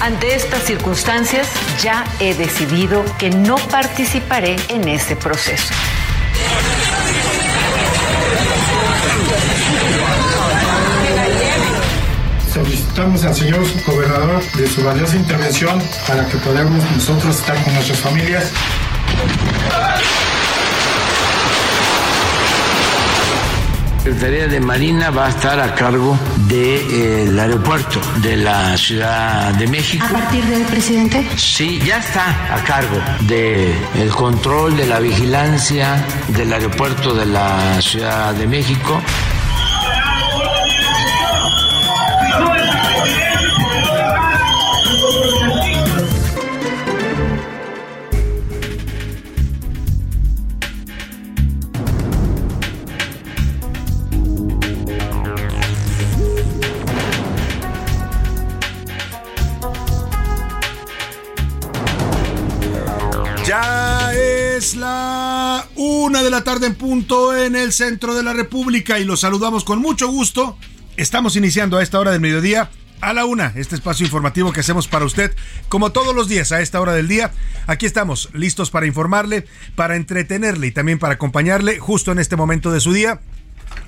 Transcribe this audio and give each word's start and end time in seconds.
Ante 0.00 0.36
estas 0.36 0.62
circunstancias, 0.62 1.48
ya 1.82 2.04
he 2.20 2.32
decidido 2.34 3.04
que 3.18 3.30
no 3.30 3.56
participaré 3.56 4.56
en 4.68 4.86
este 4.86 5.16
proceso. 5.16 5.74
Solicitamos 12.52 13.24
al 13.24 13.34
señor 13.34 13.60
gobernador 13.86 14.42
de 14.52 14.68
su 14.68 14.84
valiosa 14.84 15.16
intervención 15.16 15.82
para 16.06 16.26
que 16.28 16.38
podamos 16.38 16.84
nosotros 16.92 17.36
estar 17.36 17.62
con 17.64 17.74
nuestras 17.74 17.98
familias. 17.98 18.52
Secretaría 24.08 24.46
de 24.48 24.58
Marina 24.58 25.10
va 25.10 25.26
a 25.26 25.28
estar 25.28 25.60
a 25.60 25.74
cargo 25.74 26.18
del 26.48 27.38
aeropuerto 27.38 28.00
de 28.22 28.38
la 28.38 28.74
Ciudad 28.78 29.52
de 29.52 29.66
México. 29.66 30.06
¿A 30.08 30.12
partir 30.12 30.42
del 30.44 30.62
presidente? 30.62 31.28
Sí, 31.36 31.78
ya 31.84 31.98
está 31.98 32.54
a 32.54 32.64
cargo 32.64 32.96
del 33.26 33.74
el 33.96 34.08
control 34.08 34.78
de 34.78 34.86
la 34.86 34.98
vigilancia 34.98 36.02
del 36.28 36.50
aeropuerto 36.54 37.14
de 37.14 37.26
la 37.26 37.82
Ciudad 37.82 38.32
de 38.32 38.46
México. 38.46 38.98
La 64.76 65.66
una 65.76 66.22
de 66.22 66.30
la 66.30 66.42
tarde 66.42 66.66
en 66.66 66.74
punto 66.74 67.36
en 67.36 67.54
el 67.54 67.72
centro 67.72 68.14
de 68.14 68.22
la 68.22 68.32
República 68.32 68.98
y 68.98 69.04
los 69.04 69.20
saludamos 69.20 69.64
con 69.64 69.80
mucho 69.80 70.08
gusto. 70.08 70.58
Estamos 70.96 71.36
iniciando 71.36 71.76
a 71.76 71.82
esta 71.82 72.00
hora 72.00 72.10
del 72.10 72.20
mediodía 72.20 72.70
a 73.00 73.12
la 73.12 73.24
una, 73.24 73.52
este 73.56 73.76
espacio 73.76 74.04
informativo 74.04 74.52
que 74.52 74.60
hacemos 74.60 74.88
para 74.88 75.04
usted, 75.04 75.34
como 75.68 75.92
todos 75.92 76.14
los 76.14 76.28
días 76.28 76.50
a 76.52 76.60
esta 76.60 76.80
hora 76.80 76.92
del 76.92 77.08
día. 77.08 77.30
Aquí 77.66 77.86
estamos, 77.86 78.30
listos 78.32 78.70
para 78.70 78.86
informarle, 78.86 79.46
para 79.76 79.96
entretenerle 79.96 80.66
y 80.66 80.72
también 80.72 80.98
para 80.98 81.14
acompañarle 81.14 81.78
justo 81.78 82.10
en 82.12 82.18
este 82.18 82.36
momento 82.36 82.72
de 82.72 82.80
su 82.80 82.92
día, 82.92 83.20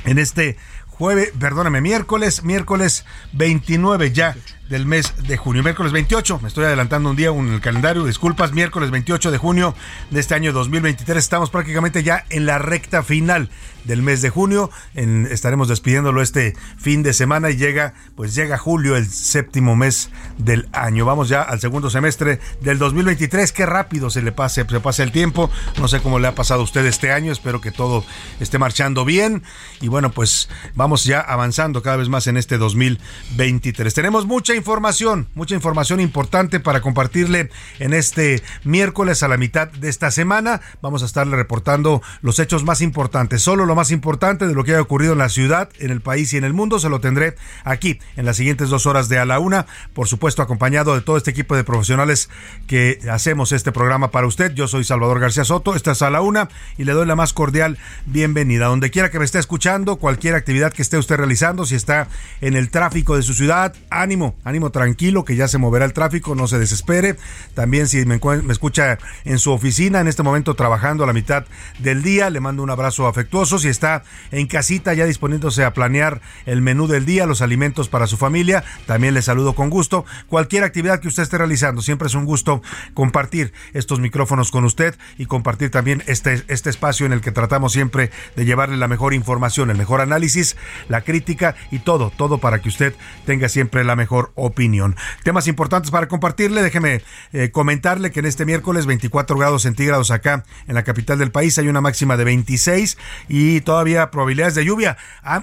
en 0.05 0.19
este 0.19 0.57
jueves, 0.87 1.33
perdóname, 1.39 1.81
miércoles, 1.81 2.45
miércoles 2.45 3.05
29 3.33 4.13
ya 4.13 4.37
del 4.71 4.87
mes 4.87 5.13
de 5.27 5.37
junio. 5.37 5.63
Miércoles 5.63 5.93
28, 5.93 6.39
me 6.41 6.49
estoy 6.49 6.65
adelantando 6.65 7.11
un 7.11 7.17
día 7.17 7.29
en 7.29 7.53
el 7.53 7.61
calendario, 7.61 8.05
disculpas, 8.05 8.53
miércoles 8.53 8.91
28 8.91 9.31
de 9.31 9.37
junio 9.37 9.75
de 10.11 10.21
este 10.21 10.35
año 10.35 10.53
2023. 10.53 11.23
Estamos 11.23 11.51
prácticamente 11.51 12.03
ya 12.03 12.25
en 12.31 12.47
la 12.47 12.59
recta 12.59 13.03
final 13.03 13.51
del 13.85 14.03
mes 14.03 14.23
de 14.23 14.31
junio. 14.31 14.71
Estaremos 14.95 15.69
despidiéndolo 15.69 16.23
este 16.23 16.55
fin 16.79 17.03
de 17.03 17.13
semana 17.13 17.51
y 17.51 17.57
llega, 17.57 17.95
pues 18.15 18.35
llega 18.35 18.59
julio, 18.59 18.97
el 18.97 19.09
séptimo 19.09 19.75
mes 19.75 20.11
del 20.39 20.69
año. 20.73 21.05
Vamos 21.05 21.29
ya 21.29 21.43
al 21.43 21.61
segundo 21.61 21.91
semestre 21.91 22.41
del 22.61 22.79
2023. 22.79 23.53
Qué 23.53 23.67
rápido 23.67 24.09
se 24.09 24.23
le 24.23 24.33
pase, 24.33 24.65
se 24.69 24.81
pasa 24.81 25.03
el 25.03 25.11
tiempo. 25.11 25.51
No 25.79 25.89
sé 25.89 26.01
cómo 26.01 26.19
le 26.19 26.29
ha 26.29 26.35
pasado 26.35 26.61
a 26.61 26.65
usted 26.65 26.87
este 26.87 27.11
año. 27.11 27.33
Espero 27.33 27.61
que 27.61 27.73
todo 27.73 28.05
esté 28.39 28.59
marchando 28.59 29.05
bien. 29.05 29.43
Y 29.81 29.89
bueno, 29.89 30.13
pues 30.13 30.49
vamos 30.75 31.05
ya 31.05 31.21
avanzando 31.21 31.83
cada 31.83 31.97
vez 31.97 32.09
más 32.09 32.29
en 32.29 32.37
este 32.37 32.59
2023. 32.59 33.93
Tenemos 33.95 34.27
mucha 34.27 34.55
información, 34.61 35.27
mucha 35.35 35.55
información 35.55 36.01
importante 36.01 36.61
para 36.61 36.81
compartirle 36.81 37.51
en 37.79 37.95
este 37.95 38.43
miércoles 38.63 39.23
a 39.23 39.29
la 39.29 39.37
mitad 39.37 39.69
de 39.69 39.89
esta 39.89 40.11
semana. 40.11 40.61
Vamos 40.83 41.03
a 41.03 41.07
estarle 41.07 41.35
reportando 41.35 42.03
los 42.23 42.39
hechos 42.39 42.63
más 42.63 42.83
importantes, 42.83 43.43
solo 43.43 43.67
lo 43.67 43.75
más 43.75 43.91
importante 43.91 44.47
de 44.47 44.55
lo 44.55 44.63
que 44.63 44.75
ha 44.75 44.83
ocurrido 44.83 45.15
en 45.15 45.19
la 45.19 45.29
ciudad, 45.29 45.71
en 45.79 45.91
el 45.91 46.03
país 46.03 46.33
y 46.33 46.37
en 46.37 46.45
el 46.45 46.53
mundo. 46.53 46.79
Se 46.79 46.89
lo 46.89 47.01
tendré 47.01 47.35
aquí 47.65 47.99
en 48.17 48.27
las 48.27 48.37
siguientes 48.37 48.69
dos 48.69 48.87
horas 48.87 49.09
de 49.09 49.19
a 49.19 49.25
la 49.25 49.39
una. 49.39 49.67
Por 49.95 50.07
supuesto, 50.07 50.43
acompañado 50.43 50.95
de 50.95 51.01
todo 51.01 51.17
este 51.17 51.31
equipo 51.31 51.57
de 51.57 51.65
profesionales 51.65 52.29
que 52.67 53.01
hacemos 53.11 53.53
este 53.53 53.73
programa 53.73 54.11
para 54.11 54.27
usted. 54.27 54.53
Yo 54.53 54.69
soy 54.69 54.85
Salvador 54.85 55.21
García 55.21 55.45
Soto, 55.45 55.75
esta 55.75 55.93
es 55.93 56.03
a 56.03 56.11
la 56.11 56.21
una 56.21 56.49
y 56.77 56.85
le 56.85 56.93
doy 56.93 57.07
la 57.07 57.17
más 57.17 57.33
cordial 57.33 57.79
bienvenida. 58.07 58.67
Donde 58.67 58.91
quiera 58.91 59.11
que 59.11 59.19
me 59.19 59.25
esté 59.25 59.39
escuchando, 59.39 59.97
cualquier 59.97 60.35
actividad 60.35 60.73
que 60.73 60.83
esté 60.83 60.99
usted 60.99 61.17
realizando, 61.17 61.65
si 61.65 61.75
está 61.75 62.09
en 62.43 62.57
el 62.57 62.71
tráfico 62.71 63.17
de 63.17 63.23
su 63.23 63.33
ciudad, 63.33 63.75
ánimo 63.89 64.37
tranquilo, 64.71 65.25
que 65.25 65.37
ya 65.37 65.49
se 65.49 65.59
moverá 65.59 65.85
el 65.85 65.93
tráfico, 65.93 66.35
no 66.35 66.47
se 66.47 66.59
desespere. 66.59 67.17
También 67.55 67.89
si 67.89 68.05
me, 68.05 68.19
me 68.43 68.53
escucha 68.53 68.99
en 69.25 69.39
su 69.39 69.53
oficina, 69.53 70.01
en 70.01 70.09
este 70.09 70.23
momento 70.23 70.55
trabajando 70.55 71.05
a 71.05 71.07
la 71.07 71.13
mitad 71.13 71.45
del 71.79 72.03
día, 72.03 72.31
le 72.31 72.41
mando 72.41 72.63
un 72.63 72.71
abrazo 72.71 73.07
afectuoso. 73.07 73.59
Si 73.59 73.69
está 73.69 74.03
en 74.31 74.47
casita 74.47 74.93
ya 74.95 75.05
disponiéndose 75.05 75.65
a 75.65 75.73
planear 75.73 76.21
el 76.47 76.63
menú 76.63 76.87
del 76.87 77.07
día, 77.07 77.27
los 77.27 77.43
alimentos 77.43 77.89
para 77.89 78.07
su 78.07 78.17
familia, 78.17 78.65
también 78.87 79.15
le 79.15 79.23
saludo 79.23 79.55
con 79.55 79.71
gusto. 79.71 80.05
Cualquier 80.29 80.65
actividad 80.65 81.01
que 81.01 81.09
usted 81.09 81.23
esté 81.23 81.39
realizando, 81.39 81.83
siempre 81.83 82.09
es 82.09 82.15
un 82.15 82.25
gusto 82.25 82.63
compartir 82.95 83.53
estos 83.73 84.01
micrófonos 84.01 84.51
con 84.51 84.65
usted 84.65 84.97
y 85.17 85.27
compartir 85.27 85.71
también 85.71 86.03
este, 86.07 86.43
este 86.49 86.71
espacio 86.71 87.07
en 87.07 87.13
el 87.13 87.21
que 87.21 87.33
tratamos 87.33 87.73
siempre 87.73 88.11
de 88.37 88.45
llevarle 88.45 88.77
la 88.77 88.89
mejor 88.89 89.15
información, 89.15 89.71
el 89.71 89.79
mejor 89.79 90.01
análisis, 90.01 90.57
la 90.89 91.03
crítica 91.03 91.55
y 91.71 91.79
todo, 91.79 92.11
todo 92.17 92.39
para 92.39 92.61
que 92.61 92.69
usted 92.69 92.95
tenga 93.27 93.49
siempre 93.49 93.85
la 93.85 93.97
mejor 93.97 94.33
opinión. 94.41 94.97
Temas 95.23 95.47
importantes 95.47 95.91
para 95.91 96.09
compartirle, 96.09 96.63
déjeme 96.63 97.03
eh, 97.33 97.51
comentarle 97.51 98.11
que 98.11 98.21
en 98.21 98.27
este 98.27 98.45
miércoles 98.45 98.87
24 98.87 99.37
grados 99.37 99.63
centígrados 99.63 100.11
acá 100.11 100.45
en 100.67 100.75
la 100.75 100.85
capital 100.85 101.19
del 101.19 101.31
país 101.31 101.59
hay 101.59 101.69
una 101.69 101.81
máxima 101.81 102.17
de 102.17 102.25
26 102.25 102.99
y 103.29 103.61
todavía 103.61 104.11
probabilidades 104.11 104.55
de 104.55 104.65
lluvia. 104.65 104.97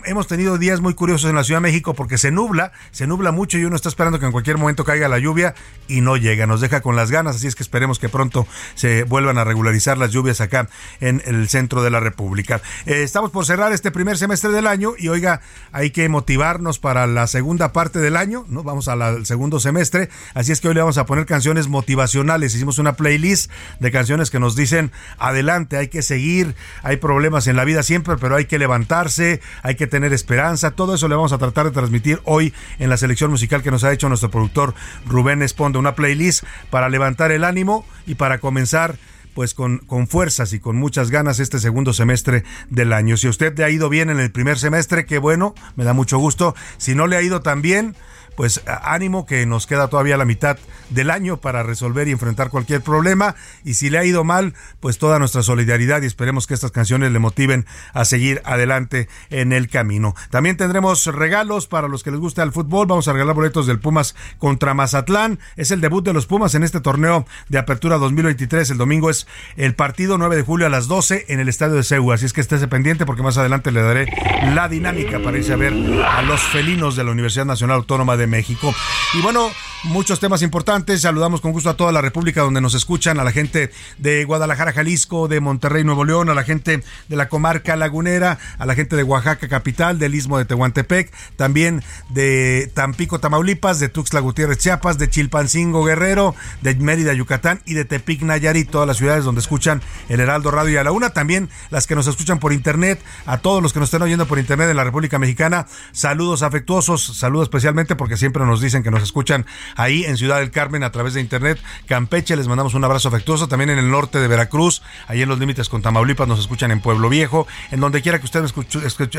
Hemos 0.06 0.28
tenido 0.28 0.58
días 0.58 0.81
muy 0.81 0.94
curiosos 0.94 1.30
en 1.30 1.35
la 1.35 1.44
Ciudad 1.44 1.59
de 1.59 1.68
México 1.68 1.94
porque 1.94 2.18
se 2.18 2.31
nubla, 2.31 2.72
se 2.91 3.08
nubla 3.08 3.31
mucho 3.31 3.58
y 3.58 3.66
uno 3.66 3.76
está 3.76 3.90
esperando 3.90 4.20
que 4.20 4.26
en 4.26 4.32
cualquier 4.32 4.58
momento 4.58 4.84
caiga 4.84 5.08
la 5.08 5.20
lluvia 5.20 5.55
y 5.88 6.02
no 6.02 6.17
llega, 6.17 6.47
nos 6.47 6.61
deja 6.61 6.82
con 6.82 6.96
las 6.96 7.11
ganas, 7.11 7.38
así 7.38 7.47
es 7.47 7.55
que 7.55 7.64
esperemos 7.64 8.00
que 8.00 8.09
pronto 8.09 8.47
se 8.76 9.03
vuelvan 9.03 9.38
a 9.38 9.43
regularizar 9.43 9.97
las 9.97 10.11
lluvias 10.11 10.41
acá 10.41 10.70
en 11.00 11.22
el 11.26 11.47
centro 11.50 11.84
de 11.84 11.90
la 11.90 12.00
República. 12.00 12.61
Eh, 12.85 13.03
estamos 13.03 13.32
por 13.32 13.46
cerrar 13.46 13.72
este 13.72 13.91
primer 13.91 14.17
semestre 14.17 14.52
del 14.52 14.67
año 14.67 14.93
y 14.97 15.09
oiga, 15.09 15.41
hay 15.72 15.91
que 15.91 16.09
motivarnos 16.09 16.79
para 16.79 17.08
la 17.08 17.28
segunda 17.28 17.72
parte 17.72 18.00
del 18.00 18.16
año, 18.16 18.46
¿no? 18.50 18.64
Vamos 18.64 18.86
al 18.87 19.25
segundo 19.25 19.59
semestre, 19.59 20.09
así 20.34 20.51
es 20.51 20.61
que 20.61 20.67
hoy 20.67 20.73
le 20.73 20.81
vamos 20.81 20.97
a 20.97 21.05
poner 21.05 21.25
canciones 21.25 21.67
motivacionales. 21.67 22.55
Hicimos 22.55 22.79
una 22.79 22.93
playlist 22.93 23.51
de 23.79 23.91
canciones 23.91 24.29
que 24.29 24.39
nos 24.39 24.55
dicen, 24.55 24.91
adelante, 25.17 25.78
hay 25.78 25.87
que 25.87 26.01
seguir, 26.01 26.55
hay 26.84 26.97
problemas 26.97 27.47
en 27.47 27.55
la 27.55 27.66
vida 27.66 27.84
siempre, 27.84 28.16
pero 28.17 28.35
hay 28.35 28.45
que 28.45 28.59
levantarse, 28.59 29.41
hay 29.63 29.75
que 29.75 29.87
tener 29.87 30.13
esperanza, 30.13 30.72
todo 30.72 30.95
eso 30.95 31.07
le 31.07 31.16
vamos 31.16 31.34
a 31.34 31.37
tratar 31.37 31.66
de 31.66 31.72
transmitir 31.72 32.22
hoy 32.23 32.53
en 32.79 32.89
la 32.89 32.97
selección 32.97 33.31
musical 33.31 33.63
que 33.63 33.72
nos 33.72 33.84
ha 33.84 33.91
hecho 33.91 34.09
nuestro 34.09 34.31
productor 34.31 34.73
Rubén 35.05 35.41
Esponde, 35.41 35.79
una 35.79 35.95
playlist 35.95 36.43
para 36.69 36.90
levantar 36.90 37.31
el 37.31 37.43
ánimo 37.43 37.85
y 38.05 38.16
para 38.16 38.40
comenzar 38.40 38.97
pues 39.37 39.53
con, 39.53 39.78
con 39.78 40.07
fuerzas 40.07 40.51
y 40.53 40.59
con 40.59 40.78
muchas 40.78 41.11
ganas 41.11 41.40
este 41.40 41.59
segundo 41.59 41.93
semestre 41.93 42.43
del 42.72 42.91
año. 42.91 43.17
Si 43.17 43.28
usted 43.28 43.55
le 43.55 43.66
ha 43.66 43.69
ido 43.69 43.87
bien 43.87 44.09
en 44.09 44.19
el 44.19 44.31
primer 44.31 44.57
semestre, 44.57 45.05
qué 45.05 45.19
bueno, 45.19 45.53
me 45.75 45.83
da 45.83 45.93
mucho 45.93 46.17
gusto. 46.17 46.55
Si 46.78 46.95
no 46.95 47.05
le 47.05 47.17
ha 47.17 47.22
ido 47.22 47.41
tan 47.41 47.61
bien, 47.61 47.95
pues 48.37 48.61
ánimo 48.84 49.25
que 49.25 49.47
nos 49.47 49.66
queda 49.66 49.87
todavía 49.87 50.16
la 50.16 50.23
mitad 50.23 50.59
del 50.91 51.09
año 51.09 51.37
para 51.37 51.63
resolver 51.63 52.07
y 52.07 52.11
enfrentar 52.11 52.51
cualquier 52.51 52.81
problema. 52.81 53.35
Y 53.66 53.73
si 53.73 53.89
le 53.89 53.97
ha 53.97 54.05
ido 54.05 54.23
mal, 54.23 54.53
pues 54.79 54.99
toda 54.99 55.17
nuestra 55.17 55.41
solidaridad 55.41 56.03
y 56.03 56.05
esperemos 56.05 56.45
que 56.45 56.53
estas 56.53 56.69
canciones 56.69 57.11
le 57.11 57.17
motiven 57.17 57.66
a 57.93 58.05
seguir 58.05 58.43
adelante 58.45 59.09
en 59.31 59.53
el 59.53 59.69
camino. 59.69 60.13
También 60.29 60.55
tendremos 60.55 61.07
regalos 61.07 61.66
para 61.66 61.87
los 61.87 62.03
que 62.03 62.11
les 62.11 62.19
gusta 62.19 62.43
el 62.43 62.51
fútbol. 62.51 62.85
Vamos 62.85 63.07
a 63.07 63.13
regalar 63.13 63.34
boletos 63.34 63.66
del 63.66 63.79
Pumas 63.79 64.16
contra 64.37 64.75
Mazatlán. 64.75 65.40
Es 65.55 65.72
el 65.72 65.81
debut 65.81 66.05
de 66.05 66.13
los 66.13 66.28
Pumas 66.28 66.53
en 66.53 66.63
este 66.63 66.79
torneo 66.79 67.25
de 67.49 67.57
apertura 67.57 67.97
2023. 67.97 68.69
El 68.69 68.78
domingo 68.78 69.09
es 69.09 69.25
el 69.55 69.73
partido 69.73 70.19
9 70.19 70.35
de 70.35 70.43
julio 70.43 70.67
a 70.67 70.69
las 70.69 70.87
12 70.87 71.25
en 71.29 71.40
el 71.40 71.49
estadio 71.49 71.73
de 71.73 71.83
Seúl. 71.83 72.13
Así 72.13 72.28
es 72.28 72.33
que 72.33 72.41
estése 72.41 72.67
pendiente 72.67 73.07
porque 73.07 73.23
más 73.23 73.40
adelante 73.40 73.72
le 73.72 73.81
daré 73.81 74.05
la 74.53 74.69
dinámica 74.69 75.19
para 75.23 75.40
irse 75.40 75.53
a 75.53 75.55
ver 75.55 75.73
a 75.73 76.22
los 76.22 76.40
felinos 76.40 76.95
de 76.95 77.03
la 77.03 77.09
Universidad 77.09 77.45
Nacional 77.45 77.78
Autónoma 77.78 78.16
de 78.16 78.27
México. 78.28 78.74
Y 79.14 79.22
bueno, 79.22 79.50
muchos 79.84 80.20
temas 80.20 80.41
importantes. 80.41 81.02
Saludamos 81.02 81.41
con 81.41 81.52
gusto 81.52 81.70
a 81.70 81.78
toda 81.78 81.91
la 81.91 82.02
República 82.02 82.41
donde 82.41 82.62
nos 82.62 82.74
escuchan, 82.74 83.20
a 83.20 83.24
la 83.24 83.32
gente 83.32 83.72
de 83.97 84.24
Guadalajara, 84.26 84.74
Jalisco, 84.74 85.28
de 85.28 85.40
Monterrey, 85.40 85.84
Nuevo 85.84 86.06
León, 86.06 86.29
a 86.29 86.34
la 86.34 86.44
gente 86.44 86.84
de 87.08 87.16
la 87.16 87.29
comarca 87.29 87.76
lagunera, 87.76 88.38
a 88.58 88.66
la 88.66 88.76
gente 88.76 88.96
de 88.96 89.03
Oaxaca, 89.03 89.47
capital, 89.47 90.00
del 90.00 90.16
istmo 90.16 90.38
de 90.38 90.46
Tehuantepec, 90.46 91.12
también 91.35 91.84
de 92.09 92.72
Tampico, 92.74 93.20
Tamaulipas, 93.20 93.79
de 93.79 93.90
Tuxtla 93.90 94.20
Gutiérrez, 94.20 94.58
Chiapas, 94.58 94.97
de 94.97 95.09
Chilpancingo, 95.09 95.84
Guerrero, 95.84 96.35
de 96.62 96.76
Mérida, 96.76 97.14
Yucatán 97.14 97.62
y 97.66 97.74
de 97.74 97.85
Tepic, 97.85 98.22
Nayarit, 98.22 98.70
todas 98.70 98.88
las 98.88 98.97
ciudades 98.97 99.24
donde 99.24 99.41
escuchan 99.41 99.82
el 100.09 100.20
Heraldo 100.20 100.52
Radio 100.52 100.74
y 100.74 100.78
a 100.78 100.84
la 100.84 100.91
una. 100.91 101.12
También 101.12 101.50
las 101.70 101.88
que 101.88 101.96
nos 101.96 102.08
escuchan 102.08 102.40
por 102.40 102.53
internet, 102.53 103.02
a 103.26 103.38
todos 103.40 103.64
los 103.64 103.74
que 103.74 103.79
nos 103.79 103.88
estén 103.88 104.02
oyendo 104.02 104.28
por 104.28 104.40
internet 104.40 104.70
en 104.70 104.78
la 104.78 104.84
República 104.84 105.20
Mexicana, 105.20 105.68
saludos 105.91 106.41
afectuosos, 106.41 107.18
saludos 107.18 107.46
especialmente 107.46 107.96
porque 107.96 108.16
siempre 108.17 108.46
nos 108.46 108.61
dicen 108.61 108.84
que 108.84 108.91
nos 108.91 109.03
escuchan 109.03 109.46
ahí 109.75 110.03
en 110.05 110.17
Ciudad 110.17 110.40
del 110.40 110.52
Carmen 110.52 110.84
a 110.84 110.91
través 110.91 111.14
de 111.14 111.22
internet. 111.22 111.59
Campeche, 111.85 112.35
les 112.35 112.47
mandamos 112.47 112.73
un 112.73 112.84
abrazo 112.84 113.09
afectuoso. 113.09 113.47
También 113.47 113.69
en 113.69 113.79
el 113.79 113.90
norte 113.90 114.19
de 114.19 114.28
Veracruz, 114.28 114.81
ahí 115.08 115.22
en 115.22 115.29
los 115.29 115.40
límites 115.40 115.69
con 115.69 115.81
Tamaulipas, 115.81 116.28
nos 116.28 116.40
escuchan 116.40 116.72
en 116.72 116.81
Pueblo 116.81 117.09
Viejo. 117.09 117.47
En 117.72 117.79
donde 117.79 118.02
quiera 118.02 118.19
que 118.19 118.25
usted 118.25 118.41
me 118.41 118.47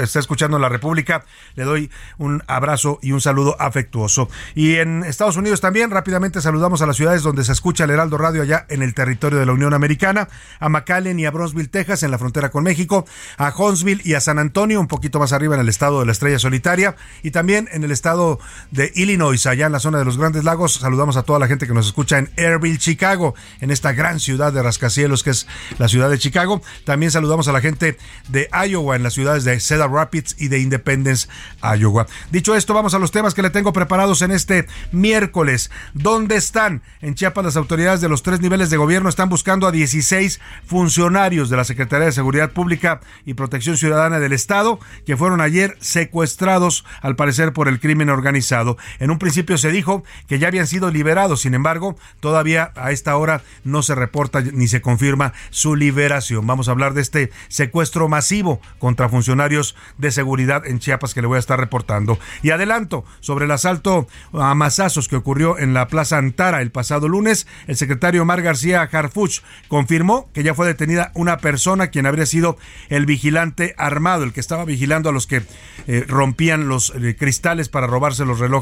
esté 0.03 0.19
escuchando 0.19 0.57
en 0.57 0.63
la 0.63 0.69
República, 0.69 1.25
le 1.55 1.65
doy 1.65 1.91
un 2.19 2.43
abrazo 2.47 2.99
y 3.03 3.13
un 3.13 3.21
saludo 3.21 3.57
afectuoso. 3.61 4.29
Y 4.55 4.77
en 4.77 5.05
Estados 5.05 5.37
Unidos 5.37 5.61
también, 5.61 5.91
rápidamente 5.91 6.41
saludamos 6.41 6.83
a 6.83 6.87
las 6.87 6.97
ciudades 6.97 7.23
donde 7.23 7.45
se 7.45 7.53
escucha 7.53 7.85
el 7.85 7.91
Heraldo 7.91 8.19
Radio 8.19 8.43
allá 8.43 8.67
en 8.69 8.83
el 8.83 8.95
territorio 8.95 9.39
de 9.39 9.47
la 9.47 9.53
Unión 9.53 9.75
Americana, 9.75 10.29
a 10.61 10.69
McAllen 10.69 11.19
y 11.21 11.27
a 11.27 11.31
Bronzeville, 11.31 11.69
Texas, 11.69 12.03
en 12.03 12.11
la 12.11 12.19
frontera 12.19 12.51
con 12.51 12.65
México, 12.65 13.05
a 13.37 13.53
Huntsville 13.57 14.03
y 14.05 14.15
a 14.15 14.21
San 14.21 14.39
Antonio, 14.39 14.81
un 14.81 14.89
poquito 14.89 15.19
más 15.19 15.33
arriba 15.33 15.55
en 15.55 15.61
el 15.61 15.69
estado 15.69 16.01
de 16.01 16.07
la 16.07 16.13
Estrella 16.13 16.39
Solitaria, 16.39 16.97
y 17.23 17.31
también 17.31 17.69
en 17.73 17.85
el 17.85 17.91
estado 17.91 18.39
de 18.71 18.88
Illinois, 18.95 19.47
allá 19.47 19.67
en 19.67 19.73
la 19.73 19.81
zona 19.81 19.99
de 19.99 20.05
los 20.05 20.19
Grandes 20.19 20.45
Lagos. 20.45 20.75
Saludamos 20.75 21.17
a 21.17 21.23
toda 21.23 21.39
la 21.39 21.47
gente 21.47 21.67
que 21.67 21.75
nos 21.75 21.87
escucha 21.87 22.19
en 22.19 22.31
Airville, 22.37 22.79
Chicago, 22.79 23.35
en 23.61 23.71
esta 23.71 23.93
gran 23.93 24.21
ciudad 24.21 24.53
de 24.53 24.63
rascacielos 24.63 25.23
que 25.23 25.31
es 25.31 25.47
la 25.79 25.89
ciudad 25.89 26.11
de 26.11 26.19
Chicago. 26.19 26.63
También 26.85 27.11
saludamos 27.11 27.49
a 27.49 27.53
la 27.53 27.61
gente 27.61 27.99
de 28.29 28.49
Iowa, 28.69 28.97
en 28.97 29.03
las 29.03 29.15
ciudades 29.15 29.45
de 29.45 29.59
Cedar 29.61 29.91
Rapids 29.91 30.37
y 30.39 30.49
de 30.49 30.61
Independence, 30.61 31.29
Iowa. 31.63 32.07
Dicho 32.31 32.55
esto, 32.55 32.75
vamos 32.75 32.95
a 32.95 32.99
los 32.99 33.11
temas 33.11 33.35
que 33.35 33.43
le 33.43 33.51
tengo 33.51 33.73
preparados 33.73 34.23
en 34.23 34.31
este 34.31 34.67
miércoles. 34.93 35.71
¿Dónde 35.95 36.37
están? 36.37 36.83
En 37.01 37.15
Chiapas 37.15 37.45
las 37.45 37.57
autoridades 37.57 38.01
de 38.01 38.09
los 38.09 38.23
tres 38.23 38.41
niveles 38.41 38.71
de 38.71 38.77
gobierno 38.77 39.09
están 39.09 39.29
buscando 39.29 39.67
a 39.67 39.73
16 39.73 40.41
funcionarios 40.67 41.51
de 41.51 41.57
la 41.57 41.65
Secretaría 41.65 42.07
de 42.07 42.13
Seguridad 42.13 42.53
Pública 42.53 43.01
y 43.25 43.35
Protección 43.35 43.77
Ciudadana 43.77 44.19
del 44.19 44.33
Estado 44.33 44.79
que 45.07 45.17
fueron 45.17 45.41
ayer 45.41 45.77
secuestrados 45.81 46.85
al 47.01 47.17
parecer 47.17 47.53
por 47.53 47.69
el 47.69 47.81
crimen 47.81 48.11
organizado. 48.11 48.68
En 48.99 49.11
un 49.11 49.19
principio 49.19 49.57
se 49.59 49.71
dijo 49.71 50.05
que 50.27 50.39
ya 50.39 50.49
habían 50.49 50.67
sido 50.67 50.91
liberados, 50.91 51.41
sin 51.43 51.55
embargo, 51.55 51.97
todavía 52.21 52.73
a 52.77 52.91
esta 52.91 53.17
hora 53.17 53.43
no 53.65 53.83
se 53.83 53.95
reporta 53.95 54.41
ni 54.41 54.69
se 54.69 54.81
confirma 54.81 55.33
su 55.51 55.77
liberación. 55.77 56.47
Vamos 56.47 56.69
a 56.69 56.73
hablar 56.73 56.95
de 56.95 57.01
este 57.01 57.31
secuestro 57.49 58.09
masivo 58.09 58.61
contra 58.79 59.09
funcionarios 59.09 59.77
de 59.97 60.11
seguridad 60.11 60.67
en 60.67 60.79
Chiapas 60.79 61.15
que 61.15 61.23
le 61.23 61.29
voy 61.29 61.37
a 61.37 61.41
estar 61.41 61.59
reportando. 61.59 62.19
Y 62.43 62.51
adelanto 62.51 63.05
sobre 63.21 63.45
el 63.47 63.51
asalto 63.51 64.07
a 64.33 64.55
masazos 64.55 65.09
que 65.09 65.17
ocurrió 65.17 65.59
en 65.59 65.75
la 65.75 65.89
Plaza 65.89 66.19
Antara 66.19 66.61
el 66.61 66.71
pasado 66.71 67.09
lunes, 67.09 67.47
el 67.67 67.77
secretario 67.77 68.23
Omar 68.23 68.43
García 68.43 68.83
Harfuch 68.83 69.41
confirmó 69.69 70.29
que 70.33 70.43
ya 70.43 70.55
fue 70.55 70.67
detenida 70.67 71.13
una 71.15 71.39
persona 71.39 71.89
quien 71.89 72.07
habría 72.07 72.27
sido 72.27 72.59
el 72.89 73.07
vigilante 73.07 73.75
armado, 73.79 74.25
el 74.25 74.33
que 74.33 74.41
estaba 74.41 74.65
vigilando 74.65 75.09
a 75.09 75.13
los 75.13 75.27
que 75.27 75.43
eh, 75.87 76.05
rompían 76.07 76.69
los 76.69 76.93
eh, 76.95 77.17
cristales 77.17 77.69
para 77.69 77.87
robarse 77.87 78.25
los 78.25 78.39
relojes 78.39 78.58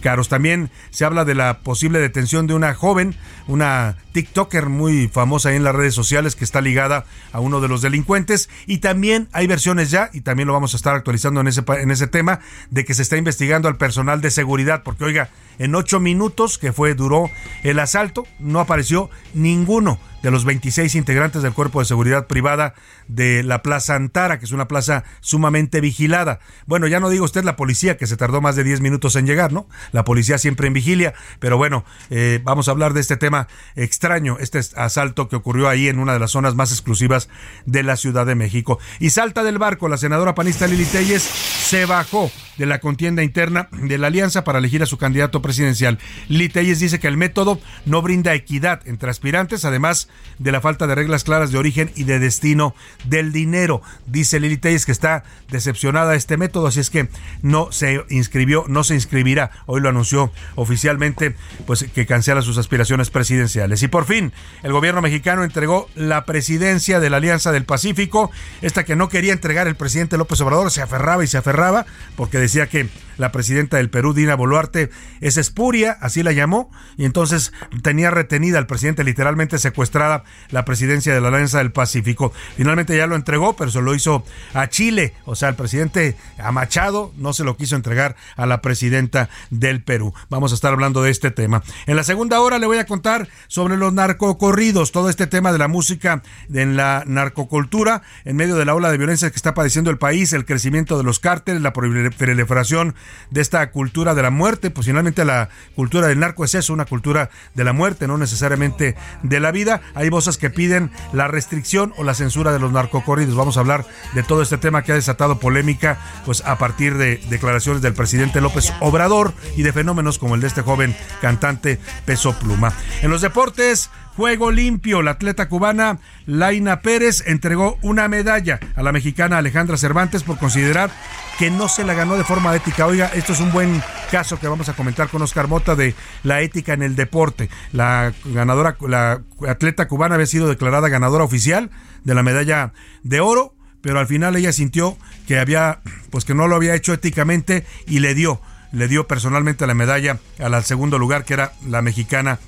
caros. 0.00 0.28
También 0.28 0.70
se 0.90 1.04
habla 1.04 1.24
de 1.24 1.34
la 1.34 1.58
posible 1.60 1.98
detención 1.98 2.46
de 2.46 2.54
una 2.54 2.74
joven, 2.74 3.14
una 3.46 3.96
TikToker 4.12 4.68
muy 4.68 5.08
famosa 5.08 5.54
en 5.54 5.64
las 5.64 5.74
redes 5.74 5.94
sociales 5.94 6.36
que 6.36 6.44
está 6.44 6.60
ligada 6.60 7.04
a 7.32 7.40
uno 7.40 7.60
de 7.60 7.68
los 7.68 7.82
delincuentes. 7.82 8.48
Y 8.66 8.78
también 8.78 9.28
hay 9.32 9.46
versiones 9.46 9.90
ya, 9.90 10.10
y 10.12 10.20
también 10.20 10.46
lo 10.46 10.52
vamos 10.52 10.74
a 10.74 10.76
estar 10.76 10.94
actualizando 10.94 11.40
en 11.40 11.48
ese, 11.48 11.62
en 11.78 11.90
ese 11.90 12.06
tema, 12.06 12.40
de 12.70 12.84
que 12.84 12.94
se 12.94 13.02
está 13.02 13.16
investigando 13.16 13.68
al 13.68 13.76
personal 13.76 14.20
de 14.20 14.30
seguridad, 14.30 14.82
porque 14.84 15.04
oiga, 15.04 15.30
en 15.58 15.74
ocho 15.74 16.00
minutos 16.00 16.58
que 16.58 16.72
fue, 16.72 16.94
duró 16.94 17.30
el 17.62 17.78
asalto, 17.78 18.26
no 18.38 18.60
apareció 18.60 19.10
ninguno 19.34 19.98
de 20.22 20.30
los 20.30 20.44
26 20.44 20.94
integrantes 20.94 21.42
del 21.42 21.52
Cuerpo 21.52 21.80
de 21.80 21.84
Seguridad 21.84 22.26
Privada 22.26 22.74
de 23.08 23.42
la 23.42 23.62
Plaza 23.62 23.94
Antara, 23.96 24.38
que 24.38 24.44
es 24.44 24.52
una 24.52 24.68
plaza 24.68 25.04
sumamente 25.20 25.80
vigilada. 25.80 26.40
Bueno, 26.66 26.86
ya 26.86 27.00
no 27.00 27.10
digo 27.10 27.24
usted 27.24 27.44
la 27.44 27.56
policía, 27.56 27.96
que 27.96 28.06
se 28.06 28.16
tardó 28.16 28.40
más 28.40 28.56
de 28.56 28.64
10 28.64 28.80
minutos 28.80 29.16
en 29.16 29.26
llegar, 29.26 29.52
¿no? 29.52 29.68
La 29.92 30.04
policía 30.04 30.38
siempre 30.38 30.66
en 30.66 30.72
vigilia, 30.72 31.14
pero 31.38 31.56
bueno, 31.56 31.84
eh, 32.10 32.40
vamos 32.42 32.68
a 32.68 32.70
hablar 32.70 32.92
de 32.92 33.00
este 33.00 33.16
tema 33.16 33.48
extraño, 33.76 34.36
este 34.40 34.60
asalto 34.76 35.28
que 35.28 35.36
ocurrió 35.36 35.68
ahí 35.68 35.88
en 35.88 35.98
una 35.98 36.12
de 36.12 36.18
las 36.18 36.32
zonas 36.32 36.54
más 36.54 36.72
exclusivas 36.72 37.28
de 37.66 37.82
la 37.82 37.96
Ciudad 37.96 38.26
de 38.26 38.34
México. 38.34 38.78
Y 39.00 39.10
salta 39.10 39.42
del 39.42 39.58
barco, 39.58 39.88
la 39.88 39.96
senadora 39.96 40.34
panista 40.34 40.66
Lili 40.66 40.84
Telles 40.84 41.22
se 41.22 41.86
bajó 41.86 42.30
de 42.58 42.66
la 42.66 42.78
contienda 42.78 43.22
interna 43.22 43.68
de 43.72 43.98
la 43.98 44.08
alianza 44.08 44.44
para 44.44 44.58
elegir 44.58 44.82
a 44.82 44.86
su 44.86 44.98
candidato 44.98 45.42
presidencial. 45.42 45.98
Lili 46.28 46.48
Telles 46.48 46.80
dice 46.80 47.00
que 47.00 47.08
el 47.08 47.16
método 47.16 47.60
no 47.84 48.02
brinda 48.02 48.34
equidad 48.34 48.86
entre 48.86 49.10
aspirantes, 49.10 49.64
además 49.64 50.08
de 50.38 50.52
la 50.52 50.60
falta 50.60 50.86
de 50.86 50.94
reglas 50.94 51.24
claras 51.24 51.50
de 51.50 51.58
origen 51.58 51.90
y 51.94 52.04
de 52.04 52.18
destino 52.18 52.74
del 53.04 53.32
dinero. 53.32 53.82
Dice 54.06 54.40
Lili 54.40 54.56
Telles 54.56 54.86
que 54.86 54.92
está 54.92 55.24
decepcionada 55.50 56.12
de 56.12 56.16
este 56.16 56.36
método, 56.36 56.66
así 56.66 56.80
es 56.80 56.90
que 56.90 57.08
no 57.42 57.72
se 57.72 58.04
inscribió, 58.10 58.64
no 58.68 58.84
se 58.84 58.94
inscribirá. 58.94 59.50
Hoy 59.66 59.80
lo 59.80 59.88
anunció 59.88 60.32
oficialmente, 60.54 61.36
pues 61.66 61.84
que 61.94 62.06
cancela 62.06 62.42
sus 62.42 62.58
aspiraciones 62.58 63.10
presidenciales. 63.10 63.82
Y 63.82 63.88
por 63.88 64.04
fin, 64.04 64.32
el 64.62 64.72
gobierno 64.72 65.02
mexicano 65.02 65.44
entregó 65.44 65.88
la 65.94 66.24
presidencia 66.24 67.00
de 67.00 67.10
la 67.10 67.18
Alianza 67.18 67.52
del 67.52 67.64
Pacífico, 67.64 68.30
esta 68.62 68.84
que 68.84 68.96
no 68.96 69.08
quería 69.08 69.32
entregar 69.32 69.66
el 69.66 69.76
presidente 69.76 70.16
López 70.16 70.40
Obrador, 70.40 70.70
se 70.70 70.82
aferraba 70.82 71.24
y 71.24 71.26
se 71.26 71.38
aferraba 71.38 71.86
porque 72.16 72.38
decía 72.38 72.68
que 72.68 72.88
la 73.16 73.32
presidenta 73.32 73.76
del 73.76 73.90
Perú, 73.90 74.14
Dina 74.14 74.34
Boluarte, 74.34 74.90
es 75.20 75.36
espuria, 75.36 75.96
así 76.00 76.22
la 76.22 76.32
llamó, 76.32 76.70
y 76.96 77.04
entonces 77.04 77.52
tenía 77.82 78.10
retenida 78.10 78.58
al 78.58 78.66
presidente, 78.66 79.04
literalmente 79.04 79.58
secuestrada 79.58 80.24
la 80.50 80.64
presidencia 80.64 81.14
de 81.14 81.20
la 81.20 81.28
Alianza 81.28 81.58
del 81.58 81.72
Pacífico. 81.72 82.32
Finalmente 82.56 82.96
ya 82.96 83.06
lo 83.06 83.16
entregó, 83.16 83.56
pero 83.56 83.70
se 83.70 83.80
lo 83.80 83.94
hizo 83.94 84.24
a 84.52 84.68
Chile, 84.68 85.14
o 85.24 85.34
sea, 85.34 85.48
el 85.48 85.54
presidente 85.54 86.16
a 86.38 86.52
Machado 86.52 87.12
no 87.16 87.32
se 87.32 87.44
lo 87.44 87.56
quiso 87.56 87.76
entregar 87.76 88.16
a 88.36 88.46
la 88.46 88.60
presidenta 88.60 89.28
del 89.50 89.82
Perú. 89.82 90.14
Vamos 90.28 90.52
a 90.52 90.54
estar 90.54 90.72
hablando 90.72 91.02
de 91.02 91.10
este 91.10 91.30
tema. 91.30 91.62
En 91.86 91.96
la 91.96 92.04
segunda 92.04 92.40
hora 92.40 92.58
le 92.58 92.66
voy 92.66 92.78
a 92.78 92.86
contar 92.86 93.28
sobre 93.48 93.76
los 93.76 93.92
narcocorridos, 93.92 94.92
todo 94.92 95.08
este 95.08 95.26
tema 95.26 95.52
de 95.52 95.58
la 95.58 95.68
música 95.68 96.22
en 96.52 96.76
la 96.76 97.04
narcocultura, 97.06 98.02
en 98.24 98.36
medio 98.36 98.56
de 98.56 98.64
la 98.64 98.74
ola 98.74 98.90
de 98.90 98.98
violencia 98.98 99.30
que 99.30 99.36
está 99.36 99.54
padeciendo 99.54 99.90
el 99.90 99.98
país, 99.98 100.32
el 100.32 100.44
crecimiento 100.44 100.98
de 100.98 101.04
los 101.04 101.20
cárteles, 101.20 101.62
la 101.62 101.72
proliferación 101.72 102.94
de 103.30 103.40
esta 103.40 103.70
cultura 103.70 104.14
de 104.14 104.22
la 104.22 104.30
muerte, 104.30 104.70
pues 104.70 104.86
finalmente 104.86 105.24
la 105.24 105.48
cultura 105.74 106.08
del 106.08 106.20
narco 106.20 106.44
es 106.44 106.54
eso, 106.54 106.72
una 106.72 106.84
cultura 106.84 107.30
de 107.54 107.64
la 107.64 107.72
muerte, 107.72 108.06
no 108.06 108.18
necesariamente 108.18 108.96
de 109.22 109.40
la 109.40 109.50
vida. 109.50 109.80
Hay 109.94 110.08
voces 110.08 110.36
que 110.36 110.50
piden 110.50 110.90
la 111.12 111.28
restricción 111.28 111.92
o 111.96 112.04
la 112.04 112.14
censura 112.14 112.52
de 112.52 112.58
los 112.58 112.72
narcocorridos. 112.72 113.34
Vamos 113.34 113.56
a 113.56 113.60
hablar 113.60 113.86
de 114.14 114.22
todo 114.22 114.42
este 114.42 114.58
tema 114.58 114.82
que 114.82 114.92
ha 114.92 114.96
desatado 114.96 115.38
polémica, 115.38 115.98
pues 116.24 116.42
a 116.44 116.58
partir 116.58 116.96
de 116.96 117.16
declaraciones 117.28 117.82
del 117.82 117.94
presidente 117.94 118.40
López 118.40 118.72
Obrador 118.80 119.32
y 119.56 119.62
de 119.62 119.72
fenómenos 119.72 120.18
como 120.18 120.34
el 120.34 120.40
de 120.40 120.48
este 120.48 120.62
joven 120.62 120.96
cantante 121.20 121.78
Peso 122.04 122.38
Pluma. 122.38 122.72
En 123.02 123.10
los 123.10 123.20
deportes, 123.20 123.90
Juego 124.16 124.50
limpio. 124.50 125.02
La 125.02 125.12
atleta 125.12 125.48
cubana 125.48 125.98
Laina 126.26 126.80
Pérez 126.80 127.24
entregó 127.26 127.78
una 127.82 128.08
medalla 128.08 128.60
a 128.76 128.82
la 128.82 128.92
mexicana 128.92 129.38
Alejandra 129.38 129.76
Cervantes 129.76 130.22
por 130.22 130.38
considerar 130.38 130.90
que 131.38 131.50
no 131.50 131.68
se 131.68 131.84
la 131.84 131.94
ganó 131.94 132.16
de 132.16 132.24
forma 132.24 132.54
ética. 132.54 132.86
Oiga, 132.86 133.10
esto 133.14 133.32
es 133.32 133.40
un 133.40 133.52
buen 133.52 133.82
caso 134.10 134.38
que 134.38 134.46
vamos 134.46 134.68
a 134.68 134.74
comentar 134.74 135.08
con 135.08 135.20
Oscar 135.22 135.48
Mota 135.48 135.74
de 135.74 135.94
la 136.22 136.40
ética 136.42 136.74
en 136.74 136.82
el 136.82 136.94
deporte. 136.94 137.50
La 137.72 138.12
ganadora, 138.24 138.76
la 138.86 139.20
atleta 139.48 139.88
cubana 139.88 140.14
había 140.14 140.26
sido 140.26 140.48
declarada 140.48 140.88
ganadora 140.88 141.24
oficial 141.24 141.70
de 142.04 142.14
la 142.14 142.22
medalla 142.22 142.72
de 143.02 143.20
oro, 143.20 143.54
pero 143.80 143.98
al 143.98 144.06
final 144.06 144.36
ella 144.36 144.52
sintió 144.52 144.96
que 145.26 145.40
había, 145.40 145.80
pues 146.10 146.24
que 146.24 146.34
no 146.34 146.46
lo 146.46 146.54
había 146.54 146.76
hecho 146.76 146.92
éticamente 146.92 147.66
y 147.86 147.98
le 147.98 148.14
dio, 148.14 148.40
le 148.70 148.86
dio 148.86 149.08
personalmente 149.08 149.66
la 149.66 149.74
medalla 149.74 150.18
al 150.38 150.64
segundo 150.64 150.98
lugar, 150.98 151.24
que 151.24 151.34
era 151.34 151.52
la 151.66 151.82
mexicana 151.82 152.38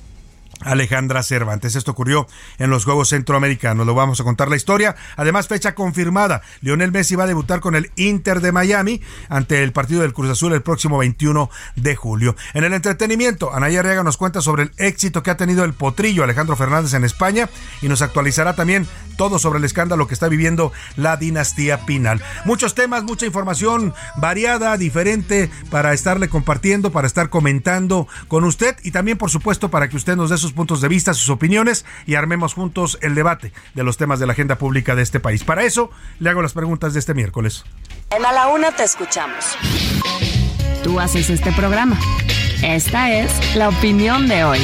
Alejandra 0.61 1.23
Cervantes. 1.23 1.75
Esto 1.75 1.91
ocurrió 1.91 2.27
en 2.57 2.69
los 2.69 2.85
Juegos 2.85 3.09
Centroamericanos. 3.09 3.85
Lo 3.85 3.95
vamos 3.95 4.19
a 4.19 4.23
contar 4.23 4.49
la 4.49 4.55
historia. 4.55 4.95
Además, 5.15 5.47
fecha 5.47 5.75
confirmada. 5.75 6.41
Lionel 6.61 6.91
Messi 6.91 7.15
va 7.15 7.25
a 7.25 7.27
debutar 7.27 7.59
con 7.59 7.75
el 7.75 7.91
Inter 7.95 8.41
de 8.41 8.51
Miami 8.51 9.01
ante 9.29 9.63
el 9.63 9.71
partido 9.71 10.01
del 10.01 10.13
Cruz 10.13 10.29
Azul 10.29 10.53
el 10.53 10.61
próximo 10.61 10.97
21 10.97 11.49
de 11.75 11.95
julio. 11.95 12.35
En 12.53 12.63
el 12.63 12.73
entretenimiento, 12.73 13.53
Anaya 13.53 13.79
Arriaga 13.79 14.03
nos 14.03 14.17
cuenta 14.17 14.41
sobre 14.41 14.63
el 14.63 14.71
éxito 14.77 15.23
que 15.23 15.31
ha 15.31 15.37
tenido 15.37 15.63
el 15.63 15.73
potrillo 15.73 16.23
Alejandro 16.23 16.55
Fernández 16.55 16.93
en 16.93 17.03
España 17.03 17.49
y 17.81 17.87
nos 17.87 18.01
actualizará 18.01 18.55
también 18.55 18.87
todo 19.17 19.39
sobre 19.39 19.59
el 19.59 19.65
escándalo 19.65 20.07
que 20.07 20.13
está 20.13 20.27
viviendo 20.27 20.71
la 20.95 21.17
dinastía 21.17 21.85
Pinal. 21.85 22.21
Muchos 22.45 22.75
temas, 22.75 23.03
mucha 23.03 23.25
información 23.25 23.93
variada, 24.17 24.77
diferente 24.77 25.49
para 25.69 25.93
estarle 25.93 26.29
compartiendo, 26.29 26.91
para 26.91 27.07
estar 27.07 27.29
comentando 27.29 28.07
con 28.27 28.43
usted 28.43 28.75
y 28.83 28.91
también, 28.91 29.17
por 29.17 29.29
supuesto, 29.29 29.69
para 29.69 29.89
que 29.89 29.97
usted 29.97 30.15
nos 30.15 30.29
dé 30.29 30.37
sus 30.37 30.46
puntos 30.53 30.81
de 30.81 30.87
vista, 30.87 31.13
sus 31.13 31.29
opiniones 31.29 31.85
y 32.05 32.15
armemos 32.15 32.53
juntos 32.53 32.97
el 33.01 33.15
debate 33.15 33.53
de 33.73 33.83
los 33.83 33.97
temas 33.97 34.19
de 34.19 34.25
la 34.25 34.33
agenda 34.33 34.57
pública 34.57 34.95
de 34.95 35.03
este 35.03 35.19
país. 35.19 35.43
Para 35.43 35.63
eso, 35.63 35.89
le 36.19 36.29
hago 36.29 36.41
las 36.41 36.53
preguntas 36.53 36.93
de 36.93 36.99
este 36.99 37.13
miércoles. 37.13 37.63
En 38.09 38.25
A 38.25 38.31
la 38.31 38.47
Una 38.47 38.71
te 38.71 38.83
escuchamos. 38.83 39.57
Tú 40.83 40.99
haces 40.99 41.29
este 41.29 41.51
programa. 41.51 41.99
Esta 42.63 43.11
es 43.11 43.55
la 43.55 43.69
opinión 43.69 44.27
de 44.27 44.43
hoy. 44.43 44.59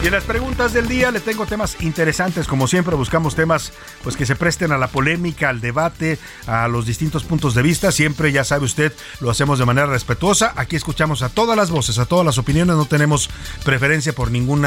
Y 0.00 0.06
en 0.06 0.12
las 0.12 0.22
preguntas 0.22 0.72
del 0.72 0.86
día 0.86 1.10
le 1.10 1.18
tengo 1.18 1.44
temas 1.44 1.76
interesantes, 1.80 2.46
como 2.46 2.68
siempre 2.68 2.94
buscamos 2.94 3.34
temas 3.34 3.72
pues 4.04 4.16
que 4.16 4.26
se 4.26 4.36
presten 4.36 4.70
a 4.70 4.78
la 4.78 4.86
polémica, 4.86 5.48
al 5.48 5.60
debate, 5.60 6.20
a 6.46 6.68
los 6.68 6.86
distintos 6.86 7.24
puntos 7.24 7.52
de 7.54 7.62
vista. 7.62 7.90
Siempre, 7.90 8.30
ya 8.30 8.44
sabe 8.44 8.64
usted, 8.64 8.92
lo 9.18 9.28
hacemos 9.28 9.58
de 9.58 9.64
manera 9.64 9.88
respetuosa. 9.88 10.52
Aquí 10.54 10.76
escuchamos 10.76 11.22
a 11.22 11.30
todas 11.30 11.56
las 11.56 11.70
voces, 11.70 11.98
a 11.98 12.06
todas 12.06 12.24
las 12.24 12.38
opiniones, 12.38 12.76
no 12.76 12.84
tenemos 12.84 13.28
preferencia 13.64 14.12
por 14.12 14.30
ningún 14.30 14.64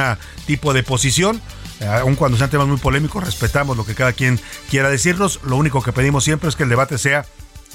tipo 0.48 0.74
de 0.74 0.84
posición. 0.84 1.42
Eh, 1.80 1.88
aun 1.88 2.16
cuando 2.16 2.38
sean 2.38 2.50
temas 2.50 2.68
muy 2.68 2.78
polémicos, 2.78 3.24
respetamos 3.24 3.78
lo 3.78 3.86
que 3.86 3.96
cada 3.96 4.12
quien 4.12 4.38
quiera 4.70 4.90
decirnos. 4.90 5.40
Lo 5.46 5.56
único 5.56 5.82
que 5.82 5.94
pedimos 5.94 6.26
siempre 6.26 6.50
es 6.50 6.58
que 6.58 6.64
el 6.64 6.70
debate 6.70 6.98
sea 6.98 7.26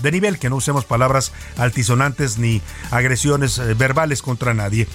de 0.00 0.12
nivel, 0.12 0.38
que 0.38 0.50
no 0.50 0.56
usemos 0.56 0.84
palabras 0.84 1.32
altisonantes 1.56 2.36
ni 2.36 2.60
agresiones 2.90 3.58
eh, 3.58 3.72
verbales 3.72 4.20
contra 4.20 4.52
nadie 4.52 4.86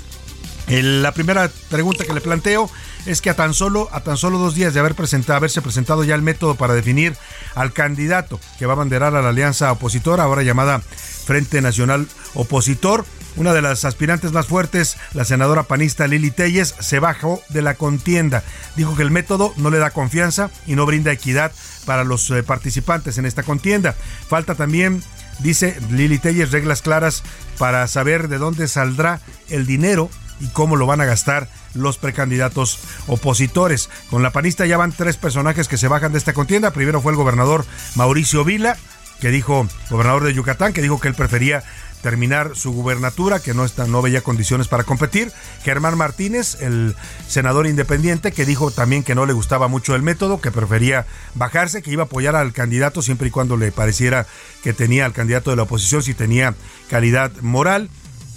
la 0.68 1.12
primera 1.12 1.50
pregunta 1.70 2.06
que 2.06 2.14
le 2.14 2.22
planteo 2.22 2.70
es 3.06 3.22
que 3.22 3.30
a 3.30 3.36
tan 3.36 3.54
solo 3.54 3.90
a 3.92 4.02
tan 4.02 4.18
solo 4.18 4.38
dos 4.38 4.56
días 4.56 4.74
de 4.74 4.80
haber 4.80 4.96
presentado, 4.96 5.38
haberse 5.38 5.62
presentado 5.62 6.04
ya 6.04 6.16
el 6.16 6.22
método 6.22 6.56
para 6.56 6.74
definir 6.74 7.16
al 7.56 7.74
candidato 7.74 8.40
que 8.60 8.66
va 8.66 8.74
a 8.74 8.78
banderar 8.78 9.16
a 9.16 9.22
la 9.22 9.30
alianza 9.30 9.72
opositora, 9.72 10.24
ahora 10.24 10.44
llamada 10.44 10.80
Frente 10.80 11.62
Nacional 11.62 12.08
Opositor, 12.34 13.06
una 13.36 13.54
de 13.54 13.62
las 13.62 13.86
aspirantes 13.86 14.32
más 14.32 14.48
fuertes, 14.48 14.98
la 15.14 15.26
senadora 15.26 15.64
panista 15.64 16.08
Lili 16.08 16.32
Telles, 16.32 16.76
se 16.80 17.00
bajó 17.00 17.42
de 17.50 17.62
la 17.62 17.76
contienda. 17.76 18.44
Dijo 18.76 18.96
que 18.96 19.04
el 19.04 19.12
método 19.12 19.54
no 19.58 19.70
le 19.70 19.78
da 19.78 19.92
confianza 19.92 20.50
y 20.68 20.76
no 20.76 20.86
brinda 20.86 21.12
equidad 21.12 21.52
para 21.86 22.04
los 22.04 22.30
eh, 22.30 22.44
participantes 22.44 23.18
en 23.18 23.26
esta 23.26 23.44
contienda. 23.44 23.96
Falta 24.28 24.56
también 24.56 25.02
dice 25.40 25.78
Lili 25.90 26.20
Telles, 26.20 26.52
reglas 26.52 26.82
claras 26.82 27.24
para 27.58 27.88
saber 27.88 28.28
de 28.28 28.38
dónde 28.38 28.68
saldrá 28.68 29.22
el 29.50 29.66
dinero 29.66 30.10
y 30.42 30.48
cómo 30.50 30.76
lo 30.76 30.86
van 30.86 31.02
a 31.02 31.06
gastar 31.06 31.48
los 31.74 31.98
precandidatos 31.98 32.80
opositores. 33.08 33.90
Con 34.10 34.24
la 34.24 34.32
panista 34.32 34.66
ya 34.66 34.78
van 34.78 34.92
tres 34.92 35.18
personajes 35.18 35.68
que 35.68 35.78
se 35.78 35.88
bajan 35.88 36.12
de 36.12 36.18
esta 36.18 36.34
contienda. 36.34 36.72
Primero 36.72 37.02
fue 37.02 37.12
el 37.12 37.18
gobernador 37.18 37.66
Mauricio 37.96 38.44
Vila, 38.44 38.78
que 39.20 39.30
dijo, 39.30 39.68
gobernador 39.90 40.24
de 40.24 40.34
Yucatán, 40.34 40.74
que 40.74 40.82
dijo 40.82 41.00
que 41.00 41.08
él 41.08 41.14
prefería 41.14 41.64
terminar 42.02 42.56
su 42.56 42.72
gubernatura, 42.72 43.40
que 43.40 43.54
no, 43.54 43.64
está, 43.64 43.86
no 43.86 44.02
veía 44.02 44.22
condiciones 44.22 44.68
para 44.68 44.84
competir. 44.84 45.32
Germán 45.64 45.98
Martínez, 45.98 46.58
el 46.62 46.96
senador 47.28 47.68
independiente, 47.68 48.32
que 48.32 48.46
dijo 48.46 48.72
también 48.72 49.04
que 49.04 49.16
no 49.16 49.26
le 49.26 49.34
gustaba 49.34 49.68
mucho 49.68 49.96
el 49.96 50.02
método, 50.02 50.42
que 50.42 50.52
prefería 50.52 51.06
bajarse, 51.36 51.82
que 51.82 51.92
iba 51.92 52.04
a 52.04 52.06
apoyar 52.06 52.36
al 52.36 52.54
candidato 52.54 53.02
siempre 53.02 53.28
y 53.28 53.32
cuando 53.32 53.56
le 53.56 53.72
pareciera 53.72 54.26
que 54.64 54.74
tenía 54.74 55.06
al 55.06 55.14
candidato 55.14 55.52
de 55.52 55.56
la 55.58 55.64
oposición, 55.64 56.02
si 56.04 56.14
tenía 56.14 56.56
calidad 56.90 57.32
moral 57.42 57.90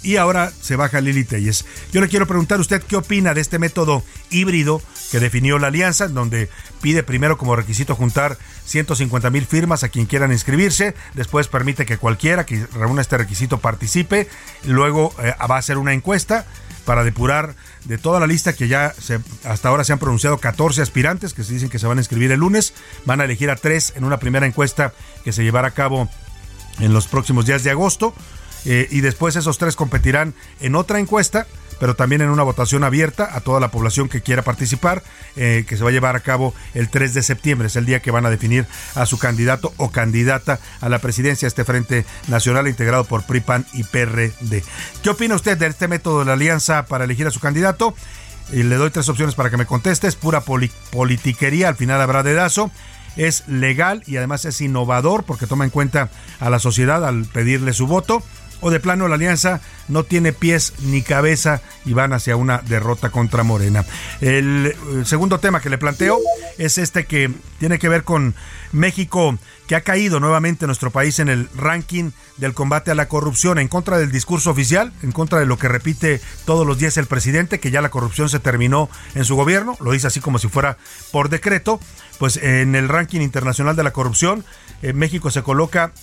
y 0.05 0.17
ahora 0.17 0.51
se 0.61 0.75
baja 0.75 1.01
Lili 1.01 1.23
Telles. 1.23 1.65
Yo 1.91 1.99
le 1.99 2.07
quiero 2.07 2.27
preguntar 2.27 2.59
a 2.59 2.61
usted 2.61 2.81
qué 2.83 2.95
opina 2.95 3.33
de 3.33 3.41
este 3.41 3.57
método 3.57 4.03
híbrido 4.29 4.79
que 5.11 5.19
definió 5.19 5.57
la 5.57 5.67
alianza, 5.67 6.07
donde 6.07 6.47
pide 6.79 7.01
primero 7.01 7.39
como 7.39 7.55
requisito 7.55 7.95
juntar 7.95 8.37
150 8.65 9.31
mil 9.31 9.47
firmas 9.47 9.83
a 9.83 9.89
quien 9.89 10.05
quieran 10.05 10.31
inscribirse, 10.31 10.93
después 11.15 11.47
permite 11.47 11.87
que 11.87 11.97
cualquiera 11.97 12.45
que 12.45 12.67
reúna 12.73 13.01
este 13.01 13.17
requisito 13.17 13.57
participe, 13.59 14.29
luego 14.63 15.11
eh, 15.23 15.33
va 15.49 15.55
a 15.55 15.59
hacer 15.59 15.79
una 15.79 15.93
encuesta 15.93 16.45
para 16.85 17.03
depurar 17.03 17.55
de 17.85 17.97
toda 17.97 18.19
la 18.19 18.27
lista 18.27 18.53
que 18.53 18.67
ya 18.67 18.93
hasta 19.43 19.69
ahora 19.69 19.83
se 19.83 19.91
han 19.91 19.97
pronunciado 19.97 20.37
14 20.37 20.83
aspirantes 20.83 21.33
que 21.33 21.43
se 21.43 21.53
dicen 21.53 21.69
que 21.69 21.79
se 21.79 21.87
van 21.87 21.97
a 21.97 22.01
inscribir 22.01 22.31
el 22.31 22.41
lunes, 22.41 22.75
van 23.05 23.21
a 23.21 23.25
elegir 23.25 23.49
a 23.49 23.55
tres 23.55 23.93
en 23.95 24.03
una 24.03 24.19
primera 24.19 24.45
encuesta 24.45 24.93
que 25.23 25.31
se 25.31 25.43
llevará 25.43 25.69
a 25.69 25.71
cabo 25.71 26.07
en 26.79 26.93
los 26.93 27.07
próximos 27.07 27.47
días 27.47 27.63
de 27.63 27.71
agosto. 27.71 28.13
Eh, 28.65 28.87
y 28.91 29.01
después 29.01 29.35
esos 29.35 29.57
tres 29.57 29.75
competirán 29.75 30.33
en 30.59 30.75
otra 30.75 30.99
encuesta 30.99 31.45
pero 31.79 31.95
también 31.95 32.21
en 32.21 32.29
una 32.29 32.43
votación 32.43 32.83
abierta 32.83 33.29
a 33.35 33.41
toda 33.41 33.59
la 33.59 33.69
población 33.69 34.09
que 34.09 34.21
quiera 34.21 34.43
participar, 34.43 35.03
eh, 35.35 35.65
que 35.67 35.77
se 35.77 35.83
va 35.83 35.89
a 35.89 35.93
llevar 35.93 36.15
a 36.15 36.21
cabo 36.21 36.53
el 36.73 36.89
3 36.89 37.13
de 37.13 37.23
septiembre. 37.23 37.67
Es 37.67 37.75
el 37.75 37.85
día 37.85 38.01
que 38.01 38.11
van 38.11 38.25
a 38.25 38.29
definir 38.29 38.65
a 38.95 39.05
su 39.05 39.17
candidato 39.17 39.73
o 39.77 39.91
candidata 39.91 40.59
a 40.81 40.89
la 40.89 40.99
presidencia, 40.99 41.47
este 41.47 41.65
Frente 41.65 42.05
Nacional 42.27 42.67
integrado 42.67 43.03
por 43.03 43.23
PRIPAN 43.23 43.65
y 43.73 43.83
PRD. 43.83 44.63
¿Qué 45.03 45.09
opina 45.09 45.35
usted 45.35 45.57
de 45.57 45.67
este 45.67 45.87
método 45.87 46.19
de 46.19 46.25
la 46.25 46.33
alianza 46.33 46.85
para 46.85 47.05
elegir 47.05 47.27
a 47.27 47.31
su 47.31 47.39
candidato? 47.39 47.95
Y 48.51 48.63
le 48.63 48.75
doy 48.75 48.91
tres 48.91 49.09
opciones 49.09 49.35
para 49.35 49.49
que 49.49 49.57
me 49.57 49.65
conteste. 49.65 50.07
Es 50.07 50.15
pura 50.15 50.41
politiquería, 50.41 51.67
al 51.67 51.75
final 51.75 52.01
habrá 52.01 52.23
dedazo 52.23 52.71
es 53.17 53.47
legal 53.47 54.03
y 54.07 54.17
además 54.17 54.43
es 54.43 54.59
innovador 54.59 55.23
porque 55.23 55.47
toma 55.47 55.63
en 55.63 55.69
cuenta 55.69 56.09
a 56.41 56.49
la 56.49 56.59
sociedad 56.59 57.05
al 57.05 57.23
pedirle 57.23 57.71
su 57.71 57.87
voto 57.87 58.21
o 58.61 58.71
de 58.71 58.79
plano 58.79 59.07
la 59.07 59.15
alianza 59.15 59.61
no 59.87 60.03
tiene 60.03 60.33
pies 60.33 60.73
ni 60.79 61.01
cabeza 61.01 61.61
y 61.85 61.93
van 61.93 62.13
hacia 62.13 62.35
una 62.35 62.59
derrota 62.59 63.09
contra 63.09 63.43
Morena. 63.43 63.85
El, 64.21 64.67
eh, 64.67 64.75
segundo 65.05 65.39
tema 65.39 65.61
que 65.61 65.69
le 65.69 65.77
planteo 65.77 66.19
es 66.57 66.77
este 66.77 67.05
que 67.05 67.31
tiene 67.59 67.79
que 67.79 67.89
ver 67.89 68.03
con 68.03 68.35
México, 68.71 69.37
que 69.67 69.75
ha 69.75 69.81
caído 69.81 70.19
nuevamente 70.19 70.65
nuestro 70.65 70.91
país 70.91 71.19
en 71.19 71.29
el 71.29 71.49
ranking 71.55 72.11
del 72.37 72.53
combate 72.53 72.91
a 72.91 72.95
la 72.95 73.07
corrupción, 73.07 73.59
en 73.59 73.67
contra 73.67 73.97
del 73.97 74.11
discurso 74.11 74.51
oficial, 74.51 74.91
en 75.01 75.11
contra 75.11 75.39
de 75.39 75.45
lo 75.45 75.57
que 75.57 75.67
repite 75.67 76.19
todos 76.45 76.65
los 76.65 76.77
días 76.77 76.97
el 76.97 77.05
presidente, 77.05 77.59
que 77.59 77.71
ya 77.71 77.81
la 77.81 77.89
corrupción 77.89 78.29
se 78.29 78.39
terminó 78.39 78.89
en 79.13 79.25
su 79.25 79.35
gobierno, 79.35 79.77
lo 79.79 79.91
dice 79.91 80.07
así 80.07 80.19
como 80.19 80.39
si 80.39 80.47
fuera 80.47 80.77
por 81.11 81.29
decreto, 81.29 81.79
pues 82.19 82.37
en 82.37 82.75
el 82.75 82.89
ranking 82.89 83.21
internacional 83.21 83.75
de 83.75 83.83
la 83.83 83.93
corrupción, 83.93 84.43
eh, 84.81 84.93
México 84.93 85.31
se 85.31 85.43
coloca 85.43 85.93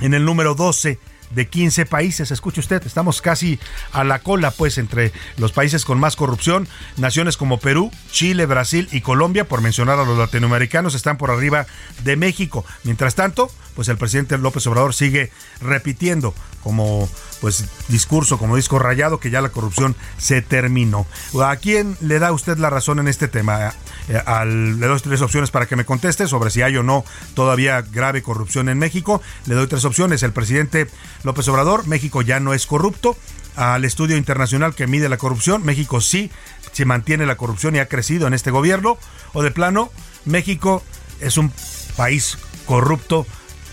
en 0.00 0.14
el 0.14 0.24
número 0.24 0.54
12 0.54 0.98
de 1.30 1.48
15 1.48 1.86
países. 1.86 2.30
Escuche 2.30 2.60
usted, 2.60 2.84
estamos 2.86 3.22
casi 3.22 3.58
a 3.92 4.04
la 4.04 4.20
cola, 4.20 4.50
pues, 4.50 4.78
entre 4.78 5.12
los 5.36 5.52
países 5.52 5.84
con 5.84 5.98
más 5.98 6.16
corrupción. 6.16 6.68
Naciones 6.96 7.36
como 7.36 7.58
Perú, 7.58 7.90
Chile, 8.10 8.46
Brasil 8.46 8.88
y 8.92 9.00
Colombia, 9.00 9.46
por 9.46 9.60
mencionar 9.62 9.98
a 9.98 10.04
los 10.04 10.18
latinoamericanos, 10.18 10.94
están 10.94 11.16
por 11.16 11.30
arriba 11.30 11.66
de 12.04 12.16
México. 12.16 12.64
Mientras 12.84 13.14
tanto, 13.14 13.50
pues 13.74 13.88
el 13.88 13.98
presidente 13.98 14.36
López 14.38 14.66
Obrador 14.66 14.94
sigue 14.94 15.30
repitiendo 15.60 16.34
como 16.62 17.08
pues 17.40 17.64
discurso, 17.88 18.38
como 18.38 18.56
disco 18.56 18.78
rayado, 18.78 19.18
que 19.18 19.30
ya 19.30 19.40
la 19.40 19.50
corrupción 19.50 19.96
se 20.18 20.42
terminó. 20.42 21.06
¿A 21.42 21.56
quién 21.56 21.96
le 22.00 22.18
da 22.18 22.32
usted 22.32 22.58
la 22.58 22.70
razón 22.70 22.98
en 22.98 23.08
este 23.08 23.28
tema? 23.28 23.72
Eh, 24.08 24.22
le 24.44 24.86
doy 24.86 25.00
tres 25.00 25.22
opciones 25.22 25.50
para 25.50 25.66
que 25.66 25.76
me 25.76 25.84
conteste 25.84 26.26
sobre 26.28 26.50
si 26.50 26.62
hay 26.62 26.76
o 26.76 26.82
no 26.82 27.04
todavía 27.34 27.82
grave 27.82 28.22
corrupción 28.22 28.68
en 28.68 28.78
México. 28.78 29.22
Le 29.46 29.54
doy 29.54 29.66
tres 29.66 29.84
opciones. 29.84 30.22
El 30.22 30.32
presidente 30.32 30.88
López 31.22 31.48
Obrador, 31.48 31.86
México 31.86 32.22
ya 32.22 32.40
no 32.40 32.54
es 32.54 32.66
corrupto. 32.66 33.16
Al 33.56 33.84
estudio 33.84 34.16
internacional 34.16 34.74
que 34.74 34.86
mide 34.86 35.08
la 35.08 35.18
corrupción, 35.18 35.64
México 35.64 36.00
sí 36.00 36.30
se 36.72 36.84
mantiene 36.84 37.26
la 37.26 37.36
corrupción 37.36 37.74
y 37.74 37.78
ha 37.78 37.88
crecido 37.88 38.26
en 38.26 38.34
este 38.34 38.50
gobierno. 38.50 38.96
O 39.32 39.42
de 39.42 39.50
plano, 39.50 39.90
México 40.24 40.82
es 41.20 41.36
un 41.36 41.52
país 41.96 42.38
corrupto 42.66 43.26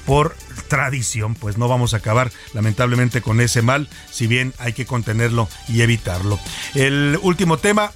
por 0.08 0.36
tradición, 0.70 1.36
pues 1.36 1.58
no 1.58 1.68
vamos 1.68 1.94
a 1.94 1.98
acabar 1.98 2.32
lamentablemente 2.54 3.22
con 3.22 3.42
ese 3.42 3.62
mal, 3.62 3.90
si 4.10 4.26
bien 4.26 4.54
hay 4.58 4.72
que 4.74 4.86
contenerlo 4.86 5.50
y 5.68 5.82
evitarlo. 5.82 6.40
El 6.74 7.20
último 7.22 7.58
tema, 7.58 7.92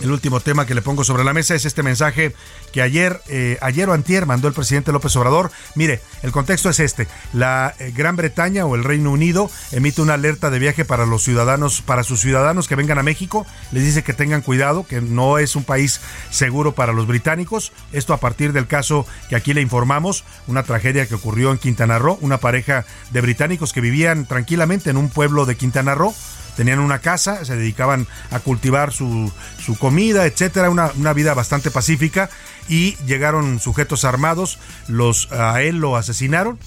el 0.00 0.10
último 0.10 0.40
tema 0.40 0.66
que 0.66 0.74
le 0.74 0.82
pongo 0.82 1.04
sobre 1.04 1.24
la 1.24 1.32
mesa 1.32 1.54
es 1.54 1.64
este 1.64 1.82
mensaje 1.82 2.34
que 2.72 2.82
ayer, 2.82 3.20
eh, 3.28 3.58
ayer 3.60 3.88
o 3.88 3.92
antier 3.92 4.26
mandó 4.26 4.48
el 4.48 4.54
presidente 4.54 4.92
López 4.92 5.14
Obrador. 5.16 5.50
Mire, 5.74 6.00
el 6.22 6.32
contexto 6.32 6.70
es 6.70 6.80
este. 6.80 7.08
La 7.32 7.74
eh, 7.78 7.92
Gran 7.96 8.16
Bretaña 8.16 8.66
o 8.66 8.74
el 8.74 8.84
Reino 8.84 9.10
Unido 9.10 9.50
emite 9.72 10.02
una 10.02 10.14
alerta 10.14 10.50
de 10.50 10.58
viaje 10.58 10.84
para 10.84 11.06
los 11.06 11.22
ciudadanos, 11.22 11.82
para 11.82 12.04
sus 12.04 12.20
ciudadanos 12.20 12.68
que 12.68 12.76
vengan 12.76 12.98
a 12.98 13.02
México. 13.02 13.46
Les 13.72 13.84
dice 13.84 14.02
que 14.02 14.12
tengan 14.12 14.42
cuidado, 14.42 14.86
que 14.86 15.00
no 15.00 15.38
es 15.38 15.56
un 15.56 15.64
país 15.64 16.00
seguro 16.30 16.72
para 16.72 16.92
los 16.92 17.06
británicos. 17.06 17.72
Esto 17.92 18.12
a 18.12 18.18
partir 18.18 18.52
del 18.52 18.66
caso 18.66 19.06
que 19.28 19.36
aquí 19.36 19.54
le 19.54 19.60
informamos, 19.60 20.24
una 20.46 20.62
tragedia 20.62 21.06
que 21.06 21.14
ocurrió 21.14 21.50
en 21.50 21.58
Quintana 21.58 21.98
Roo, 21.98 22.18
una 22.20 22.38
pareja 22.38 22.84
de 23.10 23.20
británicos 23.20 23.72
que 23.72 23.80
vivían 23.80 24.26
tranquilamente 24.26 24.90
en 24.90 24.96
un 24.96 25.08
pueblo 25.08 25.46
de 25.46 25.56
Quintana 25.56 25.94
Roo 25.94 26.14
tenían 26.58 26.80
una 26.80 26.98
casa, 26.98 27.44
se 27.44 27.54
dedicaban 27.54 28.08
a 28.32 28.40
cultivar 28.40 28.92
su, 28.92 29.32
su 29.64 29.78
comida, 29.78 30.26
etcétera, 30.26 30.70
una, 30.70 30.90
una, 30.96 31.12
vida 31.12 31.32
bastante 31.32 31.70
pacífica 31.70 32.30
y 32.68 32.96
llegaron 33.06 33.60
sujetos 33.60 34.04
armados, 34.04 34.58
los 34.88 35.30
a 35.30 35.62
él 35.62 35.76
lo 35.76 35.94
asesinaron 35.94 36.58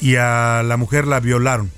y 0.00 0.16
a 0.16 0.62
la 0.64 0.78
mujer 0.78 1.06
la 1.06 1.20
violaron, 1.20 1.70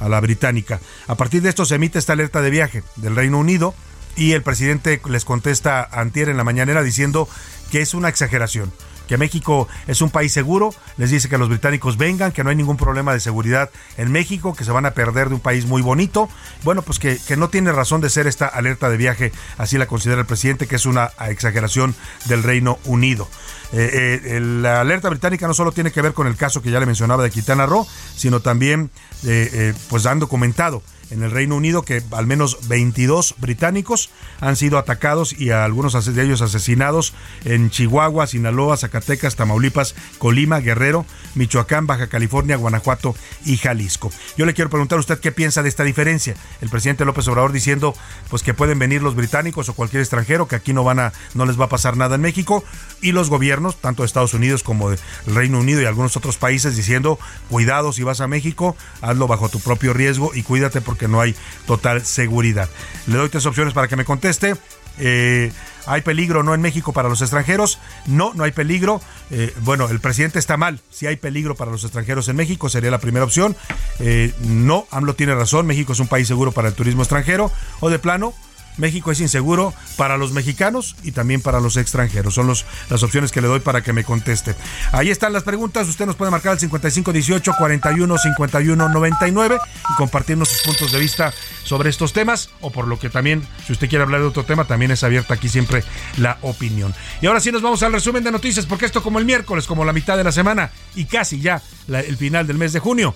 a 0.00 0.08
la 0.08 0.18
británica. 0.20 0.80
A 1.06 1.16
partir 1.16 1.42
de 1.42 1.50
esto 1.50 1.66
se 1.66 1.74
emite 1.74 1.98
esta 1.98 2.14
alerta 2.14 2.40
de 2.40 2.48
viaje 2.48 2.82
del 2.96 3.14
Reino 3.14 3.38
Unido 3.38 3.74
y 4.16 4.32
el 4.32 4.42
presidente 4.42 4.98
les 5.06 5.26
contesta 5.26 5.86
antier 5.92 6.30
en 6.30 6.38
la 6.38 6.44
mañanera 6.44 6.82
diciendo 6.82 7.28
que 7.70 7.82
es 7.82 7.92
una 7.92 8.08
exageración 8.08 8.72
que 9.06 9.16
México 9.16 9.68
es 9.86 10.00
un 10.00 10.10
país 10.10 10.32
seguro, 10.32 10.74
les 10.96 11.10
dice 11.10 11.28
que 11.28 11.38
los 11.38 11.48
británicos 11.48 11.96
vengan, 11.96 12.32
que 12.32 12.44
no 12.44 12.50
hay 12.50 12.56
ningún 12.56 12.76
problema 12.76 13.12
de 13.12 13.20
seguridad 13.20 13.70
en 13.96 14.12
México, 14.12 14.54
que 14.54 14.64
se 14.64 14.72
van 14.72 14.86
a 14.86 14.92
perder 14.92 15.28
de 15.28 15.34
un 15.34 15.40
país 15.40 15.66
muy 15.66 15.82
bonito. 15.82 16.28
Bueno, 16.64 16.82
pues 16.82 16.98
que, 16.98 17.18
que 17.18 17.36
no 17.36 17.48
tiene 17.48 17.72
razón 17.72 18.00
de 18.00 18.10
ser 18.10 18.26
esta 18.26 18.46
alerta 18.46 18.88
de 18.88 18.96
viaje, 18.96 19.32
así 19.58 19.78
la 19.78 19.86
considera 19.86 20.20
el 20.20 20.26
presidente, 20.26 20.66
que 20.66 20.76
es 20.76 20.86
una 20.86 21.10
exageración 21.28 21.94
del 22.26 22.42
Reino 22.42 22.78
Unido. 22.84 23.28
Eh, 23.72 24.20
eh, 24.24 24.40
la 24.40 24.80
alerta 24.80 25.08
británica 25.08 25.46
no 25.46 25.54
solo 25.54 25.72
tiene 25.72 25.90
que 25.90 26.00
ver 26.00 26.12
con 26.12 26.26
el 26.26 26.36
caso 26.36 26.62
que 26.62 26.70
ya 26.70 26.80
le 26.80 26.86
mencionaba 26.86 27.22
de 27.22 27.30
Quintana 27.30 27.66
Roo, 27.66 27.86
sino 28.14 28.40
también, 28.40 28.90
eh, 29.24 29.74
pues 29.88 30.06
han 30.06 30.18
documentado 30.18 30.82
en 31.10 31.22
el 31.22 31.30
Reino 31.30 31.56
Unido 31.56 31.82
que 31.82 32.02
al 32.12 32.26
menos 32.26 32.68
22 32.68 33.36
británicos 33.38 34.10
han 34.40 34.56
sido 34.56 34.78
atacados 34.78 35.38
y 35.38 35.50
algunos 35.50 36.04
de 36.04 36.22
ellos 36.22 36.42
asesinados 36.42 37.14
en 37.44 37.70
Chihuahua, 37.70 38.26
Sinaloa, 38.26 38.76
Zacatecas, 38.76 39.36
Tamaulipas, 39.36 39.94
Colima, 40.18 40.60
Guerrero, 40.60 41.06
Michoacán, 41.34 41.86
Baja 41.86 42.08
California, 42.08 42.56
Guanajuato 42.56 43.14
y 43.44 43.56
Jalisco. 43.56 44.10
Yo 44.36 44.46
le 44.46 44.54
quiero 44.54 44.70
preguntar 44.70 44.98
a 44.98 45.00
usted 45.00 45.20
qué 45.20 45.32
piensa 45.32 45.62
de 45.62 45.68
esta 45.68 45.84
diferencia. 45.84 46.34
El 46.60 46.68
presidente 46.68 47.04
López 47.04 47.28
Obrador 47.28 47.52
diciendo 47.52 47.94
pues 48.30 48.42
que 48.42 48.54
pueden 48.54 48.78
venir 48.78 49.02
los 49.02 49.14
británicos 49.14 49.68
o 49.68 49.74
cualquier 49.74 50.02
extranjero, 50.02 50.48
que 50.48 50.56
aquí 50.56 50.72
no 50.72 50.84
van 50.84 50.98
a 50.98 51.12
no 51.34 51.46
les 51.46 51.58
va 51.60 51.66
a 51.66 51.68
pasar 51.68 51.96
nada 51.96 52.16
en 52.16 52.22
México 52.22 52.64
y 53.00 53.12
los 53.12 53.30
gobiernos, 53.30 53.76
tanto 53.80 54.02
de 54.02 54.06
Estados 54.06 54.34
Unidos 54.34 54.62
como 54.62 54.90
del 54.90 54.98
Reino 55.26 55.58
Unido 55.58 55.80
y 55.80 55.84
algunos 55.84 56.16
otros 56.16 56.36
países 56.36 56.76
diciendo, 56.76 57.18
cuidado 57.48 57.92
si 57.92 58.02
vas 58.02 58.20
a 58.20 58.26
México, 58.26 58.76
hazlo 59.00 59.26
bajo 59.26 59.48
tu 59.48 59.60
propio 59.60 59.92
riesgo 59.92 60.32
y 60.34 60.42
cuídate 60.42 60.80
porque 60.96 61.08
no 61.08 61.20
hay 61.20 61.34
total 61.66 62.04
seguridad. 62.04 62.70
Le 63.06 63.18
doy 63.18 63.28
tres 63.28 63.44
opciones 63.44 63.74
para 63.74 63.86
que 63.86 63.96
me 63.96 64.06
conteste. 64.06 64.56
Eh, 64.98 65.52
¿Hay 65.84 66.00
peligro 66.00 66.42
no 66.42 66.54
en 66.54 66.62
México 66.62 66.94
para 66.94 67.10
los 67.10 67.20
extranjeros? 67.20 67.78
No, 68.06 68.32
no 68.34 68.44
hay 68.44 68.52
peligro. 68.52 69.02
Eh, 69.30 69.52
bueno, 69.60 69.88
el 69.90 70.00
presidente 70.00 70.38
está 70.38 70.56
mal. 70.56 70.80
Si 70.90 71.06
hay 71.06 71.16
peligro 71.16 71.54
para 71.54 71.70
los 71.70 71.84
extranjeros 71.84 72.28
en 72.28 72.36
México, 72.36 72.70
sería 72.70 72.90
la 72.90 72.98
primera 72.98 73.26
opción. 73.26 73.54
Eh, 73.98 74.32
no, 74.40 74.86
AMLO 74.90 75.14
tiene 75.14 75.34
razón. 75.34 75.66
México 75.66 75.92
es 75.92 76.00
un 76.00 76.08
país 76.08 76.26
seguro 76.26 76.50
para 76.52 76.68
el 76.68 76.74
turismo 76.74 77.02
extranjero. 77.02 77.52
O 77.80 77.90
de 77.90 77.98
plano, 77.98 78.32
México 78.76 79.10
es 79.10 79.20
inseguro 79.20 79.72
para 79.96 80.16
los 80.16 80.32
mexicanos 80.32 80.96
y 81.02 81.12
también 81.12 81.40
para 81.40 81.60
los 81.60 81.76
extranjeros. 81.76 82.34
Son 82.34 82.46
los, 82.46 82.64
las 82.90 83.02
opciones 83.02 83.32
que 83.32 83.40
le 83.40 83.48
doy 83.48 83.60
para 83.60 83.82
que 83.82 83.92
me 83.92 84.04
conteste. 84.04 84.54
Ahí 84.92 85.10
están 85.10 85.32
las 85.32 85.42
preguntas. 85.42 85.88
Usted 85.88 86.06
nos 86.06 86.16
puede 86.16 86.30
marcar 86.30 86.52
al 86.52 86.58
5518 86.58 87.54
41 87.58 88.18
51 88.18 88.88
99 88.88 89.58
y 89.90 89.94
compartirnos 89.96 90.48
sus 90.48 90.62
puntos 90.62 90.92
de 90.92 90.98
vista 90.98 91.32
sobre 91.64 91.90
estos 91.90 92.12
temas 92.12 92.50
o 92.60 92.70
por 92.70 92.86
lo 92.86 92.98
que 92.98 93.10
también, 93.10 93.46
si 93.66 93.72
usted 93.72 93.88
quiere 93.88 94.04
hablar 94.04 94.20
de 94.20 94.26
otro 94.26 94.44
tema, 94.44 94.64
también 94.64 94.90
es 94.90 95.02
abierta 95.04 95.34
aquí 95.34 95.48
siempre 95.48 95.82
la 96.16 96.38
opinión. 96.42 96.94
Y 97.20 97.26
ahora 97.26 97.40
sí 97.40 97.52
nos 97.52 97.62
vamos 97.62 97.82
al 97.82 97.92
resumen 97.92 98.24
de 98.24 98.32
noticias 98.32 98.66
porque 98.66 98.86
esto 98.86 99.02
como 99.02 99.18
el 99.18 99.24
miércoles, 99.24 99.66
como 99.66 99.84
la 99.84 99.92
mitad 99.92 100.16
de 100.16 100.24
la 100.24 100.32
semana 100.32 100.70
y 100.94 101.06
casi 101.06 101.40
ya 101.40 101.62
el 101.88 102.16
final 102.16 102.46
del 102.46 102.58
mes 102.58 102.72
de 102.72 102.80
junio, 102.80 103.14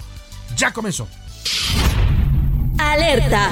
ya 0.56 0.72
comenzó. 0.72 1.08
Alerta. 2.78 3.50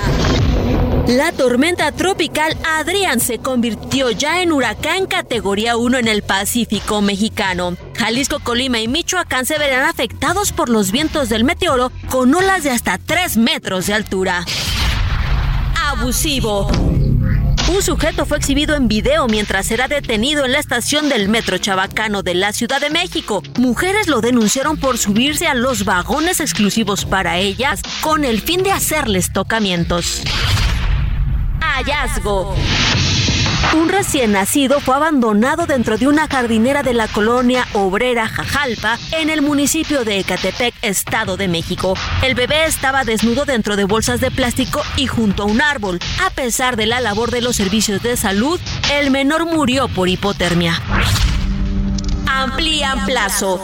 La 1.08 1.32
tormenta 1.32 1.90
tropical 1.90 2.54
Adrián 2.66 3.18
se 3.18 3.38
convirtió 3.38 4.10
ya 4.10 4.42
en 4.42 4.52
huracán 4.52 5.06
categoría 5.06 5.78
1 5.78 5.96
en 5.96 6.06
el 6.06 6.20
Pacífico 6.20 7.00
mexicano. 7.00 7.78
Jalisco, 7.96 8.40
Colima 8.40 8.78
y 8.80 8.88
Michoacán 8.88 9.46
se 9.46 9.56
verán 9.56 9.88
afectados 9.88 10.52
por 10.52 10.68
los 10.68 10.92
vientos 10.92 11.30
del 11.30 11.44
meteoro 11.44 11.90
con 12.10 12.34
olas 12.34 12.62
de 12.62 12.72
hasta 12.72 12.98
3 12.98 13.38
metros 13.38 13.86
de 13.86 13.94
altura. 13.94 14.44
Abusivo. 15.86 16.66
Un 17.74 17.80
sujeto 17.80 18.26
fue 18.26 18.36
exhibido 18.36 18.76
en 18.76 18.86
video 18.86 19.28
mientras 19.28 19.70
era 19.70 19.88
detenido 19.88 20.44
en 20.44 20.52
la 20.52 20.58
estación 20.58 21.08
del 21.08 21.30
metro 21.30 21.56
Chabacano 21.56 22.22
de 22.22 22.34
la 22.34 22.52
Ciudad 22.52 22.82
de 22.82 22.90
México. 22.90 23.42
Mujeres 23.58 24.08
lo 24.08 24.20
denunciaron 24.20 24.76
por 24.76 24.98
subirse 24.98 25.46
a 25.46 25.54
los 25.54 25.86
vagones 25.86 26.40
exclusivos 26.40 27.06
para 27.06 27.38
ellas 27.38 27.80
con 28.02 28.26
el 28.26 28.42
fin 28.42 28.62
de 28.62 28.72
hacerles 28.72 29.32
tocamientos. 29.32 30.22
Hallazgo. 31.74 32.54
Un 33.74 33.88
recién 33.88 34.32
nacido 34.32 34.80
fue 34.80 34.94
abandonado 34.96 35.66
dentro 35.66 35.98
de 35.98 36.08
una 36.08 36.26
jardinera 36.26 36.82
de 36.82 36.94
la 36.94 37.06
colonia 37.06 37.66
obrera 37.74 38.26
Jajalpa 38.26 38.98
en 39.12 39.28
el 39.28 39.42
municipio 39.42 40.04
de 40.04 40.18
Ecatepec, 40.20 40.74
Estado 40.80 41.36
de 41.36 41.48
México. 41.48 41.94
El 42.22 42.34
bebé 42.34 42.64
estaba 42.64 43.04
desnudo 43.04 43.44
dentro 43.44 43.76
de 43.76 43.84
bolsas 43.84 44.20
de 44.20 44.30
plástico 44.30 44.80
y 44.96 45.06
junto 45.06 45.42
a 45.42 45.46
un 45.46 45.60
árbol. 45.60 45.98
A 46.24 46.30
pesar 46.30 46.76
de 46.76 46.86
la 46.86 47.00
labor 47.00 47.30
de 47.30 47.42
los 47.42 47.56
servicios 47.56 48.02
de 48.02 48.16
salud, 48.16 48.58
el 48.92 49.10
menor 49.10 49.44
murió 49.44 49.88
por 49.88 50.08
hipotermia. 50.08 50.80
Amplían 52.26 53.04
plazo. 53.04 53.62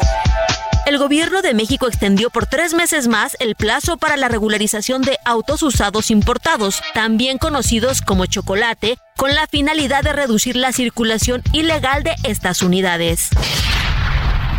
El 0.87 0.99
gobierno 0.99 1.40
de 1.40 1.55
México 1.55 1.88
extendió 1.88 2.29
por 2.29 2.47
tres 2.47 2.75
meses 2.75 3.09
más 3.09 3.38
el 3.40 3.55
plazo 3.55 3.97
para 3.97 4.18
la 4.18 4.29
regularización 4.29 5.01
de 5.01 5.18
autos 5.25 5.62
usados 5.62 6.11
importados, 6.11 6.83
también 6.92 7.38
conocidos 7.38 8.03
como 8.03 8.27
chocolate, 8.27 8.99
con 9.16 9.35
la 9.35 9.47
finalidad 9.47 10.03
de 10.03 10.12
reducir 10.12 10.57
la 10.57 10.73
circulación 10.73 11.42
ilegal 11.53 12.03
de 12.03 12.14
estas 12.25 12.61
unidades. 12.61 13.31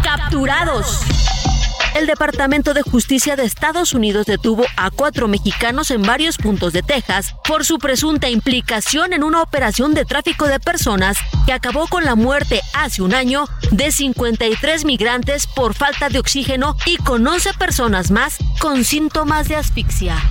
Capturados. 0.04 1.02
El 1.95 2.08
Departamento 2.08 2.73
de 2.73 2.81
Justicia 2.81 3.38
de 3.38 3.45
Estados 3.45 3.93
Unidos 3.93 4.25
detuvo 4.25 4.65
a 4.75 4.91
cuatro 4.91 5.29
mexicanos 5.29 5.91
en 5.91 6.01
varios 6.01 6.38
puntos 6.38 6.73
de 6.73 6.84
Texas 6.84 7.34
por 7.47 7.63
su 7.63 7.79
presunta 7.79 8.27
implicación 8.27 9.13
en 9.13 9.23
una 9.23 9.41
operación 9.41 9.93
de 9.93 10.03
tráfico 10.03 10.45
de 10.45 10.60
personas 10.60 11.17
que 11.45 11.53
acabó 11.53 11.88
con 11.88 12.03
la 12.03 12.15
muerte 12.15 12.60
hace 12.73 13.01
un 13.01 13.13
año 13.13 13.45
de 13.71 13.93
53 13.93 14.84
migrantes 14.84 15.47
por 15.47 15.73
falta 15.73 16.10
de 16.10 16.19
oxígeno 16.19 16.75
y 16.86 16.97
con 16.97 17.25
11 17.25 17.53
personas 17.53 18.12
más 18.12 18.39
con 18.60 18.84
síntomas 18.84 19.47
de 19.47 19.55
asfixia. 19.55 20.21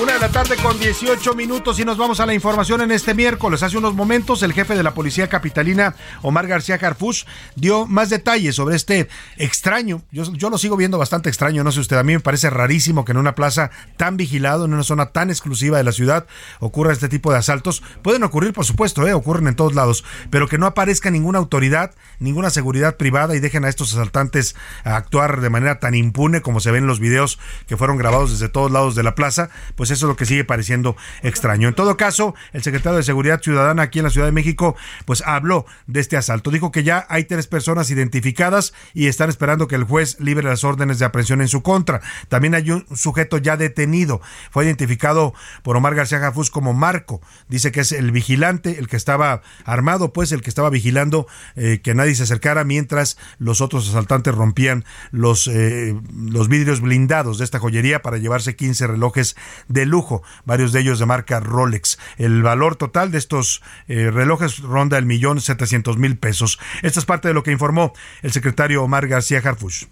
Una 0.00 0.12
de 0.12 0.20
la 0.20 0.28
tarde 0.28 0.54
con 0.62 0.78
18 0.78 1.34
minutos 1.34 1.80
y 1.80 1.84
nos 1.84 1.98
vamos 1.98 2.20
a 2.20 2.26
la 2.26 2.32
información 2.32 2.80
en 2.82 2.92
este 2.92 3.14
miércoles. 3.14 3.64
Hace 3.64 3.78
unos 3.78 3.96
momentos 3.96 4.44
el 4.44 4.52
jefe 4.52 4.76
de 4.76 4.84
la 4.84 4.94
policía 4.94 5.28
capitalina, 5.28 5.96
Omar 6.22 6.46
García 6.46 6.78
Carfush, 6.78 7.24
dio 7.56 7.84
más 7.84 8.08
detalles 8.08 8.54
sobre 8.54 8.76
este 8.76 9.08
extraño. 9.38 10.02
Yo, 10.12 10.32
yo, 10.34 10.50
lo 10.50 10.58
sigo 10.58 10.76
viendo 10.76 10.98
bastante 10.98 11.28
extraño, 11.28 11.64
no 11.64 11.72
sé 11.72 11.80
usted, 11.80 11.96
a 11.96 12.04
mí 12.04 12.12
me 12.12 12.20
parece 12.20 12.48
rarísimo 12.48 13.04
que 13.04 13.10
en 13.10 13.18
una 13.18 13.34
plaza 13.34 13.72
tan 13.96 14.16
vigilado, 14.16 14.66
en 14.66 14.74
una 14.74 14.84
zona 14.84 15.06
tan 15.06 15.30
exclusiva 15.30 15.78
de 15.78 15.84
la 15.84 15.90
ciudad, 15.90 16.28
ocurra 16.60 16.92
este 16.92 17.08
tipo 17.08 17.32
de 17.32 17.38
asaltos. 17.38 17.82
Pueden 18.02 18.22
ocurrir, 18.22 18.52
por 18.52 18.64
supuesto, 18.64 19.04
¿eh? 19.04 19.14
ocurren 19.14 19.48
en 19.48 19.56
todos 19.56 19.74
lados, 19.74 20.04
pero 20.30 20.46
que 20.46 20.58
no 20.58 20.66
aparezca 20.66 21.10
ninguna 21.10 21.40
autoridad, 21.40 21.92
ninguna 22.20 22.50
seguridad 22.50 22.96
privada 22.98 23.34
y 23.34 23.40
dejen 23.40 23.64
a 23.64 23.68
estos 23.68 23.92
asaltantes 23.94 24.54
actuar 24.84 25.40
de 25.40 25.50
manera 25.50 25.80
tan 25.80 25.96
impune 25.96 26.40
como 26.40 26.60
se 26.60 26.70
ven 26.70 26.84
en 26.84 26.88
los 26.88 27.00
videos 27.00 27.40
que 27.66 27.76
fueron 27.76 27.96
grabados 27.96 28.30
desde 28.30 28.48
todos 28.48 28.70
lados 28.70 28.94
de 28.94 29.02
la 29.02 29.16
plaza, 29.16 29.50
pues 29.74 29.87
pues 29.88 29.98
eso 29.98 30.06
es 30.06 30.08
lo 30.10 30.16
que 30.16 30.26
sigue 30.26 30.44
pareciendo 30.44 30.96
extraño. 31.22 31.66
En 31.66 31.74
todo 31.74 31.96
caso, 31.96 32.34
el 32.52 32.62
secretario 32.62 32.98
de 32.98 33.02
Seguridad 33.02 33.40
Ciudadana 33.40 33.84
aquí 33.84 34.00
en 34.00 34.04
la 34.04 34.10
Ciudad 34.10 34.26
de 34.26 34.32
México, 34.32 34.76
pues 35.06 35.22
habló 35.24 35.64
de 35.86 36.00
este 36.00 36.18
asalto. 36.18 36.50
Dijo 36.50 36.70
que 36.70 36.82
ya 36.82 37.06
hay 37.08 37.24
tres 37.24 37.46
personas 37.46 37.88
identificadas 37.90 38.74
y 38.92 39.06
están 39.06 39.30
esperando 39.30 39.66
que 39.66 39.76
el 39.76 39.84
juez 39.84 40.20
libre 40.20 40.46
las 40.46 40.62
órdenes 40.62 40.98
de 40.98 41.06
aprehensión 41.06 41.40
en 41.40 41.48
su 41.48 41.62
contra. 41.62 42.02
También 42.28 42.54
hay 42.54 42.70
un 42.70 42.84
sujeto 42.94 43.38
ya 43.38 43.56
detenido. 43.56 44.20
Fue 44.50 44.66
identificado 44.66 45.32
por 45.62 45.74
Omar 45.74 45.94
García 45.94 46.20
Jafús 46.20 46.50
como 46.50 46.74
Marco. 46.74 47.22
Dice 47.48 47.72
que 47.72 47.80
es 47.80 47.92
el 47.92 48.12
vigilante, 48.12 48.78
el 48.78 48.88
que 48.88 48.96
estaba 48.96 49.40
armado, 49.64 50.12
pues 50.12 50.32
el 50.32 50.42
que 50.42 50.50
estaba 50.50 50.68
vigilando 50.68 51.26
eh, 51.56 51.80
que 51.82 51.94
nadie 51.94 52.14
se 52.14 52.24
acercara 52.24 52.64
mientras 52.64 53.16
los 53.38 53.62
otros 53.62 53.88
asaltantes 53.88 54.34
rompían 54.34 54.84
los, 55.12 55.46
eh, 55.46 55.98
los 56.14 56.48
vidrios 56.48 56.82
blindados 56.82 57.38
de 57.38 57.44
esta 57.44 57.58
joyería 57.58 58.02
para 58.02 58.18
llevarse 58.18 58.54
15 58.54 58.86
relojes 58.86 59.34
de 59.68 59.77
lujo, 59.86 60.22
varios 60.44 60.72
de 60.72 60.80
ellos 60.80 60.98
de 60.98 61.06
marca 61.06 61.40
Rolex. 61.40 61.98
El 62.16 62.42
valor 62.42 62.76
total 62.76 63.10
de 63.10 63.18
estos 63.18 63.62
eh, 63.88 64.10
relojes 64.10 64.60
ronda 64.60 64.98
el 64.98 65.06
millón 65.06 65.40
setecientos 65.40 65.98
mil 65.98 66.16
pesos. 66.16 66.58
Esto 66.82 67.00
es 67.00 67.06
parte 67.06 67.28
de 67.28 67.34
lo 67.34 67.42
que 67.42 67.52
informó 67.52 67.92
el 68.22 68.32
secretario 68.32 68.82
Omar 68.82 69.08
García 69.08 69.42
Harfush. 69.44 69.84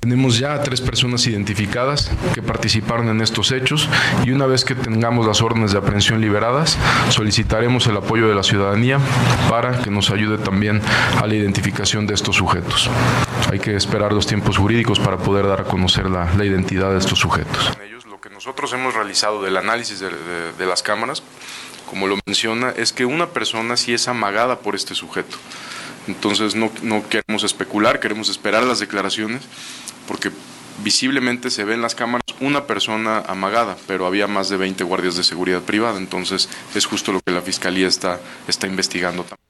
Tenemos 0.00 0.38
ya 0.38 0.54
a 0.54 0.62
tres 0.62 0.80
personas 0.80 1.26
identificadas 1.26 2.12
que 2.32 2.40
participaron 2.40 3.08
en 3.08 3.20
estos 3.20 3.50
hechos 3.50 3.88
y 4.24 4.30
una 4.30 4.46
vez 4.46 4.64
que 4.64 4.76
tengamos 4.76 5.26
las 5.26 5.42
órdenes 5.42 5.72
de 5.72 5.78
aprehensión 5.78 6.20
liberadas, 6.20 6.78
solicitaremos 7.08 7.88
el 7.88 7.96
apoyo 7.96 8.28
de 8.28 8.36
la 8.36 8.44
ciudadanía 8.44 9.00
para 9.50 9.82
que 9.82 9.90
nos 9.90 10.10
ayude 10.10 10.38
también 10.38 10.80
a 11.20 11.26
la 11.26 11.34
identificación 11.34 12.06
de 12.06 12.14
estos 12.14 12.36
sujetos. 12.36 12.88
Hay 13.50 13.58
que 13.58 13.74
esperar 13.74 14.12
los 14.12 14.28
tiempos 14.28 14.56
jurídicos 14.56 15.00
para 15.00 15.16
poder 15.16 15.48
dar 15.48 15.62
a 15.62 15.64
conocer 15.64 16.08
la 16.08 16.44
identidad 16.44 16.92
de 16.92 16.98
estos 16.98 17.18
sujetos. 17.18 17.76
Lo 18.18 18.22
que 18.22 18.30
nosotros 18.30 18.72
hemos 18.72 18.94
realizado 18.94 19.44
del 19.44 19.56
análisis 19.56 20.00
de, 20.00 20.66
las 20.66 20.82
cámaras, 20.82 21.22
como 21.88 22.08
lo 22.08 22.18
menciona, 22.26 22.70
es 22.76 22.92
que 22.92 23.04
una 23.04 23.28
persona 23.28 23.76
sí 23.76 23.94
es 23.94 24.08
amagada 24.08 24.58
por 24.58 24.74
este 24.74 24.96
sujeto. 24.96 25.36
Entonces 26.08 26.56
no, 26.56 26.72
no 26.82 27.08
queremos 27.08 27.44
especular, 27.44 28.00
queremos 28.00 28.28
esperar 28.28 28.64
las 28.64 28.80
declaraciones 28.80 29.42
porque 30.08 30.32
visiblemente 30.82 31.48
se 31.48 31.62
ve 31.62 31.74
en 31.74 31.82
las 31.82 31.94
cámaras 31.94 32.24
una 32.40 32.66
persona 32.66 33.20
amagada, 33.20 33.76
pero 33.86 34.04
había 34.04 34.26
más 34.26 34.48
de 34.48 34.56
20 34.56 34.82
guardias 34.82 35.14
de 35.14 35.22
seguridad 35.22 35.62
privada, 35.62 35.96
entonces 35.98 36.48
es 36.74 36.86
justo 36.86 37.12
lo 37.12 37.20
que 37.20 37.30
la 37.30 37.42
Fiscalía 37.42 37.86
está, 37.86 38.18
está 38.48 38.66
investigando 38.66 39.22
también. 39.22 39.47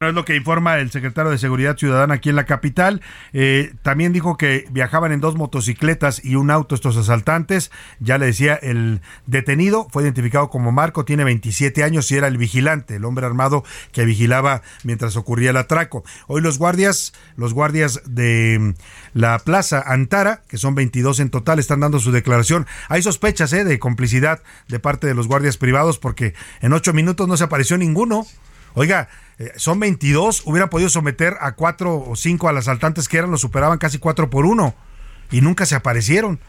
Es 0.00 0.12
lo 0.12 0.24
que 0.24 0.34
informa 0.34 0.78
el 0.78 0.90
secretario 0.90 1.30
de 1.30 1.38
Seguridad 1.38 1.76
Ciudadana 1.76 2.14
aquí 2.14 2.28
en 2.28 2.34
la 2.34 2.46
capital. 2.46 3.00
Eh, 3.32 3.74
también 3.82 4.12
dijo 4.12 4.36
que 4.36 4.66
viajaban 4.70 5.12
en 5.12 5.20
dos 5.20 5.36
motocicletas 5.36 6.22
y 6.24 6.34
un 6.34 6.50
auto 6.50 6.74
estos 6.74 6.96
asaltantes. 6.96 7.70
Ya 8.00 8.18
le 8.18 8.26
decía, 8.26 8.56
el 8.56 9.02
detenido 9.26 9.86
fue 9.92 10.02
identificado 10.02 10.50
como 10.50 10.72
Marco, 10.72 11.04
tiene 11.04 11.22
27 11.22 11.84
años 11.84 12.10
y 12.10 12.16
era 12.16 12.26
el 12.26 12.38
vigilante, 12.38 12.96
el 12.96 13.04
hombre 13.04 13.24
armado 13.24 13.62
que 13.92 14.04
vigilaba 14.04 14.62
mientras 14.82 15.16
ocurría 15.16 15.50
el 15.50 15.56
atraco. 15.56 16.02
Hoy 16.26 16.42
los 16.42 16.58
guardias, 16.58 17.14
los 17.36 17.54
guardias 17.54 18.02
de 18.04 18.58
mm, 18.58 18.74
la 19.16 19.38
Plaza 19.38 19.80
Antara, 19.86 20.42
que 20.48 20.58
son 20.58 20.74
22 20.74 21.20
en 21.20 21.30
total, 21.30 21.60
están 21.60 21.78
dando 21.78 22.00
su 22.00 22.10
declaración. 22.10 22.66
Hay 22.88 23.00
sospechas 23.00 23.52
eh, 23.52 23.62
de 23.62 23.78
complicidad 23.78 24.42
de 24.66 24.80
parte 24.80 25.06
de 25.06 25.14
los 25.14 25.28
guardias 25.28 25.56
privados 25.56 26.00
porque 26.00 26.34
en 26.62 26.72
ocho 26.72 26.92
minutos 26.92 27.28
no 27.28 27.36
se 27.36 27.44
apareció 27.44 27.78
ninguno. 27.78 28.26
Oiga, 28.74 29.08
eh, 29.38 29.52
son 29.56 29.80
22, 29.80 30.42
hubiera 30.46 30.70
podido 30.70 30.88
someter 30.88 31.36
a 31.40 31.52
cuatro 31.52 31.96
o 31.96 32.16
cinco 32.16 32.48
al 32.48 32.56
asaltantes 32.56 33.08
que 33.08 33.18
eran, 33.18 33.30
lo 33.30 33.38
superaban 33.38 33.78
casi 33.78 33.98
cuatro 33.98 34.30
por 34.30 34.46
uno 34.46 34.74
y 35.30 35.40
nunca 35.40 35.66
se 35.66 35.74
aparecieron. 35.74 36.40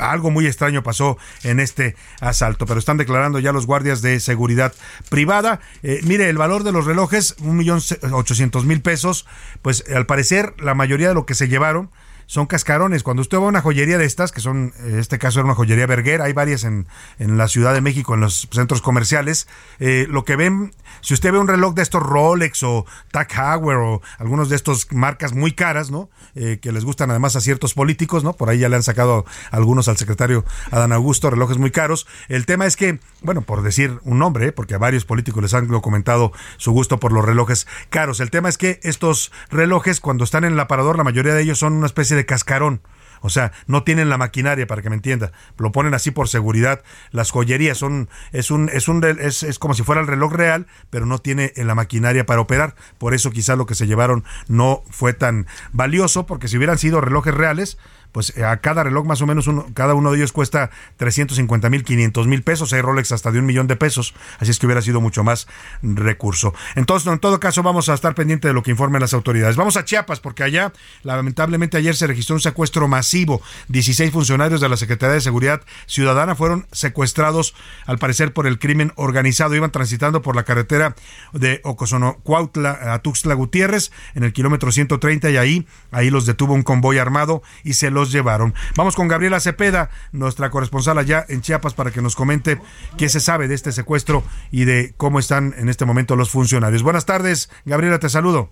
Algo 0.00 0.30
muy 0.30 0.46
extraño 0.46 0.82
pasó 0.82 1.18
en 1.42 1.60
este 1.60 1.96
asalto, 2.20 2.64
pero 2.64 2.78
están 2.78 2.96
declarando 2.96 3.40
ya 3.40 3.52
los 3.52 3.66
guardias 3.66 4.00
de 4.00 4.20
seguridad 4.20 4.72
privada. 5.10 5.60
Eh, 5.82 6.00
mire, 6.04 6.30
el 6.30 6.38
valor 6.38 6.64
de 6.64 6.72
los 6.72 6.86
relojes, 6.86 7.36
un 7.40 7.56
millón 7.56 7.80
ochocientos 8.12 8.64
mil 8.64 8.80
pesos, 8.80 9.26
pues 9.60 9.84
al 9.94 10.06
parecer 10.06 10.54
la 10.58 10.74
mayoría 10.74 11.08
de 11.08 11.14
lo 11.14 11.26
que 11.26 11.34
se 11.34 11.48
llevaron 11.48 11.90
son 12.26 12.46
cascarones. 12.46 13.02
Cuando 13.02 13.22
usted 13.22 13.38
va 13.38 13.44
a 13.44 13.48
una 13.48 13.60
joyería 13.60 13.98
de 13.98 14.04
estas, 14.04 14.32
que 14.32 14.40
son, 14.40 14.72
en 14.84 14.98
este 14.98 15.18
caso 15.18 15.40
era 15.40 15.46
una 15.46 15.54
joyería 15.54 15.86
Berguer, 15.86 16.22
hay 16.22 16.32
varias 16.32 16.64
en, 16.64 16.86
en 17.18 17.38
la 17.38 17.48
Ciudad 17.48 17.74
de 17.74 17.80
México, 17.80 18.14
en 18.14 18.20
los 18.20 18.48
centros 18.50 18.82
comerciales, 18.82 19.48
eh, 19.78 20.06
lo 20.08 20.24
que 20.24 20.36
ven, 20.36 20.74
si 21.00 21.14
usted 21.14 21.32
ve 21.32 21.38
un 21.38 21.48
reloj 21.48 21.74
de 21.74 21.82
estos 21.82 22.02
Rolex 22.02 22.62
o 22.62 22.86
Tag 23.10 23.28
Heuer 23.32 23.78
o 23.78 24.02
algunos 24.18 24.48
de 24.48 24.56
estos 24.56 24.90
marcas 24.92 25.32
muy 25.34 25.52
caras, 25.52 25.90
¿no? 25.90 26.10
Eh, 26.34 26.58
que 26.60 26.72
les 26.72 26.84
gustan 26.84 27.10
además 27.10 27.36
a 27.36 27.40
ciertos 27.40 27.74
políticos, 27.74 28.24
¿no? 28.24 28.34
Por 28.34 28.48
ahí 28.50 28.58
ya 28.58 28.68
le 28.68 28.76
han 28.76 28.82
sacado 28.82 29.24
algunos 29.50 29.88
al 29.88 29.96
secretario 29.96 30.44
Adán 30.70 30.92
Augusto, 30.92 31.30
relojes 31.30 31.58
muy 31.58 31.70
caros. 31.70 32.06
El 32.28 32.46
tema 32.46 32.66
es 32.66 32.76
que, 32.76 33.00
bueno, 33.22 33.42
por 33.42 33.62
decir 33.62 34.00
un 34.04 34.18
nombre, 34.18 34.48
¿eh? 34.48 34.52
porque 34.52 34.74
a 34.74 34.78
varios 34.78 35.04
políticos 35.04 35.42
les 35.42 35.54
han 35.54 35.68
documentado 35.68 36.32
su 36.56 36.72
gusto 36.72 36.98
por 36.98 37.12
los 37.12 37.24
relojes 37.24 37.66
caros. 37.90 38.20
El 38.20 38.30
tema 38.30 38.48
es 38.48 38.58
que 38.58 38.80
estos 38.82 39.32
relojes, 39.50 40.00
cuando 40.00 40.24
están 40.24 40.44
en 40.44 40.52
el 40.52 40.60
aparador, 40.60 40.96
la 40.96 41.04
mayoría 41.04 41.34
de 41.34 41.42
ellos 41.42 41.58
son 41.58 41.74
una 41.74 41.86
especie 41.86 42.16
de 42.16 42.26
cascarón. 42.26 42.82
O 43.22 43.30
sea, 43.30 43.52
no 43.66 43.84
tienen 43.84 44.08
la 44.08 44.18
maquinaria 44.18 44.66
para 44.66 44.82
que 44.82 44.90
me 44.90 44.96
entienda. 44.96 45.30
Lo 45.56 45.70
ponen 45.70 45.94
así 45.94 46.10
por 46.10 46.28
seguridad. 46.28 46.82
Las 47.12 47.30
joyerías 47.30 47.78
son 47.78 48.08
es 48.32 48.50
un 48.50 48.68
es 48.68 48.88
un 48.88 49.02
es, 49.04 49.44
es 49.44 49.58
como 49.60 49.74
si 49.74 49.84
fuera 49.84 50.00
el 50.00 50.08
reloj 50.08 50.32
real, 50.32 50.66
pero 50.90 51.06
no 51.06 51.18
tiene 51.18 51.52
la 51.56 51.76
maquinaria 51.76 52.26
para 52.26 52.40
operar. 52.40 52.74
Por 52.98 53.14
eso 53.14 53.30
quizás 53.30 53.56
lo 53.56 53.66
que 53.66 53.76
se 53.76 53.86
llevaron 53.86 54.24
no 54.48 54.82
fue 54.90 55.12
tan 55.12 55.46
valioso, 55.72 56.26
porque 56.26 56.48
si 56.48 56.56
hubieran 56.56 56.78
sido 56.78 57.00
relojes 57.00 57.32
reales, 57.32 57.78
pues 58.12 58.36
a 58.38 58.56
cada 58.58 58.84
reloj 58.84 59.06
más 59.06 59.20
o 59.22 59.26
menos 59.26 59.46
uno, 59.46 59.66
cada 59.74 59.94
uno 59.94 60.10
de 60.10 60.18
ellos 60.18 60.32
cuesta 60.32 60.70
350 60.98 61.70
mil, 61.70 61.84
500 61.84 62.26
mil 62.26 62.42
pesos, 62.42 62.72
hay 62.72 62.82
Rolex 62.82 63.12
hasta 63.12 63.32
de 63.32 63.38
un 63.38 63.46
millón 63.46 63.66
de 63.66 63.76
pesos, 63.76 64.14
así 64.38 64.50
es 64.50 64.58
que 64.58 64.66
hubiera 64.66 64.82
sido 64.82 65.00
mucho 65.00 65.24
más 65.24 65.48
recurso. 65.82 66.54
Entonces, 66.76 67.10
en 67.12 67.18
todo 67.18 67.40
caso, 67.40 67.62
vamos 67.62 67.88
a 67.88 67.94
estar 67.94 68.14
pendiente 68.14 68.48
de 68.48 68.54
lo 68.54 68.62
que 68.62 68.70
informen 68.70 69.00
las 69.00 69.14
autoridades. 69.14 69.56
Vamos 69.56 69.76
a 69.76 69.84
Chiapas, 69.84 70.20
porque 70.20 70.42
allá, 70.42 70.72
lamentablemente, 71.02 71.76
ayer 71.76 71.96
se 71.96 72.06
registró 72.06 72.36
un 72.36 72.40
secuestro 72.40 72.88
masivo. 72.88 73.42
16 73.68 74.12
funcionarios 74.12 74.60
de 74.60 74.68
la 74.68 74.76
Secretaría 74.76 75.14
de 75.14 75.20
Seguridad 75.20 75.62
Ciudadana 75.86 76.34
fueron 76.34 76.66
secuestrados, 76.72 77.54
al 77.86 77.98
parecer, 77.98 78.32
por 78.32 78.46
el 78.46 78.58
crimen 78.58 78.92
organizado. 78.96 79.54
Iban 79.54 79.72
transitando 79.72 80.22
por 80.22 80.36
la 80.36 80.44
carretera 80.44 80.94
de 81.32 81.60
Ocosono, 81.64 82.18
Cuautla 82.22 82.94
a 82.94 82.98
Tuxtla 83.00 83.34
Gutiérrez, 83.34 83.90
en 84.14 84.24
el 84.24 84.32
kilómetro 84.32 84.70
130, 84.70 85.30
y 85.30 85.36
ahí, 85.36 85.66
ahí 85.90 86.10
los 86.10 86.26
detuvo 86.26 86.54
un 86.54 86.62
convoy 86.62 86.98
armado 86.98 87.42
y 87.64 87.74
se 87.74 87.90
los 87.90 88.01
llevaron. 88.10 88.54
Vamos 88.76 88.96
con 88.96 89.06
Gabriela 89.06 89.38
Cepeda, 89.38 89.90
nuestra 90.10 90.50
corresponsal 90.50 90.98
allá 90.98 91.24
en 91.28 91.42
Chiapas, 91.42 91.74
para 91.74 91.90
que 91.90 92.02
nos 92.02 92.16
comente 92.16 92.58
qué 92.96 93.08
se 93.08 93.20
sabe 93.20 93.46
de 93.46 93.54
este 93.54 93.70
secuestro 93.70 94.24
y 94.50 94.64
de 94.64 94.94
cómo 94.96 95.18
están 95.18 95.54
en 95.58 95.68
este 95.68 95.84
momento 95.84 96.16
los 96.16 96.30
funcionarios. 96.30 96.82
Buenas 96.82 97.06
tardes, 97.06 97.50
Gabriela, 97.64 97.98
te 97.98 98.08
saludo. 98.08 98.50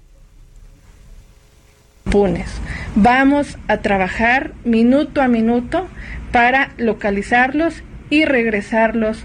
Punes. 2.04 2.50
Vamos 2.94 3.58
a 3.68 3.78
trabajar 3.78 4.52
minuto 4.64 5.22
a 5.22 5.28
minuto 5.28 5.86
para 6.32 6.70
localizarlos 6.76 7.82
y 8.10 8.24
regresarlos 8.24 9.24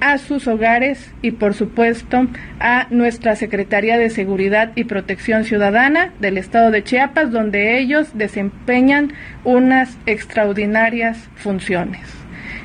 a 0.00 0.18
sus 0.18 0.46
hogares 0.48 1.12
y 1.22 1.32
por 1.32 1.54
supuesto 1.54 2.26
a 2.60 2.86
nuestra 2.90 3.36
Secretaría 3.36 3.98
de 3.98 4.10
Seguridad 4.10 4.72
y 4.74 4.84
Protección 4.84 5.44
Ciudadana 5.44 6.12
del 6.20 6.38
Estado 6.38 6.70
de 6.70 6.84
Chiapas, 6.84 7.30
donde 7.30 7.78
ellos 7.78 8.08
desempeñan 8.14 9.12
unas 9.44 9.96
extraordinarias 10.06 11.28
funciones. 11.36 12.02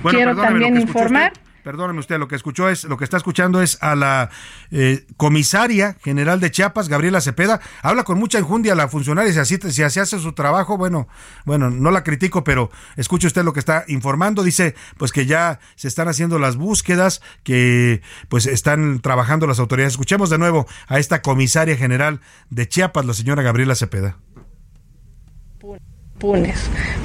Bueno, 0.03 0.17
Quiero 0.19 0.35
también 0.35 0.77
informar. 0.77 1.31
usted- 1.33 1.48
perdóneme 1.63 1.99
usted, 1.99 2.17
lo 2.17 2.27
que 2.27 2.35
escuchó 2.35 2.69
es, 2.69 2.83
lo 2.83 2.97
que 2.97 3.03
está 3.03 3.17
escuchando 3.17 3.61
es 3.61 3.77
a 3.81 3.95
la 3.95 4.29
eh, 4.71 5.05
comisaria 5.17 5.95
general 6.01 6.39
de 6.39 6.51
Chiapas, 6.51 6.89
Gabriela 6.89 7.21
Cepeda. 7.21 7.59
Habla 7.81 8.03
con 8.03 8.19
mucha 8.19 8.37
enjundia 8.37 8.75
la 8.75 8.87
funcionaria, 8.87 9.31
si 9.33 9.39
así, 9.39 9.57
si 9.71 9.83
así 9.83 9.99
hace 9.99 10.19
su 10.19 10.33
trabajo, 10.33 10.77
bueno, 10.77 11.07
bueno, 11.45 11.69
no 11.69 11.91
la 11.91 12.03
critico, 12.03 12.43
pero 12.43 12.71
escuche 12.95 13.27
usted 13.27 13.43
lo 13.43 13.53
que 13.53 13.59
está 13.59 13.85
informando. 13.87 14.43
Dice, 14.43 14.75
pues 14.97 15.11
que 15.11 15.25
ya 15.25 15.59
se 15.75 15.87
están 15.87 16.07
haciendo 16.07 16.39
las 16.39 16.55
búsquedas, 16.55 17.21
que 17.43 18.01
pues 18.27 18.45
están 18.45 18.99
trabajando 18.99 19.47
las 19.47 19.59
autoridades. 19.59 19.93
Escuchemos 19.93 20.29
de 20.29 20.37
nuevo 20.37 20.67
a 20.87 20.99
esta 20.99 21.21
comisaria 21.21 21.75
general 21.75 22.21
de 22.49 22.67
Chiapas, 22.67 23.05
la 23.05 23.13
señora 23.13 23.43
Gabriela 23.43 23.75
Cepeda. 23.75 24.17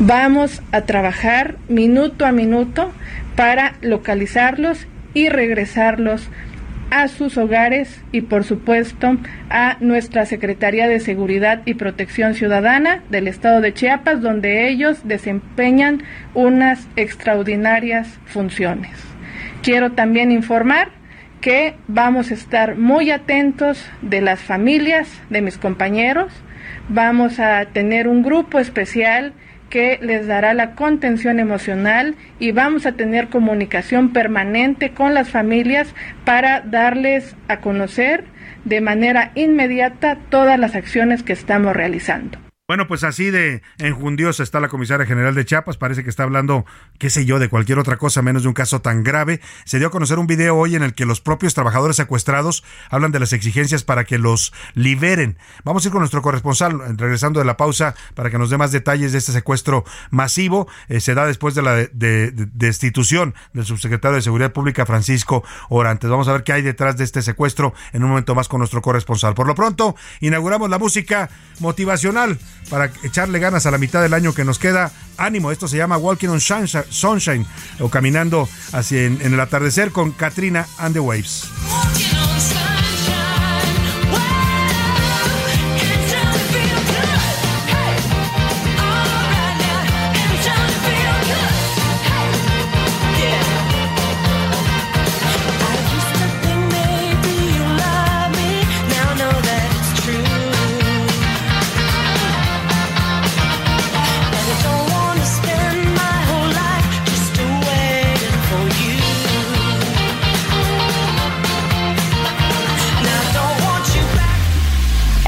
Vamos 0.01 0.61
a 0.73 0.81
trabajar 0.83 1.57
minuto 1.69 2.27
a 2.27 2.33
minuto 2.33 2.91
para 3.37 3.75
localizarlos 3.81 4.89
y 5.15 5.29
regresarlos 5.29 6.29
a 6.91 7.07
sus 7.09 7.39
hogares 7.39 8.03
y 8.11 8.23
por 8.23 8.45
supuesto 8.45 9.17
a 9.51 9.77
nuestra 9.81 10.27
Secretaría 10.27 10.89
de 10.89 10.99
Seguridad 10.99 11.63
y 11.65 11.75
Protección 11.75 12.35
Ciudadana 12.35 13.03
del 13.09 13.29
Estado 13.29 13.61
de 13.61 13.73
Chiapas, 13.73 14.21
donde 14.21 14.69
ellos 14.69 14.99
desempeñan 15.05 16.03
unas 16.35 16.89
extraordinarias 16.97 18.19
funciones. 18.27 18.93
Quiero 19.63 19.93
también 19.93 20.33
informar 20.33 20.89
que 21.41 21.75
vamos 21.89 22.31
a 22.31 22.35
estar 22.35 22.77
muy 22.77 23.11
atentos 23.11 23.85
de 24.03 24.21
las 24.21 24.41
familias 24.41 25.09
de 25.31 25.41
mis 25.41 25.59
compañeros, 25.59 26.33
vamos 26.89 27.39
a 27.41 27.65
tener 27.67 28.09
un 28.09 28.23
grupo 28.23 28.59
especial 28.59 29.33
que 29.71 29.99
les 30.03 30.27
dará 30.27 30.55
la 30.55 30.77
contención 30.77 31.41
emocional 31.41 32.15
y 32.39 32.53
vamos 32.53 32.87
a 32.87 32.93
tener 32.93 33.29
comunicación 33.29 34.13
permanente 34.13 34.91
con 34.91 35.15
las 35.15 35.31
familias 35.31 35.93
para 36.25 36.61
darles 36.61 37.35
a 37.49 37.59
conocer 37.59 38.25
de 38.65 38.81
manera 38.81 39.33
inmediata 39.35 40.19
todas 40.29 40.59
las 40.59 40.75
acciones 40.75 41.23
que 41.23 41.33
estamos 41.33 41.75
realizando. 41.75 42.44
Bueno, 42.67 42.89
pues 42.89 43.05
así 43.05 43.31
de 43.31 43.61
enjundiosa 43.77 44.43
está 44.43 44.59
la 44.59 44.69
comisaria 44.69 45.05
general 45.05 45.35
de 45.35 45.45
Chiapas. 45.45 45.77
Parece 45.77 46.03
que 46.03 46.09
está 46.09 46.23
hablando, 46.23 46.65
qué 46.97 47.11
sé 47.11 47.27
yo, 47.27 47.39
de 47.39 47.51
cualquier 47.51 47.79
otra 47.79 47.99
cosa 47.99 48.23
menos 48.23 48.45
de 48.45 48.49
un 48.49 48.55
caso 48.55 48.81
tan 48.81 49.03
grave. 49.05 49.43
Se 49.67 49.79
dio 49.79 49.89
a 49.89 49.91
conocer 49.91 50.19
un 50.19 50.27
video 50.27 50.57
hoy 50.57 50.75
en 50.75 50.83
el 50.83 50.95
que 50.95 51.05
los 51.05 51.21
propios 51.21 51.53
trabajadores 51.53 51.97
secuestrados 51.97 52.65
hablan 52.89 53.13
de 53.13 53.21
las 53.21 53.35
exigencias 53.35 53.85
para 53.85 54.05
que 54.05 54.17
los 54.17 54.55
liberen. 54.73 55.37
Vamos 55.63 55.85
a 55.85 55.89
ir 55.89 55.93
con 55.93 56.01
nuestro 56.01 56.23
corresponsal, 56.23 56.97
regresando 56.97 57.39
de 57.39 57.45
la 57.45 57.59
pausa, 57.59 57.95
para 58.15 58.31
que 58.31 58.39
nos 58.39 58.49
dé 58.49 58.57
más 58.57 58.73
detalles 58.73 59.13
de 59.13 59.19
este 59.19 59.33
secuestro 59.33 59.85
masivo. 60.11 60.67
Eh, 60.89 61.01
se 61.01 61.13
da 61.13 61.27
después 61.27 61.55
de 61.55 61.61
la 61.61 61.87
destitución 61.93 63.35
del 63.53 63.67
subsecretario 63.67 64.17
de 64.17 64.23
Seguridad 64.23 64.55
Pública, 64.55 64.87
Francisco 64.87 65.45
Orantes. 65.69 66.09
Vamos 66.09 66.29
a 66.29 66.33
ver 66.33 66.45
qué 66.45 66.55
hay 66.55 66.63
detrás 66.63 66.97
de 66.97 67.05
este 67.05 67.21
secuestro 67.21 67.75
en 67.93 68.05
un 68.05 68.09
momento 68.09 68.35
más 68.35 68.49
con 68.49 68.61
nuestro 68.61 68.81
corresponsal. 68.81 69.35
Por 69.35 69.47
lo 69.47 69.55
pronto, 69.55 69.97
inauguramos 70.21 70.71
la 70.71 70.79
música 70.79 71.29
motivacional 71.61 72.39
para 72.69 72.91
echarle 73.03 73.39
ganas 73.39 73.67
a 73.67 73.71
la 73.71 73.79
mitad 73.79 74.03
del 74.03 74.15
año 74.15 74.35
que 74.35 74.45
nos 74.45 74.59
queda. 74.59 74.93
Ánimo, 75.17 75.51
esto 75.51 75.69
se 75.69 75.77
llama 75.77 75.97
Walking 75.97 76.29
on 76.29 76.41
Sunshine 76.41 77.47
o 77.81 77.89
caminando 77.89 78.49
en 78.91 79.21
el 79.21 79.41
atardecer 79.41 79.91
con 79.91 80.13
Katrina 80.13 80.67
and 80.79 80.95
the 80.95 81.01
Waves. 81.01 81.49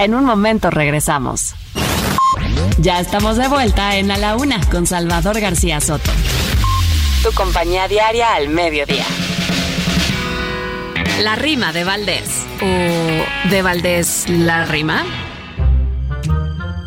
En 0.06 0.14
un 0.14 0.24
momento 0.24 0.70
regresamos. 0.70 1.56
Ya 2.78 3.00
estamos 3.00 3.36
de 3.38 3.48
vuelta 3.48 3.96
en 3.96 4.12
A 4.12 4.16
la 4.16 4.36
Una 4.36 4.60
con 4.70 4.86
Salvador 4.86 5.40
García 5.40 5.80
Soto. 5.80 6.12
Tu 7.24 7.32
compañía 7.32 7.88
diaria 7.88 8.34
al 8.34 8.48
mediodía. 8.48 9.04
La 11.24 11.34
rima 11.34 11.72
de 11.72 11.82
Valdés. 11.82 12.46
¿O 12.62 13.50
de 13.50 13.62
Valdés 13.62 14.28
la 14.28 14.64
rima? 14.66 15.04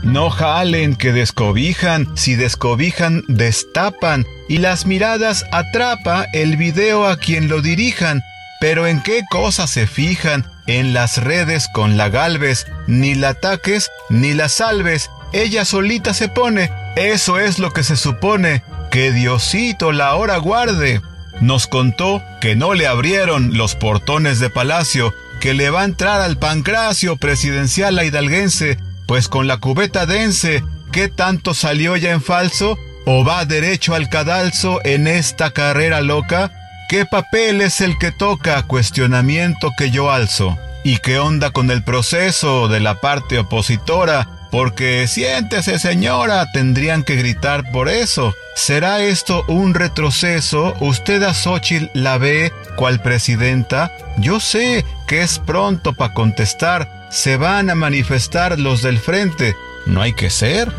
No 0.02 0.30
jalen 0.30 0.96
que 0.96 1.12
descobijan, 1.12 2.16
si 2.16 2.36
descobijan, 2.36 3.26
destapan, 3.28 4.26
y 4.48 4.60
las 4.60 4.86
miradas 4.86 5.44
atrapa 5.52 6.26
el 6.32 6.56
video 6.56 7.06
a 7.06 7.18
quien 7.18 7.50
lo 7.50 7.62
dirijan. 7.62 8.22
Pero 8.62 8.88
en 8.88 9.04
qué 9.04 9.24
cosas 9.30 9.70
se 9.72 9.88
fijan, 9.88 10.50
en 10.70 10.94
las 10.94 11.18
redes 11.18 11.68
con 11.74 11.98
la 11.98 12.10
Galvez, 12.10 12.68
ni 12.86 13.16
la 13.16 13.30
ataques 13.30 13.90
ni 14.10 14.36
la 14.36 14.50
salves, 14.50 15.10
ella 15.34 15.66
solita 15.66 16.14
se 16.14 16.30
pone, 16.30 16.72
eso 16.96 17.40
es 17.40 17.58
lo 17.58 17.72
que 17.72 17.84
se 17.84 17.96
supone, 17.96 18.64
que 18.92 19.12
Diosito 19.12 19.92
la 19.92 20.14
hora 20.16 20.38
guarde. 20.38 21.02
Nos 21.42 21.66
contó 21.66 22.22
que 22.40 22.56
no 22.56 22.76
le 22.76 22.86
abrieron 22.86 23.58
los 23.58 23.76
portones 23.76 24.40
de 24.40 24.52
palacio, 24.52 25.14
que 25.40 25.56
le 25.56 25.72
va 25.72 25.82
a 25.82 25.86
entrar 25.86 26.22
al 26.22 26.38
pancracio 26.38 27.18
presidencial 27.18 27.98
a 27.98 28.06
hidalguense, 28.06 28.78
pues 29.08 29.28
con 29.28 29.48
la 29.48 29.58
cubeta 29.58 30.06
dense, 30.06 30.64
¿qué 30.92 31.08
tanto 31.08 31.56
salió 31.56 31.98
ya 31.98 32.12
en 32.12 32.22
falso? 32.22 32.78
¿O 33.06 33.26
va 33.26 33.46
derecho 33.46 33.96
al 33.96 34.08
cadalso 34.10 34.82
en 34.84 35.08
esta 35.08 35.50
carrera 35.52 36.02
loca? 36.02 36.52
¿Qué 36.90 37.06
papel 37.06 37.62
es 37.62 37.82
el 37.82 38.00
que 38.00 38.12
toca? 38.12 38.64
Cuestionamiento 38.64 39.74
que 39.78 39.92
yo 39.92 40.10
alzo. 40.10 40.58
¿Y 40.84 40.98
qué 40.98 41.20
onda 41.20 41.52
con 41.52 41.70
el 41.70 41.84
proceso 41.84 42.68
de 42.68 42.80
la 42.80 42.96
parte 42.96 43.38
opositora? 43.38 44.28
Porque 44.50 45.06
siéntese 45.06 45.78
señora, 45.78 46.48
tendrían 46.52 47.04
que 47.04 47.16
gritar 47.16 47.70
por 47.72 47.90
eso. 47.90 48.34
¿Será 48.56 49.04
esto 49.04 49.46
un 49.48 49.76
retroceso? 49.76 50.74
¿Usted 50.80 51.22
a 51.22 51.36
Xochitl 51.36 51.92
la 51.94 52.18
ve 52.18 52.52
cual 52.76 53.04
presidenta? 53.04 53.96
Yo 54.18 54.40
sé 54.40 54.84
que 55.06 55.22
es 55.22 55.38
pronto 55.38 55.94
para 55.94 56.16
contestar. 56.16 57.08
Se 57.12 57.38
van 57.38 57.70
a 57.70 57.76
manifestar 57.76 58.58
los 58.58 58.82
del 58.82 58.98
frente. 58.98 59.56
No 59.86 60.02
hay 60.02 60.14
que 60.14 60.32
ser. 60.32 60.74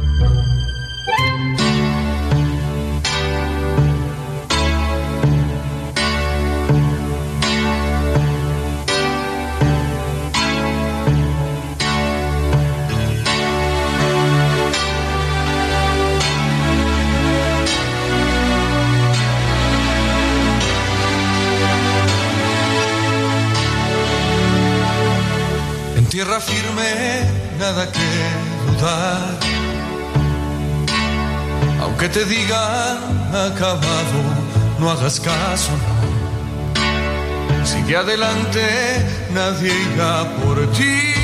Nada 27.73 27.87
que 27.93 28.11
dudar. 28.67 29.39
Aunque 31.83 32.09
te 32.09 32.25
digan 32.25 32.99
acabado, 33.49 34.21
no 34.79 34.91
hagas 34.91 35.21
caso. 35.21 35.73
Sigue 37.65 37.97
adelante, 37.97 38.65
nadie 39.33 39.73
irá 39.95 40.25
por 40.43 40.57
ti. 40.73 41.20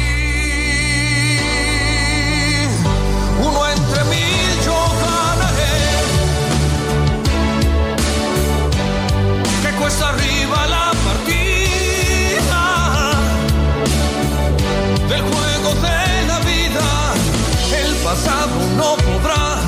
Pasado 18.16 18.56
no 18.76 18.96
podrá 18.96 19.60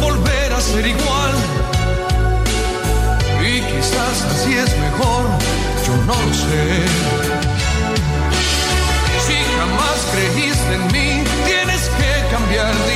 volver 0.00 0.52
a 0.52 0.60
ser 0.60 0.86
igual. 0.86 1.34
Y 3.42 3.60
quizás 3.60 4.16
así 4.32 4.52
es 4.54 4.70
mejor, 4.78 5.24
yo 5.86 5.94
no 6.08 6.16
lo 6.26 6.34
sé. 6.34 6.66
Si 9.26 9.36
jamás 9.58 9.98
creíste 10.12 10.74
en 10.74 10.86
mí, 10.94 11.24
tienes 11.46 11.82
que 11.98 12.12
cambiar 12.34 12.74
de 12.86 12.95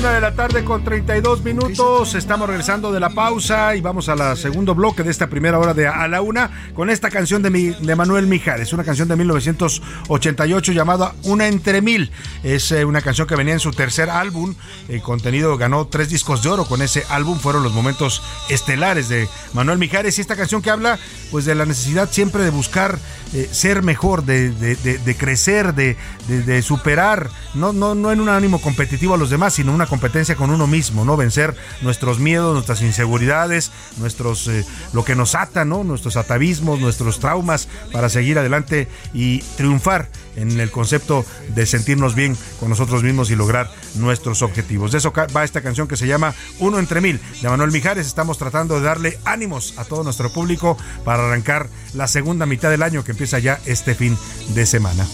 Una 0.00 0.14
de 0.14 0.20
la 0.22 0.34
tarde 0.34 0.64
con 0.64 0.82
32 0.82 1.44
minutos. 1.44 2.14
Estamos 2.14 2.48
regresando 2.48 2.90
de 2.90 3.00
la 3.00 3.10
pausa 3.10 3.76
y 3.76 3.82
vamos 3.82 4.08
a 4.08 4.16
la 4.16 4.34
segundo 4.34 4.74
bloque 4.74 5.02
de 5.02 5.10
esta 5.10 5.28
primera 5.28 5.58
hora 5.58 5.74
de 5.74 5.88
A 5.88 6.08
la 6.08 6.22
Una 6.22 6.72
con 6.72 6.88
esta 6.88 7.10
canción 7.10 7.42
de, 7.42 7.50
mi, 7.50 7.64
de 7.68 7.96
Manuel 7.96 8.26
Mijares, 8.26 8.72
una 8.72 8.82
canción 8.82 9.08
de 9.08 9.16
1988 9.16 10.72
llamada 10.72 11.12
Una 11.24 11.48
entre 11.48 11.82
mil. 11.82 12.10
Es 12.42 12.72
eh, 12.72 12.86
una 12.86 13.02
canción 13.02 13.26
que 13.26 13.36
venía 13.36 13.52
en 13.52 13.60
su 13.60 13.72
tercer 13.72 14.08
álbum. 14.08 14.54
El 14.88 15.02
contenido 15.02 15.58
ganó 15.58 15.86
tres 15.86 16.08
discos 16.08 16.42
de 16.42 16.48
oro 16.48 16.64
con 16.64 16.80
ese 16.80 17.04
álbum. 17.10 17.38
Fueron 17.38 17.62
los 17.62 17.74
momentos 17.74 18.22
estelares 18.48 19.10
de 19.10 19.28
Manuel 19.52 19.76
Mijares 19.76 20.16
y 20.16 20.22
esta 20.22 20.34
canción 20.34 20.62
que 20.62 20.70
habla 20.70 20.98
pues 21.30 21.44
de 21.44 21.54
la 21.54 21.66
necesidad 21.66 22.10
siempre 22.10 22.42
de 22.42 22.50
buscar 22.50 22.98
eh, 23.34 23.48
ser 23.52 23.82
mejor, 23.82 24.24
de, 24.24 24.50
de 24.50 25.16
crecer, 25.16 25.74
de, 25.74 26.62
superar, 26.62 27.28
no, 27.54 27.74
no, 27.74 27.94
no 27.94 28.12
en 28.12 28.20
un 28.20 28.30
ánimo 28.30 28.62
competitivo 28.62 29.14
a 29.14 29.18
los 29.18 29.28
demás, 29.28 29.54
sino 29.54 29.74
una 29.74 29.89
competencia 29.90 30.36
con 30.36 30.50
uno 30.50 30.66
mismo, 30.68 31.04
¿no? 31.04 31.16
Vencer 31.16 31.54
nuestros 31.82 32.20
miedos, 32.20 32.54
nuestras 32.54 32.80
inseguridades, 32.80 33.72
nuestros 33.98 34.46
eh, 34.46 34.64
lo 34.92 35.04
que 35.04 35.16
nos 35.16 35.34
ata, 35.34 35.64
¿no? 35.64 35.82
Nuestros 35.84 36.16
atavismos, 36.16 36.78
nuestros 36.78 37.18
traumas 37.18 37.68
para 37.92 38.08
seguir 38.08 38.38
adelante 38.38 38.88
y 39.12 39.40
triunfar 39.56 40.08
en 40.36 40.58
el 40.60 40.70
concepto 40.70 41.26
de 41.54 41.66
sentirnos 41.66 42.14
bien 42.14 42.38
con 42.60 42.70
nosotros 42.70 43.02
mismos 43.02 43.30
y 43.30 43.36
lograr 43.36 43.68
nuestros 43.96 44.42
objetivos. 44.42 44.92
De 44.92 44.98
eso 44.98 45.12
va 45.12 45.44
esta 45.44 45.60
canción 45.60 45.88
que 45.88 45.96
se 45.96 46.06
llama 46.06 46.34
Uno 46.60 46.78
entre 46.78 47.00
mil 47.00 47.20
de 47.42 47.48
Manuel 47.48 47.72
Mijares. 47.72 48.06
Estamos 48.06 48.38
tratando 48.38 48.76
de 48.76 48.86
darle 48.86 49.18
ánimos 49.24 49.74
a 49.76 49.84
todo 49.84 50.04
nuestro 50.04 50.32
público 50.32 50.78
para 51.04 51.26
arrancar 51.26 51.68
la 51.94 52.06
segunda 52.06 52.46
mitad 52.46 52.70
del 52.70 52.84
año 52.84 53.02
que 53.02 53.10
empieza 53.10 53.40
ya 53.40 53.60
este 53.66 53.96
fin 53.96 54.16
de 54.54 54.66
semana. 54.66 55.04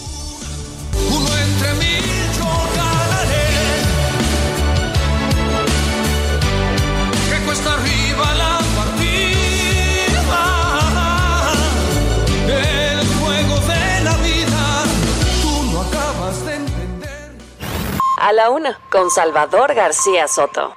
Uno 1.10 1.36
entre 1.38 1.74
mil 1.74 2.15
A 18.18 18.32
la 18.32 18.48
una, 18.48 18.80
con 18.90 19.10
Salvador 19.10 19.74
García 19.74 20.26
Soto. 20.26 20.74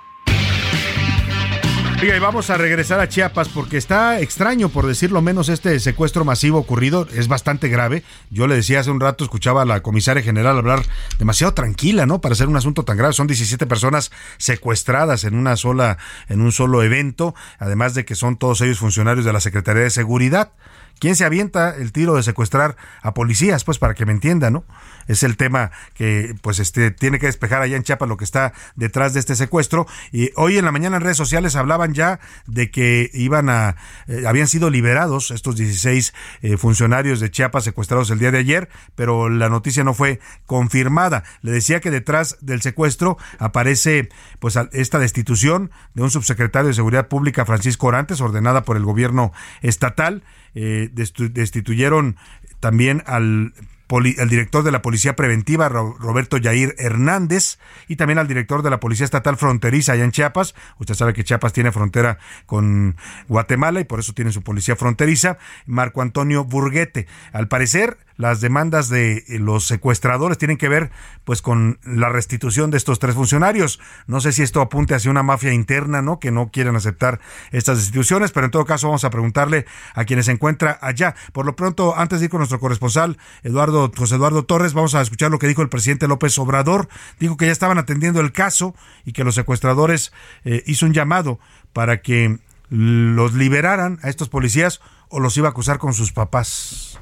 Oiga, 2.02 2.16
y 2.16 2.20
vamos 2.20 2.50
a 2.50 2.58
regresar 2.58 3.00
a 3.00 3.08
Chiapas 3.08 3.50
porque 3.50 3.78
está 3.78 4.20
extraño, 4.20 4.70
por 4.70 4.86
decirlo 4.86 5.22
menos, 5.22 5.48
este 5.48 5.78
secuestro 5.80 6.26
masivo 6.26 6.58
ocurrido. 6.58 7.08
Es 7.14 7.28
bastante 7.30 7.70
grave. 7.70 8.04
Yo 8.30 8.48
le 8.48 8.56
decía 8.56 8.82
hace 8.82 8.92
un 8.92 9.00
rato, 9.00 9.24
escuchaba 9.24 9.62
a 9.62 9.66
la 9.66 9.82
comisaria 9.82 10.24
general 10.24 10.58
hablar 10.58 10.84
demasiado 11.18 11.54
tranquila, 11.54 12.06
¿no? 12.06 12.20
Para 12.20 12.36
ser 12.36 12.48
un 12.48 12.58
asunto 12.58 12.84
tan 12.84 12.98
grave. 12.98 13.14
Son 13.14 13.28
17 13.28 13.68
personas 13.68 14.12
secuestradas 14.38 15.24
en 15.24 15.36
una 15.36 15.56
sola, 15.56 15.98
en 16.28 16.42
un 16.42 16.52
solo 16.52 16.84
evento, 16.84 17.36
además 17.58 17.94
de 17.94 18.06
que 18.06 18.16
son 18.16 18.38
todos 18.38 18.62
ellos 18.62 18.80
funcionarios 18.80 19.26
de 19.26 19.34
la 19.34 19.42
Secretaría 19.42 19.84
de 19.84 19.90
Seguridad. 19.90 20.54
¿Quién 21.00 21.16
se 21.16 21.24
avienta 21.24 21.76
el 21.76 21.94
tiro 21.94 22.16
de 22.16 22.24
secuestrar 22.24 22.76
a 23.02 23.14
policías? 23.14 23.64
Pues 23.64 23.80
para 23.80 23.94
que 23.94 24.06
me 24.06 24.12
entienda, 24.12 24.50
¿no? 24.52 24.66
Es 25.10 25.24
el 25.24 25.36
tema 25.36 25.72
que 25.96 26.36
pues 26.42 26.60
este 26.60 26.92
tiene 26.92 27.18
que 27.18 27.26
despejar 27.26 27.64
allá 27.64 27.76
en 27.76 27.84
Chiapas 27.84 28.08
lo 28.08 28.16
que 28.16 28.24
está 28.24 28.54
detrás 28.76 29.14
de 29.14 29.20
este 29.20 29.36
secuestro. 29.36 29.88
Y 30.12 30.30
hoy 30.36 30.60
en 30.60 30.66
la 30.66 30.72
mañana 30.72 30.98
en 30.98 31.04
redes 31.04 31.18
sociales 31.18 31.56
hablaban 31.56 31.96
ya 31.96 32.20
de 32.46 32.70
que 32.70 33.10
iban 33.14 33.50
a 33.50 33.76
eh, 34.08 34.24
habían 34.28 34.48
sido 34.48 34.70
liberados 34.70 35.32
estos 35.32 35.56
16 35.56 36.14
eh, 36.44 36.58
funcionarios 36.58 37.20
de 37.20 37.32
Chiapas 37.32 37.64
secuestrados 37.64 38.12
el 38.12 38.20
día 38.20 38.32
de 38.32 38.38
ayer, 38.38 38.70
pero 38.94 39.30
la 39.30 39.50
noticia 39.50 39.84
no 39.84 39.96
fue 39.96 40.20
confirmada. 40.46 41.24
Le 41.42 41.52
decía 41.52 41.82
que 41.82 41.90
detrás 41.90 42.38
del 42.42 42.62
secuestro 42.62 43.18
aparece 43.40 44.10
pues 44.40 44.58
esta 44.72 45.00
destitución 45.00 45.72
de 45.96 46.04
un 46.04 46.12
subsecretario 46.12 46.68
de 46.68 46.76
Seguridad 46.76 47.08
Pública 47.08 47.46
Francisco 47.46 47.88
Orantes 47.88 48.22
ordenada 48.22 48.64
por 48.64 48.78
el 48.78 48.84
gobierno 48.84 49.34
estatal 49.62 50.22
eh, 50.56 50.90
destituyeron 50.94 52.18
también 52.60 53.04
al 53.06 53.54
el 53.90 54.30
director 54.30 54.64
de 54.64 54.72
la 54.72 54.82
Policía 54.82 55.16
Preventiva, 55.16 55.68
Roberto 55.68 56.38
Yair 56.38 56.76
Hernández, 56.78 57.58
y 57.88 57.96
también 57.96 58.20
al 58.20 58.28
director 58.28 58.62
de 58.62 58.70
la 58.70 58.80
Policía 58.80 59.06
Estatal 59.06 59.38
Fronteriza 59.38 59.94
allá 59.94 60.04
en 60.04 60.12
Chiapas. 60.12 60.54
Usted 60.78 60.94
sabe 60.94 61.14
que 61.14 61.24
Chiapas 61.24 61.54
tiene 61.54 61.72
frontera 61.72 62.20
con 62.46 62.96
Guatemala 63.28 63.80
y 63.80 63.86
por 63.86 64.00
eso 64.00 64.14
tiene 64.14 64.32
su 64.32 64.44
policía 64.44 64.76
fronteriza, 64.76 65.38
Marco 65.66 66.02
Antonio 66.02 66.44
Burguete. 66.44 67.08
Al 67.34 67.48
parecer, 67.48 67.98
las 68.20 68.42
demandas 68.42 68.90
de 68.90 69.24
los 69.30 69.66
secuestradores 69.66 70.38
tienen 70.38 70.58
que 70.58 70.68
ver 70.68 70.92
pues 71.24 71.42
con 71.42 71.80
la 71.86 72.10
restitución 72.10 72.70
de 72.70 72.76
estos 72.76 73.00
tres 73.00 73.16
funcionarios. 73.16 73.80
No 74.08 74.20
sé 74.20 74.34
si 74.34 74.44
esto 74.44 74.60
apunte 74.60 74.94
hacia 74.94 75.10
una 75.10 75.24
mafia 75.24 75.54
interna, 75.54 76.02
¿no? 76.02 76.20
Que 76.20 76.30
no 76.30 76.52
quieren 76.52 76.76
aceptar 76.76 77.22
estas 77.52 77.78
destituciones, 77.78 78.34
pero 78.34 78.46
en 78.46 78.52
todo 78.52 78.66
caso 78.66 78.88
vamos 78.88 79.06
a 79.06 79.10
preguntarle 79.10 79.66
a 79.94 80.04
quienes 80.04 80.26
se 80.26 80.34
encuentra 80.34 80.78
allá. 80.82 81.16
Por 81.32 81.46
lo 81.46 81.56
pronto, 81.56 81.98
antes 81.98 82.20
de 82.20 82.26
ir 82.26 82.30
con 82.30 82.40
nuestro 82.40 82.60
corresponsal, 82.60 83.18
Eduardo, 83.42 83.90
José 83.96 84.16
Eduardo 84.16 84.44
Torres, 84.44 84.74
vamos 84.74 84.96
a 84.96 85.02
escuchar 85.02 85.32
lo 85.32 85.40
que 85.40 85.48
dijo 85.48 85.62
el 85.62 85.70
presidente 85.70 86.10
López 86.10 86.38
Obrador. 86.40 86.90
Dijo 87.22 87.38
que 87.38 87.46
ya 87.46 87.54
estaban 87.54 87.78
atendiendo 87.78 88.20
el 88.20 88.34
caso 88.34 88.76
y 89.06 89.14
que 89.14 89.24
los 89.24 89.36
secuestradores 89.36 90.12
eh, 90.44 90.62
hizo 90.68 90.86
un 90.86 90.92
llamado 90.92 91.40
para 91.72 92.02
que 92.02 92.38
los 92.68 93.34
liberaran 93.34 93.98
a 94.04 94.10
estos 94.10 94.28
policías 94.28 94.82
o 95.08 95.22
los 95.22 95.38
iba 95.38 95.48
a 95.48 95.52
acusar 95.52 95.78
con 95.78 95.94
sus 95.94 96.12
papás. 96.12 97.00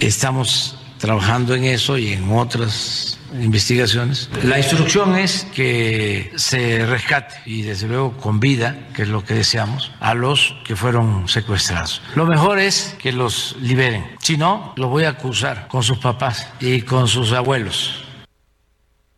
Estamos 0.00 0.76
trabajando 0.98 1.54
en 1.54 1.64
eso 1.64 1.98
y 1.98 2.12
en 2.12 2.30
otras 2.32 3.18
investigaciones. 3.34 4.30
La 4.44 4.58
instrucción 4.58 5.16
es 5.16 5.46
que 5.54 6.32
se 6.36 6.86
rescate 6.86 7.34
y 7.46 7.62
desde 7.62 7.88
luego 7.88 8.16
con 8.16 8.40
vida, 8.40 8.88
que 8.94 9.02
es 9.02 9.08
lo 9.08 9.24
que 9.24 9.34
deseamos, 9.34 9.92
a 10.00 10.14
los 10.14 10.56
que 10.64 10.76
fueron 10.76 11.28
secuestrados. 11.28 12.00
Lo 12.14 12.26
mejor 12.26 12.58
es 12.58 12.96
que 12.98 13.12
los 13.12 13.56
liberen. 13.60 14.16
Si 14.20 14.36
no, 14.36 14.72
los 14.76 14.88
voy 14.88 15.04
a 15.04 15.10
acusar 15.10 15.68
con 15.68 15.82
sus 15.82 15.98
papás 15.98 16.48
y 16.60 16.82
con 16.82 17.08
sus 17.08 17.32
abuelos. 17.32 18.03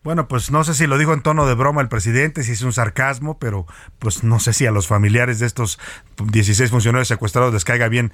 Bueno, 0.07 0.29
pues 0.29 0.53
no 0.53 0.63
sé 0.63 0.73
si 0.75 0.87
lo 0.87 0.99
dijo 0.99 1.15
en 1.15 1.21
tono 1.21 1.47
de 1.47 1.55
broma 1.55 1.81
el 1.81 1.89
presidente, 1.89 2.45
si 2.45 2.53
es 2.53 2.63
un 2.63 2.73
sarcasmo, 2.73 3.41
pero 3.41 3.67
pues 3.99 4.23
no 4.23 4.39
sé 4.39 4.53
si 4.53 4.65
a 4.65 4.71
los 4.71 4.87
familiares 4.87 5.41
de 5.41 5.47
estos 5.47 5.81
16 6.25 6.71
funcionarios 6.71 7.09
secuestrados 7.09 7.53
les 7.53 7.65
caiga 7.65 7.89
bien 7.89 8.13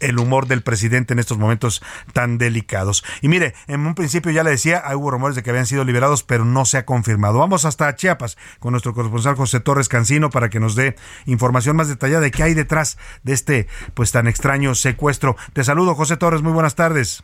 el 0.00 0.18
humor 0.18 0.48
del 0.48 0.62
presidente 0.62 1.12
en 1.12 1.20
estos 1.20 1.38
momentos 1.38 1.80
tan 2.12 2.38
delicados. 2.38 3.04
Y 3.22 3.28
mire, 3.28 3.54
en 3.68 3.86
un 3.86 3.94
principio 3.94 4.32
ya 4.32 4.42
le 4.42 4.50
decía, 4.50 4.82
hubo 4.96 5.12
rumores 5.12 5.36
de 5.36 5.44
que 5.44 5.50
habían 5.50 5.66
sido 5.66 5.84
liberados, 5.84 6.24
pero 6.24 6.44
no 6.44 6.64
se 6.64 6.76
ha 6.76 6.84
confirmado. 6.84 7.38
Vamos 7.38 7.64
hasta 7.64 7.94
Chiapas 7.94 8.36
con 8.58 8.72
nuestro 8.72 8.92
corresponsal 8.92 9.36
José 9.36 9.60
Torres 9.60 9.88
Cancino 9.88 10.30
para 10.30 10.48
que 10.48 10.58
nos 10.58 10.74
dé 10.74 10.96
información 11.26 11.76
más 11.76 11.86
detallada 11.86 12.22
de 12.22 12.32
qué 12.32 12.42
hay 12.42 12.54
detrás 12.54 12.98
de 13.22 13.34
este 13.34 13.68
pues 13.94 14.10
tan 14.10 14.26
extraño 14.26 14.74
secuestro. 14.74 15.36
Te 15.52 15.62
saludo, 15.62 15.94
José 15.94 16.16
Torres, 16.16 16.42
muy 16.42 16.52
buenas 16.52 16.74
tardes. 16.74 17.22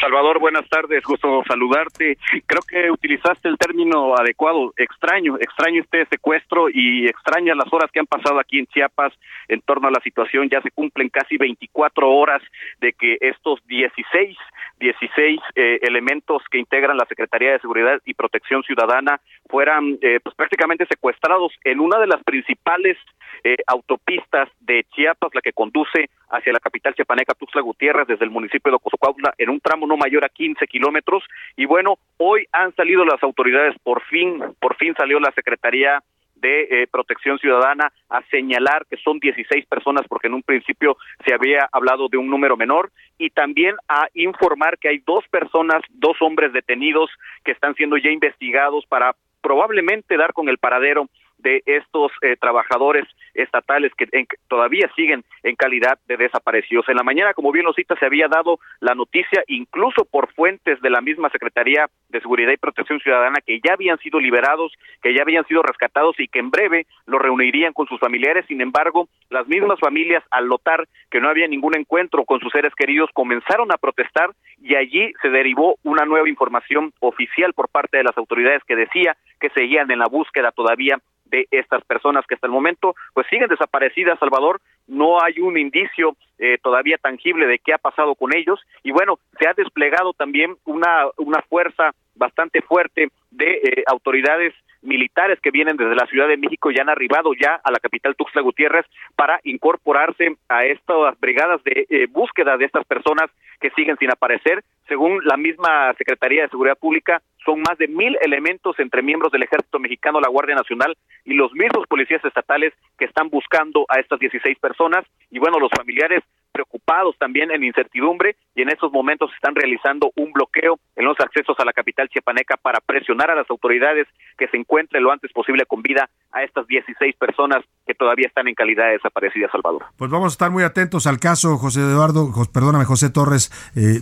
Salvador, 0.00 0.38
buenas 0.38 0.66
tardes, 0.70 1.04
gusto 1.04 1.42
saludarte. 1.46 2.16
Creo 2.46 2.62
que 2.62 2.90
utilizaste 2.90 3.48
el 3.48 3.58
término 3.58 4.14
adecuado, 4.16 4.72
extraño, 4.78 5.36
extraño 5.38 5.82
este 5.82 6.06
secuestro 6.06 6.70
y 6.70 7.06
extrañas 7.06 7.54
las 7.54 7.70
horas 7.70 7.90
que 7.92 8.00
han 8.00 8.06
pasado 8.06 8.40
aquí 8.40 8.58
en 8.58 8.66
Chiapas 8.66 9.12
en 9.48 9.60
torno 9.60 9.88
a 9.88 9.90
la 9.90 10.00
situación. 10.00 10.48
Ya 10.48 10.62
se 10.62 10.70
cumplen 10.70 11.10
casi 11.10 11.36
24 11.36 12.10
horas 12.10 12.42
de 12.80 12.94
que 12.94 13.18
estos 13.20 13.60
16 13.66 14.38
16 14.80 15.40
eh, 15.54 15.78
elementos 15.82 16.42
que 16.50 16.58
integran 16.58 16.96
la 16.96 17.04
Secretaría 17.04 17.52
de 17.52 17.60
Seguridad 17.60 18.00
y 18.04 18.14
Protección 18.14 18.62
Ciudadana 18.62 19.20
fueran 19.48 19.98
eh, 20.00 20.18
pues 20.22 20.34
prácticamente 20.34 20.86
secuestrados 20.86 21.52
en 21.64 21.80
una 21.80 21.98
de 22.00 22.06
las 22.06 22.22
principales 22.24 22.96
eh, 23.44 23.56
autopistas 23.66 24.48
de 24.60 24.84
Chiapas, 24.94 25.34
la 25.34 25.42
que 25.42 25.52
conduce 25.52 26.08
hacia 26.30 26.52
la 26.52 26.60
capital 26.60 26.94
chiapaneca 26.94 27.34
Tuxtla 27.34 27.60
Gutiérrez 27.60 28.06
desde 28.06 28.24
el 28.24 28.30
municipio 28.30 28.70
de 28.70 28.76
Ocosocuautla 28.76 29.34
en 29.36 29.50
un 29.50 29.60
tramo 29.60 29.86
no 29.86 29.96
mayor 29.96 30.24
a 30.24 30.28
15 30.28 30.66
kilómetros. 30.66 31.24
Y 31.56 31.66
bueno, 31.66 31.98
hoy 32.16 32.46
han 32.52 32.74
salido 32.74 33.04
las 33.04 33.22
autoridades 33.22 33.76
por 33.82 34.02
fin, 34.04 34.42
por 34.60 34.76
fin 34.76 34.94
salió 34.96 35.20
la 35.20 35.32
Secretaría 35.32 36.02
de 36.40 36.62
eh, 36.62 36.86
Protección 36.90 37.38
Ciudadana 37.38 37.92
a 38.08 38.22
señalar 38.30 38.86
que 38.88 38.96
son 38.96 39.18
16 39.18 39.66
personas 39.66 40.06
porque 40.08 40.28
en 40.28 40.34
un 40.34 40.42
principio 40.42 40.96
se 41.24 41.34
había 41.34 41.68
hablado 41.72 42.08
de 42.08 42.16
un 42.16 42.28
número 42.28 42.56
menor 42.56 42.90
y 43.18 43.30
también 43.30 43.76
a 43.88 44.08
informar 44.14 44.78
que 44.78 44.88
hay 44.88 44.98
dos 44.98 45.26
personas, 45.28 45.82
dos 45.90 46.16
hombres 46.20 46.52
detenidos 46.52 47.10
que 47.44 47.52
están 47.52 47.74
siendo 47.74 47.96
ya 47.96 48.10
investigados 48.10 48.84
para 48.86 49.14
probablemente 49.40 50.16
dar 50.16 50.32
con 50.32 50.48
el 50.48 50.58
paradero 50.58 51.08
de 51.42 51.62
estos 51.66 52.12
eh, 52.22 52.36
trabajadores 52.40 53.04
estatales 53.34 53.92
que 53.96 54.06
todavía 54.48 54.90
siguen 54.96 55.24
en 55.42 55.56
calidad 55.56 55.98
de 56.06 56.16
desaparecidos. 56.16 56.88
En 56.88 56.96
la 56.96 57.02
mañana, 57.02 57.34
como 57.34 57.52
bien 57.52 57.64
lo 57.64 57.72
cita, 57.72 57.96
se 57.98 58.06
había 58.06 58.28
dado 58.28 58.58
la 58.80 58.94
noticia, 58.94 59.42
incluso 59.46 60.04
por 60.04 60.32
fuentes 60.34 60.80
de 60.80 60.90
la 60.90 61.00
misma 61.00 61.30
Secretaría 61.30 61.88
de 62.08 62.20
Seguridad 62.20 62.52
y 62.52 62.56
Protección 62.56 63.00
Ciudadana, 63.00 63.40
que 63.44 63.60
ya 63.64 63.74
habían 63.74 63.98
sido 63.98 64.20
liberados, 64.20 64.72
que 65.02 65.14
ya 65.14 65.22
habían 65.22 65.46
sido 65.46 65.62
rescatados 65.62 66.18
y 66.18 66.28
que 66.28 66.40
en 66.40 66.50
breve 66.50 66.86
los 67.06 67.20
reunirían 67.20 67.72
con 67.72 67.86
sus 67.86 68.00
familiares. 68.00 68.44
Sin 68.46 68.60
embargo, 68.60 69.08
las 69.30 69.46
mismas 69.46 69.78
familias, 69.78 70.24
al 70.30 70.48
notar 70.48 70.86
que 71.10 71.20
no 71.20 71.28
había 71.28 71.46
ningún 71.46 71.76
encuentro 71.76 72.24
con 72.24 72.40
sus 72.40 72.52
seres 72.52 72.74
queridos, 72.74 73.10
comenzaron 73.12 73.72
a 73.72 73.78
protestar 73.78 74.30
y 74.62 74.74
allí 74.74 75.12
se 75.22 75.30
derivó 75.30 75.76
una 75.82 76.04
nueva 76.04 76.28
información 76.28 76.92
oficial 77.00 77.52
por 77.54 77.68
parte 77.68 77.98
de 77.98 78.04
las 78.04 78.16
autoridades 78.16 78.62
que 78.64 78.76
decía 78.76 79.16
que 79.40 79.50
seguían 79.50 79.90
en 79.90 79.98
la 79.98 80.06
búsqueda 80.06 80.52
todavía 80.52 80.98
de 81.30 81.46
estas 81.50 81.84
personas 81.84 82.26
que 82.26 82.34
hasta 82.34 82.46
el 82.46 82.52
momento 82.52 82.94
pues 83.14 83.26
siguen 83.28 83.48
desaparecidas, 83.48 84.18
Salvador, 84.18 84.60
no 84.86 85.22
hay 85.22 85.40
un 85.40 85.56
indicio 85.56 86.16
eh, 86.38 86.58
todavía 86.62 86.98
tangible 86.98 87.46
de 87.46 87.58
qué 87.58 87.72
ha 87.72 87.78
pasado 87.78 88.14
con 88.14 88.34
ellos 88.36 88.60
y 88.82 88.90
bueno, 88.90 89.18
se 89.38 89.48
ha 89.48 89.54
desplegado 89.54 90.12
también 90.12 90.56
una, 90.64 91.06
una 91.16 91.42
fuerza 91.42 91.92
bastante 92.14 92.60
fuerte 92.62 93.08
de 93.30 93.50
eh, 93.52 93.84
autoridades 93.86 94.54
militares 94.82 95.38
que 95.40 95.50
vienen 95.50 95.76
desde 95.76 95.94
la 95.94 96.06
Ciudad 96.06 96.28
de 96.28 96.36
México 96.36 96.70
y 96.70 96.78
han 96.78 96.88
arribado 96.88 97.32
ya 97.34 97.60
a 97.62 97.70
la 97.70 97.78
capital 97.78 98.14
Tuxtla 98.16 98.42
Gutiérrez 98.42 98.86
para 99.14 99.40
incorporarse 99.44 100.36
a 100.48 100.64
estas 100.64 101.18
brigadas 101.20 101.62
de 101.64 101.86
eh, 101.88 102.06
búsqueda 102.08 102.56
de 102.56 102.64
estas 102.64 102.86
personas 102.86 103.30
que 103.60 103.70
siguen 103.70 103.96
sin 103.98 104.10
aparecer. 104.10 104.62
Según 104.88 105.20
la 105.24 105.36
misma 105.36 105.92
Secretaría 105.98 106.42
de 106.42 106.48
Seguridad 106.48 106.78
Pública, 106.78 107.20
son 107.50 107.62
más 107.62 107.76
de 107.78 107.88
mil 107.88 108.16
elementos 108.20 108.78
entre 108.78 109.02
miembros 109.02 109.32
del 109.32 109.42
Ejército 109.42 109.80
Mexicano, 109.80 110.20
la 110.20 110.28
Guardia 110.28 110.54
Nacional 110.54 110.96
y 111.24 111.34
los 111.34 111.52
mismos 111.52 111.84
policías 111.88 112.24
estatales 112.24 112.72
que 112.96 113.06
están 113.06 113.28
buscando 113.28 113.86
a 113.88 113.98
estas 113.98 114.20
16 114.20 114.56
personas. 114.60 115.04
Y 115.30 115.40
bueno, 115.40 115.58
los 115.58 115.70
familiares 115.76 116.22
preocupados 116.52 117.16
también 117.18 117.50
en 117.50 117.64
incertidumbre 117.64 118.36
y 118.54 118.62
en 118.62 118.70
estos 118.70 118.92
momentos 118.92 119.30
están 119.34 119.54
realizando 119.54 120.10
un 120.16 120.32
bloqueo 120.32 120.78
en 120.96 121.04
los 121.04 121.18
accesos 121.20 121.56
a 121.58 121.64
la 121.64 121.72
capital 121.72 122.08
chiapaneca 122.08 122.56
para 122.56 122.80
presionar 122.80 123.30
a 123.30 123.34
las 123.34 123.48
autoridades 123.50 124.06
que 124.36 124.48
se 124.48 124.56
encuentren 124.56 125.02
lo 125.02 125.12
antes 125.12 125.32
posible 125.32 125.64
con 125.66 125.82
vida 125.82 126.08
a 126.32 126.42
estas 126.42 126.66
16 126.66 127.16
personas 127.16 127.64
que 127.86 127.94
todavía 127.94 128.26
están 128.26 128.48
en 128.48 128.54
calidad 128.54 128.86
de 128.86 128.92
desaparecidas, 128.92 129.50
Salvador. 129.50 129.84
Pues 129.96 130.10
vamos 130.10 130.32
a 130.32 130.34
estar 130.34 130.50
muy 130.50 130.62
atentos 130.62 131.06
al 131.06 131.18
caso, 131.18 131.56
José 131.56 131.80
Eduardo, 131.80 132.30
perdóname, 132.52 132.84
José 132.84 133.10
Torres 133.10 133.50
eh, 133.76 134.00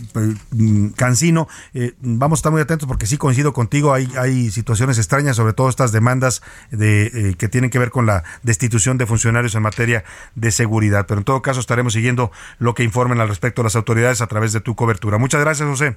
mm, 0.51 0.89
Cancino. 0.97 1.47
Eh, 1.73 1.93
vamos 1.99 2.39
a 2.39 2.39
estar 2.39 2.51
muy 2.51 2.61
atentos 2.61 2.87
porque 2.87 3.05
sí 3.05 3.17
coincido 3.39 3.53
contigo, 3.53 3.93
hay, 3.93 4.09
hay 4.17 4.51
situaciones 4.51 4.97
extrañas, 4.97 5.37
sobre 5.37 5.53
todo 5.53 5.69
estas 5.69 5.93
demandas 5.93 6.41
de, 6.71 7.05
eh, 7.07 7.35
que 7.37 7.47
tienen 7.47 7.69
que 7.69 7.79
ver 7.79 7.89
con 7.89 8.05
la 8.05 8.23
destitución 8.43 8.97
de 8.97 9.05
funcionarios 9.05 9.55
en 9.55 9.61
materia 9.61 10.03
de 10.35 10.51
seguridad. 10.51 11.05
Pero 11.07 11.19
en 11.19 11.23
todo 11.23 11.41
caso 11.41 11.61
estaremos 11.61 11.93
siguiendo 11.93 12.31
lo 12.57 12.73
que 12.73 12.83
informen 12.83 13.21
al 13.21 13.29
respecto 13.29 13.63
las 13.63 13.77
autoridades 13.77 14.21
a 14.21 14.27
través 14.27 14.51
de 14.51 14.59
tu 14.59 14.75
cobertura. 14.75 15.17
Muchas 15.17 15.39
gracias, 15.39 15.69
José. 15.69 15.95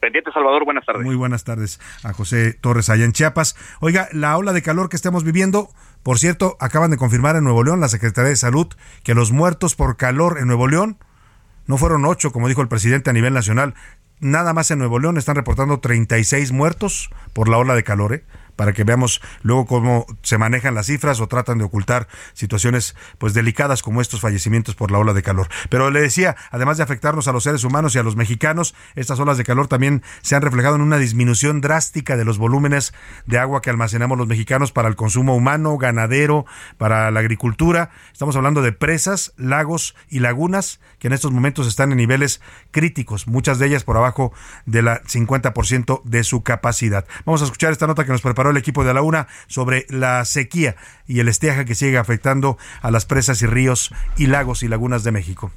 Pendiente 0.00 0.30
Salvador, 0.32 0.66
buenas 0.66 0.84
tardes. 0.84 1.02
Muy 1.02 1.16
buenas 1.16 1.44
tardes 1.44 1.80
a 2.04 2.12
José 2.12 2.52
Torres 2.52 2.90
allá 2.90 3.06
en 3.06 3.12
Chiapas. 3.12 3.56
Oiga, 3.80 4.08
la 4.12 4.36
ola 4.36 4.52
de 4.52 4.60
calor 4.60 4.90
que 4.90 4.96
estamos 4.96 5.24
viviendo, 5.24 5.70
por 6.02 6.18
cierto, 6.18 6.58
acaban 6.60 6.90
de 6.90 6.98
confirmar 6.98 7.36
en 7.36 7.44
Nuevo 7.44 7.64
León 7.64 7.80
la 7.80 7.88
Secretaría 7.88 8.28
de 8.28 8.36
Salud 8.36 8.68
que 9.02 9.14
los 9.14 9.32
muertos 9.32 9.74
por 9.74 9.96
calor 9.96 10.38
en 10.38 10.46
Nuevo 10.46 10.68
León 10.68 10.98
no 11.68 11.76
fueron 11.76 12.04
ocho, 12.06 12.32
como 12.32 12.48
dijo 12.48 12.62
el 12.62 12.68
presidente 12.68 13.10
a 13.10 13.12
nivel 13.12 13.34
nacional. 13.34 13.74
Nada 14.20 14.52
más 14.52 14.70
en 14.70 14.80
Nuevo 14.80 14.98
León 14.98 15.16
están 15.16 15.36
reportando 15.36 15.78
36 15.78 16.52
muertos 16.52 17.10
por 17.32 17.48
la 17.48 17.58
ola 17.58 17.74
de 17.74 17.84
calor. 17.84 18.14
¿eh? 18.14 18.24
Para 18.58 18.72
que 18.72 18.82
veamos 18.82 19.22
luego 19.42 19.66
cómo 19.66 20.04
se 20.22 20.36
manejan 20.36 20.74
las 20.74 20.86
cifras 20.86 21.20
o 21.20 21.28
tratan 21.28 21.58
de 21.58 21.64
ocultar 21.64 22.08
situaciones 22.32 22.96
pues 23.18 23.32
delicadas 23.32 23.82
como 23.82 24.00
estos 24.00 24.20
fallecimientos 24.20 24.74
por 24.74 24.90
la 24.90 24.98
ola 24.98 25.12
de 25.12 25.22
calor. 25.22 25.46
Pero 25.70 25.92
le 25.92 26.00
decía, 26.00 26.34
además 26.50 26.76
de 26.76 26.82
afectarnos 26.82 27.28
a 27.28 27.32
los 27.32 27.44
seres 27.44 27.62
humanos 27.62 27.94
y 27.94 28.00
a 28.00 28.02
los 28.02 28.16
mexicanos, 28.16 28.74
estas 28.96 29.20
olas 29.20 29.38
de 29.38 29.44
calor 29.44 29.68
también 29.68 30.02
se 30.22 30.34
han 30.34 30.42
reflejado 30.42 30.74
en 30.74 30.80
una 30.80 30.98
disminución 30.98 31.60
drástica 31.60 32.16
de 32.16 32.24
los 32.24 32.38
volúmenes 32.38 32.92
de 33.26 33.38
agua 33.38 33.62
que 33.62 33.70
almacenamos 33.70 34.18
los 34.18 34.26
mexicanos 34.26 34.72
para 34.72 34.88
el 34.88 34.96
consumo 34.96 35.36
humano, 35.36 35.78
ganadero, 35.78 36.44
para 36.78 37.12
la 37.12 37.20
agricultura. 37.20 37.90
Estamos 38.12 38.34
hablando 38.34 38.60
de 38.60 38.72
presas, 38.72 39.34
lagos 39.36 39.94
y 40.08 40.18
lagunas 40.18 40.80
que 40.98 41.06
en 41.06 41.12
estos 41.12 41.30
momentos 41.30 41.68
están 41.68 41.92
en 41.92 41.98
niveles 41.98 42.40
críticos, 42.72 43.28
muchas 43.28 43.60
de 43.60 43.68
ellas 43.68 43.84
por 43.84 43.96
abajo 43.96 44.32
de 44.66 44.82
la 44.82 45.00
50% 45.04 46.02
de 46.02 46.24
su 46.24 46.42
capacidad. 46.42 47.06
Vamos 47.24 47.40
a 47.42 47.44
escuchar 47.44 47.70
esta 47.70 47.86
nota 47.86 48.04
que 48.04 48.10
nos 48.10 48.20
preparó 48.20 48.47
el 48.50 48.56
equipo 48.56 48.84
de 48.84 48.94
la 48.94 49.02
UNA 49.02 49.28
sobre 49.46 49.86
la 49.88 50.24
sequía 50.24 50.76
y 51.06 51.20
el 51.20 51.28
estiaje 51.28 51.64
que 51.64 51.74
sigue 51.74 51.98
afectando 51.98 52.58
a 52.82 52.90
las 52.90 53.06
presas 53.06 53.42
y 53.42 53.46
ríos 53.46 53.92
y 54.16 54.26
lagos 54.26 54.62
y 54.62 54.68
lagunas 54.68 55.04
de 55.04 55.12
México. 55.12 55.52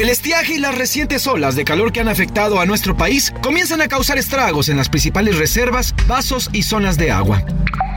El 0.00 0.08
estiaje 0.08 0.54
y 0.54 0.58
las 0.58 0.78
recientes 0.78 1.26
olas 1.26 1.56
de 1.56 1.66
calor 1.66 1.92
que 1.92 2.00
han 2.00 2.08
afectado 2.08 2.58
a 2.58 2.64
nuestro 2.64 2.96
país 2.96 3.34
comienzan 3.42 3.82
a 3.82 3.88
causar 3.88 4.16
estragos 4.16 4.70
en 4.70 4.78
las 4.78 4.88
principales 4.88 5.36
reservas, 5.36 5.94
vasos 6.06 6.48
y 6.54 6.62
zonas 6.62 6.96
de 6.96 7.10
agua. 7.10 7.44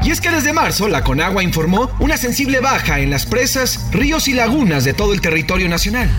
Y 0.03 0.11
es 0.11 0.19
que 0.19 0.29
desde 0.29 0.51
marzo 0.51 0.89
la 0.89 1.01
Conagua 1.01 1.43
informó 1.43 1.89
una 1.99 2.17
sensible 2.17 2.59
baja 2.59 2.99
en 2.99 3.09
las 3.09 3.25
presas, 3.25 3.87
ríos 3.93 4.27
y 4.27 4.33
lagunas 4.33 4.83
de 4.83 4.93
todo 4.93 5.13
el 5.13 5.21
territorio 5.21 5.69
nacional. 5.69 6.09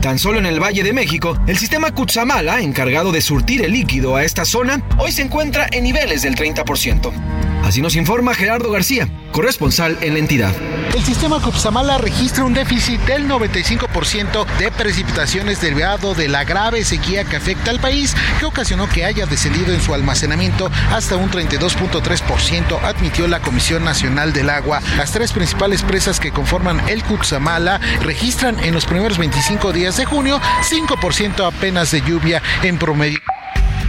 Tan 0.00 0.18
solo 0.18 0.38
en 0.38 0.46
el 0.46 0.62
Valle 0.62 0.82
de 0.82 0.92
México, 0.92 1.38
el 1.46 1.58
sistema 1.58 1.92
Cutzamala, 1.92 2.60
encargado 2.60 3.12
de 3.12 3.20
surtir 3.20 3.64
el 3.64 3.72
líquido 3.72 4.16
a 4.16 4.24
esta 4.24 4.44
zona, 4.44 4.82
hoy 4.98 5.12
se 5.12 5.22
encuentra 5.22 5.66
en 5.70 5.84
niveles 5.84 6.22
del 6.22 6.36
30%. 6.36 7.55
Así 7.66 7.82
nos 7.82 7.96
informa 7.96 8.32
Gerardo 8.32 8.70
García, 8.70 9.08
corresponsal 9.32 9.98
en 10.00 10.12
la 10.12 10.20
entidad. 10.20 10.54
El 10.94 11.02
sistema 11.02 11.42
Cutzamala 11.42 11.98
registra 11.98 12.44
un 12.44 12.54
déficit 12.54 13.00
del 13.00 13.28
95% 13.28 14.46
de 14.60 14.70
precipitaciones 14.70 15.60
derivado 15.60 16.14
de 16.14 16.28
la 16.28 16.44
grave 16.44 16.84
sequía 16.84 17.24
que 17.24 17.34
afecta 17.34 17.72
al 17.72 17.80
país, 17.80 18.14
que 18.38 18.44
ocasionó 18.44 18.88
que 18.88 19.04
haya 19.04 19.26
descendido 19.26 19.74
en 19.74 19.80
su 19.80 19.94
almacenamiento 19.94 20.70
hasta 20.92 21.16
un 21.16 21.28
32.3%, 21.28 22.80
admitió 22.84 23.26
la 23.26 23.40
Comisión 23.40 23.82
Nacional 23.82 24.32
del 24.32 24.48
Agua. 24.48 24.80
Las 24.96 25.10
tres 25.10 25.32
principales 25.32 25.82
presas 25.82 26.20
que 26.20 26.30
conforman 26.30 26.88
el 26.88 27.02
Cutzamala 27.02 27.80
registran 28.00 28.62
en 28.62 28.74
los 28.74 28.86
primeros 28.86 29.18
25 29.18 29.72
días 29.72 29.96
de 29.96 30.04
junio 30.04 30.40
5% 30.70 31.44
apenas 31.44 31.90
de 31.90 32.00
lluvia 32.02 32.40
en 32.62 32.78
promedio. 32.78 33.18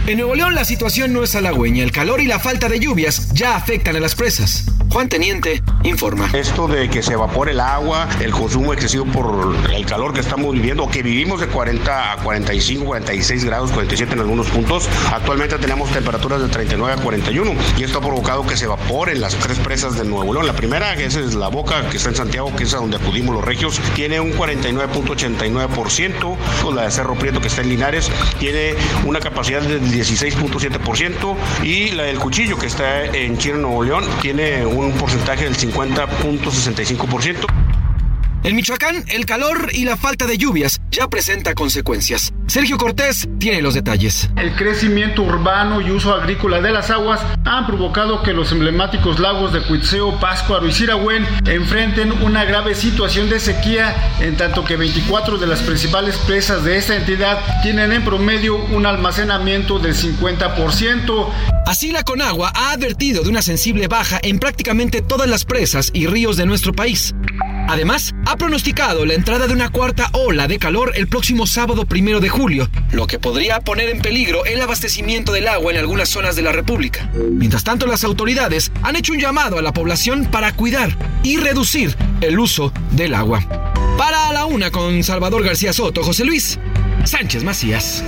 En 0.08 0.16
Nuevo 0.16 0.34
León 0.34 0.54
la 0.54 0.64
situación 0.64 1.12
no 1.12 1.22
es 1.22 1.34
halagüeña. 1.34 1.84
El 1.84 1.92
calor 1.92 2.22
y 2.22 2.26
la 2.26 2.38
falta 2.38 2.70
de 2.70 2.80
lluvias 2.80 3.28
ya 3.34 3.56
afectan 3.56 3.94
a 3.94 4.00
las 4.00 4.14
presas. 4.14 4.64
Juan 4.90 5.10
Teniente 5.10 5.62
informa. 5.82 6.30
Esto 6.32 6.66
de 6.66 6.88
que 6.88 7.02
se 7.02 7.12
evapore 7.12 7.52
el 7.52 7.60
agua, 7.60 8.08
el 8.22 8.30
consumo 8.30 8.72
excesivo 8.72 9.04
por 9.04 9.54
el 9.70 9.84
calor 9.84 10.14
que 10.14 10.20
estamos 10.20 10.54
viviendo, 10.54 10.88
que 10.88 11.02
vivimos 11.02 11.40
de 11.40 11.48
40 11.48 12.12
a 12.12 12.16
45, 12.22 12.86
46 12.86 13.44
grados, 13.44 13.70
47 13.70 14.14
en 14.14 14.20
algunos 14.20 14.48
puntos. 14.48 14.88
Actualmente 15.12 15.58
tenemos 15.58 15.90
temperaturas 15.90 16.40
de 16.40 16.48
39 16.48 17.00
a 17.00 17.02
41 17.02 17.52
y 17.76 17.84
esto 17.84 17.98
ha 17.98 18.00
provocado 18.00 18.46
que 18.46 18.56
se 18.56 18.64
evaporen 18.64 19.20
las 19.20 19.34
tres 19.34 19.58
presas 19.58 19.98
de 19.98 20.06
Nuevo 20.06 20.32
León. 20.32 20.46
La 20.46 20.54
primera, 20.54 20.96
que 20.96 21.04
es 21.04 21.34
la 21.34 21.48
Boca, 21.48 21.86
que 21.90 21.98
está 21.98 22.08
en 22.08 22.16
Santiago, 22.16 22.56
que 22.56 22.64
es 22.64 22.72
a 22.72 22.78
donde 22.78 22.96
acudimos 22.96 23.34
los 23.34 23.44
regios, 23.44 23.78
tiene 23.94 24.20
un 24.20 24.32
49.89%. 24.32 26.38
La 26.74 26.84
de 26.84 26.90
Cerro 26.90 27.14
Prieto, 27.14 27.42
que 27.42 27.48
está 27.48 27.60
en 27.60 27.68
Linares, 27.68 28.10
tiene 28.38 28.74
una 29.04 29.20
capacidad 29.20 29.60
de 29.60 29.97
16.7% 29.98 31.36
y 31.64 31.90
la 31.90 32.04
del 32.04 32.18
Cuchillo, 32.18 32.58
que 32.58 32.66
está 32.66 33.06
en 33.06 33.36
Chile, 33.38 33.58
Nuevo 33.58 33.82
León, 33.82 34.04
tiene 34.20 34.64
un 34.64 34.92
porcentaje 34.92 35.44
del 35.44 35.56
50.65%. 35.56 37.67
En 38.44 38.54
Michoacán, 38.54 39.04
el 39.08 39.26
calor 39.26 39.70
y 39.72 39.84
la 39.84 39.96
falta 39.96 40.26
de 40.26 40.38
lluvias 40.38 40.80
ya 40.92 41.08
presenta 41.08 41.54
consecuencias. 41.54 42.32
Sergio 42.46 42.78
Cortés 42.78 43.28
tiene 43.40 43.60
los 43.60 43.74
detalles. 43.74 44.30
El 44.36 44.54
crecimiento 44.54 45.22
urbano 45.22 45.80
y 45.80 45.90
uso 45.90 46.14
agrícola 46.14 46.60
de 46.60 46.70
las 46.70 46.90
aguas 46.90 47.20
han 47.44 47.66
provocado 47.66 48.22
que 48.22 48.32
los 48.32 48.52
emblemáticos 48.52 49.18
lagos 49.18 49.52
de 49.52 49.60
Cuitzeo, 49.62 50.20
Páscuaro 50.20 50.68
y 50.68 50.72
Siragüen 50.72 51.26
enfrenten 51.46 52.12
una 52.22 52.44
grave 52.44 52.76
situación 52.76 53.28
de 53.28 53.40
sequía, 53.40 53.94
en 54.20 54.36
tanto 54.36 54.64
que 54.64 54.76
24 54.76 55.36
de 55.36 55.46
las 55.46 55.60
principales 55.60 56.16
presas 56.18 56.62
de 56.64 56.78
esta 56.78 56.96
entidad 56.96 57.40
tienen 57.62 57.92
en 57.92 58.04
promedio 58.04 58.56
un 58.56 58.86
almacenamiento 58.86 59.80
del 59.80 59.94
50%. 59.94 61.28
Así 61.66 61.90
la 61.90 62.02
Conagua 62.04 62.52
ha 62.54 62.70
advertido 62.70 63.24
de 63.24 63.28
una 63.28 63.42
sensible 63.42 63.88
baja 63.88 64.20
en 64.22 64.38
prácticamente 64.38 65.02
todas 65.02 65.28
las 65.28 65.44
presas 65.44 65.90
y 65.92 66.06
ríos 66.06 66.38
de 66.38 66.46
nuestro 66.46 66.72
país. 66.72 67.14
Además, 67.68 68.14
ha 68.28 68.36
pronosticado 68.36 69.06
la 69.06 69.14
entrada 69.14 69.46
de 69.46 69.54
una 69.54 69.70
cuarta 69.70 70.10
ola 70.12 70.46
de 70.46 70.58
calor 70.58 70.92
el 70.96 71.08
próximo 71.08 71.46
sábado 71.46 71.86
primero 71.86 72.20
de 72.20 72.28
julio, 72.28 72.68
lo 72.92 73.06
que 73.06 73.18
podría 73.18 73.60
poner 73.60 73.88
en 73.88 74.02
peligro 74.02 74.44
el 74.44 74.60
abastecimiento 74.60 75.32
del 75.32 75.48
agua 75.48 75.72
en 75.72 75.78
algunas 75.78 76.10
zonas 76.10 76.36
de 76.36 76.42
la 76.42 76.52
República. 76.52 77.10
Mientras 77.14 77.64
tanto, 77.64 77.86
las 77.86 78.04
autoridades 78.04 78.70
han 78.82 78.96
hecho 78.96 79.14
un 79.14 79.18
llamado 79.18 79.56
a 79.56 79.62
la 79.62 79.72
población 79.72 80.26
para 80.26 80.52
cuidar 80.52 80.94
y 81.22 81.38
reducir 81.38 81.96
el 82.20 82.38
uso 82.38 82.70
del 82.90 83.14
agua. 83.14 83.40
Para 83.96 84.30
la 84.34 84.44
una 84.44 84.70
con 84.70 85.02
Salvador 85.02 85.42
García 85.42 85.72
Soto, 85.72 86.02
José 86.02 86.26
Luis 86.26 86.58
Sánchez 87.04 87.44
Macías. 87.44 88.04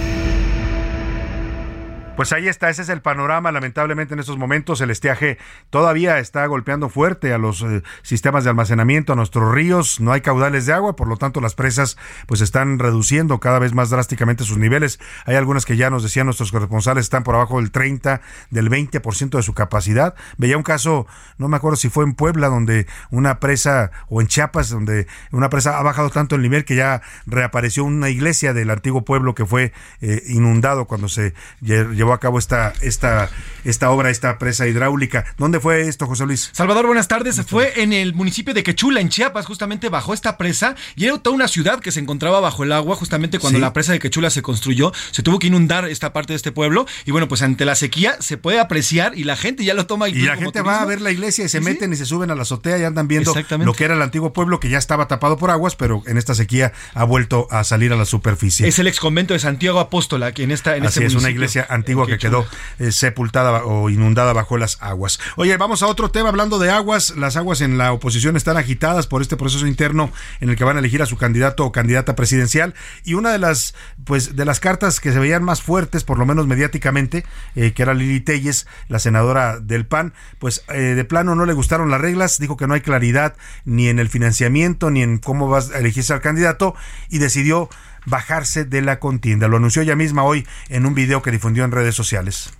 Pues 2.21 2.35
ahí 2.35 2.49
está, 2.49 2.69
ese 2.69 2.83
es 2.83 2.91
el 2.91 3.01
panorama. 3.01 3.51
Lamentablemente 3.51 4.13
en 4.13 4.21
estos 4.21 4.37
momentos 4.37 4.83
el 4.83 4.91
estiaje 4.91 5.39
todavía 5.71 6.19
está 6.19 6.45
golpeando 6.45 6.91
fuerte 6.91 7.33
a 7.33 7.39
los 7.39 7.63
eh, 7.63 7.83
sistemas 8.03 8.45
de 8.45 8.51
almacenamiento, 8.51 9.15
a 9.15 9.17
nuestros 9.17 9.55
ríos. 9.55 10.01
No 10.01 10.13
hay 10.13 10.21
caudales 10.21 10.67
de 10.67 10.75
agua, 10.75 10.97
por 10.97 11.09
lo 11.09 11.17
tanto 11.17 11.41
las 11.41 11.55
presas 11.55 11.97
pues 12.27 12.43
están 12.43 12.79
reduciendo 12.79 13.41
cada 13.41 13.59
vez 13.59 13.73
más 13.73 13.89
drásticamente 13.89 14.45
sus 14.45 14.59
niveles. 14.59 15.01
Hay 15.25 15.35
algunas 15.35 15.65
que 15.65 15.79
ya 15.79 15.89
nos 15.89 16.03
decían 16.03 16.27
nuestros 16.27 16.53
corresponsales 16.53 17.07
están 17.07 17.23
por 17.23 17.37
abajo 17.37 17.59
del 17.59 17.71
30, 17.71 18.21
del 18.51 18.69
20% 18.69 19.39
de 19.39 19.43
su 19.43 19.55
capacidad. 19.55 20.15
Veía 20.37 20.59
un 20.59 20.63
caso, 20.63 21.07
no 21.39 21.49
me 21.49 21.57
acuerdo 21.57 21.77
si 21.77 21.89
fue 21.89 22.05
en 22.05 22.13
Puebla, 22.13 22.49
donde 22.49 22.87
una 23.11 23.41
presa, 23.41 23.93
o 24.11 24.21
en 24.21 24.27
Chiapas, 24.27 24.69
donde 24.69 25.07
una 25.33 25.49
presa 25.49 25.79
ha 25.79 25.83
bajado 25.83 26.11
tanto 26.11 26.37
el 26.37 26.43
nivel 26.43 26.67
que 26.67 26.77
ya 26.77 27.01
reapareció 27.25 27.83
una 27.85 28.11
iglesia 28.11 28.53
del 28.53 28.69
antiguo 28.69 29.07
pueblo 29.07 29.35
que 29.35 29.47
fue 29.47 29.73
eh, 30.03 30.23
inundado 30.27 30.85
cuando 30.85 31.09
se 31.09 31.33
llevó 31.63 32.10
llevó 32.11 32.15
a 32.15 32.21
cabo 32.21 32.39
esta, 32.39 32.73
esta, 32.81 33.31
esta 33.65 33.91
obra, 33.91 34.11
esta 34.11 34.39
presa 34.39 34.67
hidráulica. 34.67 35.25
¿Dónde 35.39 35.61
fue 35.61 35.83
esto, 35.83 36.07
José 36.07 36.27
Luis? 36.27 36.51
Salvador, 36.53 36.87
buenas 36.87 37.09
tardes. 37.09 37.41
Fue 37.47 37.83
en 37.83 37.93
el 37.93 38.15
municipio 38.15 38.55
de 38.55 38.63
Quechula, 38.63 39.01
en 39.01 39.09
Chiapas, 39.09 39.47
justamente 39.47 39.89
bajo 39.89 40.13
esta 40.15 40.37
presa, 40.37 40.75
y 40.97 41.05
era 41.07 41.19
toda 41.19 41.37
una 41.37 41.49
ciudad 41.49 41.81
que 41.81 41.93
se 41.93 42.01
encontraba 42.01 42.41
bajo 42.41 42.65
el 42.65 42.73
agua, 42.73 42.97
justamente 42.97 43.39
cuando 43.39 43.59
la 43.59 43.73
presa 43.73 43.93
de 43.93 43.99
Quechula 43.99 44.31
se 44.31 44.43
construyó, 44.43 44.93
se 45.11 45.23
tuvo 45.23 45.39
que 45.39 45.47
inundar 45.47 45.85
esta 45.89 46.13
parte 46.13 46.33
de 46.33 46.37
este 46.37 46.53
pueblo, 46.53 46.87
y 47.05 47.11
bueno, 47.13 47.29
pues 47.29 47.43
ante 47.43 47.65
la 47.65 47.75
sequía 47.75 48.17
se 48.21 48.37
puede 48.37 48.59
apreciar 48.59 49.17
y 49.17 49.25
la 49.25 49.37
gente 49.37 49.65
ya 49.65 49.75
lo 49.75 49.87
toma. 49.87 50.09
Y 50.09 50.15
la 50.15 50.37
gente 50.37 50.63
va 50.63 50.83
a 50.83 50.85
ver 50.85 51.01
la 51.01 51.11
iglesia 51.11 51.45
y 51.45 51.49
se 51.49 51.61
meten 51.61 51.93
y 51.93 51.97
se 51.97 52.07
suben 52.07 52.31
a 52.31 52.35
la 52.35 52.43
azotea 52.43 52.79
y 52.79 52.85
andan 52.85 53.09
viendo 53.09 53.35
lo 53.59 53.75
que 53.75 53.85
era 53.85 53.95
el 53.95 54.03
antiguo 54.03 54.33
pueblo 54.33 54.59
que 54.59 54.69
ya 54.69 54.79
estaba 54.79 55.07
tapado 55.07 55.37
por 55.37 55.51
aguas, 55.51 55.77
pero 55.77 56.03
en 56.07 56.19
esta 56.19 56.35
sequía 56.35 56.73
ha 56.95 57.05
vuelto 57.05 57.47
a 57.51 57.65
salir 57.65 57.93
a 57.93 57.97
la 57.97 58.05
superficie. 58.05 58.67
Es 58.67 58.79
el 58.79 58.87
ex 58.87 58.99
convento 59.01 59.35
de 59.35 59.41
Santiago 59.41 59.79
Apóstola, 59.81 60.33
que 60.33 60.43
en 60.43 60.51
esta 60.51 60.77
en 60.77 60.87
Así 60.87 61.01
este 61.01 61.07
es, 61.07 61.15
una 61.15 61.31
iglesia 61.31 61.67
antigua 61.69 62.00
que 62.07 62.19
quedó 62.19 62.47
eh, 62.79 62.93
sepultada 62.93 63.65
o 63.65 63.91
inundada 63.91 64.33
bajo 64.33 64.57
las 64.57 64.79
aguas. 64.81 65.19
Oye, 65.37 65.57
vamos 65.57 65.83
a 65.83 65.87
otro 65.87 66.11
tema 66.11 66.29
hablando 66.29 66.59
de 66.59 66.71
aguas. 66.71 67.17
Las 67.17 67.37
aguas 67.37 67.61
en 67.61 67.79
la 67.79 67.93
oposición 67.93 68.37
están 68.37 68.57
agitadas 68.57 69.07
por 69.07 69.23
este 69.23 69.37
proceso 69.37 69.67
interno 69.67 70.11
en 70.41 70.51
el 70.51 70.57
que 70.57 70.65
van 70.65 70.77
a 70.77 70.81
elegir 70.81 71.03
a 71.03 71.07
su 71.07 71.17
candidato 71.17 71.65
o 71.65 71.73
candidata 71.73 72.17
presidencial 72.17 72.75
y 73.05 73.15
una 73.15 73.33
de 73.33 73.39
las 73.39 73.75
pues 74.05 74.37
de 74.37 74.45
las 74.45 74.61
cartas 74.61 75.01
que 75.01 75.13
se 75.13 75.19
veían 75.19 75.43
más 75.43 75.63
fuertes, 75.63 76.05
por 76.05 76.19
lo 76.19 76.27
menos 76.27 76.47
mediáticamente, 76.47 77.25
eh, 77.55 77.73
que 77.73 77.83
era 77.83 77.95
Lili 77.95 78.21
Telles, 78.21 78.67
la 78.89 78.99
senadora 78.99 79.59
del 79.61 79.87
PAN, 79.87 80.13
pues 80.39 80.65
eh, 80.69 80.95
de 80.95 81.05
plano 81.05 81.35
no 81.35 81.47
le 81.47 81.53
gustaron 81.53 81.91
las 81.91 82.01
reglas, 82.01 82.39
dijo 82.39 82.57
que 82.57 82.67
no 82.67 82.75
hay 82.75 82.81
claridad 82.81 83.35
ni 83.65 83.89
en 83.89 83.99
el 83.99 84.09
financiamiento 84.09 84.91
ni 84.91 85.03
en 85.03 85.19
cómo 85.19 85.49
va 85.49 85.59
a 85.59 85.79
elegirse 85.79 86.13
al 86.13 86.21
candidato 86.21 86.75
y 87.09 87.19
decidió 87.19 87.69
bajarse 88.07 88.65
de 88.65 88.83
la 88.83 88.99
contienda. 88.99 89.49
Lo 89.49 89.57
anunció 89.57 89.83
ella 89.83 89.97
misma 89.97 90.25
hoy 90.25 90.47
en 90.69 90.87
un 90.87 90.95
video 90.95 91.23
que 91.23 91.31
difundió 91.31 91.65
en 91.65 91.73
redes 91.73 91.95
sociales. 91.95 92.51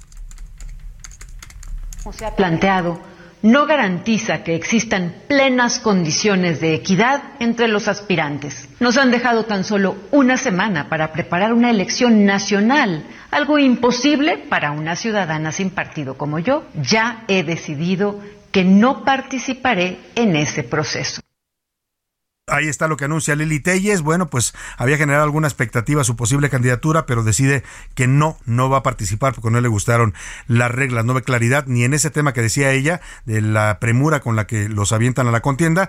Como 2.03 2.13
se 2.13 2.25
ha 2.25 2.35
planteado, 2.35 3.01
no 3.43 3.67
garantiza 3.67 4.43
que 4.43 4.55
existan 4.55 5.15
plenas 5.27 5.79
condiciones 5.79 6.61
de 6.61 6.75
equidad 6.75 7.23
entre 7.39 7.69
los 7.69 7.89
aspirantes. 7.89 8.69
Nos 8.81 8.99
han 8.99 9.11
dejado 9.11 9.45
tan 9.45 9.65
solo 9.65 9.97
una 10.11 10.37
semana 10.37 10.89
para 10.89 11.13
preparar 11.13 11.53
una 11.55 11.71
elección 11.71 12.27
nacional, 12.27 13.07
algo 13.31 13.59
imposible 13.59 14.37
para 14.37 14.73
una 14.73 14.95
ciudadana 14.95 15.53
sin 15.53 15.71
partido 15.71 16.19
como 16.19 16.39
yo. 16.39 16.65
Ya 16.75 17.25
he 17.29 17.43
decidido 17.43 18.21
que 18.53 18.65
no 18.65 19.05
participaré 19.05 19.99
en 20.17 20.37
ese 20.37 20.63
proceso. 20.63 21.23
Ahí 22.51 22.69
está 22.69 22.89
lo 22.89 22.97
que 22.97 23.05
anuncia 23.05 23.35
Lili 23.35 23.61
Telles. 23.61 24.03
Bueno, 24.03 24.29
pues 24.29 24.55
había 24.77 24.97
generado 24.97 25.25
alguna 25.25 25.49
expectativa 25.49 26.05
su 26.05 26.17
posible 26.17 26.51
candidatura, 26.51 27.07
pero 27.07 27.23
decide 27.23 27.63
que 27.95 28.07
no, 28.07 28.37
no 28.47 28.69
va 28.69 28.79
a 28.79 28.83
participar 28.83 29.35
porque 29.35 29.51
no 29.51 29.61
le 29.61 29.69
gustaron 29.69 30.15
las 30.47 30.71
reglas, 30.71 31.05
no 31.05 31.15
ve 31.15 31.23
claridad 31.23 31.65
ni 31.67 31.85
en 31.85 31.95
ese 31.95 32.11
tema 32.11 32.33
que 32.33 32.43
decía 32.43 32.73
ella, 32.73 33.01
de 33.25 33.41
la 33.41 33.79
premura 33.81 34.21
con 34.21 34.37
la 34.37 34.47
que 34.47 34.69
los 34.69 34.93
avientan 34.93 35.27
a 35.27 35.31
la 35.31 35.41
contienda, 35.41 35.89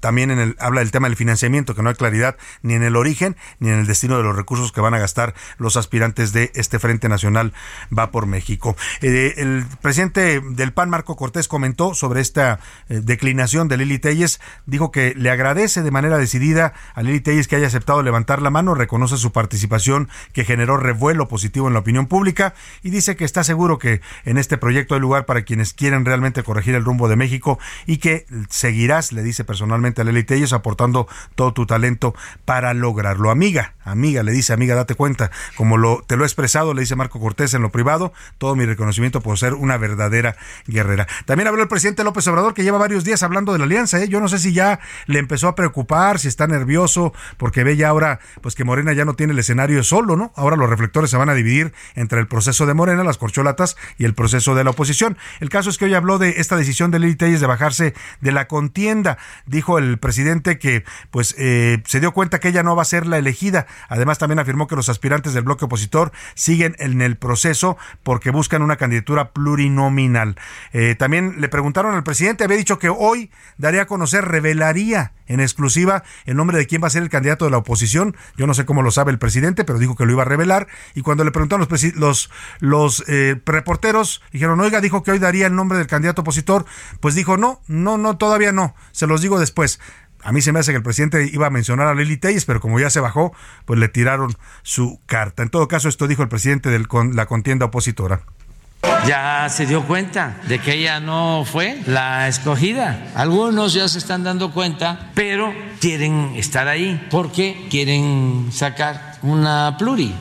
también 0.00 0.30
en 0.30 0.38
el, 0.38 0.56
habla 0.58 0.80
del 0.80 0.90
tema 0.90 1.08
del 1.08 1.16
financiamiento, 1.16 1.74
que 1.74 1.82
no 1.82 1.88
hay 1.88 1.94
claridad 1.94 2.36
ni 2.62 2.74
en 2.74 2.82
el 2.82 2.96
origen 2.96 3.36
ni 3.58 3.68
en 3.68 3.78
el 3.78 3.86
destino 3.86 4.16
de 4.16 4.22
los 4.22 4.36
recursos 4.36 4.72
que 4.72 4.80
van 4.80 4.94
a 4.94 4.98
gastar 4.98 5.34
los 5.58 5.76
aspirantes 5.76 6.32
de 6.32 6.50
este 6.54 6.78
Frente 6.78 7.08
Nacional 7.08 7.52
Va 7.96 8.10
por 8.10 8.26
México. 8.26 8.76
Eh, 9.00 9.34
el 9.36 9.64
presidente 9.80 10.40
del 10.40 10.72
PAN, 10.72 10.90
Marco 10.90 11.16
Cortés, 11.16 11.48
comentó 11.48 11.94
sobre 11.94 12.20
esta 12.20 12.60
eh, 12.88 13.00
declinación 13.02 13.68
de 13.68 13.76
Lili 13.76 13.98
Telles, 13.98 14.40
dijo 14.66 14.90
que 14.90 15.14
le 15.16 15.30
agradece 15.30 15.82
de 15.86 15.92
manera 15.92 16.18
decidida 16.18 16.74
a 16.94 17.02
Lili 17.02 17.20
Telles 17.20 17.46
que 17.46 17.54
haya 17.54 17.68
aceptado 17.68 18.02
levantar 18.02 18.42
la 18.42 18.50
mano, 18.50 18.74
reconoce 18.74 19.16
su 19.16 19.30
participación 19.30 20.08
que 20.32 20.44
generó 20.44 20.76
revuelo 20.76 21.28
positivo 21.28 21.68
en 21.68 21.74
la 21.74 21.78
opinión 21.78 22.08
pública 22.08 22.54
y 22.82 22.90
dice 22.90 23.14
que 23.14 23.24
está 23.24 23.44
seguro 23.44 23.78
que 23.78 24.00
en 24.24 24.36
este 24.36 24.58
proyecto 24.58 24.96
hay 24.96 25.00
lugar 25.00 25.26
para 25.26 25.42
quienes 25.42 25.74
quieren 25.74 26.04
realmente 26.04 26.42
corregir 26.42 26.74
el 26.74 26.84
rumbo 26.84 27.08
de 27.08 27.14
México 27.14 27.60
y 27.86 27.98
que 27.98 28.26
seguirás, 28.50 29.12
le 29.12 29.22
dice 29.22 29.44
personalmente 29.44 30.00
a 30.02 30.04
Lili 30.04 30.24
Telles, 30.24 30.52
aportando 30.52 31.06
todo 31.36 31.52
tu 31.52 31.66
talento 31.66 32.16
para 32.44 32.74
lograrlo. 32.74 33.30
Amiga, 33.30 33.74
amiga, 33.84 34.24
le 34.24 34.32
dice, 34.32 34.52
amiga, 34.52 34.74
date 34.74 34.96
cuenta, 34.96 35.30
como 35.56 35.76
lo, 35.76 36.02
te 36.04 36.16
lo 36.16 36.24
he 36.24 36.26
expresado, 36.26 36.74
le 36.74 36.80
dice 36.80 36.96
Marco 36.96 37.20
Cortés 37.20 37.54
en 37.54 37.62
lo 37.62 37.70
privado, 37.70 38.12
todo 38.38 38.56
mi 38.56 38.66
reconocimiento 38.66 39.20
por 39.20 39.38
ser 39.38 39.54
una 39.54 39.76
verdadera 39.76 40.36
guerrera. 40.66 41.06
También 41.26 41.46
habló 41.46 41.62
el 41.62 41.68
presidente 41.68 42.02
López 42.02 42.26
Obrador, 42.26 42.54
que 42.54 42.64
lleva 42.64 42.78
varios 42.78 43.04
días 43.04 43.22
hablando 43.22 43.52
de 43.52 43.60
la 43.60 43.66
alianza, 43.66 44.02
¿eh? 44.02 44.08
yo 44.08 44.20
no 44.20 44.26
sé 44.26 44.40
si 44.40 44.52
ya 44.52 44.80
le 45.06 45.20
empezó 45.20 45.46
a 45.46 45.54
preocupar 45.54 45.75
si 46.18 46.28
está 46.28 46.46
nervioso, 46.46 47.12
porque 47.36 47.64
ve 47.64 47.76
ya 47.76 47.88
ahora 47.88 48.20
pues 48.40 48.54
que 48.54 48.64
Morena 48.64 48.92
ya 48.92 49.04
no 49.04 49.14
tiene 49.14 49.32
el 49.32 49.38
escenario 49.38 49.82
solo, 49.82 50.16
¿no? 50.16 50.32
Ahora 50.36 50.56
los 50.56 50.70
reflectores 50.70 51.10
se 51.10 51.16
van 51.16 51.28
a 51.28 51.34
dividir 51.34 51.72
entre 51.94 52.20
el 52.20 52.26
proceso 52.26 52.66
de 52.66 52.74
Morena, 52.74 53.04
las 53.04 53.18
corcholatas 53.18 53.76
y 53.98 54.04
el 54.04 54.14
proceso 54.14 54.54
de 54.54 54.64
la 54.64 54.70
oposición. 54.70 55.18
El 55.40 55.48
caso 55.48 55.70
es 55.70 55.78
que 55.78 55.86
hoy 55.86 55.94
habló 55.94 56.18
de 56.18 56.34
esta 56.38 56.56
decisión 56.56 56.90
de 56.90 56.98
Lili 56.98 57.16
Telles 57.16 57.40
de 57.40 57.46
bajarse 57.46 57.94
de 58.20 58.32
la 58.32 58.48
contienda. 58.48 59.18
Dijo 59.46 59.78
el 59.78 59.98
presidente 59.98 60.58
que 60.58 60.84
pues 61.10 61.34
eh, 61.38 61.82
se 61.86 62.00
dio 62.00 62.12
cuenta 62.12 62.40
que 62.40 62.48
ella 62.48 62.62
no 62.62 62.76
va 62.76 62.82
a 62.82 62.86
ser 62.86 63.06
la 63.06 63.18
elegida. 63.18 63.66
Además 63.88 64.18
también 64.18 64.38
afirmó 64.38 64.66
que 64.66 64.76
los 64.76 64.88
aspirantes 64.88 65.34
del 65.34 65.44
bloque 65.44 65.66
opositor 65.66 66.12
siguen 66.34 66.74
en 66.78 67.00
el 67.02 67.16
proceso 67.16 67.76
porque 68.02 68.30
buscan 68.30 68.62
una 68.62 68.76
candidatura 68.76 69.30
plurinominal. 69.30 70.36
Eh, 70.72 70.94
también 70.98 71.40
le 71.40 71.48
preguntaron 71.48 71.94
al 71.94 72.04
presidente, 72.04 72.44
había 72.44 72.56
dicho 72.56 72.78
que 72.78 72.88
hoy 72.88 73.30
daría 73.58 73.82
a 73.82 73.86
conocer, 73.86 74.24
revelaría 74.24 75.12
en 75.26 75.40
exclusiva 75.56 76.04
el 76.26 76.36
nombre 76.36 76.58
de 76.58 76.66
quién 76.66 76.82
va 76.82 76.88
a 76.88 76.90
ser 76.90 77.02
el 77.02 77.08
candidato 77.08 77.46
de 77.46 77.50
la 77.50 77.56
oposición. 77.56 78.14
Yo 78.36 78.46
no 78.46 78.52
sé 78.52 78.66
cómo 78.66 78.82
lo 78.82 78.90
sabe 78.90 79.10
el 79.10 79.18
presidente, 79.18 79.64
pero 79.64 79.78
dijo 79.78 79.96
que 79.96 80.04
lo 80.04 80.12
iba 80.12 80.22
a 80.22 80.26
revelar. 80.26 80.68
Y 80.94 81.00
cuando 81.00 81.24
le 81.24 81.30
preguntaron 81.30 81.66
los, 81.68 81.94
los, 81.94 82.30
los 82.60 83.04
eh, 83.08 83.40
reporteros, 83.46 84.22
dijeron, 84.32 84.60
oiga, 84.60 84.80
dijo 84.80 85.02
que 85.02 85.12
hoy 85.12 85.18
daría 85.18 85.46
el 85.46 85.54
nombre 85.54 85.78
del 85.78 85.86
candidato 85.86 86.22
opositor. 86.22 86.66
Pues 87.00 87.14
dijo, 87.14 87.36
no, 87.36 87.62
no, 87.66 87.96
no, 87.96 88.18
todavía 88.18 88.52
no. 88.52 88.74
Se 88.92 89.06
los 89.06 89.22
digo 89.22 89.38
después. 89.40 89.80
A 90.22 90.32
mí 90.32 90.42
se 90.42 90.52
me 90.52 90.58
hace 90.58 90.72
que 90.72 90.78
el 90.78 90.82
presidente 90.82 91.30
iba 91.32 91.46
a 91.46 91.50
mencionar 91.50 91.86
a 91.86 91.94
Lili 91.94 92.16
Telles, 92.16 92.44
pero 92.44 92.60
como 92.60 92.80
ya 92.80 92.90
se 92.90 93.00
bajó, 93.00 93.32
pues 93.64 93.78
le 93.78 93.88
tiraron 93.88 94.34
su 94.62 95.00
carta. 95.06 95.42
En 95.42 95.50
todo 95.50 95.68
caso, 95.68 95.88
esto 95.88 96.08
dijo 96.08 96.22
el 96.22 96.28
presidente 96.28 96.68
de 96.68 96.84
la 97.12 97.26
contienda 97.26 97.66
opositora 97.66 98.22
ya 99.06 99.48
se 99.48 99.66
dio 99.66 99.86
cuenta 99.86 100.36
de 100.48 100.58
que 100.58 100.74
ella 100.74 101.00
no 101.00 101.44
fue 101.44 101.80
la 101.86 102.28
escogida. 102.28 103.10
Algunos 103.14 103.72
ya 103.72 103.88
se 103.88 103.98
están 103.98 104.24
dando 104.24 104.50
cuenta, 104.50 105.10
pero 105.14 105.54
quieren 105.80 106.32
estar 106.36 106.66
ahí 106.68 107.06
porque 107.10 107.66
quieren 107.70 108.48
sacar 108.52 109.18
una 109.22 109.76
pluri. 109.78 110.14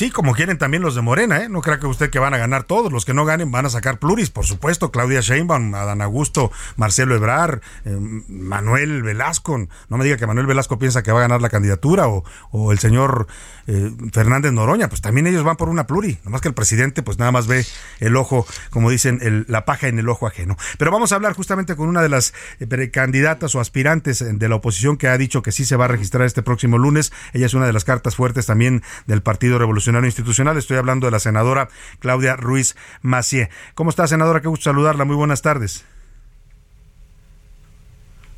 Sí, 0.00 0.10
como 0.10 0.32
quieren 0.32 0.56
también 0.56 0.82
los 0.82 0.94
de 0.94 1.02
Morena, 1.02 1.42
¿eh? 1.42 1.50
No 1.50 1.60
crea 1.60 1.78
que 1.78 1.86
usted 1.86 2.08
que 2.08 2.18
van 2.18 2.32
a 2.32 2.38
ganar 2.38 2.62
todos. 2.64 2.90
Los 2.90 3.04
que 3.04 3.12
no 3.12 3.26
ganen 3.26 3.52
van 3.52 3.66
a 3.66 3.68
sacar 3.68 3.98
pluris, 3.98 4.30
por 4.30 4.46
supuesto. 4.46 4.90
Claudia 4.90 5.20
Sheinbaum, 5.20 5.74
Adán 5.74 6.00
Augusto, 6.00 6.50
Marcelo 6.76 7.14
Ebrar, 7.14 7.60
eh, 7.84 7.98
Manuel 8.26 9.02
Velasco. 9.02 9.58
No 9.90 9.98
me 9.98 10.04
diga 10.04 10.16
que 10.16 10.26
Manuel 10.26 10.46
Velasco 10.46 10.78
piensa 10.78 11.02
que 11.02 11.12
va 11.12 11.18
a 11.18 11.22
ganar 11.24 11.42
la 11.42 11.50
candidatura 11.50 12.08
o, 12.08 12.24
o 12.50 12.72
el 12.72 12.78
señor 12.78 13.26
eh, 13.66 13.92
Fernández 14.10 14.52
Noroña. 14.52 14.88
Pues 14.88 15.02
también 15.02 15.26
ellos 15.26 15.44
van 15.44 15.56
por 15.56 15.68
una 15.68 15.86
pluri. 15.86 16.16
Nomás 16.24 16.40
que 16.40 16.48
el 16.48 16.54
presidente 16.54 17.02
pues 17.02 17.18
nada 17.18 17.30
más 17.30 17.46
ve 17.46 17.66
el 17.98 18.16
ojo, 18.16 18.46
como 18.70 18.88
dicen, 18.88 19.44
la 19.48 19.66
paja 19.66 19.88
en 19.88 19.98
el 19.98 20.08
ojo 20.08 20.26
ajeno. 20.26 20.56
Pero 20.78 20.90
vamos 20.90 21.12
a 21.12 21.16
hablar 21.16 21.34
justamente 21.34 21.76
con 21.76 21.90
una 21.90 22.00
de 22.00 22.08
las 22.08 22.32
eh, 22.58 22.90
candidatas 22.90 23.54
o 23.54 23.60
aspirantes 23.60 24.24
de 24.26 24.48
la 24.48 24.54
oposición 24.54 24.96
que 24.96 25.08
ha 25.08 25.18
dicho 25.18 25.42
que 25.42 25.52
sí 25.52 25.66
se 25.66 25.76
va 25.76 25.84
a 25.84 25.88
registrar 25.88 26.24
este 26.24 26.42
próximo 26.42 26.78
lunes. 26.78 27.12
Ella 27.34 27.44
es 27.44 27.52
una 27.52 27.66
de 27.66 27.74
las 27.74 27.84
cartas 27.84 28.16
fuertes 28.16 28.46
también 28.46 28.82
del 29.06 29.20
Partido 29.20 29.58
Revolucionario 29.58 29.89
Institucional. 29.98 30.56
Estoy 30.56 30.76
hablando 30.76 31.06
de 31.06 31.10
la 31.12 31.18
senadora 31.18 31.68
Claudia 31.98 32.36
Ruiz 32.36 32.76
Macié. 33.02 33.50
¿Cómo 33.74 33.90
está, 33.90 34.06
senadora? 34.06 34.40
Qué 34.40 34.48
gusto 34.48 34.64
saludarla. 34.64 35.04
Muy 35.04 35.16
buenas 35.16 35.42
tardes. 35.42 35.84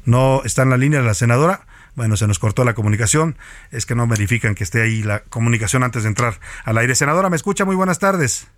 No 0.04 0.42
está 0.44 0.62
en 0.62 0.70
la 0.70 0.76
línea 0.76 1.00
la 1.00 1.14
senadora. 1.14 1.66
Bueno, 1.94 2.16
se 2.16 2.26
nos 2.26 2.38
cortó 2.38 2.64
la 2.64 2.74
comunicación. 2.74 3.36
Es 3.70 3.86
que 3.86 3.94
no 3.94 4.06
verifican 4.06 4.54
que 4.54 4.64
esté 4.64 4.82
ahí 4.82 5.02
la 5.02 5.20
comunicación 5.24 5.82
antes 5.82 6.02
de 6.02 6.08
entrar 6.08 6.40
al 6.64 6.78
aire. 6.78 6.94
Senadora, 6.94 7.30
¿me 7.30 7.36
escucha? 7.36 7.64
Muy 7.64 7.76
buenas 7.76 7.98
tardes. 7.98 8.48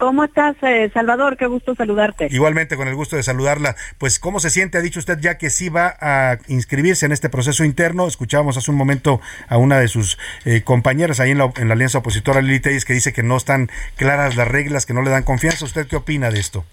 ¿Cómo 0.00 0.24
estás, 0.24 0.56
eh, 0.62 0.90
Salvador? 0.94 1.36
Qué 1.36 1.44
gusto 1.44 1.74
saludarte. 1.74 2.28
Igualmente, 2.30 2.74
con 2.78 2.88
el 2.88 2.94
gusto 2.94 3.16
de 3.16 3.22
saludarla. 3.22 3.76
Pues, 3.98 4.18
¿cómo 4.18 4.40
se 4.40 4.48
siente? 4.48 4.78
Ha 4.78 4.80
dicho 4.80 4.98
usted 4.98 5.18
ya 5.20 5.36
que 5.36 5.50
sí 5.50 5.68
va 5.68 5.94
a 6.00 6.38
inscribirse 6.48 7.04
en 7.04 7.12
este 7.12 7.28
proceso 7.28 7.66
interno. 7.66 8.06
Escuchábamos 8.08 8.56
hace 8.56 8.70
un 8.70 8.78
momento 8.78 9.20
a 9.46 9.58
una 9.58 9.78
de 9.78 9.88
sus 9.88 10.18
eh, 10.46 10.62
compañeras 10.62 11.20
ahí 11.20 11.32
en 11.32 11.38
la, 11.38 11.52
en 11.54 11.68
la 11.68 11.74
alianza 11.74 11.98
opositora, 11.98 12.40
Lili 12.40 12.60
Telles, 12.60 12.86
que 12.86 12.94
dice 12.94 13.12
que 13.12 13.22
no 13.22 13.36
están 13.36 13.68
claras 13.96 14.36
las 14.36 14.48
reglas, 14.48 14.86
que 14.86 14.94
no 14.94 15.02
le 15.02 15.10
dan 15.10 15.22
confianza. 15.22 15.66
¿Usted 15.66 15.86
qué 15.86 15.96
opina 15.96 16.30
de 16.30 16.40
esto? 16.40 16.64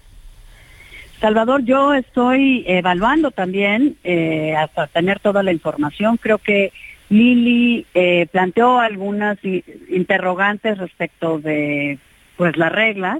Salvador, 1.20 1.62
yo 1.64 1.92
estoy 1.92 2.64
evaluando 2.66 3.30
también, 3.30 3.98
eh, 4.04 4.56
hasta 4.56 4.86
tener 4.86 5.20
toda 5.20 5.42
la 5.42 5.52
información. 5.52 6.16
Creo 6.16 6.38
que 6.38 6.72
Lili 7.10 7.86
planteó 8.32 8.78
algunas 8.78 9.36
interrogantes 9.90 10.78
respecto 10.78 11.38
de 11.38 11.98
pues 12.38 12.56
las 12.56 12.72
reglas, 12.72 13.18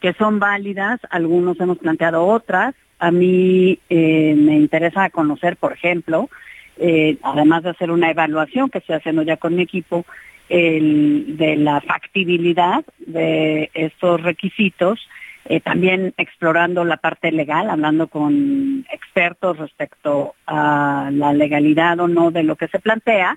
que 0.00 0.14
son 0.14 0.38
válidas, 0.38 1.00
algunos 1.10 1.60
hemos 1.60 1.78
planteado 1.78 2.24
otras. 2.24 2.74
A 3.00 3.10
mí 3.10 3.80
eh, 3.90 4.34
me 4.36 4.54
interesa 4.54 5.10
conocer, 5.10 5.56
por 5.56 5.72
ejemplo, 5.72 6.30
eh, 6.78 7.18
además 7.22 7.64
de 7.64 7.70
hacer 7.70 7.90
una 7.90 8.10
evaluación 8.10 8.70
que 8.70 8.78
estoy 8.78 8.94
haciendo 8.94 9.22
ya 9.22 9.36
con 9.36 9.56
mi 9.56 9.62
equipo, 9.62 10.06
el, 10.48 11.36
de 11.36 11.56
la 11.56 11.80
factibilidad 11.80 12.84
de 12.98 13.70
estos 13.74 14.22
requisitos, 14.22 15.00
eh, 15.44 15.58
también 15.58 16.14
explorando 16.16 16.84
la 16.84 16.98
parte 16.98 17.32
legal, 17.32 17.68
hablando 17.68 18.06
con 18.06 18.86
expertos 18.92 19.58
respecto 19.58 20.36
a 20.46 21.10
la 21.12 21.32
legalidad 21.32 21.98
o 21.98 22.06
no 22.06 22.30
de 22.30 22.44
lo 22.44 22.54
que 22.54 22.68
se 22.68 22.78
plantea, 22.78 23.36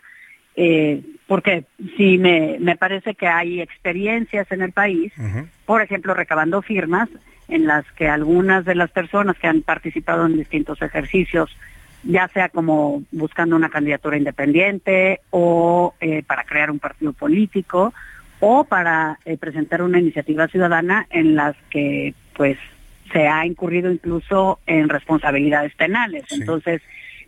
porque 1.28 1.66
sí 1.98 2.18
me, 2.18 2.58
me 2.60 2.76
parece 2.76 3.16
que 3.16 3.28
hay 3.28 3.62
experiencias 3.62 4.52
en 4.52 4.62
el 4.62 4.72
país, 4.72 5.12
por 5.66 5.82
ejemplo, 5.82 6.14
recabando 6.14 6.62
firmas 6.62 7.10
en 7.48 7.68
las 7.68 7.86
que 7.94 8.08
algunas 8.08 8.66
de 8.66 8.76
las 8.76 8.92
personas 8.92 9.38
que 9.38 9.48
han 9.48 9.62
participado 9.62 10.26
en 10.26 10.38
distintos 10.38 10.82
ejercicios 10.82 11.56
ya 12.04 12.28
sea 12.28 12.50
como 12.50 13.04
buscando 13.12 13.56
una 13.56 13.70
candidatura 13.70 14.18
independiente 14.18 15.22
o 15.32 15.96
eh, 16.00 16.24
para 16.24 16.44
crear 16.44 16.70
un 16.70 16.80
partido 16.80 17.14
político 17.14 17.94
o 18.40 18.64
para 18.64 19.20
eh, 19.26 19.38
presentar 19.38 19.82
una 19.82 20.00
iniciativa 20.00 20.48
ciudadana 20.48 21.08
en 21.10 21.36
las 21.36 21.56
que 21.70 22.14
pues 22.36 22.58
se 23.12 23.28
ha 23.28 23.46
incurrido 23.46 23.92
incluso 23.92 24.60
en 24.66 24.90
responsabilidades 24.90 25.74
penales. 25.76 26.26
Entonces, 26.32 26.82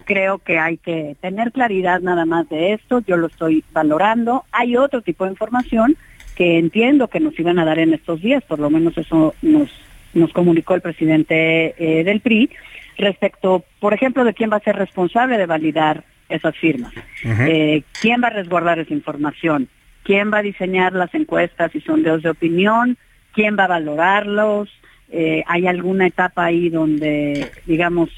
creo 0.08 0.40
que 0.40 0.58
hay 0.58 0.78
que 0.78 1.18
tener 1.22 1.52
claridad 1.52 2.00
nada 2.00 2.26
más 2.26 2.50
de 2.50 2.74
esto, 2.74 3.04
yo 3.06 3.18
lo 3.18 3.28
estoy 3.28 3.64
valorando. 3.74 4.46
Hay 4.52 4.78
otro 4.78 5.02
tipo 5.02 5.26
de 5.26 5.32
información 5.32 5.98
que 6.36 6.58
entiendo 6.58 7.10
que 7.10 7.20
nos 7.20 7.38
iban 7.38 7.60
a 7.60 7.66
dar 7.66 7.78
en 7.78 7.94
estos 7.94 8.22
días, 8.22 8.44
por 8.44 8.60
lo 8.60 8.70
menos 8.70 8.98
eso 8.98 9.36
nos, 9.42 9.70
nos 10.14 10.32
comunicó 10.32 10.76
el 10.76 10.82
presidente 10.82 11.76
eh, 11.78 12.04
del 12.06 12.22
PRI, 12.22 12.50
respecto, 12.98 13.66
por 13.80 13.94
ejemplo, 13.94 14.24
de 14.24 14.34
quién 14.34 14.52
va 14.52 14.58
a 14.58 14.62
ser 14.62 14.78
responsable 14.78 15.38
de 15.38 15.46
validar 15.46 16.04
esas 16.30 16.56
firmas, 16.56 16.94
eh, 17.24 17.84
quién 18.02 18.22
va 18.24 18.28
a 18.28 18.32
resguardar 18.32 18.80
esa 18.80 18.94
información, 18.94 19.68
quién 20.04 20.32
va 20.32 20.40
a 20.40 20.44
diseñar 20.44 20.94
las 20.94 21.14
encuestas 21.14 21.76
y 21.76 21.82
sondeos 21.82 22.24
de 22.24 22.30
opinión, 22.30 22.98
quién 23.34 23.58
va 23.58 23.66
a 23.66 23.80
valorarlos, 23.80 24.70
eh, 25.10 25.44
hay 25.48 25.68
alguna 25.68 26.08
etapa 26.08 26.46
ahí 26.46 26.70
donde, 26.70 27.50
digamos, 27.66 28.10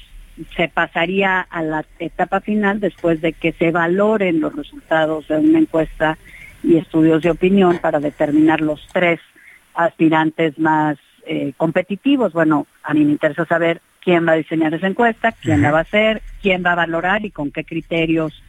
se 0.56 0.68
pasaría 0.68 1.40
a 1.40 1.62
la 1.62 1.84
etapa 1.98 2.40
final 2.40 2.80
después 2.80 3.20
de 3.20 3.32
que 3.32 3.52
se 3.52 3.70
valoren 3.70 4.40
los 4.40 4.54
resultados 4.54 5.28
de 5.28 5.38
una 5.38 5.58
encuesta 5.58 6.18
y 6.62 6.76
estudios 6.76 7.22
de 7.22 7.30
opinión 7.30 7.78
para 7.78 8.00
determinar 8.00 8.60
los 8.60 8.86
tres 8.92 9.20
aspirantes 9.74 10.58
más 10.58 10.98
eh, 11.26 11.52
competitivos. 11.56 12.32
Bueno, 12.32 12.66
a 12.82 12.94
mí 12.94 13.04
me 13.04 13.12
interesa 13.12 13.44
saber 13.46 13.80
quién 14.00 14.26
va 14.26 14.32
a 14.32 14.36
diseñar 14.36 14.74
esa 14.74 14.86
encuesta, 14.86 15.32
quién 15.32 15.62
la 15.62 15.72
va 15.72 15.78
a 15.78 15.82
hacer, 15.82 16.22
quién 16.42 16.64
va 16.64 16.72
a 16.72 16.76
valorar 16.76 17.24
y 17.24 17.30
con 17.30 17.50
qué 17.50 17.64
criterios 17.64 18.42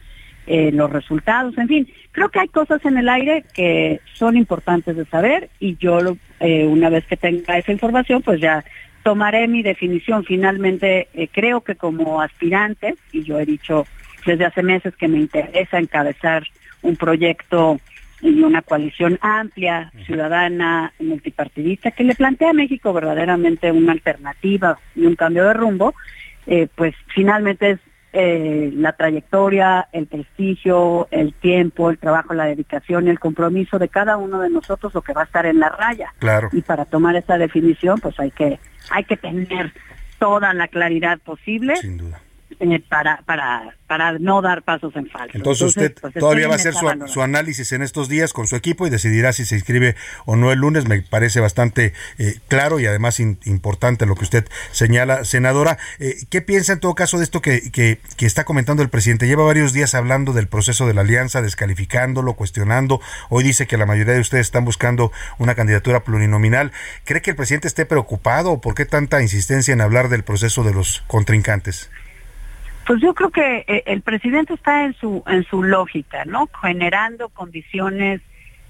eh, 0.46 0.72
los 0.72 0.90
resultados. 0.90 1.56
En 1.58 1.68
fin, 1.68 1.88
creo 2.10 2.28
que 2.30 2.40
hay 2.40 2.48
cosas 2.48 2.84
en 2.84 2.98
el 2.98 3.08
aire 3.08 3.44
que 3.54 4.00
son 4.14 4.36
importantes 4.36 4.96
de 4.96 5.04
saber 5.04 5.50
y 5.60 5.76
yo 5.76 5.98
eh, 6.40 6.66
una 6.66 6.88
vez 6.88 7.06
que 7.06 7.16
tenga 7.16 7.58
esa 7.58 7.72
información, 7.72 8.22
pues 8.22 8.40
ya 8.40 8.64
tomaré 9.02 9.48
mi 9.48 9.62
definición. 9.62 10.24
Finalmente, 10.24 11.08
eh, 11.14 11.28
creo 11.30 11.62
que 11.62 11.76
como 11.76 12.20
aspirante, 12.20 12.94
y 13.12 13.22
yo 13.22 13.38
he 13.38 13.46
dicho 13.46 13.86
desde 14.26 14.44
hace 14.44 14.62
meses 14.62 14.94
que 14.96 15.08
me 15.08 15.18
interesa 15.18 15.78
encabezar 15.78 16.44
un 16.82 16.96
proyecto 16.96 17.80
y 18.20 18.40
una 18.42 18.62
coalición 18.62 19.18
amplia, 19.20 19.92
ciudadana, 20.06 20.92
multipartidista, 21.00 21.90
que 21.90 22.04
le 22.04 22.14
plantea 22.14 22.50
a 22.50 22.54
México 22.54 22.92
verdaderamente 22.92 23.72
una 23.72 23.92
alternativa 23.92 24.78
y 24.94 25.06
un 25.06 25.16
cambio 25.16 25.44
de 25.44 25.54
rumbo, 25.54 25.94
eh, 26.46 26.68
pues 26.74 26.94
finalmente 27.12 27.72
es 27.72 27.80
eh, 28.12 28.70
la 28.74 28.92
trayectoria, 28.92 29.88
el 29.92 30.06
prestigio, 30.06 31.08
el 31.10 31.34
tiempo, 31.34 31.90
el 31.90 31.98
trabajo, 31.98 32.34
la 32.34 32.44
dedicación 32.44 33.06
y 33.06 33.10
el 33.10 33.18
compromiso 33.18 33.78
de 33.78 33.88
cada 33.88 34.16
uno 34.16 34.40
de 34.40 34.50
nosotros 34.50 34.94
lo 34.94 35.02
que 35.02 35.12
va 35.12 35.22
a 35.22 35.24
estar 35.24 35.46
en 35.46 35.60
la 35.60 35.70
raya. 35.70 36.12
Claro. 36.18 36.48
Y 36.52 36.62
para 36.62 36.84
tomar 36.84 37.16
esa 37.16 37.38
definición, 37.38 38.00
pues 38.00 38.18
hay 38.20 38.30
que 38.30 38.58
hay 38.90 39.04
que 39.04 39.16
tener 39.16 39.72
toda 40.18 40.52
la 40.54 40.68
claridad 40.68 41.18
posible. 41.18 41.76
Sin 41.76 41.98
duda 41.98 42.20
eh, 42.62 42.80
para, 42.88 43.22
para, 43.26 43.74
para 43.88 44.12
no 44.20 44.40
dar 44.40 44.62
pasos 44.62 44.94
en 44.94 45.08
falso. 45.08 45.36
Entonces, 45.36 45.66
usted 45.66 45.94
pues, 46.00 46.14
todavía 46.14 46.46
va 46.46 46.54
a 46.54 46.56
hacer 46.56 46.74
su, 47.08 47.20
análisis 47.20 47.72
en 47.72 47.82
estos 47.82 48.08
días 48.08 48.32
con 48.32 48.46
su 48.46 48.54
equipo 48.54 48.86
y 48.86 48.90
decidirá 48.90 49.32
si 49.32 49.44
se 49.44 49.56
inscribe 49.56 49.96
o 50.26 50.36
no 50.36 50.52
el 50.52 50.60
lunes. 50.60 50.86
Me 50.86 51.02
parece 51.02 51.40
bastante 51.40 51.92
eh, 52.18 52.36
claro 52.46 52.78
y 52.78 52.86
además 52.86 53.18
importante 53.18 54.06
lo 54.06 54.14
que 54.14 54.22
usted 54.22 54.46
señala, 54.70 55.24
senadora. 55.24 55.76
Eh, 55.98 56.18
¿Qué 56.30 56.40
piensa 56.40 56.74
en 56.74 56.78
todo 56.78 56.94
caso 56.94 57.18
de 57.18 57.24
esto 57.24 57.42
que, 57.42 57.72
que, 57.72 57.98
que, 58.16 58.26
está 58.26 58.44
comentando 58.44 58.84
el 58.84 58.90
presidente? 58.90 59.26
Lleva 59.26 59.42
varios 59.42 59.72
días 59.72 59.96
hablando 59.96 60.32
del 60.32 60.46
proceso 60.46 60.86
de 60.86 60.94
la 60.94 61.00
alianza, 61.00 61.42
descalificándolo, 61.42 62.34
cuestionando. 62.34 63.00
Hoy 63.28 63.42
dice 63.42 63.66
que 63.66 63.76
la 63.76 63.86
mayoría 63.86 64.14
de 64.14 64.20
ustedes 64.20 64.46
están 64.46 64.64
buscando 64.64 65.10
una 65.38 65.56
candidatura 65.56 66.04
plurinominal. 66.04 66.70
¿Cree 67.04 67.22
que 67.22 67.30
el 67.30 67.36
presidente 67.36 67.66
esté 67.66 67.86
preocupado 67.86 68.52
o 68.52 68.60
por 68.60 68.76
qué 68.76 68.86
tanta 68.86 69.20
insistencia 69.20 69.74
en 69.74 69.80
hablar 69.80 70.08
del 70.08 70.22
proceso 70.22 70.62
de 70.62 70.72
los 70.72 71.02
contrincantes? 71.08 71.90
Pues 72.86 73.00
yo 73.00 73.14
creo 73.14 73.30
que 73.30 73.64
eh, 73.66 73.82
el 73.86 74.02
presidente 74.02 74.54
está 74.54 74.84
en 74.84 74.94
su 74.94 75.22
en 75.26 75.44
su 75.44 75.62
lógica, 75.62 76.24
¿no? 76.24 76.48
Generando 76.60 77.28
condiciones 77.28 78.20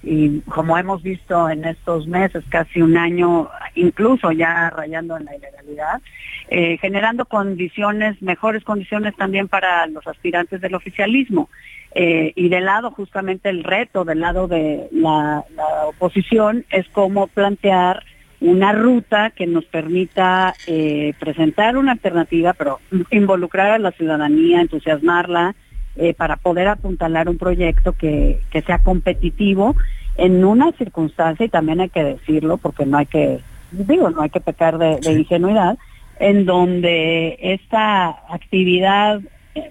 y 0.03 0.41
como 0.41 0.77
hemos 0.77 1.01
visto 1.01 1.49
en 1.49 1.63
estos 1.63 2.07
meses, 2.07 2.43
casi 2.49 2.81
un 2.81 2.97
año, 2.97 3.49
incluso 3.73 4.31
ya 4.33 4.69
rayando 4.69 5.15
en 5.17 5.25
la 5.25 5.35
ilegalidad, 5.35 6.01
eh, 6.49 6.77
generando 6.77 7.25
condiciones, 7.25 8.21
mejores 8.21 8.65
condiciones 8.65 9.15
también 9.15 9.47
para 9.47 9.87
los 9.87 10.05
aspirantes 10.05 10.59
del 10.59 10.75
oficialismo. 10.75 11.49
Eh, 11.95 12.33
y 12.35 12.49
del 12.49 12.65
lado, 12.65 12.91
justamente 12.91 13.49
el 13.49 13.63
reto 13.63 14.03
del 14.03 14.19
lado 14.19 14.47
de 14.47 14.89
la, 14.91 15.45
la 15.55 15.85
oposición 15.85 16.65
es 16.69 16.85
cómo 16.89 17.27
plantear 17.27 18.03
una 18.43 18.73
ruta 18.73 19.29
que 19.29 19.47
nos 19.47 19.63
permita 19.63 20.53
eh, 20.67 21.13
presentar 21.17 21.77
una 21.77 21.93
alternativa, 21.93 22.51
pero 22.53 22.79
involucrar 23.09 23.71
a 23.71 23.79
la 23.79 23.91
ciudadanía, 23.91 24.59
entusiasmarla, 24.59 25.55
eh, 25.95 26.13
para 26.13 26.35
poder 26.35 26.67
apuntalar 26.67 27.29
un 27.29 27.37
proyecto 27.37 27.93
que, 27.93 28.41
que 28.51 28.61
sea 28.61 28.83
competitivo 28.83 29.75
en 30.17 30.43
una 30.43 30.73
circunstancia, 30.73 31.45
y 31.45 31.49
también 31.49 31.79
hay 31.79 31.89
que 31.89 32.03
decirlo, 32.03 32.57
porque 32.57 32.85
no 32.85 32.97
hay 32.97 33.05
que, 33.05 33.39
digo, 33.71 34.09
no 34.09 34.21
hay 34.21 34.29
que 34.29 34.41
pecar 34.41 34.77
de, 34.77 34.99
de 34.99 35.13
ingenuidad, 35.13 35.77
en 36.19 36.45
donde 36.45 37.37
esta 37.39 38.09
actividad 38.29 39.21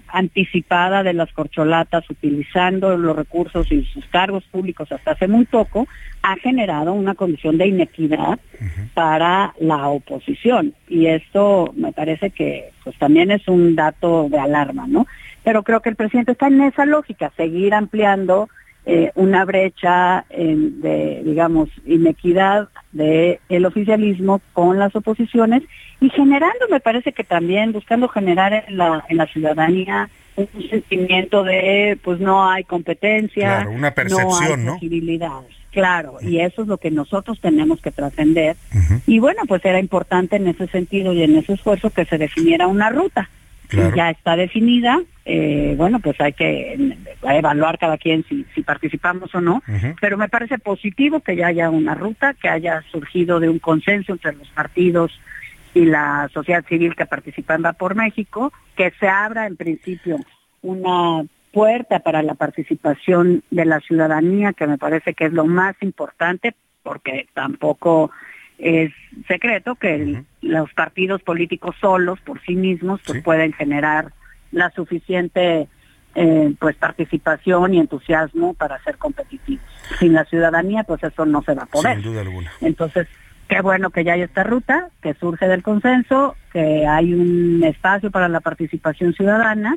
anticipada 0.07 1.03
de 1.03 1.13
las 1.13 1.31
corcholatas 1.33 2.09
utilizando 2.09 2.95
los 2.97 3.15
recursos 3.15 3.71
y 3.71 3.83
sus 3.85 4.05
cargos 4.07 4.43
públicos 4.45 4.91
hasta 4.91 5.11
hace 5.11 5.27
muy 5.27 5.45
poco 5.45 5.87
ha 6.21 6.35
generado 6.37 6.93
una 6.93 7.15
condición 7.15 7.57
de 7.57 7.67
inequidad 7.67 8.39
para 8.93 9.53
la 9.59 9.89
oposición 9.89 10.73
y 10.87 11.07
esto 11.07 11.73
me 11.75 11.91
parece 11.91 12.29
que 12.29 12.71
pues 12.83 12.97
también 12.97 13.31
es 13.31 13.47
un 13.47 13.75
dato 13.75 14.29
de 14.29 14.39
alarma, 14.39 14.87
¿no? 14.87 15.07
Pero 15.43 15.63
creo 15.63 15.81
que 15.81 15.89
el 15.89 15.95
presidente 15.95 16.33
está 16.33 16.47
en 16.47 16.61
esa 16.61 16.85
lógica, 16.85 17.31
seguir 17.35 17.73
ampliando 17.73 18.49
eh, 18.85 19.11
una 19.15 19.45
brecha 19.45 20.25
de, 20.29 21.21
digamos, 21.23 21.69
inequidad 21.85 22.67
del 22.91 23.39
el 23.47 23.65
oficialismo 23.65 24.41
con 24.51 24.77
las 24.77 24.93
oposiciones 24.95 25.63
y 26.03 26.09
generando, 26.09 26.67
me 26.69 26.81
parece 26.81 27.13
que 27.13 27.23
también 27.23 27.71
buscando 27.71 28.09
generar 28.09 28.65
en 28.67 28.77
la, 28.77 29.05
en 29.07 29.15
la 29.15 29.25
ciudadanía 29.25 30.09
un 30.35 30.49
sentimiento 30.69 31.43
de, 31.45 31.97
pues 32.03 32.19
no 32.19 32.49
hay 32.49 32.65
competencia, 32.65 33.65
una 33.69 33.91
percepción, 33.91 34.65
no 34.65 34.73
hay 34.73 34.79
posibilidades. 34.79 35.55
Claro, 35.71 36.17
y 36.21 36.41
eso 36.41 36.63
es 36.63 36.67
lo 36.67 36.77
que 36.77 36.91
nosotros 36.91 37.39
tenemos 37.39 37.79
que 37.81 37.91
trascender. 37.91 38.57
Y 39.07 39.19
bueno, 39.19 39.43
pues 39.47 39.63
era 39.63 39.79
importante 39.79 40.35
en 40.35 40.47
ese 40.47 40.67
sentido 40.67 41.13
y 41.13 41.23
en 41.23 41.37
ese 41.37 41.53
esfuerzo 41.53 41.89
que 41.89 42.03
se 42.03 42.17
definiera 42.17 42.67
una 42.67 42.89
ruta. 42.89 43.29
Ya 43.95 44.11
está 44.11 44.35
definida, 44.35 45.01
eh, 45.25 45.73
bueno, 45.77 45.99
pues 45.99 46.19
hay 46.21 46.33
que 46.33 46.95
evaluar 47.23 47.79
cada 47.79 47.97
quien 47.97 48.25
si, 48.27 48.45
si 48.53 48.61
participamos 48.61 49.33
o 49.33 49.41
no, 49.41 49.63
pero 50.01 50.17
me 50.17 50.27
parece 50.27 50.59
positivo 50.59 51.21
que 51.21 51.37
ya 51.37 51.47
haya 51.47 51.69
una 51.69 51.95
ruta, 51.95 52.35
que 52.35 52.49
haya 52.49 52.83
surgido 52.91 53.39
de 53.39 53.47
un 53.47 53.57
consenso 53.57 54.11
entre 54.11 54.33
los 54.33 54.49
partidos 54.49 55.17
y 55.73 55.85
la 55.85 56.29
sociedad 56.33 56.65
civil 56.65 56.95
que 56.95 57.05
participa 57.05 57.55
en 57.55 57.63
Va 57.65 57.73
por 57.73 57.95
México, 57.95 58.51
que 58.75 58.91
se 58.99 59.07
abra 59.07 59.47
en 59.47 59.55
principio 59.55 60.17
una 60.61 61.25
puerta 61.51 61.99
para 61.99 62.23
la 62.23 62.35
participación 62.35 63.43
de 63.51 63.65
la 63.65 63.79
ciudadanía, 63.79 64.53
que 64.53 64.67
me 64.67 64.77
parece 64.77 65.13
que 65.13 65.25
es 65.25 65.33
lo 65.33 65.45
más 65.45 65.75
importante, 65.81 66.55
porque 66.81 67.27
tampoco 67.33 68.11
es 68.57 68.91
secreto 69.27 69.75
que 69.75 70.23
los 70.41 70.73
partidos 70.73 71.21
políticos 71.21 71.75
solos 71.79 72.19
por 72.21 72.41
sí 72.41 72.55
mismos 72.55 73.01
pues, 73.05 73.23
pueden 73.23 73.53
generar 73.53 74.13
la 74.51 74.69
suficiente 74.71 75.67
eh, 76.15 76.53
pues 76.59 76.75
participación 76.75 77.73
y 77.73 77.79
entusiasmo 77.79 78.53
para 78.53 78.81
ser 78.83 78.97
competitivos. 78.97 79.65
Sin 79.99 80.13
la 80.13 80.25
ciudadanía 80.25 80.83
pues 80.83 81.03
eso 81.03 81.25
no 81.25 81.41
se 81.43 81.53
va 81.55 81.63
a 81.63 81.67
poder. 81.67 81.95
Sin 81.95 82.03
duda 82.03 82.21
alguna. 82.21 82.51
Entonces, 82.61 83.07
qué 83.53 83.61
bueno 83.61 83.89
que 83.91 84.03
ya 84.03 84.13
hay 84.13 84.21
esta 84.21 84.43
ruta, 84.43 84.89
que 85.01 85.13
surge 85.15 85.47
del 85.47 85.61
consenso, 85.63 86.35
que 86.51 86.87
hay 86.87 87.13
un 87.13 87.63
espacio 87.63 88.09
para 88.11 88.27
la 88.27 88.39
participación 88.39 89.13
ciudadana 89.13 89.75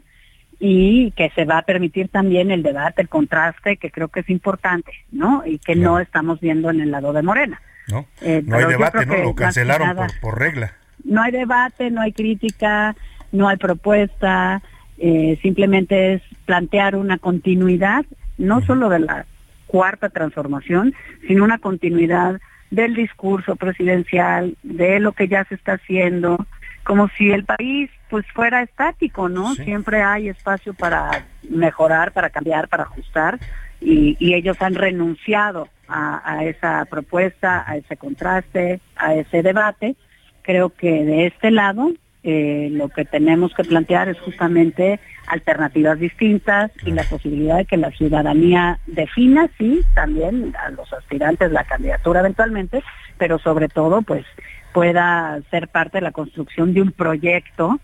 y 0.59 1.11
que 1.13 1.31
se 1.35 1.45
va 1.45 1.59
a 1.59 1.63
permitir 1.63 2.09
también 2.09 2.51
el 2.51 2.63
debate, 2.63 3.03
el 3.03 3.09
contraste, 3.09 3.77
que 3.77 3.91
creo 3.91 4.09
que 4.09 4.21
es 4.21 4.31
importante, 4.31 4.93
¿no? 5.13 5.43
Y 5.45 5.59
que 5.59 5.77
no 5.77 5.99
estamos 6.01 6.41
viendo 6.41 6.71
en 6.71 6.81
el 6.81 6.91
lado 6.91 7.13
de 7.13 7.23
Morena. 7.23 7.61
No, 7.89 8.07
Eh, 8.23 8.43
no 8.47 8.57
hay 8.57 8.65
debate, 8.65 9.05
¿no? 9.05 9.17
Lo 9.19 9.35
cancelaron 9.35 9.89
nada- 9.89 10.07
por, 10.07 10.21
por 10.21 10.39
regla. 10.41 10.73
no 11.05 11.23
hay 11.23 11.33
debate, 11.33 11.91
no 11.91 12.01
hay 12.01 12.13
crítica, 12.13 12.97
no 13.33 13.49
hay 13.49 13.59
propuesta, 13.59 14.63
eh, 14.99 15.39
simplemente 15.43 16.15
es 16.15 16.23
plantear 16.47 16.97
una 16.97 17.19
continuidad, 17.19 18.07
no 18.39 18.63
solo 18.63 18.89
de 18.89 19.01
la 19.01 19.27
cuarta 19.67 20.09
transformación, 20.09 20.95
sino 21.29 21.45
una 21.45 21.59
continuidad 21.59 22.41
del 22.77 22.95
discurso 22.95 23.57
presidencial, 23.57 24.57
de 24.63 25.01
lo 25.01 25.13
que 25.13 25.27
ya 25.27 25.45
se 25.45 25.57
está 25.57 25.73
haciendo, 25.73 26.47
como 26.85 27.09
si 27.09 27.33
el 27.33 27.45
país 27.45 27.91
pues 28.09 28.25
fuera 28.33 28.63
estático, 28.63 29.29
¿no? 29.29 29.55
Siempre 29.55 30.03
hay 30.03 30.29
espacio 30.29 30.73
para 30.75 31.25
mejorar, 31.51 32.13
para 32.13 32.31
cambiar, 32.31 32.69
para 32.69 32.85
ajustar, 32.85 33.41
y, 33.81 34.17
y 34.21 34.35
ellos 34.35 34.61
han 34.61 34.75
renunciado 34.75 35.69
a, 35.89 36.23
a 36.25 36.45
esa 36.45 36.85
propuesta, 36.85 37.65
a 37.67 37.77
ese 37.77 37.97
contraste, 37.97 38.81
a 38.95 39.15
ese 39.15 39.43
debate. 39.43 39.97
Creo 40.43 40.71
que 40.71 41.05
de 41.05 41.27
este 41.27 41.51
lado 41.51 41.91
eh, 42.29 42.71
lo 42.73 42.89
que 42.89 43.05
tenemos 43.05 43.55
que 43.55 43.63
plantear 43.63 44.09
es 44.09 44.19
justamente 44.19 44.99
alternativas 45.29 46.01
distintas 46.01 46.73
y 46.85 46.91
la 46.91 47.05
posibilidad 47.05 47.59
de 47.59 47.67
que 47.67 47.77
la 47.77 47.93
ciudadanía 47.93 48.81
defina, 48.89 49.49
sí, 49.57 49.83
también 49.95 50.53
a 50.57 50.71
los 50.71 50.93
aspirantes 50.93 51.53
la 51.53 51.63
candidatura 51.63 52.19
eventualmente, 52.19 52.83
pero 53.17 53.39
sobre 53.39 53.69
todo 53.69 54.03
pues 54.03 54.27
pueda 54.73 55.39
ser 55.53 55.69
parte 55.69 55.99
de 55.99 56.03
la 56.03 56.11
construcción 56.11 56.75
de 56.75 56.83
un 56.83 56.91
proyecto 56.91 57.79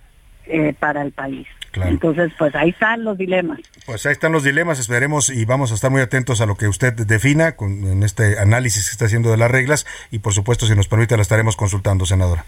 eh, 0.47 0.74
para 0.76 1.03
el 1.03 1.12
país. 1.12 1.47
Entonces, 1.74 2.32
pues 2.36 2.53
ahí 2.57 2.70
están 2.70 3.05
los 3.05 3.16
dilemas. 3.16 3.61
Pues 3.86 4.05
ahí 4.07 4.12
están 4.12 4.32
los 4.32 4.43
dilemas, 4.43 4.80
esperemos 4.80 5.30
y 5.30 5.45
vamos 5.45 5.70
a 5.70 5.76
estar 5.76 5.93
muy 5.93 6.01
atentos 6.01 6.40
a 6.40 6.47
lo 6.47 6.57
que 6.57 6.66
usted 6.66 6.93
defina 6.95 7.53
con, 7.53 7.86
en 7.86 8.03
este 8.03 8.40
análisis 8.40 8.86
que 8.86 8.90
está 8.90 9.05
haciendo 9.05 9.30
de 9.30 9.36
las 9.36 9.53
reglas 9.53 9.86
y 10.11 10.18
por 10.18 10.34
supuesto, 10.34 10.66
si 10.66 10.74
nos 10.74 10.88
permite, 10.88 11.14
la 11.14 11.22
estaremos 11.22 11.55
consultando, 11.55 12.07
senadora. 12.07 12.45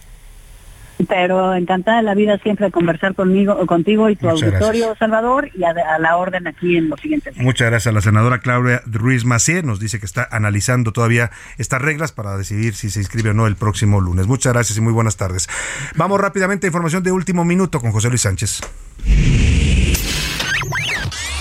Pero 1.08 1.54
encantada 1.54 1.98
de 1.98 2.02
la 2.04 2.14
vida 2.14 2.38
siempre 2.38 2.66
de 2.66 2.72
conversar 2.72 3.14
conmigo, 3.14 3.56
o 3.60 3.66
contigo 3.66 4.08
y 4.10 4.16
tu 4.16 4.26
Muchas 4.28 4.44
auditorio, 4.44 4.94
Salvador, 4.96 5.50
y 5.54 5.64
a, 5.64 5.70
a 5.70 5.98
la 5.98 6.16
orden 6.16 6.46
aquí 6.46 6.76
en 6.76 6.88
los 6.88 7.00
siguientes. 7.00 7.36
Muchas 7.36 7.68
gracias 7.68 7.90
a 7.90 7.94
la 7.94 8.00
senadora 8.00 8.38
Claudia 8.38 8.82
Ruiz 8.86 9.24
Macié. 9.24 9.62
Nos 9.62 9.80
dice 9.80 9.98
que 9.98 10.06
está 10.06 10.28
analizando 10.30 10.92
todavía 10.92 11.30
estas 11.58 11.82
reglas 11.82 12.12
para 12.12 12.36
decidir 12.36 12.74
si 12.74 12.90
se 12.90 13.00
inscribe 13.00 13.30
o 13.30 13.34
no 13.34 13.46
el 13.46 13.56
próximo 13.56 14.00
lunes. 14.00 14.26
Muchas 14.26 14.52
gracias 14.52 14.78
y 14.78 14.80
muy 14.80 14.92
buenas 14.92 15.16
tardes. 15.16 15.48
Vamos 15.96 16.20
rápidamente 16.20 16.66
a 16.66 16.68
información 16.68 17.02
de 17.02 17.12
último 17.12 17.44
minuto 17.44 17.80
con 17.80 17.92
José 17.92 18.08
Luis 18.08 18.22
Sánchez. 18.22 18.60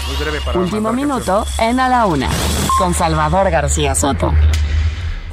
Muy 0.07 0.15
breve 0.19 0.39
para 0.45 0.59
Último 0.59 0.93
minuto 0.93 1.45
en 1.59 1.79
A 1.79 1.89
la 1.89 2.05
Una, 2.05 2.29
con 2.77 2.93
Salvador 2.93 3.49
García 3.49 3.95
Soto. 3.95 4.33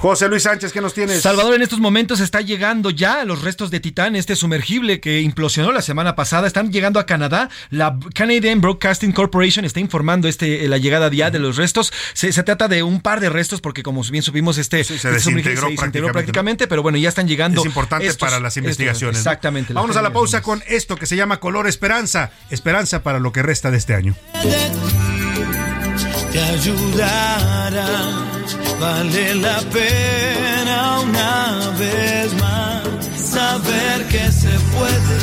José 0.01 0.29
Luis 0.31 0.45
Sánchez, 0.45 0.73
¿qué 0.73 0.81
nos 0.81 0.95
tienes? 0.95 1.21
Salvador, 1.21 1.55
en 1.55 1.61
estos 1.61 1.79
momentos 1.79 2.21
está 2.21 2.41
llegando 2.41 2.89
ya 2.89 3.23
los 3.27 3.43
restos 3.43 3.71
de 3.71 3.81
Titán, 3.81 4.17
este 4.17 4.35
sumergible 4.35 4.99
que 4.99 5.21
implosionó 5.21 5.73
la 5.73 5.83
semana 5.83 6.17
pasada. 6.17 6.47
Están 6.47 6.73
llegando 6.73 6.99
a 6.99 7.05
Canadá. 7.05 7.51
La 7.69 7.99
Canadian 8.15 8.63
Broadcasting 8.63 9.13
Corporation 9.13 9.67
está 9.67 9.79
informando 9.79 10.27
este 10.27 10.67
la 10.69 10.79
llegada 10.79 11.11
ya 11.11 11.31
de 11.31 11.39
los 11.39 11.59
restos. 11.59 11.93
Se, 12.15 12.33
se 12.33 12.43
trata 12.43 12.67
de 12.67 12.83
un 12.83 13.03
par 13.03 13.21
de 13.21 13.29
restos 13.29 13.61
porque 13.61 13.83
como 13.83 14.03
bien 14.05 14.23
supimos 14.23 14.57
este, 14.57 14.81
este 14.81 14.95
desintegró 14.95 15.19
se 15.21 15.21
desintegró 15.21 15.67
prácticamente, 15.77 16.13
prácticamente, 16.13 16.67
pero 16.67 16.83
bueno, 16.83 16.97
ya 16.97 17.11
están 17.11 17.29
llegando. 17.29 17.61
Es 17.61 17.67
importante 17.67 18.07
estos- 18.07 18.27
para 18.27 18.41
las 18.41 18.53
estos- 18.57 18.65
investigaciones. 18.65 19.17
¿no? 19.17 19.21
exactamente. 19.21 19.75
Vámonos 19.75 19.99
a 19.99 20.03
la 20.03 20.15
pausa 20.15 20.41
con 20.41 20.63
esto 20.67 20.97
que 20.97 21.05
se 21.05 21.17
llama 21.17 21.41
Color 21.41 21.67
Esperanza. 21.69 22.31
Esperanza 22.49 23.03
para 23.03 23.19
lo 23.19 23.33
que 23.33 23.43
resta 23.43 23.71
de 23.71 23.77
este 23.77 23.93
año. 23.95 24.17
te 26.33 26.41
ayudará. 26.41 27.69
Vale 28.81 29.35
la 29.35 29.61
pena 29.61 31.01
una 31.01 31.71
vez 31.79 32.33
más 32.41 32.83
saber 33.17 34.07
que 34.09 34.31
se 34.33 34.49
puede, 34.75 35.17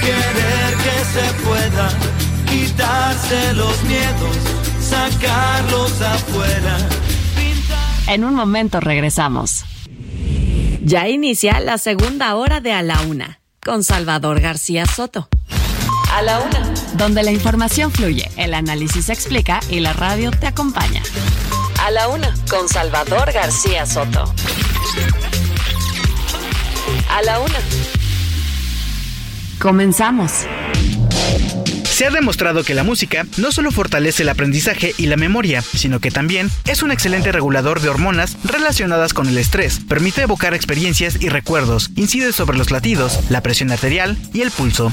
querer 0.00 0.74
que 0.84 1.04
se 1.14 1.44
pueda, 1.44 1.88
quitarse 2.48 3.52
los 3.54 3.82
miedos, 3.84 4.36
sacarlos 4.80 6.00
afuera. 6.00 6.78
En 8.06 8.24
un 8.24 8.34
momento 8.34 8.80
regresamos. 8.80 9.64
Ya 10.82 11.08
inicia 11.08 11.60
la 11.60 11.78
segunda 11.78 12.34
hora 12.36 12.60
de 12.60 12.72
A 12.72 12.82
la 12.82 13.00
Una, 13.02 13.40
con 13.64 13.82
Salvador 13.82 14.40
García 14.40 14.84
Soto. 14.84 15.28
A 16.12 16.22
la 16.22 16.40
Una. 16.40 16.74
Donde 16.98 17.22
la 17.22 17.32
información 17.32 17.90
fluye, 17.90 18.30
el 18.36 18.52
análisis 18.52 19.06
se 19.06 19.12
explica 19.12 19.60
y 19.70 19.80
la 19.80 19.94
radio 19.94 20.30
te 20.30 20.46
acompaña. 20.46 21.02
A 21.84 21.90
la 21.90 22.08
Una, 22.08 22.34
con 22.48 22.66
Salvador 22.66 23.30
García 23.30 23.84
Soto. 23.84 24.24
A 27.10 27.20
la 27.20 27.40
Una. 27.40 27.58
Comenzamos. 29.60 30.32
Se 31.82 32.06
ha 32.06 32.10
demostrado 32.10 32.64
que 32.64 32.72
la 32.72 32.84
música 32.84 33.26
no 33.36 33.52
solo 33.52 33.70
fortalece 33.70 34.22
el 34.22 34.30
aprendizaje 34.30 34.94
y 34.96 35.08
la 35.08 35.18
memoria, 35.18 35.60
sino 35.60 36.00
que 36.00 36.10
también 36.10 36.50
es 36.64 36.82
un 36.82 36.90
excelente 36.90 37.32
regulador 37.32 37.80
de 37.80 37.90
hormonas 37.90 38.38
relacionadas 38.44 39.12
con 39.12 39.28
el 39.28 39.36
estrés, 39.36 39.80
permite 39.86 40.22
evocar 40.22 40.54
experiencias 40.54 41.20
y 41.20 41.28
recuerdos, 41.28 41.90
incide 41.96 42.32
sobre 42.32 42.56
los 42.56 42.70
latidos, 42.70 43.20
la 43.28 43.42
presión 43.42 43.70
arterial 43.70 44.16
y 44.32 44.40
el 44.40 44.50
pulso. 44.50 44.90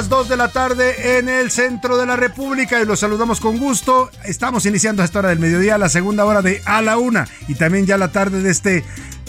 Las 0.00 0.08
2 0.08 0.30
de 0.30 0.36
la 0.38 0.48
tarde 0.48 1.18
en 1.18 1.28
el 1.28 1.50
centro 1.50 1.98
de 1.98 2.06
la 2.06 2.16
República 2.16 2.80
y 2.80 2.86
los 2.86 3.00
saludamos 3.00 3.38
con 3.38 3.58
gusto. 3.58 4.10
Estamos 4.24 4.64
iniciando 4.64 5.02
a 5.02 5.04
esta 5.04 5.18
hora 5.18 5.28
del 5.28 5.38
mediodía, 5.38 5.76
la 5.76 5.90
segunda 5.90 6.24
hora 6.24 6.40
de 6.40 6.62
A 6.64 6.80
la 6.80 6.96
Una 6.96 7.28
y 7.48 7.54
también 7.54 7.84
ya 7.84 7.98
la 7.98 8.10
tarde 8.10 8.40
de 8.40 8.50
este 8.50 8.82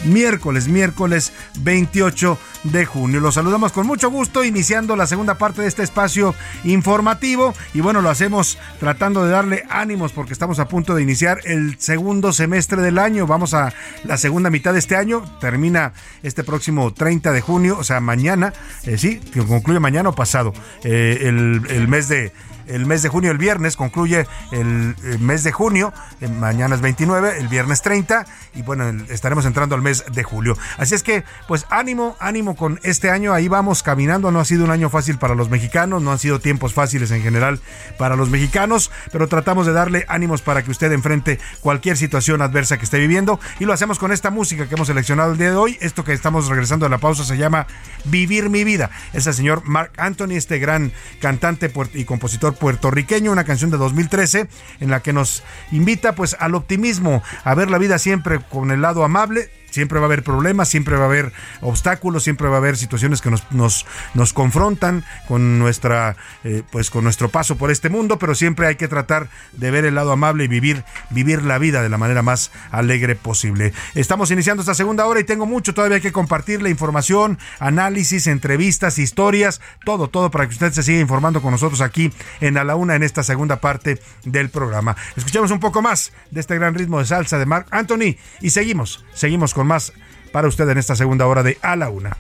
miércoles, 0.05 0.69
miércoles 0.69 1.34
28 1.59 2.38
de 2.64 2.86
junio. 2.86 3.20
Los 3.20 3.36
saludamos 3.36 3.72
con 3.72 3.88
mucho 3.88 4.09
gusto, 4.09 4.43
iniciando 4.43 4.95
la 4.95 5.07
segunda 5.07 5.36
parte 5.36 5.62
de 5.62 5.68
este 5.68 5.84
espacio 5.84 6.36
informativo. 6.64 7.53
Y 7.74 7.82
bueno, 7.82 8.01
lo 8.01 8.09
hacemos 8.09 8.57
tratando 8.80 9.24
de 9.24 9.32
darle 9.32 9.66
ánimos 9.70 10.12
porque 10.12 10.34
estamos 10.34 10.59
a 10.59 10.68
punto 10.68 10.95
de 10.95 11.01
iniciar 11.01 11.39
el 11.45 11.80
segundo 11.80 12.34
semestre 12.34 12.82
del 12.82 12.99
año. 12.99 13.28
Vamos 13.28 13.53
a 13.53 13.74
la 14.03 14.18
segunda 14.18 14.49
mitad 14.49 14.74
de 14.74 14.80
este 14.80 14.95
año. 14.95 15.24
Termina 15.39 15.93
este 16.24 16.43
próximo 16.43 16.93
30 16.93 17.32
de 17.32 17.41
junio, 17.41 17.78
o 17.80 17.84
sea, 17.84 17.99
mañana, 17.99 18.53
eh, 18.84 18.97
sí, 18.97 19.20
que 19.20 19.45
concluye 19.45 19.80
mañana 19.80 20.09
o 20.09 20.16
pasado, 20.16 20.53
eh, 20.84 21.20
el, 21.22 21.62
el 21.70 21.88
mes 21.88 22.07
de 22.07 22.32
el 22.72 22.86
mes 22.86 23.01
de 23.01 23.09
junio, 23.09 23.32
el 23.32 23.38
viernes, 23.38 23.76
concluye 23.76 24.28
el, 24.51 24.95
mes 25.20 25.43
de 25.43 25.51
junio, 25.51 25.93
eh, 26.22 26.28
mañana 26.28 26.76
es 26.76 26.82
29, 26.82 27.38
el 27.39 27.47
viernes 27.47 27.82
30 27.82 28.26
y 28.55 28.62
bueno, 28.62 28.89
estaremos 29.09 29.45
entrando 29.45 29.76
al 29.76 29.82
mes 29.82 30.05
de 30.12 30.24
julio. 30.24 30.57
Así 30.78 30.95
es 30.95 31.03
que, 31.03 31.24
pues 31.47 31.66
ánimo, 31.70 32.16
ánimo 32.20 32.50
con 32.55 32.79
este 32.83 33.09
año, 33.09 33.33
ahí 33.33 33.47
vamos 33.47 33.83
caminando, 33.83 34.31
no 34.31 34.39
ha 34.39 34.45
sido 34.45 34.65
un 34.65 34.71
año 34.71 34.89
fácil 34.89 35.17
para 35.17 35.35
los 35.35 35.49
mexicanos, 35.49 36.01
no 36.01 36.11
han 36.11 36.19
sido 36.19 36.39
tiempos 36.39 36.73
fáciles 36.73 37.11
en 37.11 37.21
general 37.21 37.59
para 37.97 38.15
los 38.15 38.29
mexicanos, 38.29 38.91
pero 39.11 39.27
tratamos 39.27 39.65
de 39.65 39.73
darle 39.73 40.05
ánimos 40.07 40.41
para 40.41 40.63
que 40.63 40.71
usted 40.71 40.91
enfrente 40.91 41.39
cualquier 41.61 41.97
situación 41.97 42.41
adversa 42.41 42.77
que 42.77 42.85
esté 42.85 42.99
viviendo 42.99 43.39
y 43.59 43.65
lo 43.65 43.73
hacemos 43.73 43.99
con 43.99 44.11
esta 44.11 44.29
música 44.29 44.67
que 44.67 44.75
hemos 44.75 44.87
seleccionado 44.87 45.31
el 45.31 45.37
día 45.37 45.51
de 45.51 45.55
hoy. 45.55 45.77
Esto 45.81 46.03
que 46.03 46.13
estamos 46.13 46.47
regresando 46.47 46.85
de 46.85 46.89
la 46.89 46.97
pausa 46.97 47.23
se 47.23 47.37
llama 47.37 47.67
Vivir 48.05 48.49
mi 48.49 48.63
vida. 48.63 48.89
Es 49.13 49.27
el 49.27 49.33
señor 49.33 49.63
Mark 49.65 49.91
Anthony, 49.97 50.31
este 50.31 50.59
gran 50.59 50.91
cantante 51.19 51.71
y 51.93 52.05
compositor 52.05 52.55
puertorriqueño, 52.55 53.31
una 53.31 53.43
canción 53.43 53.71
de 53.71 53.77
2013 53.77 54.47
en 54.79 54.89
la 54.89 55.01
que 55.01 55.13
nos 55.13 55.43
invita 55.71 56.13
pues 56.13 56.35
al 56.39 56.55
optimismo, 56.55 57.23
a 57.43 57.55
ver 57.55 57.69
la 57.69 57.77
vida 57.77 57.97
siempre 57.97 58.39
con 58.39 58.71
el 58.71 58.81
lado 58.81 59.03
amable 59.03 59.49
Siempre 59.72 59.99
va 59.99 60.05
a 60.05 60.07
haber 60.07 60.24
problemas, 60.24 60.69
siempre 60.69 60.95
va 60.95 61.03
a 61.03 61.07
haber 61.07 61.34
obstáculos, 61.61 62.24
siempre 62.24 62.47
va 62.47 62.55
a 62.55 62.57
haber 62.59 62.78
situaciones 62.78 63.22
que 63.22 63.32
nos, 63.32 63.51
nos, 63.51 63.86
nos 64.13 64.34
confrontan 64.34 65.03
con 65.28 65.57
nuestra 65.57 66.15
eh, 66.43 66.63
pues 66.72 66.89
con 66.89 67.03
nuestro 67.03 67.30
paso 67.30 67.57
por 67.57 67.72
este 67.72 67.89
mundo, 67.89 68.19
pero 68.19 68.36
siempre 68.36 68.67
hay 68.67 68.76
que 68.76 68.88
tratar 68.88 69.30
de 69.53 69.72
ver 69.72 69.86
el 69.86 69.95
lado 69.95 70.11
amable 70.11 70.43
y 70.43 70.47
vivir, 70.47 70.84
vivir 71.09 71.43
la 71.43 71.57
vida 71.57 71.82
de 71.82 71.89
la 71.89 71.97
manera 71.97 72.22
más 72.22 72.51
alegre 72.72 73.15
posible. 73.15 73.74
Estamos 73.95 74.32
iniciando 74.32 74.61
esta 74.61 74.76
segunda 74.76 75.05
hora 75.05 75.19
y 75.19 75.24
tengo 75.24 75.45
mucho 75.45 75.74
todavía 75.74 75.99
que 75.99 76.11
compartir 76.11 76.61
la 76.61 76.69
información, 76.69 77.39
análisis, 77.59 78.28
entrevistas, 78.28 78.99
historias, 78.99 79.61
todo, 79.86 80.09
todo 80.09 80.32
para 80.32 80.47
que 80.47 80.53
usted 80.53 80.72
se 80.74 80.84
siga 80.84 80.99
informando 80.99 81.41
con 81.41 81.51
nosotros 81.51 81.82
aquí 81.82 82.11
en 82.39 82.57
A 82.57 82.63
la 82.63 82.76
Una 82.76 82.95
en 82.95 83.03
esta 83.03 83.24
segunda 83.24 83.61
parte 83.61 83.99
del 84.26 84.49
programa. 84.49 84.95
Escuchemos 85.15 85.51
un 85.51 85.59
poco 85.59 85.82
más 85.82 86.11
de 86.32 86.39
este 86.39 86.55
gran 86.55 86.76
ritmo 86.76 86.99
de 86.99 87.05
salsa 87.05 87.38
de 87.38 87.45
Mark 87.45 87.67
Anthony 87.72 88.17
y 88.41 88.49
seguimos, 88.49 89.05
seguimos 89.13 89.53
con 89.53 89.61
más 89.64 89.93
para 90.32 90.47
usted 90.47 90.68
en 90.70 90.78
esta 90.78 90.95
segunda 90.95 91.28
hora 91.28 91.43
de 91.43 91.57
A 91.62 91.76
la 91.76 91.89
Una. 91.89 92.18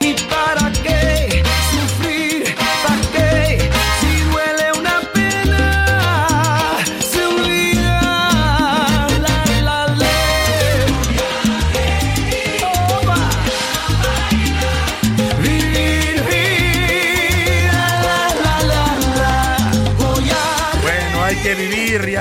¿Y 0.00 0.14
para 0.14 0.72
qué 0.72 1.42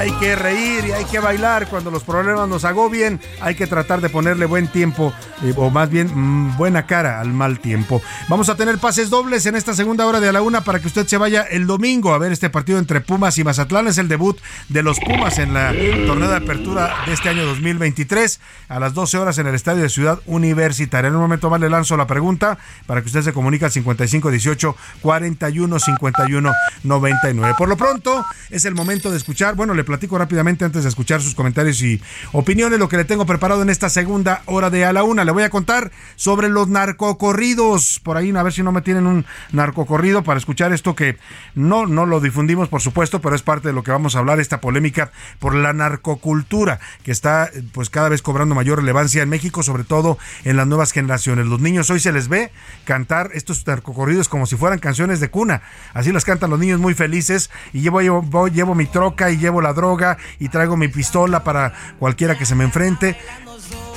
hay 0.06 0.12
que 0.20 0.36
reír 0.36 0.86
y 0.86 0.92
hay 0.92 1.06
que 1.06 1.20
bailar 1.20 1.68
cuando 1.68 1.90
los 1.90 2.04
problemas 2.04 2.48
nos 2.48 2.64
agobien. 2.64 3.20
Hay 3.42 3.56
que 3.56 3.66
tratar 3.66 4.02
de 4.02 4.10
ponerle 4.10 4.46
buen 4.46 4.68
tiempo 4.68 5.12
eh, 5.42 5.52
o 5.58 5.72
más 5.72 5.90
bien 5.90 6.12
mm, 6.14 6.58
buena 6.58 6.86
cara 6.86 7.20
al 7.20 7.34
mal 7.34 7.60
tiempo. 7.60 8.04
Vamos 8.30 8.50
a 8.50 8.56
tener 8.56 8.78
pases 8.78 9.10
dobles 9.10 9.48
en 9.48 9.56
esta 9.56 9.74
segunda 9.74 10.06
hora 10.06 10.20
de 10.20 10.32
la 10.32 10.44
una 10.44 10.62
para 10.62 10.80
que 10.80 10.86
usted 10.86 11.08
se 11.08 11.18
vaya 11.18 11.42
el 11.42 11.66
domingo 11.66 12.14
a 12.14 12.20
ver 12.20 12.32
este 12.32 12.52
partido 12.52 12.78
entre 12.78 13.02
Pumas 13.02 13.40
y 13.40 13.44
Mazatlán. 13.44 13.88
Es 13.88 13.98
el 13.98 14.08
debut 14.08 14.40
de 14.70 14.84
los 14.84 15.00
Pumas 15.00 15.40
en 15.40 15.56
la 15.56 15.74
torneo 16.06 16.30
de 16.30 16.36
apertura 16.36 16.98
de 17.08 17.14
este 17.14 17.30
año 17.30 17.44
2023 17.44 18.40
a 18.70 18.80
las 18.80 18.94
12 18.94 19.18
horas 19.18 19.40
en 19.40 19.48
el 19.48 19.56
estadio 19.56 19.82
de 19.82 19.90
Ciudad 19.90 20.20
Universitaria. 20.28 21.08
En 21.08 21.16
un 21.16 21.22
momento 21.22 21.50
más 21.50 21.60
le 21.60 21.70
lanzo 21.70 21.98
la 21.98 22.06
pregunta 22.06 22.60
para 22.86 23.02
que 23.02 23.08
usted 23.08 23.24
se 23.24 23.34
comunique 23.34 23.66
al 23.66 23.72
5518 23.72 24.76
41 25.02 25.80
51 25.80 26.54
99. 26.84 27.56
Por 27.58 27.70
lo 27.70 27.76
pronto 27.76 28.24
es 28.52 28.66
el 28.66 28.76
momento 28.76 29.10
de 29.10 29.18
escuchar, 29.18 29.56
bueno, 29.56 29.74
le 29.74 29.84
rápidamente 30.18 30.66
antes 30.66 30.84
de 30.84 30.90
escuchar 30.90 31.22
sus 31.22 31.36
comentarios 31.36 31.82
y 31.82 32.02
opiniones 32.32 32.80
lo 32.80 32.90
que 32.90 32.98
le 32.98 33.06
tengo 33.06 33.26
preparado 33.26 33.62
en 33.62 33.70
esta 33.70 33.90
segunda 33.90 34.42
hora 34.46 34.70
de 34.70 34.86
a 34.86 34.94
la 34.94 35.04
una. 35.04 35.26
Le 35.26 35.32
voy 35.32 35.44
a 35.44 35.50
contar 35.50 35.92
sobre 36.16 36.50
los 36.50 36.68
narcocorridos. 36.68 38.00
Por 38.04 38.18
ahí, 38.18 38.32
a 38.36 38.44
ver 38.44 38.54
si 38.54 38.64
no 38.64 38.72
me 38.72 38.82
tienen 38.82 39.08
un 39.08 39.26
narcocorrido 39.52 40.24
para 40.24 40.38
escuchar 40.38 40.74
esto 40.74 40.96
que 40.96 41.18
no, 41.56 41.86
no 41.86 42.06
lo 42.06 42.20
difundimos, 42.20 42.70
por 42.70 42.82
supuesto, 42.82 43.22
pero 43.22 43.36
es 43.36 43.42
parte 43.42 43.70
de 43.70 43.74
lo 43.74 43.84
que 43.84 43.92
vamos 43.92 44.16
a 44.16 44.20
hablar, 44.20 44.40
esta 44.40 44.62
polémica 44.62 45.12
por 45.40 45.56
la 45.56 45.74
narcocultura, 45.74 46.80
que 47.04 47.12
está 47.12 47.50
pues 47.72 47.90
cada 47.90 48.10
vez 48.10 48.22
cobrando 48.22 48.56
mayor 48.56 48.80
relevancia 48.80 49.24
en 49.24 49.30
México, 49.30 49.64
sobre 49.64 49.84
todo 49.84 50.18
en 50.44 50.58
las 50.58 50.68
nuevas 50.68 50.92
generaciones. 50.92 51.48
Los 51.48 51.62
niños 51.62 51.90
hoy 51.90 52.00
se 52.00 52.12
les 52.12 52.28
ve 52.28 52.52
cantar 52.84 53.32
estos 53.34 53.66
narcocorridos 53.66 54.30
como 54.30 54.46
si 54.46 54.56
fueran 54.56 54.80
canciones 54.80 55.20
de 55.20 55.30
cuna. 55.30 55.62
Así 55.94 56.12
las 56.12 56.26
cantan 56.26 56.50
los 56.50 56.60
niños 56.60 56.80
muy 56.80 56.94
felices 56.94 57.50
y 57.74 57.82
llevo, 57.82 58.02
llevo, 58.02 58.48
llevo 58.48 58.76
mi 58.76 58.86
troca 58.86 59.32
y 59.32 59.38
llevo 59.38 59.62
la 59.62 59.74
droga 59.76 60.18
y 60.40 60.50
traigo 60.50 60.76
mi 60.78 60.88
pistola 60.88 61.44
para 61.44 61.74
cualquiera 62.00 62.36
que 62.38 62.46
se 62.46 62.56
me 62.56 62.64
enfrente 62.64 63.16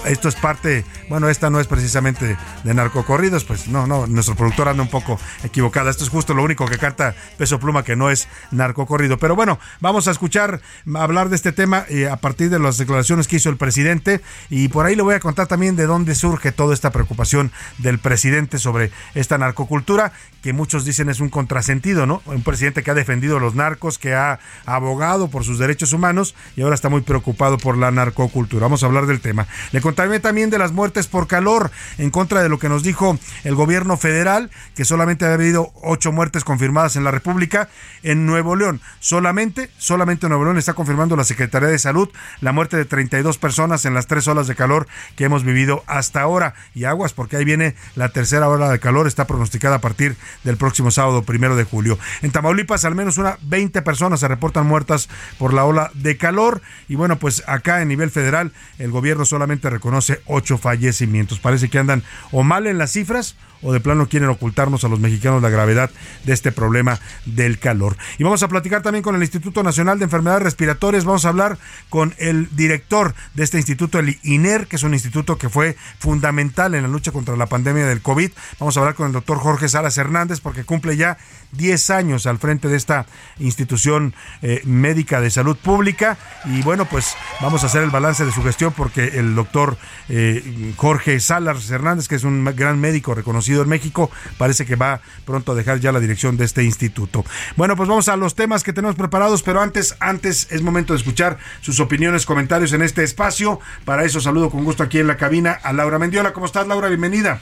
esto 0.08 0.28
es 0.28 0.34
parte, 0.34 0.84
bueno, 1.08 1.28
esta 1.28 1.50
no 1.50 1.60
es 1.60 1.66
precisamente 1.66 2.36
de 2.64 2.74
narcocorridos, 2.74 3.44
pues 3.44 3.68
no, 3.68 3.86
no, 3.86 4.06
nuestro 4.06 4.34
productor 4.34 4.68
anda 4.68 4.82
un 4.82 4.90
poco 4.90 5.18
equivocada. 5.44 5.90
Esto 5.90 6.04
es 6.04 6.10
justo 6.10 6.34
lo 6.34 6.42
único 6.42 6.66
que 6.66 6.78
canta 6.78 7.14
Peso 7.36 7.60
Pluma 7.60 7.84
que 7.84 7.96
no 7.96 8.10
es 8.10 8.28
narcocorrido. 8.50 9.18
Pero 9.18 9.36
bueno, 9.36 9.58
vamos 9.80 10.08
a 10.08 10.10
escuchar, 10.10 10.60
hablar 10.94 11.28
de 11.28 11.36
este 11.36 11.52
tema 11.52 11.84
eh, 11.88 12.08
a 12.08 12.16
partir 12.16 12.50
de 12.50 12.58
las 12.58 12.78
declaraciones 12.78 13.28
que 13.28 13.36
hizo 13.36 13.50
el 13.50 13.56
presidente 13.56 14.20
y 14.50 14.68
por 14.68 14.86
ahí 14.86 14.96
le 14.96 15.02
voy 15.02 15.14
a 15.14 15.20
contar 15.20 15.46
también 15.46 15.76
de 15.76 15.86
dónde 15.86 16.14
surge 16.14 16.52
toda 16.52 16.74
esta 16.74 16.90
preocupación 16.90 17.52
del 17.78 17.98
presidente 17.98 18.58
sobre 18.58 18.90
esta 19.14 19.38
narcocultura, 19.38 20.12
que 20.42 20.52
muchos 20.52 20.84
dicen 20.84 21.08
es 21.08 21.20
un 21.20 21.28
contrasentido, 21.28 22.06
¿no? 22.06 22.22
Un 22.26 22.42
presidente 22.42 22.82
que 22.82 22.90
ha 22.90 22.94
defendido 22.94 23.38
los 23.38 23.54
narcos, 23.54 23.98
que 23.98 24.14
ha 24.14 24.38
abogado 24.64 25.28
por 25.28 25.44
sus 25.44 25.58
derechos 25.58 25.92
humanos 25.92 26.34
y 26.56 26.62
ahora 26.62 26.74
está 26.74 26.88
muy 26.88 27.02
preocupado 27.02 27.58
por 27.58 27.76
la 27.76 27.90
narcocultura. 27.90 28.62
Vamos 28.62 28.82
a 28.82 28.86
hablar 28.86 29.06
del 29.06 29.20
tema. 29.20 29.46
Le 29.72 29.80
contaré 29.98 30.20
también 30.20 30.48
de 30.48 30.58
las 30.58 30.70
muertes 30.70 31.08
por 31.08 31.26
calor, 31.26 31.72
en 31.98 32.10
contra 32.10 32.40
de 32.40 32.48
lo 32.48 32.60
que 32.60 32.68
nos 32.68 32.84
dijo 32.84 33.18
el 33.42 33.56
gobierno 33.56 33.96
federal, 33.96 34.48
que 34.76 34.84
solamente 34.84 35.24
ha 35.24 35.34
habido 35.34 35.72
ocho 35.82 36.12
muertes 36.12 36.44
confirmadas 36.44 36.94
en 36.94 37.02
la 37.02 37.10
República. 37.10 37.68
En 38.04 38.24
Nuevo 38.24 38.54
León, 38.54 38.80
solamente, 39.00 39.70
solamente 39.76 40.28
Nuevo 40.28 40.44
León 40.44 40.56
está 40.56 40.74
confirmando 40.74 41.16
la 41.16 41.24
Secretaría 41.24 41.68
de 41.68 41.80
Salud 41.80 42.08
la 42.40 42.52
muerte 42.52 42.76
de 42.76 42.84
32 42.84 43.38
personas 43.38 43.86
en 43.86 43.94
las 43.94 44.06
tres 44.06 44.28
olas 44.28 44.46
de 44.46 44.54
calor 44.54 44.86
que 45.16 45.24
hemos 45.24 45.42
vivido 45.42 45.82
hasta 45.88 46.20
ahora. 46.20 46.54
Y 46.76 46.84
aguas, 46.84 47.12
porque 47.12 47.36
ahí 47.36 47.44
viene 47.44 47.74
la 47.96 48.10
tercera 48.10 48.48
ola 48.48 48.70
de 48.70 48.78
calor, 48.78 49.08
está 49.08 49.26
pronosticada 49.26 49.76
a 49.76 49.80
partir 49.80 50.16
del 50.44 50.56
próximo 50.56 50.92
sábado, 50.92 51.22
primero 51.22 51.56
de 51.56 51.64
julio. 51.64 51.98
En 52.22 52.30
Tamaulipas, 52.30 52.84
al 52.84 52.94
menos 52.94 53.18
una 53.18 53.36
20 53.42 53.82
personas 53.82 54.20
se 54.20 54.28
reportan 54.28 54.64
muertas 54.64 55.08
por 55.38 55.52
la 55.52 55.64
ola 55.64 55.90
de 55.94 56.16
calor. 56.16 56.62
Y 56.86 56.94
bueno, 56.94 57.18
pues 57.18 57.42
acá 57.48 57.82
en 57.82 57.88
nivel 57.88 58.12
federal, 58.12 58.52
el 58.78 58.92
gobierno 58.92 59.24
solamente 59.24 59.68
reconoce 59.78 60.20
ocho 60.26 60.58
fallecimientos. 60.58 61.38
Parece 61.38 61.68
que 61.68 61.78
andan 61.78 62.02
o 62.30 62.42
mal 62.42 62.66
en 62.66 62.78
las 62.78 62.92
cifras 62.92 63.36
o 63.62 63.72
de 63.72 63.80
plano 63.80 64.08
quieren 64.08 64.28
ocultarnos 64.28 64.84
a 64.84 64.88
los 64.88 65.00
mexicanos 65.00 65.42
la 65.42 65.48
gravedad 65.48 65.90
de 66.24 66.32
este 66.32 66.52
problema 66.52 66.98
del 67.24 67.58
calor. 67.58 67.96
Y 68.18 68.24
vamos 68.24 68.42
a 68.42 68.48
platicar 68.48 68.82
también 68.82 69.02
con 69.02 69.14
el 69.14 69.22
Instituto 69.22 69.62
Nacional 69.62 69.98
de 69.98 70.04
Enfermedades 70.04 70.42
Respiratorias. 70.42 71.04
Vamos 71.04 71.24
a 71.24 71.30
hablar 71.30 71.58
con 71.88 72.14
el 72.18 72.48
director 72.54 73.14
de 73.34 73.44
este 73.44 73.58
instituto, 73.58 73.98
el 73.98 74.18
INER, 74.22 74.66
que 74.66 74.76
es 74.76 74.82
un 74.82 74.94
instituto 74.94 75.38
que 75.38 75.48
fue 75.48 75.76
fundamental 75.98 76.74
en 76.74 76.82
la 76.82 76.88
lucha 76.88 77.12
contra 77.12 77.36
la 77.36 77.46
pandemia 77.46 77.86
del 77.86 78.02
COVID. 78.02 78.30
Vamos 78.58 78.76
a 78.76 78.80
hablar 78.80 78.94
con 78.94 79.06
el 79.06 79.12
doctor 79.12 79.38
Jorge 79.38 79.68
Salas 79.68 79.98
Hernández 79.98 80.40
porque 80.40 80.64
cumple 80.64 80.96
ya 80.96 81.18
10 81.52 81.90
años 81.90 82.26
al 82.26 82.38
frente 82.38 82.68
de 82.68 82.76
esta 82.76 83.06
institución 83.38 84.14
eh, 84.42 84.62
médica 84.64 85.20
de 85.20 85.30
salud 85.30 85.56
pública. 85.56 86.18
Y 86.44 86.62
bueno, 86.62 86.84
pues 86.84 87.16
vamos 87.40 87.62
a 87.62 87.66
hacer 87.66 87.82
el 87.82 87.90
balance 87.90 88.24
de 88.24 88.32
su 88.32 88.42
gestión 88.42 88.72
porque 88.76 89.18
el 89.18 89.34
doctor 89.34 89.76
eh, 90.08 90.74
Jorge 90.76 91.20
Salas 91.20 91.70
Hernández, 91.70 92.08
que 92.08 92.16
es 92.16 92.24
un 92.24 92.44
gran 92.56 92.80
médico 92.80 93.14
reconocido 93.14 93.47
en 93.56 93.68
México, 93.68 94.10
parece 94.36 94.66
que 94.66 94.76
va 94.76 95.00
pronto 95.24 95.52
a 95.52 95.54
dejar 95.54 95.80
ya 95.80 95.92
la 95.92 96.00
dirección 96.00 96.36
de 96.36 96.44
este 96.44 96.62
instituto. 96.64 97.24
Bueno, 97.56 97.76
pues 97.76 97.88
vamos 97.88 98.08
a 98.08 98.16
los 98.16 98.34
temas 98.34 98.62
que 98.62 98.72
tenemos 98.72 98.96
preparados, 98.96 99.42
pero 99.42 99.60
antes, 99.60 99.96
antes 100.00 100.48
es 100.50 100.62
momento 100.62 100.92
de 100.92 100.98
escuchar 100.98 101.38
sus 101.60 101.80
opiniones, 101.80 102.26
comentarios 102.26 102.72
en 102.72 102.82
este 102.82 103.02
espacio. 103.02 103.60
Para 103.84 104.04
eso 104.04 104.20
saludo 104.20 104.50
con 104.50 104.64
gusto 104.64 104.82
aquí 104.82 104.98
en 104.98 105.06
la 105.06 105.16
cabina 105.16 105.52
a 105.52 105.72
Laura 105.72 105.98
Mendiola. 105.98 106.32
¿Cómo 106.32 106.46
estás, 106.46 106.66
Laura? 106.66 106.88
Bienvenida. 106.88 107.40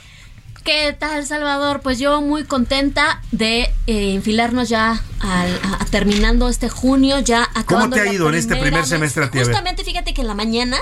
¿Qué 0.63 0.95
tal, 0.97 1.25
Salvador? 1.25 1.79
Pues 1.81 1.97
yo 1.97 2.21
muy 2.21 2.43
contenta 2.43 3.21
de 3.31 3.69
eh, 3.87 4.13
enfilarnos 4.15 4.67
ya 4.67 5.01
al, 5.21 5.59
a, 5.63 5.85
terminando 5.85 6.49
este 6.49 6.67
junio, 6.67 7.19
ya 7.19 7.43
acabando. 7.43 7.95
¿Cómo 7.95 7.95
te 7.95 8.01
ha 8.01 8.13
ido 8.13 8.27
en 8.27 8.35
este 8.35 8.57
primer 8.57 8.85
semestre 8.85 9.25
a 9.25 9.31
ti? 9.31 9.39
Justamente, 9.39 9.85
fíjate 9.85 10.13
que 10.13 10.21
en 10.21 10.27
la 10.27 10.33
mañana 10.33 10.77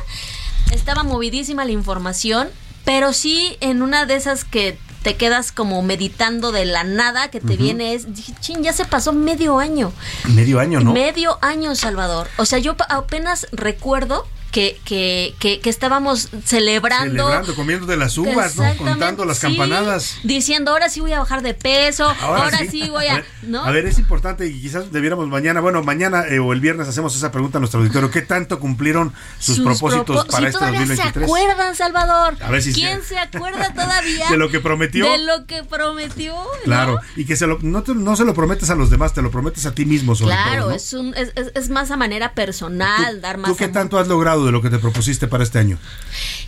estaba 0.71 1.03
movidísima 1.03 1.65
la 1.65 1.71
información 1.71 2.47
pero 2.86 3.11
sí 3.11 3.57
en 3.59 3.82
una 3.82 4.05
de 4.05 4.15
esas 4.15 4.45
que 4.45 4.78
te 5.06 5.18
quedas 5.18 5.51
como 5.51 5.84
meditando 5.84 6.51
de 6.51 6.66
la 6.66 6.84
nada 6.84 7.30
que 7.30 7.39
te 7.39 7.58
viene 7.58 7.93
es, 7.93 8.16
dije, 8.16 8.34
chin, 8.39 8.64
ya 8.64 8.74
se 8.74 8.86
pasó 8.86 9.14
medio 9.14 9.60
año. 9.60 9.93
Medio 10.34 10.60
año, 10.60 10.80
¿no? 10.80 10.93
Medio 10.93 11.38
año, 11.43 11.76
Salvador. 11.76 12.28
O 12.38 12.45
sea, 12.45 12.58
yo 12.58 12.76
apenas 12.89 13.45
recuerdo 13.51 14.26
que, 14.56 14.80
que, 14.86 15.36
que, 15.38 15.60
que 15.60 15.70
estábamos 15.70 16.30
celebrando. 16.45 17.26
Celebrando, 17.26 17.56
comiendo 17.56 17.86
de 17.88 17.97
las 17.97 18.18
uvas, 18.18 18.56
Contando 18.78 19.26
las 19.26 19.39
sí, 19.39 19.47
campanadas. 19.47 20.20
Diciendo, 20.24 20.72
ahora 20.72 20.88
sí 20.88 21.01
voy 21.01 21.12
a 21.12 21.20
bajar 21.20 21.41
de 21.41 21.53
peso, 21.53 22.08
ahora, 22.22 22.60
sí. 22.72 22.88
voy 22.89 23.06
a... 23.08 23.16
ver, 23.16 23.26
¿no? 23.41 23.66
a 23.66 23.72
ver, 23.72 23.86
es 23.86 23.99
importante 23.99 24.47
y 24.47 24.62
quizás 24.62 24.93
debiéramos 24.93 25.28
mañana, 25.28 25.60
bueno, 25.60 25.84
mañana 25.84 26.24
eh, 26.30 26.39
o 26.39 26.53
el 26.53 26.62
viernes 26.62 26.88
hacemos 26.88 27.14
esa 27.18 27.34
pregunta 27.34 27.58
a 27.58 27.60
nuestro 27.60 27.82
auditorio. 27.82 28.10
¿Qué 28.10 28.22
tanto 28.22 28.62
cumplieron 28.62 29.12
sus, 29.39 29.60
propósitos 29.60 30.26
para 30.28 30.38
si 30.38 30.45
este 30.45 30.58
todavía 30.60 30.80
2023? 30.80 31.14
se 31.14 31.22
acuerdan, 31.36 31.76
Salvador? 31.76 32.38
A 32.41 32.49
ver 32.49 32.62
si 32.62 32.72
¿Quién 32.72 33.01
se- 33.01 33.10
se 33.10 33.20
acuerda 33.20 33.74
todavía? 33.76 34.30
De 34.30 34.38
lo 34.38 34.47
que 34.49 34.62
prometió. 34.62 35.12
De 35.12 35.18
lo 35.18 35.45
que 35.47 35.66
prometió. 35.66 36.34
¿no? 36.34 36.64
Claro, 36.64 37.01
y 37.18 37.26
que 37.26 37.36
se 37.36 37.45
lo, 37.45 37.60
no, 37.62 37.84
te- 37.84 37.93
no 37.93 38.16
se 38.16 38.24
lo 38.24 38.34
prometes 38.34 38.70
a 38.70 38.76
los 38.76 38.89
demás, 38.89 39.14
te 39.14 39.22
lo 39.22 39.32
prometes 39.32 39.66
a 39.66 39.74
ti 39.76 39.84
mismo 39.84 40.16
sobre 40.16 40.34
Claro, 40.34 40.62
todo. 40.62 40.70
¿no? 40.70 40.76
es, 40.78 40.93
un, 40.93 41.14
es, 41.16 41.34
es- 41.36 41.51
es 41.56 41.70
más 41.70 41.91
a 41.91 41.97
manera 41.97 42.34
personal, 42.34 43.20
dar 43.20 43.38
más 43.38 43.51
¿Tú 43.51 43.58
qué 43.58 43.66
amor. 43.66 43.74
tanto 43.74 43.99
has 43.99 44.08
logrado 44.08 44.45
de 44.46 44.52
lo 44.52 44.62
que 44.62 44.70
te 44.70 44.80
propusiste 44.80 45.28
para 45.28 45.43
este 45.43 45.60
año? 45.60 45.78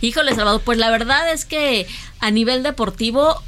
Híjole, 0.00 0.34
Salvador, 0.34 0.62
pues 0.64 0.78
la 0.78 0.90
verdad 0.90 1.32
es 1.32 1.44
que 1.44 1.86
a 2.20 2.30
nivel 2.30 2.62
deportivo, 2.62 3.42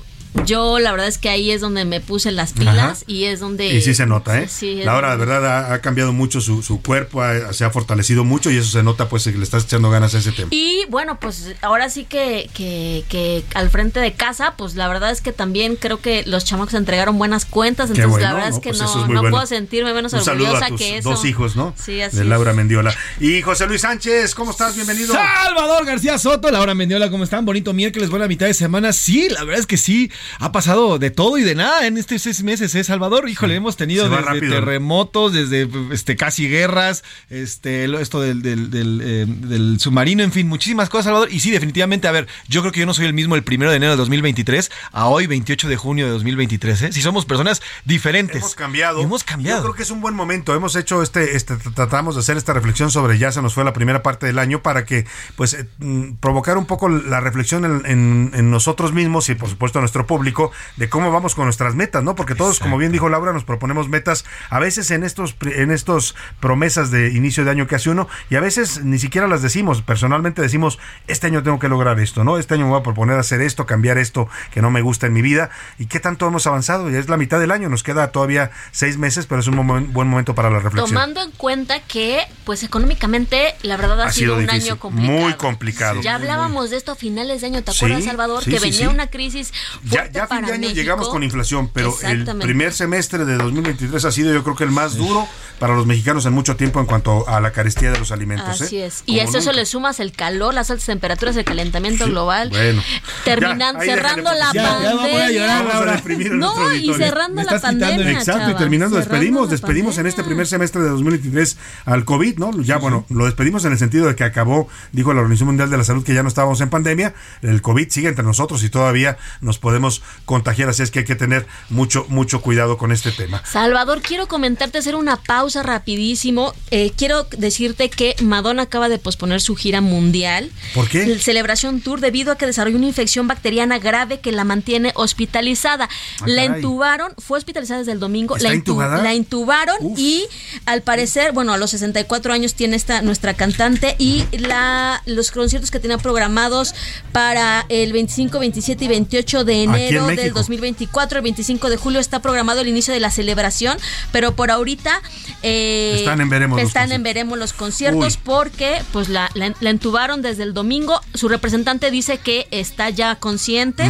yo 0.46 0.78
la 0.78 0.92
verdad 0.92 1.08
es 1.08 1.18
que 1.18 1.28
ahí 1.28 1.50
es 1.50 1.60
donde 1.60 1.84
me 1.84 2.00
puse 2.00 2.30
las 2.30 2.52
pilas 2.52 2.76
Ajá. 2.78 2.96
y 3.06 3.24
es 3.24 3.40
donde... 3.40 3.68
Y 3.74 3.80
sí 3.82 3.94
se 3.94 4.06
nota, 4.06 4.40
¿eh? 4.40 4.48
Sí, 4.48 4.80
Laura, 4.84 5.10
de 5.12 5.16
verdad, 5.24 5.46
ha, 5.46 5.74
ha 5.74 5.80
cambiado 5.80 6.12
mucho 6.12 6.40
su, 6.40 6.62
su 6.62 6.80
cuerpo, 6.82 7.22
ha- 7.22 7.52
se 7.52 7.64
ha 7.64 7.70
fortalecido 7.70 8.24
mucho 8.24 8.50
y 8.50 8.56
eso 8.56 8.70
se 8.70 8.82
nota, 8.82 9.08
pues, 9.08 9.24
que 9.24 9.32
le 9.32 9.42
estás 9.42 9.64
echando 9.64 9.90
ganas 9.90 10.14
a 10.14 10.18
ese 10.18 10.32
tema. 10.32 10.48
Y 10.52 10.84
bueno, 10.88 11.18
pues 11.20 11.54
ahora 11.62 11.88
sí 11.90 12.04
que, 12.04 12.48
que, 12.54 13.04
que 13.08 13.44
al 13.54 13.70
frente 13.70 14.00
de 14.00 14.12
casa, 14.12 14.54
pues 14.56 14.74
la 14.76 14.88
verdad 14.88 15.10
es 15.10 15.20
que 15.20 15.32
también 15.32 15.76
creo 15.76 16.00
que 16.00 16.22
los 16.26 16.44
chamacos 16.44 16.74
entregaron 16.74 17.18
buenas 17.18 17.44
cuentas, 17.44 17.90
entonces 17.90 18.10
bueno, 18.10 18.26
la 18.26 18.34
verdad 18.34 18.50
¿no? 18.50 18.56
es 18.56 18.62
que 18.62 18.68
Pues 18.70 18.78
no, 18.80 18.84
eso 18.86 19.00
es 19.00 19.06
muy 19.06 19.14
no 19.14 19.20
bueno. 19.22 19.34
puedo 19.36 19.46
sentirme 19.46 19.92
menos 19.94 20.12
Un 20.12 20.20
orgullosa 20.20 20.66
a 20.66 20.68
tus 20.68 20.78
que 20.80 20.98
eso. 20.98 21.10
dos 21.10 21.24
hijos, 21.24 21.56
¿no? 21.56 21.74
Sí, 21.76 22.00
así 22.00 22.16
de 22.16 22.22
es. 22.22 22.28
Laura 22.28 22.52
Mendiola. 22.52 22.94
Y 23.20 23.42
José 23.42 23.66
Luis 23.66 23.80
Sánchez, 23.82 24.34
¿cómo 24.34 24.52
estás? 24.52 24.74
Bienvenido. 24.76 25.12
Salvador 25.12 25.84
García 25.84 26.18
Soto, 26.18 26.50
Laura 26.50 26.74
Mendiola, 26.74 27.10
¿cómo 27.10 27.24
están? 27.24 27.44
Bonito 27.44 27.72
miércoles, 27.72 28.10
buena 28.10 28.28
mitad 28.28 28.46
de 28.46 28.54
semana. 28.54 28.92
Sí, 28.92 29.28
la 29.28 29.44
verdad 29.44 29.60
es 29.60 29.66
que 29.66 29.76
sí, 29.76 30.10
ha 30.38 30.52
pasado 30.52 30.98
de 30.98 31.10
todo 31.10 31.38
y 31.38 31.42
de 31.42 31.54
nada 31.54 31.86
en 31.86 31.98
estos 31.98 32.22
seis 32.22 32.42
meses, 32.42 32.74
¿eh, 32.74 32.84
Salvador? 32.84 33.28
Híjole, 33.28 33.54
hemos 33.54 33.76
tenido 33.76 34.04
desde 34.08 34.40
terremotos, 34.50 35.32
desde 35.32 35.68
este 35.92 36.16
casi 36.16 36.48
guerras, 36.48 37.02
este 37.28 37.84
esto 38.00 38.20
del, 38.20 38.42
del, 38.42 38.70
del, 38.70 39.00
eh, 39.02 39.26
del 39.28 39.78
submarino, 39.80 40.22
en 40.22 40.32
fin, 40.32 40.46
muchísimas 40.48 40.88
cosas, 40.88 41.04
Salvador. 41.06 41.32
Y 41.32 41.40
sí, 41.40 41.50
definitivamente, 41.50 42.08
a 42.08 42.12
ver, 42.12 42.26
yo 42.48 42.60
creo 42.62 42.72
que 42.72 42.80
yo 42.80 42.86
no 42.86 42.94
soy 42.94 43.06
el 43.06 43.12
mismo 43.14 43.34
el 43.36 43.42
primero 43.42 43.70
de 43.70 43.76
enero 43.76 43.92
de 43.92 43.96
2023 43.98 44.70
a 44.92 45.06
hoy, 45.06 45.26
28 45.26 45.68
de 45.68 45.76
junio 45.76 46.06
de 46.06 46.12
2023, 46.12 46.82
¿eh? 46.82 46.92
Si 46.92 47.02
somos 47.02 47.24
personas 47.24 47.62
diferentes. 47.84 48.36
Hemos 48.36 48.54
cambiado. 48.54 49.00
Hemos 49.02 49.24
cambiado. 49.24 49.58
Yo 49.58 49.62
creo 49.64 49.74
que 49.74 49.82
es 49.82 49.90
un 49.90 50.00
buen 50.00 50.14
momento. 50.14 50.54
Hemos 50.54 50.76
hecho 50.76 51.02
este, 51.02 51.36
este, 51.36 51.56
tratamos 51.56 52.14
de 52.14 52.20
hacer 52.20 52.36
esta 52.36 52.52
reflexión 52.52 52.90
sobre 52.90 53.18
ya 53.18 53.32
se 53.32 53.42
nos 53.42 53.54
fue 53.54 53.64
la 53.64 53.72
primera 53.72 54.02
parte 54.02 54.26
del 54.26 54.38
año 54.38 54.62
para 54.62 54.84
que, 54.84 55.06
pues, 55.36 55.54
eh, 55.54 55.66
mm, 55.78 56.14
provocar 56.20 56.56
un 56.58 56.66
poco 56.66 56.88
la 56.88 57.20
reflexión 57.20 57.64
en, 57.64 57.82
en- 57.86 58.30
en 58.34 58.50
nosotros 58.50 58.92
mismos 58.92 59.28
y, 59.28 59.34
por 59.34 59.48
supuesto, 59.48 59.78
a 59.78 59.82
nuestro 59.82 60.06
público 60.10 60.50
de 60.76 60.88
cómo 60.88 61.12
vamos 61.12 61.36
con 61.36 61.44
nuestras 61.44 61.76
metas, 61.76 62.02
¿no? 62.02 62.16
Porque 62.16 62.34
todos, 62.34 62.58
como 62.58 62.76
bien 62.78 62.90
dijo 62.90 63.08
Laura, 63.08 63.32
nos 63.32 63.44
proponemos 63.44 63.88
metas 63.88 64.24
a 64.48 64.58
veces 64.58 64.90
en 64.90 65.04
estos, 65.04 65.34
pri- 65.34 65.52
en 65.54 65.70
estos 65.70 66.16
promesas 66.40 66.90
de 66.90 67.10
inicio 67.12 67.44
de 67.44 67.52
año 67.52 67.68
que 67.68 67.76
hace 67.76 67.90
uno 67.90 68.08
y 68.28 68.34
a 68.34 68.40
veces 68.40 68.82
ni 68.82 68.98
siquiera 68.98 69.28
las 69.28 69.40
decimos. 69.40 69.82
Personalmente 69.82 70.42
decimos, 70.42 70.80
este 71.06 71.28
año 71.28 71.44
tengo 71.44 71.60
que 71.60 71.68
lograr 71.68 72.00
esto, 72.00 72.24
¿no? 72.24 72.38
Este 72.38 72.54
año 72.54 72.64
me 72.64 72.70
voy 72.72 72.80
a 72.80 72.82
proponer 72.82 73.16
hacer 73.20 73.40
esto, 73.40 73.66
cambiar 73.66 73.98
esto 73.98 74.28
que 74.52 74.60
no 74.62 74.72
me 74.72 74.82
gusta 74.82 75.06
en 75.06 75.12
mi 75.12 75.22
vida. 75.22 75.50
¿Y 75.78 75.86
qué 75.86 76.00
tanto 76.00 76.26
hemos 76.26 76.46
avanzado? 76.48 76.90
Ya 76.90 76.98
es 76.98 77.08
la 77.08 77.16
mitad 77.16 77.38
del 77.38 77.52
año, 77.52 77.68
nos 77.68 77.84
queda 77.84 78.10
todavía 78.10 78.50
seis 78.72 78.98
meses, 78.98 79.26
pero 79.26 79.40
es 79.40 79.46
un 79.46 79.54
momen- 79.56 79.92
buen 79.92 80.08
momento 80.08 80.34
para 80.34 80.50
la 80.50 80.58
reflexión. 80.58 80.88
Tomando 80.88 81.22
en 81.22 81.30
cuenta 81.30 81.80
que, 81.86 82.20
pues 82.44 82.64
económicamente, 82.64 83.54
la 83.62 83.76
verdad 83.76 84.00
ha, 84.00 84.06
ha 84.06 84.12
sido, 84.12 84.34
sido 84.34 84.40
un 84.40 84.46
difícil, 84.46 84.72
año 84.72 84.80
complicado. 84.80 85.18
muy 85.20 85.34
complicado. 85.34 86.00
Ya 86.00 86.16
hablábamos 86.16 86.70
de 86.70 86.76
esto 86.78 86.92
a 86.92 86.96
finales 86.96 87.40
de 87.42 87.46
año, 87.48 87.62
¿te 87.62 87.70
Sí, 87.72 87.84
acuerdas, 87.84 88.04
Salvador? 88.04 88.42
sí, 88.42 88.50
que 88.50 88.58
sí, 88.58 88.64
venía 88.70 88.80
sí. 88.80 88.86
una 88.86 89.06
crisis 89.08 89.52
fuerte 89.84 89.99
ya 90.12 90.24
a 90.24 90.26
fin 90.28 90.44
de 90.46 90.52
año 90.52 90.60
México. 90.60 90.76
llegamos 90.76 91.08
con 91.08 91.22
inflación, 91.22 91.68
pero 91.72 91.94
el 92.02 92.24
primer 92.38 92.72
semestre 92.72 93.24
de 93.24 93.36
2023 93.36 94.04
ha 94.04 94.12
sido 94.12 94.32
yo 94.32 94.42
creo 94.42 94.56
que 94.56 94.64
el 94.64 94.70
más 94.70 94.96
duro 94.96 95.26
para 95.58 95.74
los 95.74 95.84
mexicanos 95.86 96.24
en 96.24 96.32
mucho 96.32 96.56
tiempo 96.56 96.80
en 96.80 96.86
cuanto 96.86 97.28
a 97.28 97.38
la 97.40 97.52
carestía 97.52 97.90
de 97.90 97.98
los 97.98 98.12
alimentos. 98.12 98.60
Así 98.62 98.78
¿eh? 98.78 98.86
es. 98.86 99.02
Y 99.06 99.20
a 99.20 99.24
eso 99.24 99.52
le 99.52 99.66
sumas 99.66 100.00
el 100.00 100.12
calor, 100.12 100.54
las 100.54 100.70
altas 100.70 100.86
temperaturas, 100.86 101.36
el 101.36 101.44
calentamiento 101.44 102.06
global. 102.06 102.48
Bueno. 102.50 102.82
Terminando, 103.24 103.84
Ya, 103.84 103.94
cerrando 103.94 104.32
la 104.32 104.52
ya- 104.54 104.80
ya 104.82 104.90
pandemia. 104.96 106.30
no, 106.32 106.74
y 106.74 106.94
cerrando 106.94 107.42
la 107.42 107.60
pandemia. 107.60 108.10
Exacto, 108.12 108.50
y 108.50 108.54
terminando, 108.54 108.96
despedimos, 108.96 109.50
despedimos 109.50 109.98
en 109.98 110.06
este 110.06 110.24
primer 110.24 110.46
semestre 110.46 110.80
de 110.82 110.88
2023 110.88 111.56
al 111.84 112.04
COVID, 112.04 112.38
¿no? 112.38 112.50
Ya, 112.62 112.78
bueno, 112.78 113.04
lo 113.10 113.26
despedimos 113.26 113.64
en 113.64 113.72
el 113.72 113.78
sentido 113.78 114.06
de 114.06 114.14
que 114.16 114.24
acabó, 114.24 114.68
dijo 114.92 115.12
la 115.12 115.20
Organización 115.20 115.48
Mundial 115.48 115.70
de 115.70 115.76
la 115.78 115.84
Salud, 115.84 116.04
que 116.04 116.14
ya 116.14 116.22
no 116.22 116.28
estábamos 116.28 116.60
en 116.60 116.70
pandemia. 116.70 117.14
El 117.42 117.60
COVID 117.62 117.88
sigue 117.90 118.08
entre 118.08 118.24
nosotros 118.24 118.62
y 118.64 118.70
todavía 118.70 119.18
nos 119.40 119.58
podemos 119.58 119.89
contagiar, 120.24 120.68
así 120.68 120.82
es 120.82 120.90
que 120.90 121.00
hay 121.00 121.04
que 121.04 121.16
tener 121.16 121.46
mucho, 121.68 122.06
mucho 122.08 122.40
cuidado 122.40 122.78
con 122.78 122.92
este 122.92 123.10
tema. 123.10 123.42
Salvador, 123.44 124.00
quiero 124.02 124.28
comentarte, 124.28 124.78
hacer 124.78 124.94
una 124.94 125.16
pausa 125.16 125.62
rapidísimo. 125.62 126.54
Eh, 126.70 126.92
quiero 126.96 127.26
decirte 127.36 127.90
que 127.90 128.14
Madonna 128.22 128.62
acaba 128.62 128.88
de 128.88 128.98
posponer 128.98 129.40
su 129.40 129.56
gira 129.56 129.80
mundial. 129.80 130.50
¿Por 130.74 130.88
qué? 130.88 131.02
El 131.02 131.20
Celebración 131.20 131.80
Tour 131.80 132.00
debido 132.00 132.32
a 132.32 132.36
que 132.38 132.46
desarrolló 132.46 132.76
una 132.76 132.86
infección 132.86 133.26
bacteriana 133.26 133.78
grave 133.78 134.20
que 134.20 134.32
la 134.32 134.44
mantiene 134.44 134.92
hospitalizada. 134.94 135.88
Ah, 136.20 136.24
la 136.26 136.42
caray. 136.46 136.58
intubaron, 136.60 137.12
fue 137.18 137.38
hospitalizada 137.38 137.80
desde 137.80 137.92
el 137.92 138.00
domingo. 138.00 138.36
¿Está 138.36 138.48
la, 138.50 138.54
intu- 138.54 139.02
la 139.02 139.14
intubaron 139.14 139.76
y 139.96 140.26
al 140.66 140.82
parecer, 140.82 141.32
bueno, 141.32 141.52
a 141.52 141.58
los 141.58 141.70
64 141.70 142.32
años 142.32 142.54
tiene 142.54 142.76
esta 142.76 143.02
nuestra 143.02 143.34
cantante 143.34 143.96
y 143.98 144.24
la 144.36 145.02
los 145.06 145.30
conciertos 145.30 145.70
que 145.70 145.78
tenía 145.80 145.98
programados 145.98 146.74
para 147.12 147.64
el 147.68 147.92
25, 147.92 148.38
27 148.38 148.84
y 148.84 148.88
28 148.88 149.44
de 149.44 149.66
Aquí 149.86 149.94
en 149.96 150.02
enero 150.02 150.06
del 150.06 150.16
México. 150.16 150.38
2024, 150.38 151.18
el 151.18 151.22
25 151.24 151.70
de 151.70 151.76
julio 151.76 152.00
está 152.00 152.20
programado 152.20 152.60
el 152.60 152.68
inicio 152.68 152.92
de 152.94 153.00
la 153.00 153.10
celebración, 153.10 153.76
pero 154.12 154.32
por 154.36 154.50
ahorita 154.50 155.00
eh, 155.42 155.96
Están 155.98 156.20
en 156.20 156.28
veremos 156.28 156.58
los 156.60 156.68
están 156.68 156.92
en 156.92 157.02
veremos 157.02 157.38
los 157.38 157.52
conciertos 157.52 158.14
Uy. 158.16 158.20
porque 158.24 158.82
pues 158.92 159.08
la, 159.08 159.30
la, 159.34 159.52
la 159.60 159.70
entubaron 159.70 160.22
desde 160.22 160.42
el 160.42 160.54
domingo. 160.54 161.00
Su 161.14 161.28
representante 161.28 161.90
dice 161.90 162.18
que 162.18 162.46
está 162.50 162.90
ya 162.90 163.16
consciente, 163.16 163.84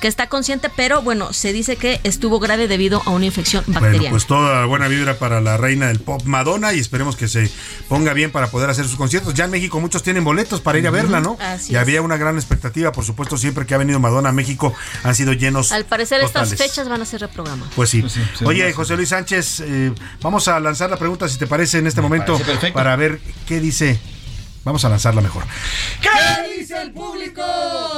que 0.00 0.08
está 0.08 0.28
consciente, 0.28 0.70
pero 0.74 1.02
bueno, 1.02 1.32
se 1.32 1.52
dice 1.52 1.76
que 1.76 2.00
estuvo 2.04 2.38
grave 2.40 2.68
debido 2.68 3.02
a 3.06 3.10
una 3.10 3.26
infección 3.26 3.64
Bueno, 3.66 3.80
bacteriana. 3.80 4.10
pues 4.10 4.26
toda 4.26 4.64
buena 4.66 4.88
vibra 4.88 5.18
para 5.18 5.40
la 5.40 5.56
reina 5.56 5.88
del 5.88 6.00
pop 6.00 6.22
Madonna 6.24 6.72
y 6.74 6.78
esperemos 6.78 7.16
que 7.16 7.28
se 7.28 7.50
ponga 7.88 8.12
bien 8.12 8.30
para 8.30 8.48
poder 8.50 8.70
hacer 8.70 8.86
sus 8.86 8.96
conciertos. 8.96 9.34
Ya 9.34 9.44
en 9.44 9.50
México 9.50 9.80
muchos 9.80 10.02
tienen 10.02 10.24
boletos 10.24 10.60
para 10.60 10.78
ir 10.78 10.86
a 10.86 10.90
verla, 10.90 11.20
¿no? 11.20 11.36
Así 11.40 11.72
y 11.72 11.76
es. 11.76 11.80
había 11.82 12.02
una 12.02 12.16
gran 12.16 12.36
expectativa, 12.36 12.92
por 12.92 13.04
supuesto, 13.04 13.36
siempre 13.36 13.66
que 13.66 13.74
ha 13.74 13.78
venido 13.78 13.98
Madonna 14.00 14.30
a 14.30 14.32
México 14.32 14.72
han 15.02 15.14
sido 15.14 15.23
llenos. 15.32 15.72
Al 15.72 15.84
parecer 15.84 16.20
estas 16.20 16.54
fechas 16.54 16.88
van 16.88 17.02
a 17.02 17.04
ser 17.04 17.20
reprogramadas. 17.20 17.72
Pues 17.74 17.90
sí. 17.90 18.04
sí, 18.08 18.44
Oye, 18.44 18.72
José 18.72 18.96
Luis 18.96 19.08
Sánchez, 19.08 19.60
eh, 19.60 19.92
vamos 20.20 20.48
a 20.48 20.60
lanzar 20.60 20.90
la 20.90 20.96
pregunta, 20.96 21.28
si 21.28 21.38
te 21.38 21.46
parece, 21.46 21.78
en 21.78 21.86
este 21.86 22.00
momento, 22.00 22.38
para 22.72 22.96
ver 22.96 23.20
qué 23.46 23.60
dice. 23.60 23.98
Vamos 24.64 24.84
a 24.84 24.88
lanzarla 24.88 25.20
mejor. 25.20 25.44
¿Qué 26.00 26.58
dice 26.58 26.80
el 26.80 26.92
público? 26.92 27.42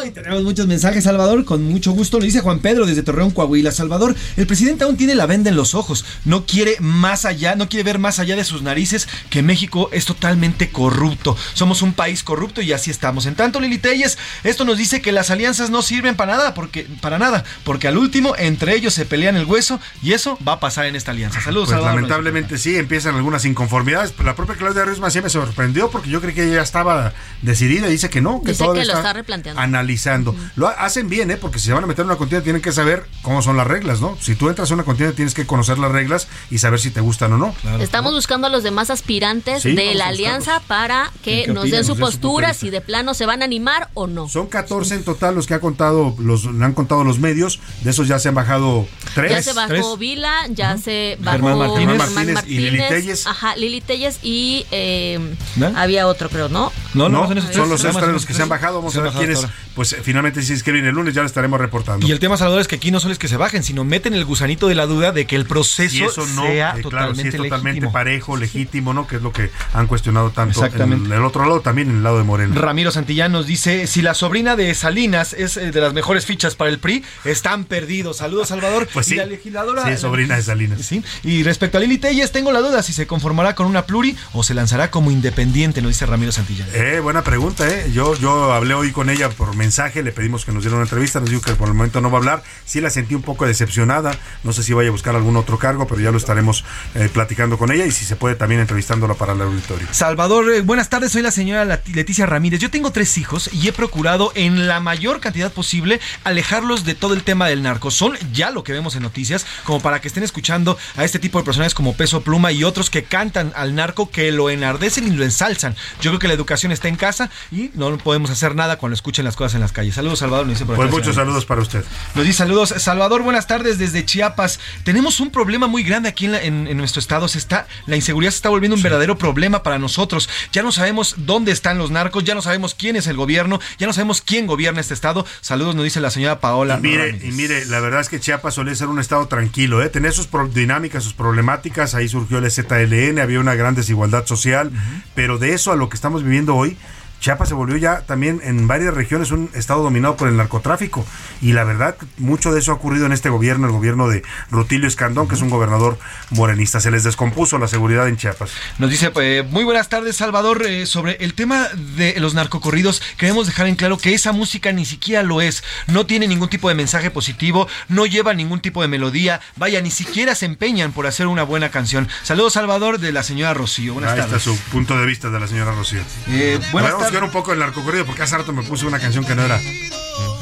Y 0.04 0.10
tenemos 0.10 0.42
muchos 0.42 0.66
mensajes, 0.66 1.04
Salvador, 1.04 1.44
con 1.44 1.62
mucho 1.62 1.92
gusto. 1.92 2.18
Lo 2.18 2.24
dice 2.24 2.40
Juan 2.40 2.58
Pedro 2.58 2.86
desde 2.86 3.02
Torreón, 3.04 3.30
Coahuila. 3.30 3.70
Salvador, 3.70 4.14
el 4.36 4.46
presidente 4.46 4.84
aún 4.84 4.96
tiene 4.96 5.14
la 5.14 5.26
venda 5.26 5.50
en 5.50 5.56
los 5.56 5.74
ojos. 5.74 6.04
No 6.24 6.44
quiere 6.44 6.76
más 6.80 7.24
allá, 7.24 7.54
no 7.54 7.68
quiere 7.68 7.84
ver 7.84 7.98
más 8.00 8.18
allá 8.18 8.34
de 8.36 8.44
sus 8.44 8.62
narices 8.62 9.08
que 9.30 9.42
México 9.42 9.88
es 9.92 10.06
totalmente 10.06 10.70
corrupto. 10.70 11.36
Somos 11.54 11.82
un 11.82 11.92
país 11.92 12.22
corrupto 12.24 12.60
y 12.62 12.72
así 12.72 12.90
estamos. 12.90 13.26
En 13.26 13.36
tanto, 13.36 13.60
Lili 13.60 13.78
Telles, 13.78 14.18
esto 14.42 14.64
nos 14.64 14.76
dice 14.78 15.00
que 15.00 15.12
las 15.12 15.30
alianzas 15.30 15.70
no 15.70 15.82
sirven 15.82 16.16
para 16.16 16.36
nada, 16.36 16.54
porque, 16.54 16.86
para 17.00 17.18
nada, 17.18 17.44
porque 17.64 17.86
al 17.88 17.96
último 17.96 18.34
entre 18.38 18.74
ellos 18.74 18.92
se 18.94 19.04
pelean 19.06 19.36
el 19.36 19.44
hueso 19.44 19.78
y 20.02 20.12
eso 20.14 20.36
va 20.46 20.54
a 20.54 20.60
pasar 20.60 20.86
en 20.86 20.96
esta 20.96 21.12
alianza. 21.12 21.40
Saludos, 21.40 21.68
Pues 21.68 21.76
Salvador. 21.76 21.94
lamentablemente 21.96 22.58
sí, 22.58 22.76
empiezan 22.76 23.14
algunas 23.14 23.44
inconformidades. 23.44 24.12
La 24.24 24.34
propia 24.34 24.56
Claudia 24.56 24.84
Ruiz 24.84 24.98
Macía 24.98 25.22
me 25.22 25.30
sorprendió 25.30 25.90
porque 25.90 26.10
yo 26.10 26.20
creí 26.20 26.34
que 26.34 26.44
ella 26.48 26.55
estaba 26.62 27.12
decidida 27.42 27.88
y 27.88 27.92
dice 27.92 28.10
que 28.10 28.20
no, 28.20 28.40
que 28.42 28.52
Dice 28.52 28.64
todavía 28.64 28.82
que 28.82 28.88
lo 28.88 28.94
está 28.94 29.12
replanteando. 29.12 29.60
analizando. 29.60 30.34
Lo 30.56 30.68
ha- 30.68 30.72
hacen 30.72 31.08
bien, 31.08 31.30
¿eh? 31.30 31.36
porque 31.36 31.58
si 31.58 31.66
se 31.66 31.72
van 31.72 31.84
a 31.84 31.86
meter 31.86 32.02
en 32.02 32.06
una 32.10 32.16
contienda 32.16 32.42
tienen 32.44 32.62
que 32.62 32.72
saber 32.72 33.06
cómo 33.22 33.42
son 33.42 33.56
las 33.56 33.66
reglas, 33.66 34.00
¿no? 34.00 34.16
Si 34.20 34.34
tú 34.34 34.48
entras 34.48 34.70
a 34.70 34.74
una 34.74 34.84
contienda 34.84 35.14
tienes 35.14 35.34
que 35.34 35.46
conocer 35.46 35.78
las 35.78 35.92
reglas 35.92 36.28
y 36.50 36.58
saber 36.58 36.80
si 36.80 36.90
te 36.90 37.00
gustan 37.00 37.32
o 37.34 37.38
no. 37.38 37.54
Estamos 37.80 38.12
buscando 38.14 38.46
a 38.46 38.50
los 38.50 38.62
demás 38.62 38.90
aspirantes 38.90 39.62
Sí, 39.62 39.74
de 39.74 39.94
la 39.94 40.08
alianza 40.08 40.60
para 40.66 41.10
que 41.22 41.44
¿Qué 41.44 41.52
nos 41.52 41.62
opinan? 41.64 41.78
den 41.78 41.84
su 41.84 41.96
postura, 41.98 42.54
si 42.54 42.70
de 42.70 42.80
plano 42.80 43.14
se 43.14 43.26
van 43.26 43.42
a 43.42 43.44
animar 43.44 43.90
o 43.94 44.06
no. 44.06 44.28
Son 44.28 44.46
14 44.46 44.94
en 44.94 45.04
total 45.04 45.34
los 45.34 45.46
que 45.46 45.54
ha 45.54 45.60
contado, 45.60 46.14
los 46.18 46.46
han 46.46 46.72
contado 46.72 47.04
los 47.04 47.18
medios. 47.18 47.60
De 47.82 47.90
esos 47.90 48.08
ya 48.08 48.18
se 48.18 48.28
han 48.28 48.34
bajado 48.34 48.86
tres. 49.14 49.30
Ya 49.30 49.42
se 49.42 49.52
bajó 49.52 49.96
Vila, 49.96 50.32
ya 50.50 50.76
se 50.78 51.16
bajó 51.20 51.36
Germán 51.38 51.58
Martínez. 51.58 51.88
Germán 52.02 52.34
Martínez 52.34 52.44
y 52.46 52.58
Lili 52.58 52.78
Telles. 52.88 53.26
Ajá, 53.26 53.56
Lili 53.56 53.80
Telles 53.80 54.18
y 54.22 54.66
eh, 54.70 55.34
¿No? 55.56 55.72
había 55.76 56.06
otro, 56.06 56.28
creo. 56.28 56.45
¿No? 56.48 56.72
No, 56.94 57.08
no, 57.08 57.26
son, 57.26 57.52
son 57.52 57.68
los 57.68 57.84
estreros 57.84 58.26
que 58.26 58.34
se 58.34 58.42
han 58.42 58.48
bajado. 58.48 58.76
Vamos 58.78 58.96
a 58.96 59.02
ver 59.02 59.12
quiénes, 59.12 59.46
pues 59.74 59.96
finalmente 60.02 60.42
se 60.42 60.52
inscriben 60.52 60.84
el 60.86 60.94
lunes, 60.94 61.14
ya 61.14 61.22
lo 61.22 61.26
estaremos 61.26 61.60
reportando. 61.60 62.06
Y 62.06 62.12
el 62.12 62.18
tema, 62.18 62.36
Salvador, 62.36 62.60
es 62.60 62.68
que 62.68 62.76
aquí 62.76 62.90
no 62.90 63.00
solo 63.00 63.12
es 63.12 63.18
que 63.18 63.28
se 63.28 63.36
bajen, 63.36 63.62
sino 63.62 63.84
meten 63.84 64.14
el 64.14 64.24
gusanito 64.24 64.68
de 64.68 64.74
la 64.74 64.86
duda 64.86 65.12
de 65.12 65.26
que 65.26 65.36
el 65.36 65.46
proceso 65.46 65.90
si 65.90 66.02
eso 66.02 66.26
no, 66.26 66.42
sea 66.42 66.70
eh, 66.70 66.82
claro, 66.82 66.82
totalmente 66.82 67.22
si 67.22 67.28
es 67.28 67.36
totalmente 67.36 67.68
legítimo. 67.68 67.92
parejo, 67.92 68.36
legítimo, 68.36 68.94
¿no? 68.94 69.06
Que 69.06 69.16
es 69.16 69.22
lo 69.22 69.32
que 69.32 69.50
han 69.72 69.86
cuestionado 69.86 70.30
tanto 70.30 70.64
Exactamente. 70.64 71.06
en 71.06 71.12
el 71.12 71.24
otro 71.24 71.44
lado, 71.44 71.60
también 71.60 71.90
en 71.90 71.96
el 71.96 72.02
lado 72.02 72.18
de 72.18 72.24
Morena. 72.24 72.54
Ramiro 72.54 72.90
Santillán 72.90 73.32
nos 73.32 73.46
dice, 73.46 73.86
si 73.86 74.02
la 74.02 74.14
sobrina 74.14 74.56
de 74.56 74.74
Salinas 74.74 75.32
es 75.32 75.56
eh, 75.56 75.70
de 75.70 75.80
las 75.80 75.92
mejores 75.92 76.26
fichas 76.26 76.54
para 76.54 76.70
el 76.70 76.78
PRI, 76.78 77.04
están 77.24 77.64
perdidos. 77.64 78.18
Saludos, 78.18 78.48
Salvador. 78.48 78.88
Pues 78.96 79.06
sí. 79.06 79.14
Y 79.14 79.16
la 79.18 79.26
legisladora... 79.26 79.84
Sí, 79.84 79.90
es 79.90 80.00
sobrina 80.00 80.36
de 80.36 80.42
Salinas. 80.42 80.80
Sí. 80.80 81.02
Y 81.22 81.42
respecto 81.42 81.76
a 81.76 81.80
Lili 81.80 81.98
Telles, 81.98 82.32
tengo 82.32 82.50
la 82.50 82.60
duda 82.60 82.82
si 82.82 82.92
se 82.92 83.06
conformará 83.06 83.54
con 83.54 83.66
una 83.66 83.84
pluri 83.84 84.16
o 84.32 84.42
se 84.42 84.54
lanzará 84.54 84.90
como 84.90 85.10
independiente, 85.10 85.82
nos 85.82 85.90
dice 85.90 86.06
Ramiro 86.06 86.32
Santillán. 86.36 86.68
Eh, 86.74 87.00
buena 87.00 87.24
pregunta, 87.24 87.66
¿eh? 87.66 87.90
Yo, 87.92 88.14
yo 88.14 88.52
hablé 88.52 88.74
hoy 88.74 88.92
con 88.92 89.08
ella 89.08 89.30
por 89.30 89.56
mensaje, 89.56 90.02
le 90.02 90.12
pedimos 90.12 90.44
que 90.44 90.52
nos 90.52 90.62
diera 90.62 90.76
una 90.76 90.84
entrevista, 90.84 91.18
nos 91.18 91.30
dijo 91.30 91.40
que 91.40 91.54
por 91.54 91.68
el 91.68 91.74
momento 91.74 92.02
no 92.02 92.10
va 92.10 92.18
a 92.18 92.20
hablar. 92.20 92.42
Sí 92.66 92.82
la 92.82 92.90
sentí 92.90 93.14
un 93.14 93.22
poco 93.22 93.46
decepcionada, 93.46 94.14
no 94.44 94.52
sé 94.52 94.62
si 94.62 94.74
vaya 94.74 94.90
a 94.90 94.92
buscar 94.92 95.16
algún 95.16 95.36
otro 95.36 95.58
cargo, 95.58 95.86
pero 95.86 96.00
ya 96.02 96.10
lo 96.10 96.18
estaremos 96.18 96.64
eh, 96.94 97.08
platicando 97.12 97.56
con 97.56 97.72
ella 97.72 97.86
y 97.86 97.90
si 97.90 98.04
se 98.04 98.16
puede 98.16 98.34
también 98.34 98.60
entrevistándola 98.60 99.14
para 99.14 99.32
el 99.32 99.40
auditorio. 99.40 99.88
Salvador, 99.92 100.52
eh, 100.52 100.60
buenas 100.60 100.90
tardes, 100.90 101.12
soy 101.12 101.22
la 101.22 101.30
señora 101.30 101.64
Leticia 101.64 102.26
Ramírez. 102.26 102.60
Yo 102.60 102.70
tengo 102.70 102.90
tres 102.90 103.16
hijos 103.16 103.48
y 103.52 103.68
he 103.68 103.72
procurado 103.72 104.30
en 104.34 104.68
la 104.68 104.80
mayor 104.80 105.20
cantidad 105.20 105.50
posible 105.50 106.00
alejarlos 106.24 106.84
de 106.84 106.94
todo 106.94 107.14
el 107.14 107.22
tema 107.22 107.48
del 107.48 107.62
narco. 107.62 107.90
Son 107.90 108.12
ya 108.32 108.50
lo 108.50 108.62
que 108.62 108.72
vemos 108.72 108.94
en 108.94 109.02
noticias, 109.02 109.46
como 109.64 109.80
para 109.80 110.00
que 110.02 110.08
estén 110.08 110.22
escuchando 110.22 110.76
a 110.96 111.04
este 111.04 111.18
tipo 111.18 111.38
de 111.38 111.44
personajes 111.44 111.74
como 111.74 111.94
Peso 111.94 112.20
Pluma 112.20 112.52
y 112.52 112.62
otros 112.62 112.90
que 112.90 113.04
cantan 113.04 113.52
al 113.56 113.74
narco, 113.74 114.10
que 114.10 114.30
lo 114.32 114.50
enardecen 114.50 115.06
y 115.06 115.10
lo 115.10 115.24
ensalzan. 115.24 115.74
Yo 116.02 116.12
creo 116.18 116.20
que 116.20 116.28
la 116.28 116.34
educación 116.34 116.72
está 116.72 116.88
en 116.88 116.96
casa 116.96 117.30
y 117.52 117.70
no 117.74 117.96
podemos 117.98 118.30
hacer 118.30 118.54
nada 118.54 118.76
cuando 118.78 118.94
escuchen 118.94 119.24
las 119.24 119.36
cosas 119.36 119.54
en 119.54 119.60
las 119.60 119.72
calles. 119.72 119.94
Saludos, 119.94 120.18
Salvador, 120.20 120.46
nos 120.46 120.54
dice 120.56 120.66
por 120.66 120.76
Pues 120.76 120.90
muchos 120.90 121.14
saludos 121.14 121.44
para 121.44 121.60
usted. 121.60 121.84
Nos 122.14 122.24
dice 122.24 122.38
saludos. 122.38 122.74
Salvador, 122.78 123.22
buenas 123.22 123.46
tardes 123.46 123.78
desde 123.78 124.04
Chiapas. 124.04 124.60
Tenemos 124.84 125.20
un 125.20 125.30
problema 125.30 125.66
muy 125.66 125.82
grande 125.82 126.08
aquí 126.08 126.26
en, 126.26 126.32
la- 126.32 126.42
en- 126.42 126.66
en 126.68 126.76
nuestro 126.76 127.00
estado. 127.00 127.28
Se 127.28 127.38
está, 127.38 127.66
la 127.86 127.96
inseguridad 127.96 128.30
se 128.30 128.36
está 128.36 128.48
volviendo 128.48 128.76
un 128.76 128.82
verdadero 128.82 129.18
problema 129.18 129.62
para 129.62 129.78
nosotros. 129.78 130.28
Ya 130.52 130.62
no 130.62 130.72
sabemos 130.72 131.14
dónde 131.18 131.52
están 131.52 131.78
los 131.78 131.90
narcos, 131.90 132.24
ya 132.24 132.34
no 132.34 132.42
sabemos 132.42 132.74
quién 132.74 132.96
es 132.96 133.06
el 133.06 133.16
gobierno, 133.16 133.60
ya 133.78 133.86
no 133.86 133.92
sabemos 133.92 134.20
quién 134.22 134.46
gobierna 134.46 134.80
este 134.80 134.94
estado. 134.94 135.26
Saludos, 135.40 135.74
nos 135.74 135.84
dice 135.84 136.00
la 136.00 136.10
señora 136.10 136.40
Paola. 136.40 136.78
Y 136.78 136.82
mire, 136.82 137.06
Ramírez. 137.12 137.24
y 137.24 137.32
mire, 137.32 137.64
la 137.66 137.80
verdad 137.80 138.00
es 138.00 138.08
que 138.08 138.20
Chiapas 138.20 138.54
solía 138.54 138.74
ser 138.74 138.88
un 138.88 138.98
estado 139.00 139.26
tranquilo, 139.28 139.82
¿eh? 139.82 139.88
tenía 139.88 140.12
sus 140.12 140.28
dinámicas, 140.54 141.04
sus 141.04 141.14
problemáticas, 141.14 141.94
ahí 141.94 142.08
surgió 142.08 142.38
el 142.38 142.50
ZLN, 142.50 143.18
había 143.20 143.40
una 143.40 143.54
gran 143.54 143.74
desigualdad 143.74 144.26
social, 144.26 144.70
pero 145.14 145.38
de 145.38 145.52
eso 145.54 145.72
a 145.72 145.76
lo 145.76 145.88
que 145.88 145.96
estamos 146.06 146.22
viviendo 146.22 146.54
hoy, 146.54 146.76
Chiapas 147.20 147.48
se 147.48 147.54
volvió 147.54 147.76
ya 147.76 148.00
también 148.02 148.40
en 148.44 148.68
varias 148.68 148.94
regiones 148.94 149.30
un 149.30 149.50
estado 149.54 149.82
dominado 149.82 150.16
por 150.16 150.28
el 150.28 150.36
narcotráfico. 150.36 151.04
Y 151.40 151.52
la 151.52 151.64
verdad, 151.64 151.96
mucho 152.18 152.52
de 152.52 152.60
eso 152.60 152.72
ha 152.72 152.74
ocurrido 152.74 153.06
en 153.06 153.12
este 153.12 153.28
gobierno, 153.28 153.66
el 153.66 153.72
gobierno 153.72 154.08
de 154.08 154.22
Rutilio 154.50 154.86
Escandón, 154.86 155.28
que 155.28 155.34
es 155.34 155.42
un 155.42 155.50
gobernador 155.50 155.98
morenista. 156.30 156.80
Se 156.80 156.90
les 156.90 157.04
descompuso 157.04 157.58
la 157.58 157.68
seguridad 157.68 158.08
en 158.08 158.16
Chiapas. 158.16 158.50
Nos 158.78 158.90
dice, 158.90 159.10
eh, 159.16 159.44
muy 159.50 159.64
buenas 159.64 159.88
tardes, 159.88 160.16
Salvador. 160.16 160.64
Eh, 160.66 160.86
sobre 160.86 161.16
el 161.20 161.34
tema 161.34 161.68
de 161.96 162.14
los 162.20 162.34
narcocorridos, 162.34 163.02
queremos 163.16 163.46
dejar 163.46 163.66
en 163.66 163.76
claro 163.76 163.98
que 163.98 164.14
esa 164.14 164.32
música 164.32 164.72
ni 164.72 164.84
siquiera 164.84 165.22
lo 165.22 165.40
es. 165.40 165.64
No 165.86 166.06
tiene 166.06 166.28
ningún 166.28 166.48
tipo 166.48 166.68
de 166.68 166.74
mensaje 166.74 167.10
positivo, 167.10 167.68
no 167.88 168.06
lleva 168.06 168.34
ningún 168.34 168.60
tipo 168.60 168.82
de 168.82 168.88
melodía. 168.88 169.40
Vaya, 169.56 169.80
ni 169.80 169.90
siquiera 169.90 170.34
se 170.34 170.46
empeñan 170.46 170.92
por 170.92 171.06
hacer 171.06 171.26
una 171.26 171.42
buena 171.42 171.70
canción. 171.70 172.08
Saludos, 172.22 172.52
Salvador, 172.54 172.98
de 172.98 173.12
la 173.12 173.22
señora 173.22 173.54
Rocío. 173.54 173.94
Buenas 173.94 174.12
Ahí 174.12 174.18
está 174.18 174.30
tardes. 174.30 174.44
su 174.44 174.56
punto 174.70 174.98
de 174.98 175.06
vista 175.06 175.30
de 175.30 175.40
la 175.40 175.46
señora 175.46 175.72
Rocío. 175.72 176.02
Eh, 176.28 176.60
buenas 176.72 176.92
tardes. 176.98 177.05
Ver 177.10 177.24
un 177.24 177.30
poco 177.30 177.52
el 177.52 177.58
narcocorrido, 177.58 178.06
porque 178.06 178.22
hace 178.22 178.36
rato 178.36 178.52
me 178.52 178.62
puse 178.62 178.86
una 178.86 178.98
canción 178.98 179.24
que 179.24 179.34
no 179.34 179.42
era. 179.42 179.60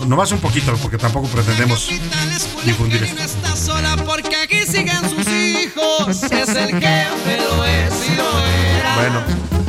Nomás 0.07 0.33
un 0.33 0.41
poquito, 0.41 0.77
porque 0.83 0.99
tampoco 0.99 1.29
pretendemos 1.29 1.89
difundir 2.65 3.03
esto. 3.03 3.23
está 3.23 3.57
sola 3.57 3.97
porque 4.05 4.37
aquí 4.37 4.65
siguen 4.67 5.09
sus 5.09 5.27
hijos. 5.27 6.23
Es 6.25 6.49
el 6.49 6.73
lo 6.73 7.65
es 7.65 8.09
y 8.09 8.17
lo 8.17 8.47
era. 8.47 8.95
Bueno, 8.97 9.64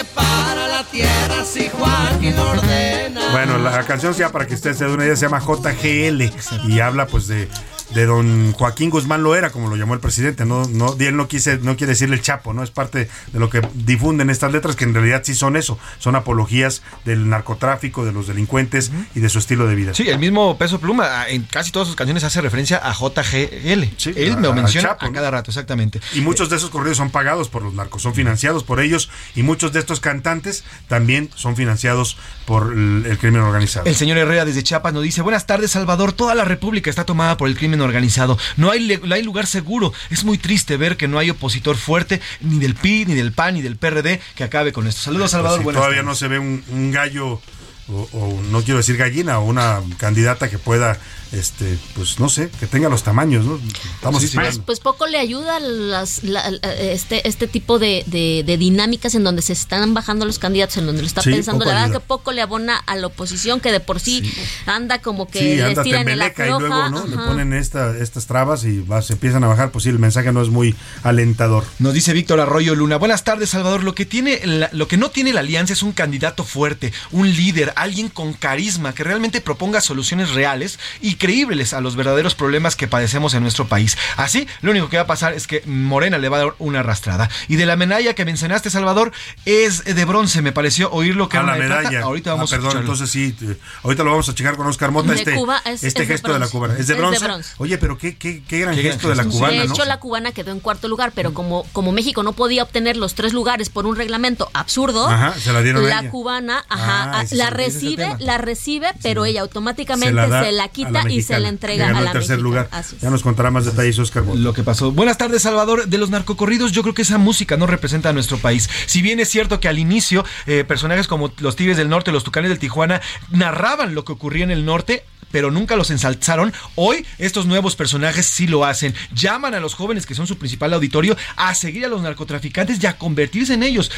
separa 0.00 0.68
la 0.68 0.84
tierra 0.84 1.44
si 1.44 1.68
Joaquín 1.68 2.38
ordena. 2.38 3.32
bueno, 3.32 3.58
la 3.58 3.82
canción 3.84 4.12
ya 4.14 4.30
para 4.30 4.46
que 4.46 4.54
usted 4.54 4.74
se 4.74 4.84
dé 4.84 4.90
una 4.92 5.04
idea 5.04 5.16
se 5.16 5.26
llama 5.26 5.40
JGL 5.40 6.22
y 6.68 6.80
habla 6.80 7.06
pues 7.06 7.26
de, 7.28 7.48
de 7.94 8.06
don 8.06 8.52
Joaquín 8.52 8.90
Guzmán 8.90 9.22
Loera, 9.22 9.50
como 9.50 9.68
lo 9.68 9.76
llamó 9.76 9.94
el 9.94 10.00
presidente. 10.00 10.44
No, 10.44 10.64
no, 10.68 10.94
y 10.98 11.04
él 11.04 11.16
no 11.16 11.28
quise, 11.28 11.58
no 11.58 11.76
quiere 11.76 11.92
decirle 11.92 12.16
el 12.16 12.22
chapo, 12.22 12.52
no 12.52 12.62
es 12.62 12.70
parte 12.70 13.08
de 13.32 13.38
lo 13.38 13.48
que 13.48 13.66
difunden 13.74 14.28
estas 14.28 14.52
letras, 14.52 14.76
que 14.76 14.84
en 14.84 14.92
realidad 14.92 15.22
sí 15.24 15.34
son 15.34 15.56
eso, 15.56 15.78
son 15.98 16.14
apologías 16.16 16.82
del 17.04 17.28
narcotráfico, 17.28 18.04
de 18.04 18.12
los 18.12 18.26
delincuentes 18.26 18.90
y 19.14 19.20
de 19.20 19.28
su 19.28 19.38
estilo 19.38 19.66
de 19.66 19.74
vida. 19.76 19.94
Sí, 19.94 20.08
el 20.08 20.18
mismo 20.18 20.58
Peso 20.58 20.78
Pluma 20.80 21.04
ah, 21.22 21.28
en 21.28 21.42
casi 21.44 21.70
todas 21.70 21.86
sus 21.88 21.96
canciones 21.96 22.22
hace 22.24 22.40
referencia 22.40 22.78
a 22.82 22.92
JGL. 22.92 23.84
Él 24.16 24.32
a- 24.32 24.36
me 24.36 24.42
lo 24.42 24.52
menciona 24.54 24.88
Chapo, 24.90 25.06
a 25.06 25.12
cada 25.12 25.30
rato, 25.30 25.50
exactamente. 25.50 26.00
Y 26.14 26.20
muchos 26.20 26.50
de 26.50 26.56
esos 26.56 26.70
corridos 26.70 26.98
son 26.98 27.10
pagados 27.10 27.48
por 27.48 27.62
los 27.62 27.72
narcos, 27.72 28.02
son 28.02 28.14
financiados 28.14 28.62
por 28.64 28.80
ellos 28.80 29.08
y 29.34 29.42
muchos 29.42 29.72
de 29.72 29.80
estos 29.86 30.00
cantantes 30.00 30.64
también 30.88 31.30
son 31.36 31.54
financiados 31.54 32.18
por 32.44 32.72
el, 32.72 33.16
crimen 33.20 33.40
organizado. 33.42 33.86
El 33.86 33.94
señor 33.94 34.18
Herrera 34.18 34.44
desde 34.44 34.64
Chiapas 34.64 34.92
nos 34.92 35.04
dice, 35.04 35.22
buenas 35.22 35.46
tardes 35.46 35.70
Salvador, 35.70 36.12
toda 36.12 36.34
la 36.34 36.44
República 36.44 36.90
está 36.90 37.04
tomada 37.04 37.36
por 37.36 37.48
el 37.48 37.56
crimen 37.56 37.80
organizado, 37.80 38.36
no 38.56 38.72
hay, 38.72 39.00
no 39.04 39.14
hay 39.14 39.22
lugar 39.22 39.46
seguro, 39.46 39.92
es 40.10 40.24
muy 40.24 40.38
triste 40.38 40.76
ver 40.76 40.96
que 40.96 41.06
no 41.06 41.18
hay 41.18 41.30
opositor 41.30 41.76
fuerte 41.76 42.20
ni 42.40 42.58
del 42.58 42.74
PI, 42.74 43.06
ni 43.06 43.14
del 43.14 43.32
PAN, 43.32 43.54
ni 43.54 43.62
del 43.62 43.76
PRD 43.76 44.20
que 44.34 44.44
acabe 44.44 44.72
con 44.72 44.88
esto. 44.88 45.02
Saludos 45.02 45.30
Salvador, 45.30 45.58
Pues 45.58 45.64
buenas 45.64 45.80
todavía 45.80 46.02
tardes. 46.02 46.08
no 46.08 46.14
se 46.16 46.28
ve 46.28 46.38
un, 46.40 46.64
un 46.68 46.90
gallo 46.90 47.40
o, 47.88 48.08
o 48.12 48.42
no 48.50 48.62
quiero 48.62 48.78
decir 48.78 48.96
gallina 48.96 49.38
o 49.38 49.44
una 49.44 49.80
candidata 49.98 50.50
que 50.50 50.58
pueda 50.58 50.98
este 51.32 51.78
pues 51.94 52.18
no 52.20 52.28
sé 52.28 52.50
que 52.60 52.66
tenga 52.66 52.88
los 52.88 53.02
tamaños 53.02 53.44
no 53.44 53.58
estamos 53.94 54.24
Pues, 54.32 54.58
pues 54.64 54.80
poco 54.80 55.06
le 55.06 55.18
ayuda 55.18 55.58
las, 55.60 56.22
la- 56.22 56.50
la- 56.50 56.74
este, 56.74 57.26
este 57.28 57.46
tipo 57.48 57.78
de, 57.78 58.04
de- 58.06 58.42
de 58.46 58.56
dinámicas 58.58 59.14
en 59.14 59.24
donde 59.24 59.42
se 59.42 59.52
están 59.52 59.94
bajando 59.94 60.24
los 60.26 60.38
candidatos, 60.38 60.76
en 60.76 60.86
donde 60.86 61.02
lo 61.02 61.08
está 61.08 61.22
Sí, 61.22 61.30
pensando. 61.30 61.64
La 61.64 61.70
verdad 61.72 61.84
ayuda. 61.86 61.98
que 62.00 62.04
poco 62.06 62.32
le 62.32 62.42
abona 62.42 62.76
a 62.76 62.96
la 62.96 63.06
oposición, 63.08 63.60
que 63.60 63.72
de 63.72 63.80
por 63.80 64.00
sí, 64.00 64.22
anda 64.66 65.00
como 65.00 65.26
que 65.28 65.56
les 65.56 65.64
anda 65.64 65.82
tiran 65.82 66.08
en 66.08 66.18
la 66.18 66.28
y 66.28 66.48
luego 66.48 66.88
¿no? 66.90 67.06
le 67.06 67.16
ponen 67.16 67.52
esta, 67.52 67.96
estas 67.98 68.26
trabas 68.26 68.64
y 68.64 68.80
va- 68.80 69.02
se 69.02 69.14
empiezan 69.14 69.42
a 69.44 69.48
bajar, 69.48 69.70
pues 69.72 69.84
sí, 69.84 69.90
el 69.90 69.98
mensaje 69.98 70.32
no 70.32 70.42
es 70.42 70.48
muy 70.48 70.74
alentador. 71.02 71.64
Nos 71.78 71.94
dice 71.94 72.12
Víctor 72.12 72.40
Arroyo 72.40 72.74
Luna. 72.74 72.96
Buenas 72.96 73.24
tardes, 73.24 73.50
Salvador. 73.50 73.82
Lo 73.84 73.94
que 73.94 74.06
tiene 74.06 74.40
la- 74.46 74.70
lo 74.72 74.88
que 74.88 74.96
no 74.96 75.10
tiene 75.10 75.32
la 75.32 75.40
alianza 75.40 75.72
es 75.72 75.82
un 75.82 75.92
candidato 75.92 76.44
fuerte, 76.44 76.92
un 77.12 77.28
líder, 77.34 77.72
alguien 77.76 78.08
con 78.08 78.32
carisma 78.32 78.94
que 78.94 79.04
realmente 79.04 79.40
proponga 79.40 79.80
soluciones 79.80 80.30
reales 80.30 80.78
y 81.00 81.15
creíbles 81.16 81.72
a 81.74 81.80
los 81.80 81.96
verdaderos 81.96 82.34
problemas 82.34 82.76
que 82.76 82.86
padecemos 82.88 83.34
en 83.34 83.42
nuestro 83.42 83.66
país. 83.66 83.96
Así, 84.16 84.46
lo 84.62 84.70
único 84.70 84.88
que 84.88 84.96
va 84.96 85.02
a 85.04 85.06
pasar 85.06 85.32
es 85.34 85.46
que 85.46 85.62
Morena 85.66 86.18
le 86.18 86.28
va 86.28 86.36
a 86.36 86.40
dar 86.40 86.54
una 86.58 86.80
arrastrada. 86.80 87.28
Y 87.48 87.56
de 87.56 87.66
la 87.66 87.76
medalla 87.76 88.14
que 88.14 88.24
mencionaste, 88.24 88.70
Salvador, 88.70 89.12
es 89.44 89.84
de 89.84 90.04
bronce. 90.04 90.42
Me 90.42 90.52
pareció 90.52 90.90
oír 90.92 91.16
lo 91.16 91.28
que 91.28 91.36
a 91.36 91.40
era 91.40 91.52
la 91.52 91.56
plata. 91.66 91.80
medalla. 91.82 92.02
Ahorita 92.04 92.30
vamos 92.32 92.52
Ah, 92.52 92.56
perdón, 92.56 92.66
a 92.66 92.68
escucharlo. 92.80 92.92
entonces 92.92 93.10
sí, 93.10 93.56
ahorita 93.82 94.04
lo 94.04 94.10
vamos 94.10 94.28
a 94.28 94.34
checar 94.34 94.56
con 94.56 94.66
Oscar 94.66 94.90
Mota. 94.90 95.10
De 95.12 95.16
este 95.18 95.34
Cuba 95.34 95.60
es- 95.64 95.82
este 95.84 96.02
es 96.02 96.08
gesto 96.08 96.32
de, 96.32 96.38
la 96.38 96.48
cubana. 96.48 96.74
¿Es 96.74 96.86
de 96.86 96.94
Es 96.94 97.00
de 97.20 97.26
bronce? 97.26 97.54
Oye, 97.58 97.78
pero 97.78 97.98
qué, 97.98 98.16
qué, 98.16 98.42
qué 98.46 98.60
gran 98.60 98.74
Qué 98.74 98.82
gran 98.82 98.92
gesto 98.94 99.08
de 99.08 99.14
la 99.16 99.24
cubana, 99.24 99.52
de 99.62 99.66
¿no? 99.68 99.74
hecho, 99.74 99.84
la 99.84 99.98
cubana 100.00 100.32
quedó 100.32 100.50
en 100.52 100.60
cuarto 100.60 100.88
lugar, 100.88 101.12
pero 101.14 101.32
como, 101.34 101.64
como 101.72 101.92
México 101.92 102.22
no 102.22 102.32
podía 102.32 102.62
obtener 102.62 102.96
los 102.96 103.14
tres 103.14 103.32
lugares 103.32 103.68
por 103.70 103.86
un 103.86 103.96
reglamento 103.96 104.50
absurdo, 104.52 105.06
Ajá, 105.08 105.34
se 105.38 105.52
la 105.52 105.62
dieron 105.62 105.88
la 105.88 106.00
ella. 106.00 106.10
cubana 106.10 106.64
Ah, 106.68 107.10
ajá, 107.10 107.22
es 107.22 107.32
la 107.32 107.50
recibe, 107.50 108.08
la 108.18 108.38
recibe, 108.38 108.88
pero 109.02 109.24
ella 109.24 109.40
automáticamente 109.42 110.06
Se 110.06 110.10
se 110.10 110.14
la 110.14 110.28
la, 110.28 110.40
da 110.42 110.48
a 110.48 110.52
la 110.52 110.68
y 111.10 111.22
se 111.22 111.38
la 111.38 111.48
entrega 111.48 111.86
ganó 111.86 111.98
a 111.98 112.00
la 112.02 112.06
el 112.10 112.12
tercer 112.12 112.38
mexicana. 112.38 112.42
lugar. 112.42 112.68
Así 112.70 112.96
es. 112.96 113.02
Ya 113.02 113.10
nos 113.10 113.22
contará 113.22 113.50
más 113.50 113.64
detalles 113.64 113.98
Oscar 113.98 114.24
Mota. 114.24 114.38
Lo 114.38 114.52
que 114.52 114.62
pasó. 114.62 114.92
Buenas 114.92 115.18
tardes, 115.18 115.42
Salvador. 115.42 115.86
De 115.86 115.98
los 115.98 116.10
narcocorridos, 116.10 116.72
yo 116.72 116.82
creo 116.82 116.94
que 116.94 117.02
esa 117.02 117.18
música 117.18 117.56
no 117.56 117.66
representa 117.66 118.10
a 118.10 118.12
nuestro 118.12 118.38
país. 118.38 118.68
Si 118.86 119.02
bien 119.02 119.20
es 119.20 119.28
cierto 119.28 119.60
que 119.60 119.68
al 119.68 119.78
inicio, 119.78 120.24
eh, 120.46 120.64
personajes 120.64 121.06
como 121.06 121.32
los 121.38 121.56
Tigres 121.56 121.76
del 121.76 121.88
Norte, 121.88 122.12
los 122.12 122.24
Tucanes 122.24 122.50
del 122.50 122.58
Tijuana, 122.58 123.00
narraban 123.30 123.94
lo 123.94 124.04
que 124.04 124.12
ocurría 124.12 124.44
en 124.44 124.50
el 124.50 124.64
norte. 124.64 125.04
Pero 125.36 125.50
nunca 125.50 125.76
los 125.76 125.90
ensalzaron. 125.90 126.50
Hoy 126.76 127.04
estos 127.18 127.44
nuevos 127.44 127.76
personajes 127.76 128.24
sí 128.24 128.46
lo 128.46 128.64
hacen. 128.64 128.94
Llaman 129.12 129.52
a 129.52 129.60
los 129.60 129.74
jóvenes 129.74 130.06
que 130.06 130.14
son 130.14 130.26
su 130.26 130.38
principal 130.38 130.72
auditorio 130.72 131.14
a 131.36 131.54
seguir 131.54 131.84
a 131.84 131.88
los 131.88 132.00
narcotraficantes 132.00 132.82
y 132.82 132.86
a 132.86 132.96
convertirse 132.96 133.52
en 133.52 133.62
ellos, 133.62 133.92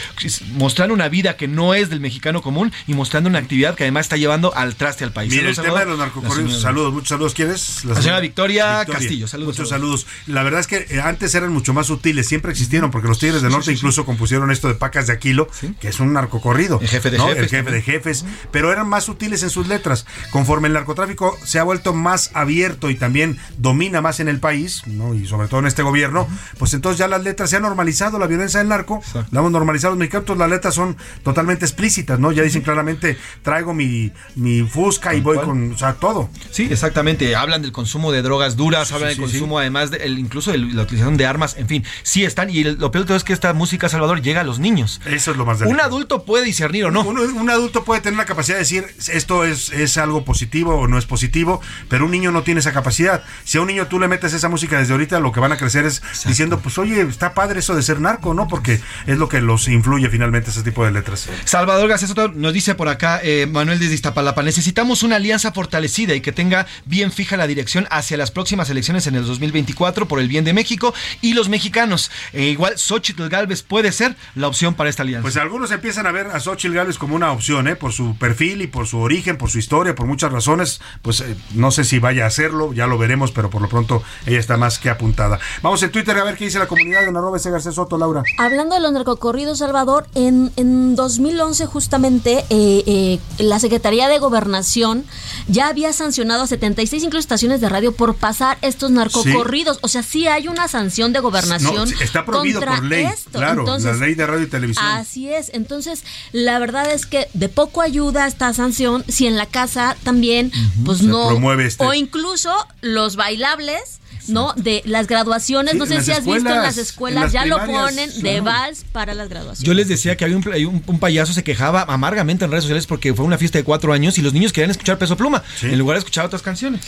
mostrando 0.54 0.94
una 0.94 1.08
vida 1.08 1.36
que 1.36 1.46
no 1.46 1.74
es 1.74 1.90
del 1.90 2.00
mexicano 2.00 2.42
común 2.42 2.72
y 2.88 2.94
mostrando 2.94 3.30
una 3.30 3.38
actividad 3.38 3.76
que 3.76 3.84
además 3.84 4.06
está 4.06 4.16
llevando 4.16 4.52
al 4.52 4.74
traste 4.74 5.04
al 5.04 5.12
país. 5.12 5.32
Mire, 5.32 5.50
el 5.50 5.54
tema 5.54 5.78
de 5.78 5.86
los 5.86 5.98
narcocorridos, 6.00 6.60
saludos, 6.60 6.92
muchos 6.92 7.10
saludos. 7.10 7.34
¿Quieres? 7.34 7.84
La 7.84 7.94
señora 7.94 8.18
Victoria 8.18 8.84
Castillo, 8.84 9.28
saludos, 9.28 9.54
Muchos 9.54 9.68
saludos. 9.68 10.08
La 10.26 10.42
verdad 10.42 10.58
es 10.58 10.66
que 10.66 10.88
eh, 10.90 11.00
antes 11.00 11.36
eran 11.36 11.52
mucho 11.52 11.72
más 11.72 11.86
sutiles, 11.86 12.26
siempre 12.26 12.50
existieron, 12.50 12.90
porque 12.90 13.06
los 13.06 13.20
Tigres 13.20 13.42
del 13.42 13.52
Norte 13.52 13.70
incluso 13.70 14.04
compusieron 14.04 14.50
esto 14.50 14.66
de 14.66 14.74
Pacas 14.74 15.06
de 15.06 15.12
Aquilo, 15.12 15.46
que 15.78 15.86
es 15.86 16.00
un 16.00 16.14
narcocorrido. 16.14 16.80
El 16.82 16.88
jefe 16.88 17.12
de 17.12 17.18
¿no? 17.18 17.28
jefes 17.28 17.44
El 17.44 17.48
jefe 17.48 17.70
de 17.70 17.82
jefes, 17.82 18.24
pero 18.50 18.72
eran 18.72 18.88
más 18.88 19.04
sutiles 19.04 19.44
en 19.44 19.50
sus 19.50 19.68
letras. 19.68 20.04
Conforme 20.32 20.66
el 20.66 20.74
narcotráfico 20.74 21.27
se 21.44 21.58
ha 21.58 21.62
vuelto 21.62 21.94
más 21.94 22.30
abierto 22.34 22.90
y 22.90 22.94
también 22.94 23.38
domina 23.56 24.00
más 24.00 24.20
en 24.20 24.28
el 24.28 24.40
país, 24.40 24.82
¿no? 24.86 25.14
y 25.14 25.26
sobre 25.26 25.48
todo 25.48 25.60
en 25.60 25.66
este 25.66 25.82
gobierno, 25.82 26.28
pues 26.58 26.74
entonces 26.74 26.98
ya 26.98 27.08
las 27.08 27.22
letras 27.22 27.50
se 27.50 27.56
han 27.56 27.62
normalizado 27.62 28.18
la 28.18 28.26
violencia 28.26 28.58
del 28.60 28.68
narco, 28.68 29.02
la 29.30 29.40
hemos 29.40 29.52
normalizado 29.52 29.92
los 29.92 29.98
mexicanos, 29.98 30.36
las 30.38 30.50
letras 30.50 30.74
son 30.74 30.96
totalmente 31.22 31.64
explícitas, 31.64 32.18
¿no? 32.18 32.32
Ya 32.32 32.42
dicen 32.42 32.62
claramente, 32.62 33.16
traigo 33.42 33.74
mi, 33.74 34.12
mi 34.36 34.62
fusca 34.62 35.14
y 35.14 35.20
voy 35.20 35.38
con, 35.38 35.72
o 35.72 35.78
sea, 35.78 35.94
todo. 35.94 36.28
Sí, 36.50 36.68
exactamente. 36.70 37.34
Hablan 37.36 37.62
del 37.62 37.72
consumo 37.72 38.12
de 38.12 38.22
drogas 38.22 38.56
duras, 38.56 38.92
hablan 38.92 39.08
del 39.08 39.16
sí, 39.16 39.22
consumo 39.22 39.58
además 39.58 39.90
de, 39.90 39.98
el- 39.98 40.18
incluso 40.18 40.52
de 40.52 40.58
la 40.58 40.82
utilización 40.82 41.16
de 41.16 41.26
armas, 41.26 41.56
en 41.58 41.68
fin, 41.68 41.84
sí 42.02 42.24
están. 42.24 42.50
Y 42.50 42.64
lo 42.64 42.90
peor 42.90 43.04
de 43.04 43.08
todo 43.08 43.16
es 43.16 43.24
que 43.24 43.32
esta 43.32 43.52
música, 43.54 43.88
Salvador, 43.88 44.22
llega 44.22 44.40
a 44.40 44.44
los 44.44 44.58
niños. 44.58 45.00
Eso 45.06 45.30
es 45.32 45.36
lo 45.36 45.44
más 45.46 45.58
Un 45.60 45.66
delicado. 45.68 45.88
adulto 45.88 46.24
puede 46.24 46.44
discernir 46.44 46.84
o 46.86 46.90
no. 46.90 47.02
Un, 47.02 47.18
un 47.18 47.50
adulto 47.50 47.84
puede 47.84 48.00
tener 48.00 48.16
la 48.18 48.24
capacidad 48.24 48.56
de 48.56 48.60
decir 48.60 48.86
esto 49.08 49.44
es, 49.44 49.70
es 49.72 49.96
algo 49.98 50.24
positivo 50.24 50.74
o 50.76 50.86
no 50.88 50.98
es 50.98 51.06
positivo, 51.08 51.60
pero 51.88 52.04
un 52.04 52.12
niño 52.12 52.30
no 52.30 52.42
tiene 52.42 52.60
esa 52.60 52.72
capacidad. 52.72 53.24
Si 53.44 53.58
a 53.58 53.60
un 53.62 53.66
niño 53.66 53.88
tú 53.88 53.98
le 53.98 54.06
metes 54.06 54.32
esa 54.32 54.48
música 54.48 54.78
desde 54.78 54.92
ahorita, 54.92 55.18
lo 55.18 55.32
que 55.32 55.40
van 55.40 55.50
a 55.50 55.56
crecer 55.56 55.84
es 55.84 56.02
diciendo, 56.24 56.60
pues 56.60 56.78
oye, 56.78 57.00
está 57.00 57.34
padre 57.34 57.58
eso 57.58 57.74
de 57.74 57.82
ser 57.82 58.00
narco, 58.00 58.34
¿no? 58.34 58.46
Porque 58.46 58.80
es 59.06 59.18
lo 59.18 59.28
que 59.28 59.40
los 59.40 59.66
influye 59.68 60.08
finalmente 60.08 60.50
ese 60.50 60.62
tipo 60.62 60.84
de 60.84 60.92
letras. 60.92 61.28
Salvador 61.44 61.88
García 61.88 62.06
Soto 62.06 62.28
nos 62.28 62.52
dice 62.52 62.74
por 62.74 62.88
acá, 62.88 63.20
eh, 63.22 63.48
Manuel 63.50 63.78
desde 63.78 63.94
Iztapalapa, 63.94 64.42
necesitamos 64.42 65.02
una 65.02 65.16
alianza 65.16 65.52
fortalecida 65.52 66.14
y 66.14 66.20
que 66.20 66.32
tenga 66.32 66.66
bien 66.84 67.10
fija 67.10 67.36
la 67.36 67.46
dirección 67.46 67.86
hacia 67.90 68.16
las 68.16 68.30
próximas 68.30 68.70
elecciones 68.70 69.06
en 69.06 69.14
el 69.14 69.24
2024 69.24 70.06
por 70.06 70.20
el 70.20 70.28
bien 70.28 70.44
de 70.44 70.52
México 70.52 70.94
y 71.22 71.34
los 71.34 71.48
mexicanos. 71.48 72.10
E 72.32 72.44
igual, 72.44 72.78
Xochitl 72.78 73.28
Galvez 73.28 73.62
puede 73.62 73.92
ser 73.92 74.16
la 74.34 74.48
opción 74.48 74.74
para 74.74 74.90
esta 74.90 75.02
alianza. 75.02 75.22
Pues 75.22 75.36
algunos 75.36 75.70
empiezan 75.70 76.06
a 76.06 76.12
ver 76.12 76.28
a 76.28 76.40
Xochitl 76.40 76.74
Gálvez 76.74 76.98
como 76.98 77.16
una 77.16 77.32
opción, 77.32 77.68
¿eh? 77.68 77.76
Por 77.76 77.92
su 77.92 78.16
perfil 78.16 78.62
y 78.62 78.66
por 78.66 78.86
su 78.86 78.98
origen, 78.98 79.36
por 79.36 79.50
su 79.50 79.58
historia, 79.58 79.94
por 79.94 80.06
muchas 80.06 80.32
razones. 80.32 80.80
Pues 81.02 81.20
eh, 81.20 81.36
no 81.54 81.70
sé 81.70 81.84
si 81.84 81.98
vaya 81.98 82.24
a 82.24 82.28
hacerlo, 82.28 82.72
ya 82.72 82.86
lo 82.86 82.98
veremos, 82.98 83.32
pero 83.32 83.50
por 83.50 83.62
lo 83.62 83.68
pronto 83.68 84.02
ella 84.26 84.38
está 84.38 84.56
más 84.56 84.78
que 84.78 84.90
apuntada. 84.90 85.38
Vamos 85.62 85.82
en 85.82 85.90
Twitter 85.90 86.16
a 86.18 86.24
ver 86.24 86.36
qué 86.36 86.46
dice 86.46 86.58
la 86.58 86.66
comunidad 86.66 87.00
de 87.02 87.08
arroba 87.08 87.36
ese 87.36 87.50
Garcés 87.50 87.74
Soto, 87.74 87.98
Laura. 87.98 88.22
Hablando 88.38 88.74
de 88.74 88.80
los 88.80 88.92
narcocorridos, 88.92 89.58
Salvador, 89.58 90.06
en, 90.14 90.52
en 90.56 90.96
2011 90.96 91.66
justamente 91.66 92.44
eh, 92.50 92.82
eh, 92.86 93.18
la 93.38 93.58
Secretaría 93.58 94.08
de 94.08 94.18
Gobernación 94.18 95.04
ya 95.48 95.68
había 95.68 95.92
sancionado 95.92 96.42
a 96.42 96.46
76 96.46 97.02
incluso 97.02 97.20
estaciones 97.20 97.60
de 97.60 97.68
radio 97.68 97.92
por 97.92 98.14
pasar 98.14 98.58
estos 98.62 98.90
narcocorridos. 98.90 99.78
O 99.82 99.88
sea, 99.88 100.02
sí 100.02 100.26
hay 100.26 100.48
una 100.48 100.68
sanción 100.68 101.12
de 101.12 101.20
gobernación. 101.20 101.90
No, 101.90 102.00
está 102.00 102.24
prohibido 102.24 102.60
por 102.60 102.84
ley, 102.84 103.04
esto. 103.04 103.38
claro, 103.38 103.60
Entonces, 103.60 103.98
la 103.98 104.06
ley 104.06 104.14
de 104.14 104.26
radio 104.26 104.44
y 104.44 104.48
televisión. 104.48 104.86
Así 104.86 105.32
es. 105.32 105.50
Entonces, 105.54 106.04
la 106.32 106.58
verdad 106.58 106.90
es 106.90 107.06
que 107.06 107.28
de 107.34 107.48
poco 107.48 107.82
ayuda 107.82 108.26
esta 108.26 108.52
sanción 108.52 109.04
si 109.08 109.26
en 109.26 109.36
la 109.36 109.46
casa 109.46 109.96
también, 110.04 110.52
pues 110.88 110.98
Se 111.00 111.06
no. 111.06 111.28
promueve 111.28 111.66
este- 111.66 111.84
O 111.84 111.94
incluso 111.94 112.52
los 112.80 113.16
bailables. 113.16 114.00
¿No? 114.28 114.52
De 114.54 114.82
las 114.84 115.06
graduaciones, 115.06 115.72
Sí, 115.72 115.78
no 115.78 115.86
sé 115.86 116.00
si 116.02 116.12
has 116.12 116.24
visto 116.24 116.30
en 116.32 116.46
escuelas, 116.46 116.64
las 116.64 116.76
en 116.76 116.82
escuelas, 116.82 117.22
las 117.24 117.32
ya 117.32 117.46
lo 117.46 117.58
ponen 117.64 118.22
de 118.22 118.40
vals 118.40 118.84
para 118.92 119.14
las 119.14 119.28
graduaciones. 119.28 119.66
Yo 119.66 119.74
les 119.74 119.88
decía 119.88 120.16
que 120.16 120.24
había 120.24 120.36
un, 120.36 120.52
hay 120.52 120.64
un, 120.64 120.82
un 120.86 120.98
payaso 120.98 121.32
se 121.32 121.44
quejaba 121.44 121.82
amargamente 121.82 122.44
en 122.44 122.50
redes 122.50 122.64
sociales 122.64 122.86
porque 122.86 123.14
fue 123.14 123.24
una 123.24 123.38
fiesta 123.38 123.58
de 123.58 123.64
cuatro 123.64 123.92
años 123.92 124.18
y 124.18 124.22
los 124.22 124.32
niños 124.32 124.52
querían 124.52 124.70
escuchar 124.70 124.98
Peso 124.98 125.16
Pluma 125.16 125.42
en 125.62 125.78
lugar 125.78 125.96
de 125.96 125.98
escuchar 126.00 126.24
otras 126.24 126.42
canciones. 126.42 126.80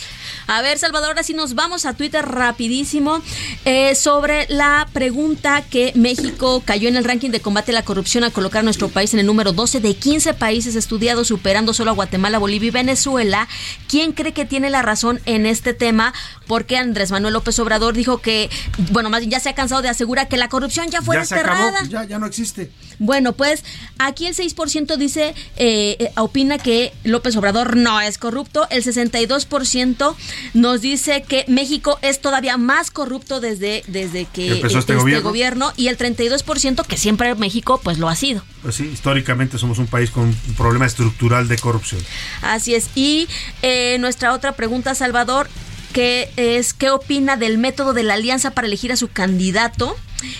A 0.47 0.61
ver, 0.61 0.77
Salvador, 0.77 1.09
ahora 1.09 1.23
sí 1.23 1.33
nos 1.33 1.55
vamos 1.55 1.85
a 1.85 1.93
Twitter 1.93 2.25
rapidísimo 2.25 3.21
eh, 3.65 3.95
sobre 3.95 4.45
la 4.49 4.87
pregunta 4.93 5.63
que 5.69 5.91
México 5.95 6.61
cayó 6.65 6.89
en 6.89 6.95
el 6.95 7.03
ranking 7.03 7.29
de 7.31 7.39
combate 7.39 7.71
a 7.71 7.75
la 7.75 7.83
corrupción 7.83 8.23
a 8.23 8.31
colocar 8.31 8.59
a 8.59 8.63
nuestro 8.63 8.89
país 8.89 9.13
en 9.13 9.19
el 9.19 9.25
número 9.25 9.53
12 9.53 9.79
de 9.79 9.95
15 9.95 10.33
países 10.33 10.75
estudiados, 10.75 11.27
superando 11.27 11.73
solo 11.73 11.91
a 11.91 11.93
Guatemala, 11.93 12.39
Bolivia 12.39 12.67
y 12.67 12.71
Venezuela. 12.71 13.47
¿Quién 13.87 14.13
cree 14.13 14.33
que 14.33 14.45
tiene 14.45 14.69
la 14.69 14.81
razón 14.81 15.19
en 15.25 15.45
este 15.45 15.73
tema? 15.73 16.13
Porque 16.47 16.77
Andrés 16.77 17.11
Manuel 17.11 17.30
López 17.31 17.57
Obrador 17.59 17.93
dijo 17.93 18.19
que, 18.19 18.49
bueno, 18.91 19.09
más 19.09 19.21
bien 19.21 19.31
ya 19.31 19.39
se 19.39 19.49
ha 19.49 19.55
cansado 19.55 19.81
de 19.81 19.89
asegurar 19.89 20.27
que 20.27 20.37
la 20.37 20.49
corrupción 20.49 20.89
ya 20.89 21.01
fue 21.01 21.15
ya 21.15 21.25
se 21.25 21.35
acabó, 21.35 21.63
desterrada. 21.65 21.87
ya, 21.89 22.03
ya 22.05 22.19
no 22.19 22.25
existe. 22.25 22.71
Bueno, 22.99 23.33
pues 23.33 23.63
aquí 23.97 24.27
el 24.27 24.35
6% 24.35 24.95
dice, 24.97 25.33
eh, 25.57 25.95
eh, 25.99 26.11
opina 26.17 26.57
que 26.59 26.93
López 27.03 27.35
Obrador 27.35 27.75
no 27.75 27.99
es 27.99 28.17
corrupto, 28.17 28.67
el 28.69 28.83
62% 28.83 30.15
nos 30.53 30.81
dice 30.81 31.23
que 31.27 31.45
México 31.47 31.97
es 32.01 32.21
todavía 32.21 32.57
más 32.57 32.91
corrupto 32.91 33.39
desde, 33.39 33.83
desde 33.87 34.25
que 34.25 34.51
Empezó 34.51 34.79
este 34.79 34.95
gobierno. 34.95 35.27
gobierno 35.29 35.73
y 35.77 35.87
el 35.87 35.97
32% 35.97 36.85
que 36.85 36.97
siempre 36.97 37.33
México 37.35 37.79
pues 37.83 37.97
lo 37.97 38.07
ha 38.09 38.15
sido. 38.15 38.43
Pues 38.61 38.75
sí, 38.75 38.85
históricamente 38.85 39.57
somos 39.57 39.79
un 39.79 39.87
país 39.87 40.11
con 40.11 40.25
un 40.25 40.35
problema 40.55 40.85
estructural 40.85 41.47
de 41.47 41.57
corrupción. 41.57 42.01
Así 42.41 42.75
es. 42.75 42.89
Y 42.95 43.27
eh, 43.63 43.97
nuestra 43.99 44.33
otra 44.33 44.51
pregunta, 44.51 44.93
Salvador, 44.93 45.49
que 45.91 46.31
es 46.37 46.73
¿qué 46.73 46.89
opina 46.89 47.37
del 47.37 47.57
método 47.57 47.93
de 47.93 48.03
la 48.03 48.15
alianza 48.15 48.51
para 48.51 48.67
elegir 48.67 48.91
a 48.91 48.95
su 48.95 49.07
candidato? 49.07 49.97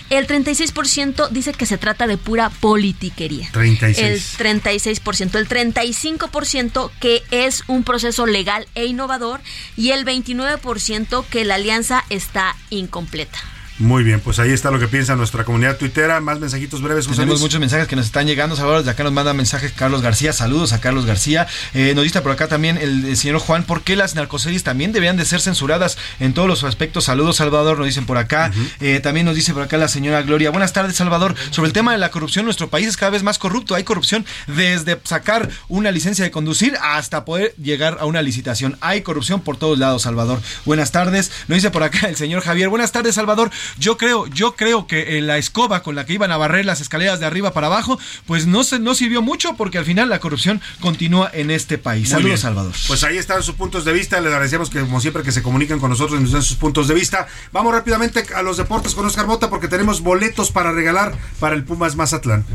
El 0.10 0.28
36% 0.28 1.30
dice 1.30 1.54
que 1.54 1.66
se 1.66 1.78
trata 1.78 2.08
de 2.08 2.18
pura 2.18 2.50
politiquería. 2.50 3.50
36. 3.52 4.40
El 4.40 4.62
36%. 4.62 5.36
El 5.36 5.48
35% 5.48 6.92
que 7.00 7.24
es 7.32 7.64
un 7.68 7.84
proceso 7.84 8.26
legal 8.26 8.68
e 8.76 8.86
innovador. 8.86 9.42
Y 9.76 9.92
el 9.92 10.06
29% 10.06 11.26
que 11.26 11.46
la 11.46 11.56
alianza 11.56 12.04
está 12.10 12.56
incompleta. 12.70 13.40
Muy 13.82 14.04
bien, 14.04 14.20
pues 14.20 14.38
ahí 14.38 14.52
está 14.52 14.70
lo 14.70 14.78
que 14.80 14.88
piensa 14.88 15.16
nuestra 15.16 15.44
comunidad 15.44 15.76
tuitera. 15.76 16.22
Más 16.22 16.40
mensajitos 16.40 16.84
breves, 16.84 17.08
José 17.08 17.16
Tenemos 17.22 17.40
Luis. 17.40 17.42
muchos 17.42 17.60
mensajes 17.60 17.88
que 17.88 17.96
nos 17.96 18.06
están 18.06 18.28
llegando. 18.28 18.56
Salvador, 18.56 18.82
desde 18.82 18.92
acá 18.92 19.04
nos 19.04 19.12
manda 19.12 19.34
mensajes 19.34 19.72
Carlos 19.72 20.04
García. 20.04 20.34
Saludos 20.34 20.72
a 20.72 20.80
Carlos 20.80 21.08
García. 21.08 21.48
Eh, 21.74 21.94
nos 21.96 22.04
dice 22.04 22.22
por 22.22 22.32
acá 22.32 22.48
también 22.48 22.78
el, 22.78 23.06
el 23.06 23.18
señor 23.18 23.40
Juan, 23.40 23.64
¿por 23.64 23.82
qué 23.82 23.96
las 23.96 24.14
narcoseries 24.14 24.62
también 24.64 24.92
deberían 24.92 25.18
de 25.18 25.26
ser 25.26 25.42
censuradas 25.42 25.98
en 26.20 26.36
todos 26.36 26.48
los 26.48 26.64
aspectos? 26.64 27.06
Saludos, 27.06 27.38
Salvador, 27.38 27.80
nos 27.80 27.88
dicen 27.88 28.06
por 28.06 28.20
acá. 28.20 28.52
Eh, 28.82 29.00
también 29.02 29.26
nos 29.26 29.34
dice 29.36 29.52
por 29.52 29.64
acá 29.64 29.78
la 29.78 29.88
señora 29.88 30.22
Gloria. 30.22 30.52
Buenas 30.52 30.74
tardes, 30.74 30.96
Salvador. 30.96 31.34
Sobre 31.50 31.66
el 31.68 31.74
tema 31.74 31.92
de 31.92 31.98
la 31.98 32.12
corrupción, 32.12 32.46
nuestro 32.46 32.70
país 32.70 32.88
es 32.88 32.98
cada 32.98 33.10
vez 33.10 33.24
más 33.24 33.40
corrupto. 33.40 33.74
Hay 33.74 33.84
corrupción 33.84 34.28
desde 34.46 35.00
sacar 35.06 35.50
una 35.70 35.90
licencia 35.90 36.24
de 36.24 36.30
conducir 36.30 36.78
hasta 36.84 37.26
poder 37.26 37.56
llegar 37.56 37.98
a 38.00 38.06
una 38.06 38.22
licitación. 38.22 38.78
Hay 38.80 39.02
corrupción 39.02 39.42
por 39.42 39.58
todos 39.58 39.80
lados, 39.80 40.04
Salvador. 40.04 40.40
Buenas 40.66 40.92
tardes. 40.92 41.32
Nos 41.48 41.56
dice 41.56 41.72
por 41.72 41.82
acá 41.82 42.08
el 42.08 42.16
señor 42.16 42.44
Javier. 42.44 42.70
Buenas 42.70 42.92
tardes, 42.92 43.16
Salvador. 43.16 43.50
Yo 43.78 43.98
creo, 43.98 44.28
yo 44.28 44.56
creo 44.56 44.88
que 44.88 45.18
eh, 45.18 45.22
la 45.22 45.38
escoba 45.38 45.84
con 45.84 45.96
la 45.96 46.06
que 46.06 46.14
iban 46.14 46.32
a 46.32 46.38
barrer 46.38 46.66
las 46.66 46.82
escaleras 46.82 47.20
de 47.20 47.26
arriba 47.26 47.52
para 47.54 47.68
abajo, 47.68 48.00
pues 48.26 48.48
no 48.48 48.64
se 48.64 48.80
no 48.80 48.96
sirvió 48.96 49.22
mucho 49.22 49.56
porque 49.56 49.78
al 49.78 49.86
final 49.86 50.10
la 50.10 50.20
corrupción 50.20 50.62
continúa 50.80 51.30
en 51.34 51.52
este 51.52 51.78
país. 51.78 52.04
Muy 52.04 52.10
Saludos, 52.10 52.26
bien. 52.26 52.38
Salvador. 52.38 52.74
Pues 52.88 53.04
ahí 53.04 53.18
están 53.18 53.44
sus 53.44 53.56
puntos 53.56 53.86
de 53.86 53.94
vista. 53.94 54.20
Les 54.20 54.32
agradecemos 54.32 54.70
que, 54.70 54.80
como 54.82 55.02
siempre, 55.02 55.24
que 55.24 55.32
se 55.32 55.44
comunican 55.44 55.80
con 55.80 55.90
nosotros 55.90 56.20
y 56.20 56.24
nos 56.24 56.32
den 56.32 56.44
sus 56.44 56.58
puntos 56.58 56.88
de 56.88 56.94
vista. 56.94 57.28
Vamos 57.52 57.74
rápidamente 57.74 58.26
a 58.36 58.42
los 58.42 58.58
deportes 58.58 58.96
con 58.96 59.06
Oscar 59.06 59.28
Mota 59.28 59.50
porque 59.50 59.68
tenemos 59.68 60.02
boletos 60.02 60.52
para 60.52 60.72
regalar 60.72 61.18
para 61.40 61.56
el 61.56 61.64
Pumas 61.64 61.96
Mazatlán. 61.96 62.46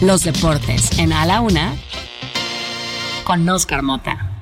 Los 0.00 0.24
deportes 0.24 0.98
en 0.98 1.12
A 1.12 1.24
la 1.24 1.40
Una 1.40 1.74
con 3.24 3.48
Oscar 3.48 3.82
Mota. 3.82 4.35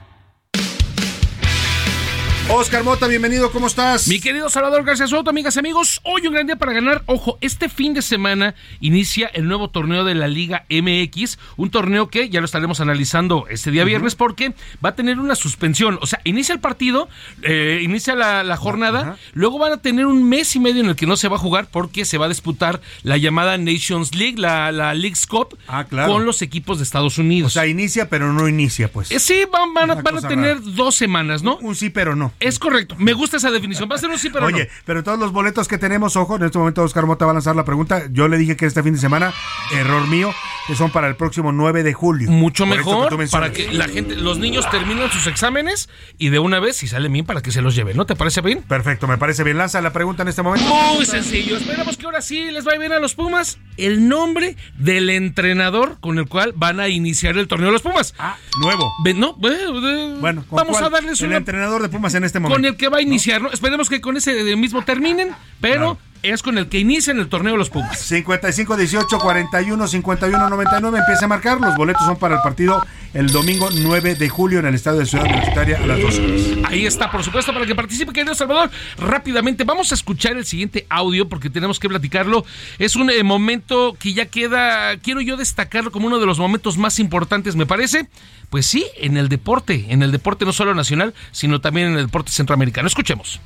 Oscar 2.50 2.84
Mota, 2.84 3.06
bienvenido, 3.06 3.50
¿cómo 3.50 3.66
estás? 3.66 4.06
Mi 4.06 4.20
querido 4.20 4.50
Salvador 4.50 4.84
García 4.84 5.06
Soto, 5.06 5.30
amigas 5.30 5.56
y 5.56 5.60
amigos, 5.60 6.00
hoy 6.04 6.26
un 6.26 6.34
gran 6.34 6.46
día 6.46 6.56
para 6.56 6.74
ganar. 6.74 7.02
Ojo, 7.06 7.38
este 7.40 7.70
fin 7.70 7.94
de 7.94 8.02
semana 8.02 8.54
inicia 8.80 9.28
el 9.28 9.48
nuevo 9.48 9.70
torneo 9.70 10.04
de 10.04 10.14
la 10.14 10.28
Liga 10.28 10.66
MX, 10.68 11.38
un 11.56 11.70
torneo 11.70 12.08
que 12.10 12.28
ya 12.28 12.40
lo 12.40 12.44
estaremos 12.44 12.80
analizando 12.80 13.46
este 13.48 13.70
día 13.70 13.84
viernes 13.84 14.14
porque 14.14 14.52
va 14.84 14.90
a 14.90 14.94
tener 14.94 15.18
una 15.20 15.36
suspensión. 15.36 15.98
O 16.02 16.06
sea, 16.06 16.20
inicia 16.24 16.52
el 16.52 16.60
partido, 16.60 17.08
eh, 17.42 17.80
inicia 17.82 18.14
la, 18.14 18.44
la 18.44 18.58
jornada, 18.58 19.16
luego 19.32 19.58
van 19.58 19.72
a 19.72 19.78
tener 19.78 20.04
un 20.04 20.28
mes 20.28 20.54
y 20.54 20.60
medio 20.60 20.82
en 20.82 20.90
el 20.90 20.96
que 20.96 21.06
no 21.06 21.16
se 21.16 21.28
va 21.28 21.36
a 21.36 21.40
jugar 21.40 21.68
porque 21.70 22.04
se 22.04 22.18
va 22.18 22.26
a 22.26 22.28
disputar 22.28 22.82
la 23.02 23.16
llamada 23.16 23.56
Nations 23.56 24.14
League, 24.14 24.36
la, 24.38 24.70
la 24.70 24.92
League's 24.92 25.26
Cup, 25.26 25.58
claro. 25.88 26.12
con 26.12 26.26
los 26.26 26.42
equipos 26.42 26.76
de 26.78 26.84
Estados 26.84 27.16
Unidos. 27.16 27.52
O 27.52 27.54
sea, 27.54 27.66
inicia, 27.66 28.10
pero 28.10 28.34
no 28.34 28.48
inicia, 28.48 28.92
pues. 28.92 29.10
Eh, 29.10 29.18
sí, 29.18 29.44
van, 29.50 29.72
van 29.72 29.90
a, 29.90 29.94
van 29.94 30.20
tener 30.28 30.58
rara. 30.58 30.70
dos 30.74 30.94
semanas, 30.94 31.42
¿no? 31.42 31.56
Un 31.56 31.74
sí, 31.74 31.88
pero 31.88 32.14
no. 32.14 32.33
Es 32.40 32.58
correcto. 32.58 32.94
Me 32.98 33.12
gusta 33.12 33.36
esa 33.38 33.50
definición. 33.50 33.88
Va 33.90 33.96
a 33.96 33.98
ser 33.98 34.10
un 34.10 34.18
sí, 34.18 34.30
pero 34.30 34.46
Oye, 34.46 34.64
no. 34.64 34.70
pero 34.84 35.02
todos 35.02 35.18
los 35.18 35.32
boletos 35.32 35.68
que 35.68 35.78
tenemos, 35.78 36.16
ojo, 36.16 36.36
en 36.36 36.42
este 36.44 36.58
momento 36.58 36.82
Oscar 36.82 37.06
Mota 37.06 37.24
va 37.24 37.30
a 37.30 37.34
lanzar 37.34 37.56
la 37.56 37.64
pregunta. 37.64 38.04
Yo 38.10 38.28
le 38.28 38.36
dije 38.38 38.56
que 38.56 38.66
este 38.66 38.82
fin 38.82 38.94
de 38.94 39.00
semana, 39.00 39.32
error 39.72 40.06
mío, 40.08 40.32
que 40.66 40.74
son 40.76 40.90
para 40.90 41.08
el 41.08 41.16
próximo 41.16 41.52
9 41.52 41.82
de 41.82 41.92
julio. 41.92 42.30
Mucho 42.30 42.66
Por 42.66 42.76
mejor 42.76 43.28
para 43.30 43.52
que 43.52 43.72
la 43.72 43.88
gente, 43.88 44.16
los 44.16 44.38
niños 44.38 44.68
terminan 44.70 45.10
sus 45.10 45.26
exámenes 45.26 45.88
y 46.18 46.28
de 46.30 46.38
una 46.38 46.60
vez, 46.60 46.76
si 46.76 46.88
salen 46.88 47.12
bien, 47.12 47.24
para 47.26 47.40
que 47.42 47.50
se 47.52 47.62
los 47.62 47.74
lleven. 47.74 47.96
¿No 47.96 48.06
te 48.06 48.16
parece 48.16 48.40
bien? 48.40 48.62
Perfecto, 48.62 49.06
me 49.06 49.18
parece 49.18 49.44
bien. 49.44 49.58
Lanza 49.58 49.80
la 49.80 49.92
pregunta 49.92 50.22
en 50.22 50.28
este 50.28 50.42
momento. 50.42 50.68
Muy 50.94 51.06
sencillo. 51.06 51.56
Esperamos 51.56 51.96
que 51.96 52.06
ahora 52.06 52.20
sí 52.20 52.50
les 52.50 52.64
vaya 52.64 52.78
bien 52.78 52.92
a 52.92 52.98
los 52.98 53.14
Pumas. 53.14 53.58
El 53.76 54.08
nombre 54.08 54.56
del 54.78 55.10
entrenador 55.10 55.98
con 56.00 56.18
el 56.18 56.26
cual 56.28 56.52
van 56.56 56.80
a 56.80 56.88
iniciar 56.88 57.36
el 57.36 57.48
torneo 57.48 57.68
de 57.68 57.72
los 57.72 57.82
Pumas. 57.82 58.14
Ah, 58.18 58.36
nuevo. 58.60 58.92
no, 59.14 59.34
Bueno, 59.34 60.44
¿con 60.48 60.56
vamos 60.56 60.72
cuál? 60.78 60.84
a 60.84 60.90
darles 60.90 61.20
El 61.20 61.28
una 61.28 61.36
entrenador 61.38 61.82
de 61.82 61.88
Pumas 61.88 62.14
en 62.14 62.23
este 62.24 62.40
momento. 62.40 62.56
con 62.56 62.64
el 62.64 62.76
que 62.76 62.88
va 62.88 62.98
a 62.98 63.02
iniciar, 63.02 63.42
¿no? 63.42 63.50
Esperemos 63.50 63.88
que 63.88 64.00
con 64.00 64.16
ese 64.16 64.32
mismo 64.56 64.82
terminen, 64.82 65.30
pero 65.60 65.98
es 66.24 66.42
con 66.42 66.56
el 66.56 66.68
que 66.68 66.78
inician 66.78 67.18
el 67.18 67.28
torneo 67.28 67.56
los 67.56 67.70
Pumas. 67.70 68.00
55 68.00 68.76
18 68.76 69.18
41 69.18 69.88
51 69.88 70.48
99 70.48 70.98
empieza 70.98 71.26
a 71.26 71.28
marcar. 71.28 71.60
Los 71.60 71.76
boletos 71.76 72.04
son 72.04 72.16
para 72.16 72.36
el 72.36 72.42
partido 72.42 72.82
el 73.12 73.28
domingo 73.28 73.68
9 73.72 74.16
de 74.16 74.28
julio 74.28 74.58
en 74.58 74.66
el 74.66 74.74
estadio 74.74 75.00
de 75.00 75.06
Ciudad 75.06 75.24
Universitaria 75.24 75.78
a 75.78 75.86
las 75.86 76.00
12 76.00 76.24
horas. 76.24 76.70
Ahí 76.70 76.86
está, 76.86 77.10
por 77.10 77.22
supuesto, 77.22 77.52
para 77.52 77.66
que 77.66 77.74
participe, 77.74 78.12
querido 78.12 78.34
Salvador. 78.34 78.70
Rápidamente, 78.98 79.64
vamos 79.64 79.92
a 79.92 79.94
escuchar 79.94 80.36
el 80.36 80.44
siguiente 80.44 80.86
audio 80.88 81.28
porque 81.28 81.50
tenemos 81.50 81.78
que 81.78 81.88
platicarlo. 81.88 82.44
Es 82.78 82.96
un 82.96 83.10
eh, 83.10 83.22
momento 83.22 83.96
que 83.98 84.14
ya 84.14 84.26
queda, 84.26 84.96
quiero 84.96 85.20
yo 85.20 85.36
destacarlo 85.36 85.92
como 85.92 86.06
uno 86.06 86.18
de 86.18 86.26
los 86.26 86.38
momentos 86.38 86.78
más 86.78 86.98
importantes, 86.98 87.54
me 87.54 87.66
parece. 87.66 88.08
Pues 88.50 88.66
sí, 88.66 88.86
en 88.96 89.16
el 89.16 89.28
deporte, 89.28 89.86
en 89.88 90.02
el 90.02 90.10
deporte 90.10 90.44
no 90.44 90.52
solo 90.52 90.74
nacional, 90.74 91.14
sino 91.32 91.60
también 91.60 91.88
en 91.88 91.98
el 91.98 92.06
deporte 92.06 92.32
centroamericano. 92.32 92.88
Escuchemos. 92.88 93.40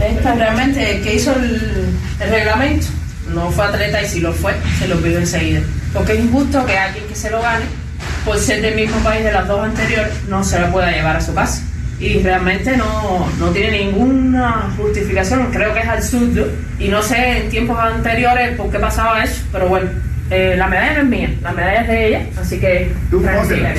Esta 0.00 0.34
realmente 0.34 1.00
que 1.02 1.14
hizo 1.14 1.34
el, 1.36 1.88
el 2.20 2.30
reglamento 2.30 2.86
no 3.32 3.50
fue 3.50 3.64
atleta 3.64 4.02
y 4.02 4.06
si 4.06 4.20
lo 4.20 4.32
fue, 4.32 4.54
se 4.78 4.88
lo 4.88 4.96
pidió 5.00 5.18
enseguida. 5.18 5.60
Porque 5.92 6.14
es 6.14 6.20
injusto 6.20 6.64
que 6.66 6.76
alguien 6.76 7.06
que 7.06 7.14
se 7.14 7.30
lo 7.30 7.40
gane, 7.40 7.64
por 8.24 8.38
ser 8.38 8.60
del 8.62 8.74
mismo 8.74 8.98
país 8.98 9.24
de 9.24 9.32
las 9.32 9.46
dos 9.46 9.64
anteriores, 9.64 10.12
no 10.28 10.42
se 10.44 10.58
lo 10.60 10.70
pueda 10.70 10.90
llevar 10.90 11.16
a 11.16 11.20
su 11.20 11.34
casa. 11.34 11.62
Y 12.00 12.20
realmente 12.22 12.76
no, 12.76 13.28
no 13.38 13.48
tiene 13.50 13.84
ninguna 13.84 14.72
justificación, 14.76 15.50
creo 15.52 15.72
que 15.72 15.80
es 15.80 15.88
absurdo. 15.88 16.48
Y 16.78 16.88
no 16.88 17.02
sé 17.02 17.38
en 17.38 17.50
tiempos 17.50 17.78
anteriores 17.78 18.56
por 18.56 18.70
qué 18.70 18.78
pasaba 18.78 19.22
eso, 19.22 19.42
pero 19.52 19.68
bueno, 19.68 19.88
eh, 20.30 20.54
la 20.56 20.66
medalla 20.66 20.94
no 20.94 21.00
es 21.00 21.06
mía, 21.06 21.34
la 21.42 21.52
medalla 21.52 21.82
es 21.82 21.88
de 21.88 22.06
ella, 22.08 22.26
así 22.40 22.58
que 22.58 22.92
tranquila. 23.10 23.74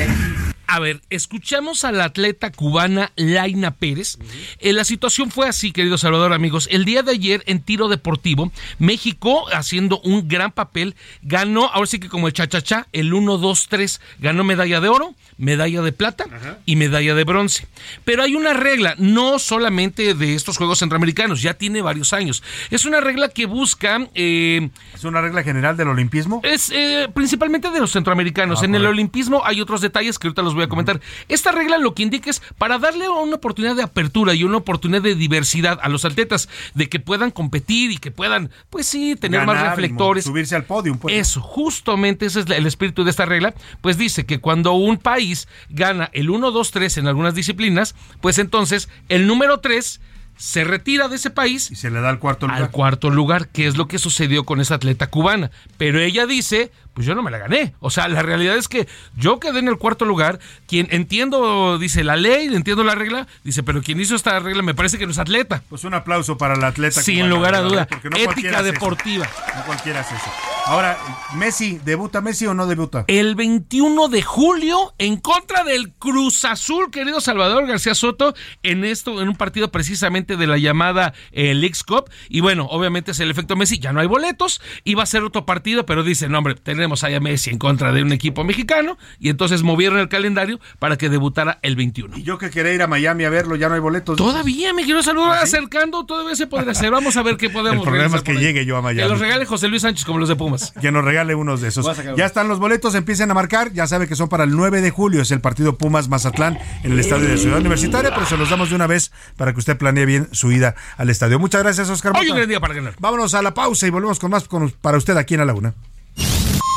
A 0.66 0.80
ver, 0.80 1.00
escuchamos 1.10 1.84
a 1.84 1.92
la 1.92 2.04
atleta 2.04 2.50
cubana 2.50 3.12
Laina 3.14 3.70
Pérez. 3.70 4.18
Eh, 4.58 4.72
la 4.72 4.84
situación 4.84 5.30
fue 5.30 5.48
así, 5.48 5.70
querido 5.70 5.96
Salvador, 5.96 6.32
amigos. 6.32 6.68
El 6.72 6.84
día 6.84 7.02
de 7.02 7.12
ayer 7.12 7.44
en 7.46 7.62
tiro 7.62 7.88
deportivo, 7.88 8.50
México, 8.78 9.46
haciendo 9.52 10.00
un 10.00 10.26
gran 10.26 10.50
papel, 10.50 10.96
ganó, 11.22 11.66
ahora 11.66 11.86
sí 11.86 12.00
que 12.00 12.08
como 12.08 12.26
el 12.26 12.32
cha-cha-cha, 12.32 12.88
el 12.92 13.12
1-2-3, 13.12 14.00
ganó 14.18 14.42
medalla 14.42 14.80
de 14.80 14.88
oro, 14.88 15.14
medalla 15.38 15.82
de 15.82 15.92
plata 15.92 16.24
y 16.64 16.76
medalla 16.76 17.14
de 17.14 17.24
bronce. 17.24 17.66
Pero 18.04 18.22
hay 18.22 18.34
una 18.34 18.52
regla, 18.52 18.94
no 18.98 19.38
solamente 19.38 20.14
de 20.14 20.34
estos 20.34 20.56
Juegos 20.56 20.78
Centroamericanos, 20.78 21.42
ya 21.42 21.54
tiene 21.54 21.82
varios 21.82 22.12
años. 22.12 22.42
Es 22.70 22.84
una 22.84 23.00
regla 23.00 23.28
que 23.28 23.46
busca... 23.46 24.08
eh, 24.14 24.70
¿Es 24.94 25.04
una 25.04 25.20
regla 25.20 25.42
general 25.42 25.76
del 25.76 25.88
olimpismo? 25.88 26.40
es 26.42 26.70
eh, 26.70 27.08
principalmente 27.14 27.70
de 27.70 27.80
los 27.80 27.92
centroamericanos. 27.92 28.62
Ah, 28.62 28.64
en 28.64 28.74
el 28.74 28.86
olimpismo 28.86 29.42
hay 29.44 29.60
otros 29.60 29.80
detalles 29.80 30.18
que 30.18 30.28
ahorita 30.28 30.42
los 30.42 30.54
voy 30.54 30.64
a 30.64 30.68
comentar. 30.68 31.00
Esta 31.28 31.52
regla 31.52 31.78
lo 31.78 31.94
que 31.94 32.02
indica 32.02 32.30
es 32.30 32.40
para 32.58 32.78
darle 32.78 33.08
una 33.08 33.36
oportunidad 33.36 33.76
de 33.76 33.82
apertura 33.82 34.34
y 34.34 34.44
una 34.44 34.58
oportunidad 34.58 35.02
de 35.02 35.14
diversidad 35.14 35.78
a 35.82 35.88
los 35.88 36.04
atletas, 36.04 36.48
de 36.74 36.88
que 36.88 37.00
puedan 37.00 37.30
competir 37.30 37.90
y 37.90 37.98
que 37.98 38.10
puedan, 38.10 38.50
pues 38.70 38.86
sí, 38.86 39.16
tener 39.16 39.44
más 39.44 39.60
reflectores. 39.60 40.24
Subirse 40.24 40.56
al 40.56 40.64
podio. 40.64 40.96
Pues, 40.96 41.14
Eso, 41.14 41.40
justamente 41.40 42.26
ese 42.26 42.40
es 42.40 42.46
el 42.50 42.66
espíritu 42.66 43.04
de 43.04 43.10
esta 43.10 43.26
regla, 43.26 43.54
pues 43.80 43.98
dice 43.98 44.24
que 44.24 44.38
cuando 44.38 44.72
un 44.72 44.96
país 44.96 45.25
gana 45.68 46.10
el 46.12 46.30
1, 46.30 46.50
2, 46.50 46.70
3 46.70 46.98
en 46.98 47.08
algunas 47.08 47.34
disciplinas, 47.34 47.94
pues 48.20 48.38
entonces 48.38 48.88
el 49.08 49.26
número 49.26 49.60
3 49.60 50.00
se 50.36 50.64
retira 50.64 51.08
de 51.08 51.16
ese 51.16 51.30
país 51.30 51.70
y 51.70 51.76
se 51.76 51.90
le 51.90 52.00
da 52.00 52.10
al 52.10 52.18
cuarto 52.18 52.46
lugar. 52.46 52.62
Al 52.62 52.70
cuarto 52.70 53.10
lugar, 53.10 53.48
que 53.48 53.66
es 53.66 53.76
lo 53.76 53.88
que 53.88 53.98
sucedió 53.98 54.44
con 54.44 54.60
esa 54.60 54.74
atleta 54.74 55.08
cubana. 55.08 55.50
Pero 55.78 55.98
ella 55.98 56.26
dice, 56.26 56.70
pues 56.96 57.06
yo 57.06 57.14
no 57.14 57.22
me 57.22 57.30
la 57.30 57.36
gané. 57.36 57.74
O 57.80 57.90
sea, 57.90 58.08
la 58.08 58.22
realidad 58.22 58.56
es 58.56 58.68
que 58.68 58.88
yo 59.14 59.38
quedé 59.38 59.58
en 59.58 59.68
el 59.68 59.76
cuarto 59.76 60.06
lugar. 60.06 60.40
Quien 60.66 60.88
entiendo, 60.90 61.78
dice 61.78 62.02
la 62.02 62.16
ley, 62.16 62.46
entiendo 62.46 62.84
la 62.84 62.94
regla, 62.94 63.26
dice, 63.44 63.62
pero 63.62 63.82
quien 63.82 64.00
hizo 64.00 64.16
esta 64.16 64.38
regla 64.40 64.62
me 64.62 64.74
parece 64.74 64.96
que 64.96 65.04
no 65.04 65.12
es 65.12 65.18
atleta. 65.18 65.62
Pues 65.68 65.84
un 65.84 65.92
aplauso 65.92 66.38
para 66.38 66.56
la 66.56 66.68
atleta. 66.68 67.02
Sin 67.02 67.28
lugar 67.28 67.54
a 67.54 67.60
duda. 67.60 67.86
Porque 67.86 68.08
no 68.08 68.16
Ética 68.16 68.62
deportiva. 68.62 69.28
No 69.54 69.66
cualquiera 69.66 70.00
hace 70.00 70.14
eso. 70.14 70.30
Ahora, 70.68 70.98
Messi, 71.34 71.78
¿debuta 71.84 72.22
Messi 72.22 72.46
o 72.46 72.54
no 72.54 72.66
debuta? 72.66 73.04
El 73.08 73.34
21 73.36 74.08
de 74.08 74.22
julio 74.22 74.94
en 74.98 75.18
contra 75.18 75.62
del 75.64 75.92
Cruz 75.92 76.44
Azul, 76.44 76.90
querido 76.90 77.20
Salvador 77.20 77.66
García 77.66 77.94
Soto, 77.94 78.34
en 78.62 78.84
esto, 78.84 79.20
en 79.20 79.28
un 79.28 79.36
partido 79.36 79.70
precisamente 79.70 80.36
de 80.36 80.46
la 80.46 80.58
llamada 80.58 81.12
eh, 81.30 81.54
Leagues 81.54 81.84
Cup. 81.84 82.10
Y 82.28 82.40
bueno, 82.40 82.66
obviamente 82.70 83.12
es 83.12 83.20
el 83.20 83.30
efecto 83.30 83.54
Messi, 83.54 83.78
ya 83.78 83.92
no 83.92 84.00
hay 84.00 84.08
boletos, 84.08 84.60
iba 84.82 85.02
a 85.02 85.06
ser 85.06 85.22
otro 85.22 85.46
partido, 85.46 85.86
pero 85.86 86.02
dicen, 86.02 86.32
no, 86.32 86.38
hombre, 86.38 86.56
tenemos 86.56 86.85
a 86.86 87.20
Messi 87.20 87.50
en 87.50 87.58
contra 87.58 87.92
de 87.92 88.02
un 88.02 88.12
equipo 88.12 88.44
mexicano, 88.44 88.96
y 89.18 89.28
entonces 89.28 89.62
movieron 89.62 89.98
el 89.98 90.08
calendario 90.08 90.60
para 90.78 90.96
que 90.96 91.08
debutara 91.08 91.58
el 91.62 91.76
21. 91.76 92.16
Y 92.18 92.22
yo 92.22 92.38
que 92.38 92.50
quería 92.50 92.72
ir 92.72 92.82
a 92.82 92.86
Miami 92.86 93.24
a 93.24 93.30
verlo, 93.30 93.56
ya 93.56 93.68
no 93.68 93.74
hay 93.74 93.80
boletos. 93.80 94.16
Todavía, 94.16 94.72
me 94.72 94.84
quiero 94.84 95.02
saludar 95.02 95.42
acercando, 95.42 96.04
todavía 96.06 96.34
se 96.36 96.46
podrá 96.46 96.72
hacer. 96.72 96.90
Vamos 96.90 97.16
a 97.16 97.22
ver 97.22 97.36
qué 97.36 97.50
podemos 97.50 97.84
El 97.86 97.90
problema 97.92 98.16
es 98.16 98.22
que 98.22 98.34
llegue 98.34 98.64
yo 98.64 98.76
a 98.76 98.82
Miami. 98.82 99.02
Que 99.02 99.08
los 99.08 99.20
regale 99.20 99.44
José 99.46 99.68
Luis 99.68 99.82
Sánchez 99.82 100.04
como 100.04 100.18
los 100.18 100.28
de 100.28 100.36
Pumas. 100.36 100.72
Que 100.80 100.92
nos 100.92 101.04
regale 101.04 101.34
unos 101.34 101.60
de 101.60 101.68
esos. 101.68 101.86
Ya 102.16 102.26
están 102.26 102.48
los 102.48 102.58
boletos, 102.58 102.94
empiecen 102.94 103.30
a 103.30 103.34
marcar. 103.34 103.72
Ya 103.72 103.86
sabe 103.86 104.08
que 104.08 104.16
son 104.16 104.28
para 104.28 104.44
el 104.44 104.50
9 104.50 104.80
de 104.80 104.90
julio. 104.90 105.22
Es 105.22 105.30
el 105.30 105.40
partido 105.40 105.76
Pumas 105.76 106.08
Mazatlán 106.08 106.58
en 106.82 106.92
el 106.92 107.00
estadio 107.00 107.28
de 107.28 107.36
Ciudad 107.38 107.58
Universitaria, 107.60 108.10
pero 108.14 108.26
se 108.26 108.36
los 108.36 108.50
damos 108.50 108.70
de 108.70 108.76
una 108.76 108.86
vez 108.86 109.12
para 109.36 109.52
que 109.52 109.58
usted 109.58 109.76
planee 109.76 110.06
bien 110.06 110.28
su 110.32 110.52
ida 110.52 110.74
al 110.96 111.10
estadio. 111.10 111.38
Muchas 111.38 111.62
gracias, 111.62 111.88
Oscar. 111.90 112.12
Hoy 112.18 112.30
un 112.30 112.36
gran 112.36 112.48
día 112.48 112.60
para 112.60 112.74
ganar. 112.74 112.94
Vámonos 112.98 113.34
a 113.34 113.42
la 113.42 113.54
pausa 113.54 113.86
y 113.86 113.90
volvemos 113.90 114.18
con 114.18 114.30
más 114.30 114.48
con- 114.48 114.70
para 114.70 114.98
usted 114.98 115.16
aquí 115.16 115.34
en 115.34 115.40
A 115.40 115.44
la 115.44 115.54
Una. 115.54 115.74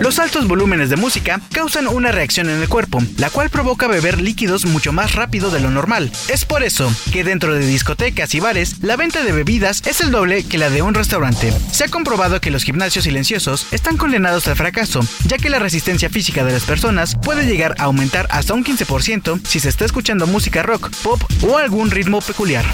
Los 0.00 0.18
altos 0.18 0.48
volúmenes 0.48 0.88
de 0.88 0.96
música 0.96 1.42
causan 1.52 1.86
una 1.86 2.10
reacción 2.10 2.48
en 2.48 2.62
el 2.62 2.70
cuerpo, 2.70 3.02
la 3.18 3.28
cual 3.28 3.50
provoca 3.50 3.86
beber 3.86 4.18
líquidos 4.18 4.64
mucho 4.64 4.92
más 4.92 5.14
rápido 5.14 5.50
de 5.50 5.60
lo 5.60 5.70
normal. 5.70 6.10
Es 6.28 6.46
por 6.46 6.62
eso 6.62 6.90
que 7.12 7.22
dentro 7.22 7.52
de 7.52 7.66
discotecas 7.66 8.34
y 8.34 8.40
bares, 8.40 8.82
la 8.82 8.96
venta 8.96 9.22
de 9.22 9.32
bebidas 9.32 9.82
es 9.84 10.00
el 10.00 10.10
doble 10.10 10.44
que 10.44 10.56
la 10.56 10.70
de 10.70 10.80
un 10.80 10.94
restaurante. 10.94 11.52
Se 11.70 11.84
ha 11.84 11.88
comprobado 11.88 12.40
que 12.40 12.50
los 12.50 12.64
gimnasios 12.64 13.04
silenciosos 13.04 13.66
están 13.72 13.98
condenados 13.98 14.48
al 14.48 14.56
fracaso, 14.56 15.00
ya 15.26 15.36
que 15.36 15.50
la 15.50 15.58
resistencia 15.58 16.08
física 16.08 16.44
de 16.44 16.52
las 16.52 16.64
personas 16.64 17.14
puede 17.14 17.44
llegar 17.44 17.74
a 17.78 17.84
aumentar 17.84 18.26
hasta 18.30 18.54
un 18.54 18.64
15% 18.64 19.40
si 19.44 19.60
se 19.60 19.68
está 19.68 19.84
escuchando 19.84 20.26
música 20.26 20.62
rock, 20.62 20.90
pop 21.02 21.20
o 21.42 21.58
algún 21.58 21.90
ritmo 21.90 22.22
peculiar. 22.22 22.64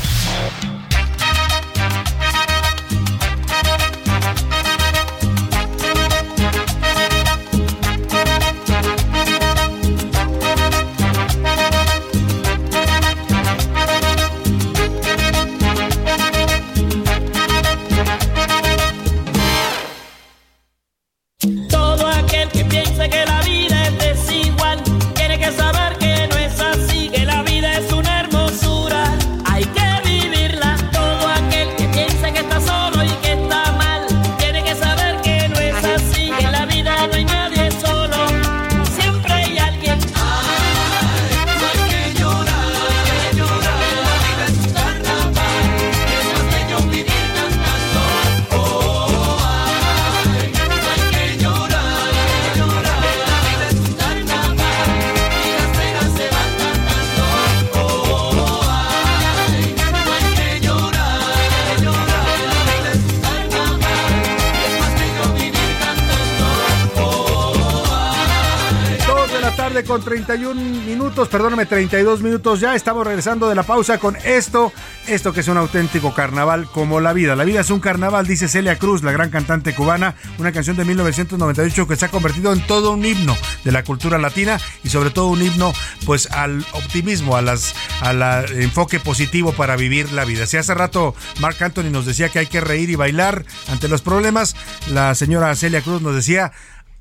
Con 69.97 70.05
31 70.05 70.61
minutos, 70.85 71.27
perdóname, 71.29 71.65
32 71.65 72.21
minutos 72.21 72.61
ya. 72.61 72.75
Estamos 72.75 73.07
regresando 73.07 73.49
de 73.49 73.55
la 73.55 73.63
pausa 73.63 73.97
con 73.97 74.15
esto, 74.27 74.71
esto 75.07 75.33
que 75.33 75.41
es 75.41 75.49
un 75.49 75.57
auténtico 75.57 76.13
carnaval 76.13 76.67
como 76.71 77.01
la 77.01 77.15
vida. 77.15 77.35
La 77.35 77.45
vida 77.45 77.61
es 77.61 77.71
un 77.71 77.81
carnaval, 77.81 78.27
dice 78.27 78.47
Celia 78.47 78.77
Cruz, 78.79 79.03
la 79.03 79.13
gran 79.13 79.31
cantante 79.31 79.75
cubana, 79.75 80.15
una 80.39 80.53
canción 80.53 80.77
de 80.77 80.85
1998 80.85 81.89
que 81.89 81.97
se 81.97 82.05
ha 82.05 82.11
convertido 82.11 82.53
en 82.53 82.61
todo 82.67 82.93
un 82.93 83.07
himno 83.07 83.35
de 83.65 83.73
la 83.73 83.85
cultura 83.85 84.19
latina 84.19 84.59
y 84.85 84.91
sobre 84.91 85.09
todo 85.09 85.29
un 85.29 85.41
himno 85.41 85.73
pues 86.05 86.31
al 86.31 86.63
optimismo, 86.73 87.35
a 87.35 87.41
las 87.41 87.75
al 88.03 88.23
enfoque 88.61 89.01
positivo 89.01 89.53
para 89.53 89.77
vivir 89.77 90.13
la 90.13 90.27
vida. 90.27 90.45
Si 90.45 90.59
hace 90.59 90.75
rato 90.75 91.15
Mark 91.41 91.57
Anthony 91.61 91.91
nos 91.91 92.05
decía 92.05 92.29
que 92.29 92.41
hay 92.41 92.49
que 92.49 92.61
reír 92.61 92.91
y 92.91 92.97
bailar 92.97 93.47
ante 93.69 93.89
los 93.89 94.03
problemas, 94.03 94.57
la 94.91 95.15
señora 95.15 95.55
Celia 95.57 95.81
Cruz 95.81 96.03
nos 96.03 96.15
decía 96.15 96.53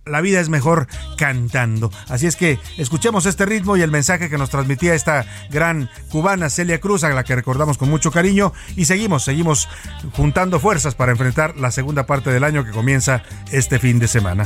la 0.06 0.22
vida 0.22 0.40
es 0.40 0.50
mejor 0.50 0.88
cantando. 1.18 1.92
Así 2.08 2.28
es 2.28 2.36
que 2.36 2.60
escuchemos 2.78 3.26
este 3.26 3.46
ritmo 3.46 3.78
y 3.78 3.82
el 3.82 3.92
mensaje 3.92 4.30
que 4.30 4.38
nos 4.38 4.50
transmitía 4.50 4.94
esta 4.94 5.26
gran 5.50 5.90
cubana 6.10 6.50
Celia 6.50 6.80
Cruz, 6.80 7.04
a 7.04 7.10
la 7.10 7.24
que 7.24 7.36
recordamos 7.36 7.78
con 7.78 7.90
mucho 7.90 8.12
cariño, 8.12 8.54
y 8.76 8.86
seguimos, 8.86 9.24
seguimos 9.24 9.68
juntando 10.14 10.60
fuerzas 10.60 10.96
para 10.96 11.12
enfrentar 11.12 11.58
la 11.58 11.72
segunda 11.72 12.06
parte 12.06 12.30
del 12.32 12.44
año 12.44 12.66
que 12.66 12.72
comienza 12.72 13.24
este 13.52 13.80
fin 13.80 14.00
de 14.00 14.08
semana. 14.08 14.46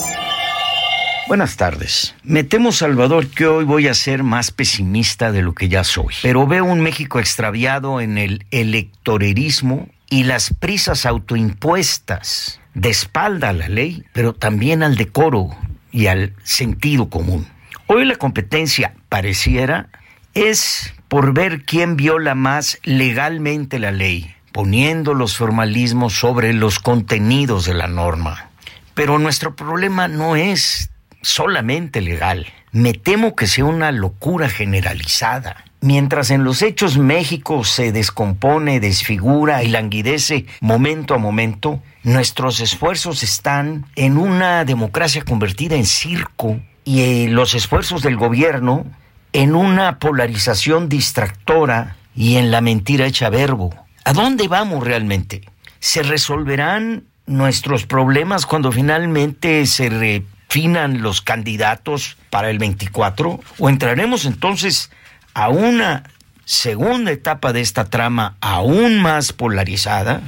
Buenas 1.31 1.55
tardes. 1.55 2.13
Me 2.23 2.43
temo, 2.43 2.73
Salvador, 2.73 3.27
que 3.27 3.47
hoy 3.47 3.63
voy 3.63 3.87
a 3.87 3.93
ser 3.93 4.21
más 4.21 4.51
pesimista 4.51 5.31
de 5.31 5.41
lo 5.41 5.53
que 5.53 5.69
ya 5.69 5.85
soy. 5.85 6.13
Pero 6.21 6.45
veo 6.45 6.65
un 6.65 6.81
México 6.81 7.21
extraviado 7.21 8.01
en 8.01 8.17
el 8.17 8.45
electorerismo 8.51 9.87
y 10.09 10.25
las 10.25 10.53
prisas 10.53 11.05
autoimpuestas 11.05 12.59
de 12.73 12.89
espalda 12.89 13.47
a 13.47 13.53
la 13.53 13.69
ley, 13.69 14.03
pero 14.11 14.33
también 14.33 14.83
al 14.83 14.97
decoro 14.97 15.55
y 15.89 16.07
al 16.07 16.33
sentido 16.43 17.09
común. 17.09 17.47
Hoy 17.87 18.03
la 18.03 18.17
competencia 18.17 18.95
pareciera 19.07 19.87
es 20.33 20.93
por 21.07 21.33
ver 21.33 21.63
quién 21.63 21.95
viola 21.95 22.35
más 22.35 22.77
legalmente 22.83 23.79
la 23.79 23.93
ley, 23.93 24.35
poniendo 24.51 25.13
los 25.13 25.37
formalismos 25.37 26.11
sobre 26.11 26.51
los 26.51 26.79
contenidos 26.79 27.63
de 27.63 27.73
la 27.73 27.87
norma. 27.87 28.49
Pero 28.95 29.17
nuestro 29.17 29.55
problema 29.55 30.09
no 30.09 30.35
es 30.35 30.90
solamente 31.21 32.01
legal. 32.01 32.47
Me 32.71 32.93
temo 32.93 33.35
que 33.35 33.47
sea 33.47 33.65
una 33.65 33.91
locura 33.91 34.49
generalizada. 34.49 35.65
Mientras 35.81 36.29
en 36.29 36.43
los 36.43 36.61
hechos 36.61 36.97
México 36.97 37.63
se 37.63 37.91
descompone, 37.91 38.79
desfigura 38.79 39.63
y 39.63 39.67
languidece 39.67 40.45
momento 40.59 41.15
a 41.15 41.17
momento, 41.17 41.81
nuestros 42.03 42.59
esfuerzos 42.59 43.23
están 43.23 43.85
en 43.95 44.17
una 44.17 44.63
democracia 44.63 45.23
convertida 45.23 45.75
en 45.75 45.85
circo 45.85 46.59
y 46.83 47.01
eh, 47.01 47.27
los 47.29 47.55
esfuerzos 47.55 48.03
del 48.03 48.15
gobierno 48.15 48.85
en 49.33 49.55
una 49.55 49.97
polarización 49.97 50.87
distractora 50.87 51.95
y 52.15 52.35
en 52.35 52.51
la 52.51 52.61
mentira 52.61 53.05
hecha 53.05 53.29
verbo. 53.29 53.73
¿A 54.03 54.13
dónde 54.13 54.47
vamos 54.47 54.83
realmente? 54.83 55.41
¿Se 55.79 56.03
resolverán 56.03 57.05
nuestros 57.25 57.85
problemas 57.85 58.45
cuando 58.45 58.71
finalmente 58.71 59.65
se 59.65 60.23
finan 60.51 61.01
los 61.01 61.21
candidatos 61.21 62.17
para 62.29 62.49
el 62.49 62.59
24? 62.59 63.39
¿O 63.57 63.69
entraremos 63.69 64.25
entonces 64.25 64.91
a 65.33 65.47
una 65.47 66.03
segunda 66.43 67.11
etapa 67.11 67.53
de 67.53 67.61
esta 67.61 67.85
trama 67.85 68.35
aún 68.41 69.01
más 69.01 69.31
polarizada 69.31 70.21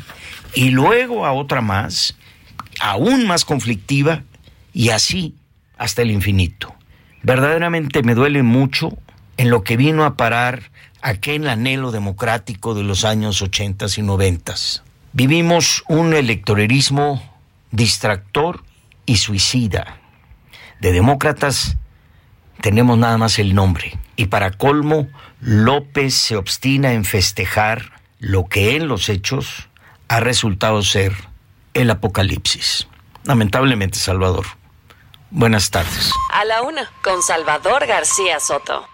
y 0.55 0.69
luego 0.69 1.25
a 1.25 1.33
otra 1.33 1.59
más, 1.59 2.15
aún 2.79 3.27
más 3.27 3.43
conflictiva 3.43 4.23
y 4.71 4.91
así 4.91 5.35
hasta 5.77 6.03
el 6.03 6.11
infinito? 6.11 6.73
Verdaderamente 7.21 8.01
me 8.01 8.15
duele 8.15 8.43
mucho 8.43 8.97
en 9.35 9.49
lo 9.49 9.65
que 9.65 9.75
vino 9.75 10.05
a 10.05 10.15
parar 10.15 10.71
aquel 11.01 11.49
anhelo 11.49 11.91
democrático 11.91 12.75
de 12.75 12.83
los 12.83 13.03
años 13.03 13.41
80 13.41 13.87
y 13.97 14.01
90. 14.03 14.55
Vivimos 15.11 15.83
un 15.89 16.13
electorerismo 16.13 17.21
distractor 17.71 18.63
y 19.05 19.17
suicida 19.17 19.99
de 20.83 20.91
demócratas 20.91 21.77
tenemos 22.61 22.97
nada 22.97 23.17
más 23.17 23.39
el 23.39 23.55
nombre. 23.55 23.97
Y 24.17 24.25
para 24.25 24.51
colmo, 24.51 25.07
López 25.39 26.13
se 26.13 26.35
obstina 26.35 26.91
en 26.91 27.05
festejar 27.05 27.93
lo 28.19 28.45
que 28.47 28.75
en 28.75 28.89
los 28.89 29.07
hechos 29.07 29.69
ha 30.09 30.19
resultado 30.19 30.81
ser 30.83 31.13
el 31.73 31.89
apocalipsis. 31.89 32.87
Lamentablemente, 33.23 33.97
Salvador. 33.97 34.45
Buenas 35.31 35.71
tardes. 35.71 36.11
A 36.33 36.43
la 36.43 36.61
una, 36.61 36.91
con 37.01 37.23
Salvador 37.23 37.87
García 37.87 38.41
Soto. 38.41 38.85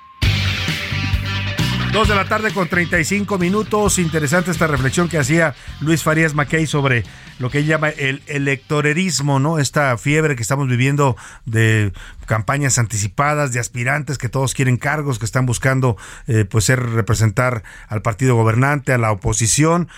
Dos 1.92 2.08
de 2.08 2.14
la 2.14 2.26
tarde 2.26 2.54
con 2.54 2.68
35 2.68 3.40
minutos. 3.40 3.98
Interesante 3.98 4.52
esta 4.52 4.68
reflexión 4.68 5.10
que 5.10 5.18
hacía 5.18 5.56
Luis 5.82 6.04
Farías 6.04 6.36
Mackey 6.36 6.68
sobre 6.68 7.04
lo 7.40 7.50
que 7.50 7.60
él 7.60 7.66
llama 7.66 7.90
el 7.90 8.22
electorerismo, 8.28 9.40
¿no? 9.40 9.58
Esta 9.58 9.98
fiebre 9.98 10.36
que 10.36 10.44
estamos 10.44 10.68
viviendo 10.68 11.18
de 11.46 11.92
campañas 12.28 12.78
anticipadas, 12.78 13.54
de 13.54 13.60
aspirantes 13.60 14.20
que 14.20 14.30
todos 14.30 14.54
quieren 14.54 14.78
cargos, 14.78 15.18
que 15.18 15.26
están 15.26 15.48
buscando 15.48 15.98
eh, 16.28 16.46
pues 16.46 16.66
ser 16.66 16.80
representar 16.80 17.64
al 17.88 18.04
partido 18.04 18.36
gobernante, 18.36 18.94
a 18.94 19.00
la 19.00 19.12
oposición. 19.12 19.90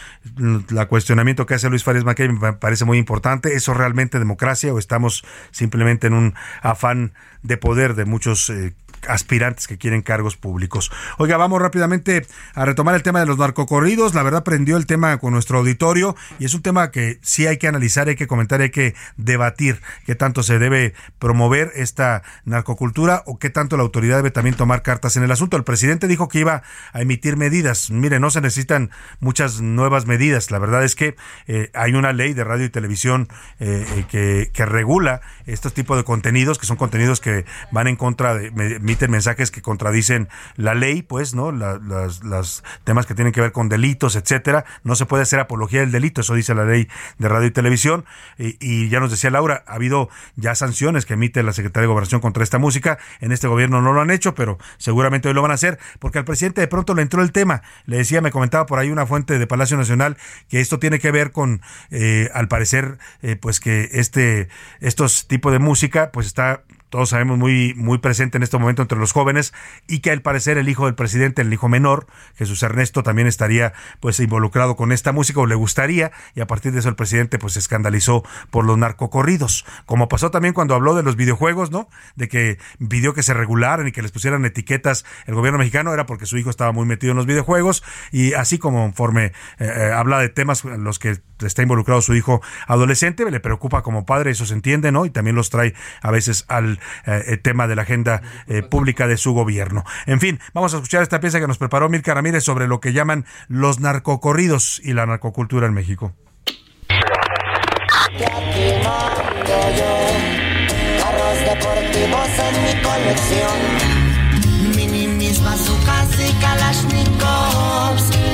La 0.69 0.85
cuestionamiento 0.85 1.45
que 1.45 1.55
hace 1.55 1.69
Luis 1.69 1.84
Farías 1.84 2.05
Mackey 2.05 2.30
me 2.30 2.53
parece 2.53 2.85
muy 2.85 2.99
importante. 2.99 3.53
¿Eso 3.53 3.73
realmente 3.73 4.18
democracia 4.18 4.73
o 4.73 4.80
estamos 4.80 5.26
simplemente 5.51 6.07
en 6.07 6.13
un 6.13 6.35
afán 6.61 7.11
de 7.43 7.57
poder 7.57 7.95
de 7.95 8.05
muchos 8.05 8.49
eh, 8.49 8.73
aspirantes 9.07 9.68
que 9.68 9.78
quieren 9.78 10.02
cargos 10.02 10.38
públicos. 10.38 10.91
Oiga, 11.18 11.38
vamos 11.38 11.61
rápidamente 11.61 12.26
a 12.53 12.65
retomar 12.65 12.95
el 12.95 13.03
tema 13.03 13.19
de 13.19 13.26
los 13.26 13.38
narcocorridos. 13.38 14.14
La 14.14 14.23
verdad 14.23 14.44
prendió 14.44 14.78
el 14.78 14.86
tema 14.86 15.18
con 15.18 15.34
nuestro 15.34 15.60
auditorio 15.60 16.15
y 16.40 16.45
es 16.45 16.53
un 16.53 16.61
tema 16.61 16.91
que 16.91 17.19
sí 17.22 17.48
hay 17.48 17.57
que 17.57 17.68
analizar, 17.68 18.07
hay 18.07 18.15
que 18.15 18.28
comentar, 18.28 18.61
hay 18.61 18.72
que 18.72 18.95
debatir 19.18 19.82
qué 20.06 20.15
tanto 20.15 20.44
se 20.44 20.60
debe 20.60 20.94
promover 21.19 21.72
esta 21.76 22.23
narcocultura 22.45 23.23
o 23.26 23.40
qué 23.40 23.49
tanto 23.49 23.78
la 23.78 23.84
autoridad 23.84 24.18
debe 24.18 24.32
también 24.32 24.56
tomar 24.56 24.82
cartas 24.82 25.18
en 25.18 25.23
el 25.23 25.32
asunto. 25.32 25.57
El 25.57 25.64
presidente 25.64 26.07
dijo 26.07 26.28
que 26.28 26.40
iba 26.40 26.64
a 26.94 27.02
emitir 27.02 27.38
medidas. 27.38 27.91
Mire, 27.91 28.19
no 28.19 28.30
se 28.30 28.41
necesitan 28.41 28.91
muchas 29.19 29.61
nuevas 29.61 30.06
medidas. 30.06 30.52
La 30.52 30.60
verdad 30.60 30.84
es 30.84 30.95
que 30.95 31.15
eh, 31.48 31.69
hay 31.73 31.94
una 31.94 32.14
ley 32.14 32.34
de 32.34 32.44
radio 32.44 32.65
y 32.65 32.69
televisión 32.69 33.28
eh, 33.60 33.86
eh, 33.95 34.06
que, 34.10 34.52
que 34.53 34.65
regula 34.65 35.22
estos 35.45 35.73
tipos 35.73 35.98
de 35.98 36.03
contenidos, 36.03 36.57
que 36.57 36.65
son 36.65 36.78
contenidos 36.78 37.19
que 37.19 37.45
van 37.72 37.88
en 37.88 37.95
contra 37.95 38.36
de 38.36 38.52
emiten 38.91 39.09
mensajes 39.09 39.51
que 39.51 39.61
contradicen 39.61 40.27
la 40.57 40.76
ley, 40.76 41.01
pues, 41.01 41.34
¿no? 41.34 41.53
las, 41.53 42.63
temas 42.84 43.05
que 43.05 43.15
tienen 43.15 43.31
que 43.31 43.39
ver 43.39 43.53
con 43.53 43.69
delitos, 43.69 44.18
etcétera. 44.18 44.65
No 44.84 44.95
se 44.95 45.05
puede 45.05 45.23
hacer 45.23 45.39
apología 45.39 45.80
del 45.80 45.91
delito, 45.91 46.22
eso 46.22 46.34
dice 46.34 46.53
la 46.53 46.65
ley 46.65 46.89
de 47.18 47.30
radio 47.30 47.47
y 47.47 47.51
televisión. 47.51 48.03
Y, 48.38 48.89
ya 48.89 48.99
nos 48.99 49.11
decía 49.11 49.30
Laura, 49.30 49.63
ha 49.65 49.76
habido 49.76 50.09
ya 50.35 50.55
sanciones 50.55 51.05
que 51.05 51.13
emite 51.13 51.41
la 51.41 51.53
Secretaría 51.53 51.84
de 51.84 51.88
Gobernación 51.88 52.19
contra 52.19 52.43
esta 52.43 52.57
música. 52.57 52.97
En 53.22 53.31
este 53.31 53.47
gobierno 53.47 53.81
no 53.81 53.93
lo 53.93 54.01
han 54.01 54.11
hecho, 54.11 54.35
pero 54.35 54.57
seguramente 54.77 55.30
hoy 55.30 55.34
lo 55.34 55.41
van 55.41 55.51
a 55.51 55.53
hacer, 55.53 55.80
porque 55.99 56.19
al 56.19 56.26
presidente 56.26 56.59
de 56.59 56.68
pronto 56.68 56.93
le 56.93 57.01
entró 57.01 57.22
el 57.22 57.31
tema. 57.31 57.61
Le 57.85 57.97
decía, 57.97 58.19
me 58.19 58.31
comentaba 58.31 58.65
por 58.65 58.80
ahí 58.80 58.89
una 58.89 59.05
fuente 59.05 59.39
de 59.39 59.47
Palacio 59.47 59.77
Nacional 59.77 60.18
que 60.49 60.59
esto 60.59 60.80
tiene 60.80 60.99
que 60.99 61.11
ver 61.11 61.31
con, 61.31 61.61
eh, 61.91 62.30
al 62.34 62.49
parecer, 62.49 62.97
eh, 63.22 63.38
pues 63.38 63.61
que 63.61 63.89
este, 63.93 64.49
estos 64.81 65.27
tipos 65.27 65.53
de 65.53 65.59
música, 65.59 66.11
pues 66.11 66.27
está 66.27 66.63
todos 66.91 67.09
sabemos 67.09 67.39
muy, 67.39 67.73
muy 67.73 67.97
presente 67.97 68.38
en 68.38 68.43
este 68.43 68.59
momento 68.59 68.84
entre 68.84 68.99
los 68.99 69.13
jóvenes 69.13 69.53
y 69.88 69.99
que 69.99 70.11
al 70.11 70.22
parecer 70.22 70.57
el 70.57 70.69
hijo 70.69 70.85
del 70.85 70.93
presidente, 70.93 71.41
el 71.41 71.51
hijo 71.51 71.69
menor, 71.69 72.05
Jesús 72.35 72.61
Ernesto, 72.61 73.01
también 73.01 73.27
estaría 73.27 73.73
pues 73.99 74.19
involucrado 74.19 74.76
con 74.76 74.91
esta 74.91 75.11
música 75.11 75.39
o 75.39 75.47
le 75.47 75.55
gustaría 75.55 76.11
y 76.35 76.41
a 76.41 76.47
partir 76.47 76.73
de 76.73 76.80
eso 76.80 76.89
el 76.89 76.95
presidente 76.95 77.39
pues 77.39 77.53
se 77.53 77.59
escandalizó 77.59 78.23
por 78.51 78.65
los 78.65 78.77
narcocorridos, 78.77 79.65
como 79.88 80.07
pasó 80.07 80.30
también 80.30 80.53
cuando 80.53 80.76
habló 80.76 80.93
de 80.93 81.01
los 81.01 81.15
videojuegos, 81.15 81.72
¿no? 81.72 81.89
De 82.15 82.27
que 82.27 82.59
pidió 82.88 83.13
que 83.13 83.23
se 83.23 83.34
regularan 83.34 83.88
y 83.88 83.91
que 83.91 84.01
les 84.01 84.11
pusieran 84.11 84.45
etiquetas 84.45 85.05
el 85.26 85.34
gobierno 85.34 85.57
mexicano 85.57 85.93
era 85.93 86.05
porque 86.05 86.26
su 86.26 86.38
hijo 86.38 86.49
estaba 86.49 86.73
muy 86.73 86.85
metido 86.85 87.11
en 87.11 87.18
los 87.18 87.26
videojuegos 87.26 87.84
y 88.11 88.34
así 88.34 88.59
como 88.59 88.91
conforme 88.91 89.27
eh, 89.27 89.31
eh, 89.59 89.91
habla 89.95 90.19
de 90.19 90.27
temas 90.27 90.65
en 90.65 90.84
los 90.84 90.99
que 90.99 91.22
está 91.39 91.61
involucrado 91.61 92.01
su 92.01 92.13
hijo 92.13 92.41
adolescente, 92.68 93.30
le 93.31 93.39
preocupa 93.39 93.81
como 93.84 94.05
padre, 94.05 94.31
eso 94.31 94.45
se 94.45 94.53
entiende, 94.53 94.91
¿no? 94.91 95.05
Y 95.05 95.09
también 95.09 95.38
los 95.38 95.49
trae 95.49 95.73
a 96.01 96.11
veces 96.11 96.43
al 96.49 96.80
eh, 97.05 97.37
tema 97.37 97.67
de 97.67 97.75
la 97.75 97.83
agenda 97.83 98.21
pública 98.69 99.07
de 99.07 99.17
su 99.17 99.33
gobierno. 99.33 99.83
En 100.05 100.19
fin, 100.19 100.39
vamos 100.53 100.73
a 100.73 100.77
escuchar 100.77 101.01
esta 101.01 101.19
pieza 101.19 101.39
que 101.39 101.47
nos 101.47 101.57
preparó 101.57 101.89
Mirka 101.89 102.13
Ramírez 102.13 102.43
sobre 102.43 102.67
lo 102.67 102.79
que 102.79 102.93
llaman 102.93 103.25
los 103.47 103.79
narcocorridos 103.79 104.81
y 104.83 104.93
la 104.93 105.05
narcocultura 105.05 105.67
en 105.67 105.73
México. 105.73 106.13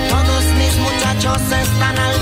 Todos 0.10 0.44
mis 0.58 0.78
muchachos 0.78 1.42
están 1.52 1.98
al. 1.98 2.18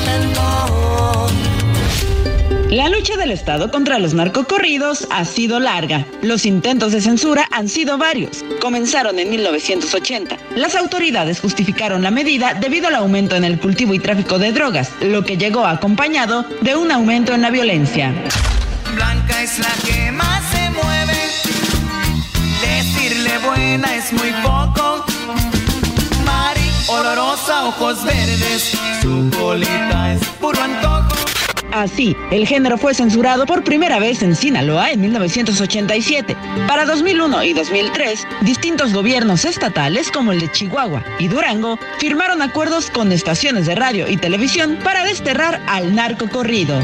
La 2.75 2.89
lucha 2.89 3.15
del 3.15 3.31
Estado 3.31 3.71
contra 3.71 3.99
los 3.99 4.13
narcocorridos 4.13 5.07
ha 5.09 5.23
sido 5.23 5.61
larga. 5.61 6.05
Los 6.21 6.45
intentos 6.45 6.91
de 6.91 6.99
censura 6.99 7.47
han 7.49 7.69
sido 7.69 7.97
varios. 7.97 8.43
Comenzaron 8.59 9.17
en 9.17 9.29
1980. 9.29 10.37
Las 10.57 10.75
autoridades 10.75 11.39
justificaron 11.39 12.03
la 12.03 12.11
medida 12.11 12.53
debido 12.53 12.89
al 12.89 12.95
aumento 12.95 13.37
en 13.37 13.45
el 13.45 13.61
cultivo 13.61 13.93
y 13.93 13.99
tráfico 13.99 14.39
de 14.39 14.51
drogas, 14.51 14.91
lo 14.99 15.23
que 15.23 15.37
llegó 15.37 15.65
acompañado 15.65 16.43
de 16.59 16.75
un 16.75 16.91
aumento 16.91 17.33
en 17.33 17.43
la 17.43 17.49
violencia. 17.49 18.13
Blanca 18.93 19.41
es 19.41 19.57
la 19.57 19.71
que 19.85 20.11
más 20.11 20.43
se 20.51 20.69
mueve. 20.71 21.13
Decirle 22.59 23.37
buena 23.37 23.95
es 23.95 24.11
muy 24.11 24.33
poco. 24.43 25.05
Mari, 26.25 26.69
olorosa, 26.89 27.67
ojos 27.67 28.03
verdes. 28.03 28.77
Su 29.01 29.31
es. 30.11 31.24
Así, 31.71 32.15
el 32.31 32.47
género 32.47 32.77
fue 32.77 32.93
censurado 32.93 33.45
por 33.45 33.63
primera 33.63 33.99
vez 33.99 34.21
en 34.23 34.35
Sinaloa 34.35 34.91
en 34.91 35.01
1987. 35.01 36.35
Para 36.67 36.85
2001 36.85 37.43
y 37.43 37.53
2003, 37.53 38.27
distintos 38.41 38.93
gobiernos 38.93 39.45
estatales 39.45 40.11
como 40.11 40.31
el 40.31 40.39
de 40.39 40.51
Chihuahua 40.51 41.03
y 41.19 41.27
Durango 41.27 41.77
firmaron 41.99 42.41
acuerdos 42.41 42.89
con 42.89 43.11
estaciones 43.11 43.65
de 43.65 43.75
radio 43.75 44.07
y 44.09 44.17
televisión 44.17 44.79
para 44.83 45.03
desterrar 45.03 45.61
al 45.67 45.95
narco 45.95 46.29
corrido. 46.29 46.79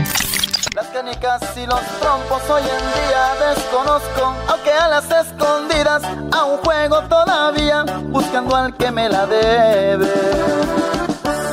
Las 0.76 0.88
canicas 0.88 1.42
y 1.58 1.66
los 1.66 1.82
trompos 2.00 2.50
hoy 2.50 2.62
en 2.62 2.68
día 2.68 3.50
desconozco, 3.50 4.34
aunque 4.48 4.72
a 4.72 4.88
las 4.88 5.04
escondidas 5.12 6.02
aún 6.32 6.58
juego 6.60 7.02
todavía, 7.10 7.84
buscando 8.04 8.56
al 8.56 8.78
que 8.78 8.90
me 8.90 9.10
la 9.10 9.26
debe 9.26 10.08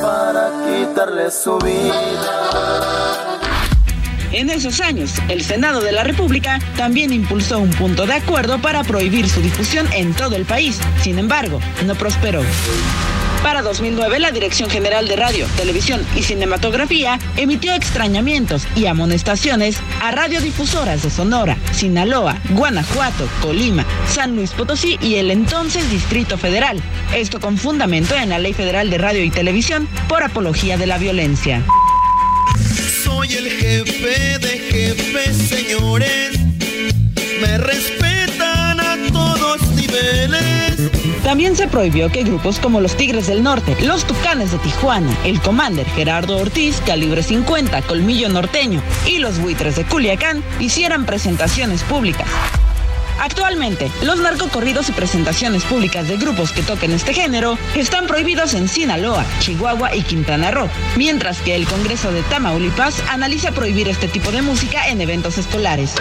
para 0.01 0.51
quitarle 0.65 1.29
su 1.31 1.57
vida. 1.59 3.18
En 4.31 4.49
esos 4.49 4.79
años, 4.79 5.13
el 5.27 5.43
Senado 5.43 5.81
de 5.81 5.91
la 5.91 6.03
República 6.03 6.59
también 6.77 7.11
impulsó 7.11 7.59
un 7.59 7.71
punto 7.71 8.05
de 8.05 8.13
acuerdo 8.13 8.61
para 8.61 8.83
prohibir 8.83 9.27
su 9.27 9.41
difusión 9.41 9.87
en 9.93 10.13
todo 10.13 10.35
el 10.35 10.45
país. 10.45 10.79
Sin 11.01 11.17
embargo, 11.17 11.59
no 11.85 11.95
prosperó. 11.95 12.43
Para 13.41 13.61
2009, 13.61 14.19
la 14.19 14.31
Dirección 14.31 14.69
General 14.69 15.07
de 15.07 15.15
Radio, 15.15 15.47
Televisión 15.55 16.05
y 16.15 16.23
Cinematografía 16.23 17.17
emitió 17.37 17.73
extrañamientos 17.73 18.67
y 18.75 18.85
amonestaciones 18.85 19.79
a 20.01 20.11
radiodifusoras 20.11 21.01
de 21.03 21.09
Sonora, 21.09 21.57
Sinaloa, 21.71 22.37
Guanajuato, 22.49 23.27
Colima, 23.41 23.85
San 24.09 24.35
Luis 24.35 24.51
Potosí 24.51 24.99
y 25.01 25.15
el 25.15 25.31
entonces 25.31 25.89
Distrito 25.89 26.37
Federal. 26.37 26.81
Esto 27.15 27.39
con 27.39 27.57
fundamento 27.57 28.13
en 28.15 28.29
la 28.29 28.39
Ley 28.39 28.53
Federal 28.53 28.89
de 28.89 28.97
Radio 28.97 29.23
y 29.23 29.31
Televisión 29.31 29.87
por 30.09 30.21
apología 30.21 30.77
de 30.77 30.87
la 30.87 30.97
violencia. 30.97 31.63
Soy 33.09 33.33
el 33.33 33.49
jefe 33.49 34.37
de 34.37 34.59
jefes, 34.71 35.35
señores. 35.35 36.39
Me 37.41 37.57
respetan 37.57 38.79
a 38.79 38.97
todos 39.11 39.61
niveles. 39.71 40.91
También 41.23 41.55
se 41.55 41.67
prohibió 41.67 42.09
que 42.11 42.23
grupos 42.23 42.59
como 42.59 42.79
los 42.79 42.95
Tigres 42.95 43.25
del 43.25 43.41
Norte, 43.41 43.75
los 43.83 44.05
Tucanes 44.05 44.51
de 44.51 44.59
Tijuana, 44.59 45.11
el 45.25 45.41
Commander 45.41 45.87
Gerardo 45.87 46.37
Ortiz, 46.37 46.81
Calibre 46.85 47.23
50, 47.23 47.81
Colmillo 47.81 48.29
Norteño 48.29 48.81
y 49.07 49.17
los 49.17 49.39
Buitres 49.39 49.75
de 49.75 49.85
Culiacán 49.85 50.43
hicieran 50.59 51.05
presentaciones 51.05 51.81
públicas. 51.83 52.27
Actualmente, 53.19 53.91
los 54.03 54.19
narcocorridos 54.19 54.89
y 54.89 54.91
presentaciones 54.93 55.63
públicas 55.63 56.07
de 56.07 56.17
grupos 56.17 56.51
que 56.51 56.61
toquen 56.63 56.91
este 56.91 57.13
género 57.13 57.57
están 57.75 58.07
prohibidos 58.07 58.53
en 58.53 58.67
Sinaloa, 58.67 59.25
Chihuahua 59.39 59.95
y 59.95 60.03
Quintana 60.03 60.51
Roo, 60.51 60.69
mientras 60.95 61.39
que 61.41 61.55
el 61.55 61.67
Congreso 61.67 62.11
de 62.11 62.21
Tamaulipas 62.23 63.03
analiza 63.09 63.51
prohibir 63.51 63.87
este 63.89 64.07
tipo 64.07 64.31
de 64.31 64.41
música 64.41 64.87
en 64.87 65.01
eventos 65.01 65.37
escolares. 65.37 65.93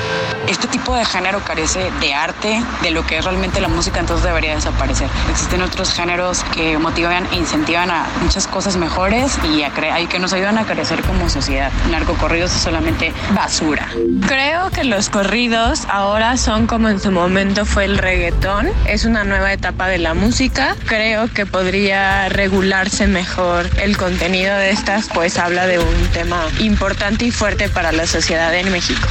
Este 0.47 0.69
tipo 0.69 0.95
de 0.95 1.05
género 1.05 1.40
carece 1.45 1.90
de 2.01 2.15
arte, 2.15 2.62
de 2.82 2.90
lo 2.90 3.05
que 3.07 3.19
es 3.19 3.24
realmente 3.24 3.61
la 3.61 3.69
música, 3.69 4.01
entonces 4.01 4.24
debería 4.24 4.55
desaparecer. 4.55 5.09
Existen 5.31 5.62
otros 5.62 5.93
géneros 5.93 6.45
que 6.55 6.78
motivan 6.78 7.27
e 7.32 7.36
incentivan 7.36 7.90
a 7.90 8.07
muchas 8.23 8.47
cosas 8.47 8.77
mejores 8.77 9.39
y, 9.55 9.62
a 9.62 9.73
cre- 9.74 10.03
y 10.03 10.07
que 10.07 10.19
nos 10.19 10.32
ayudan 10.32 10.57
a 10.59 10.65
crecer 10.65 11.03
como 11.03 11.28
sociedad. 11.28 11.70
Narcocorridos 11.90 12.55
es 12.55 12.62
solamente 12.62 13.12
basura. 13.35 13.89
Creo 14.27 14.70
que 14.70 14.85
los 14.85 15.11
corridos 15.11 15.81
ahora 15.89 16.36
son 16.36 16.66
como 16.66 16.89
en 16.89 17.01
su 17.09 17.13
momento 17.13 17.65
fue 17.65 17.87
el 17.87 17.97
reggaetón. 17.97 18.69
Es 18.87 19.07
una 19.07 19.25
nueva 19.25 19.51
etapa 19.51 19.89
de 19.89 19.97
la 19.97 20.13
música. 20.13 20.77
Creo 20.85 21.33
que 21.33 21.47
podría 21.47 22.29
regularse 22.29 23.07
mejor 23.07 23.65
el 23.81 23.97
contenido 23.97 24.55
de 24.55 24.73
estas, 24.73 25.09
pues 25.15 25.39
habla 25.39 25.67
de 25.67 25.79
un 25.79 26.09
tema 26.13 26.39
importante 26.59 27.25
y 27.25 27.31
fuerte 27.31 27.71
para 27.71 27.93
la 27.93 28.07
sociedad 28.07 28.55
en 28.55 28.71
México. 28.71 29.09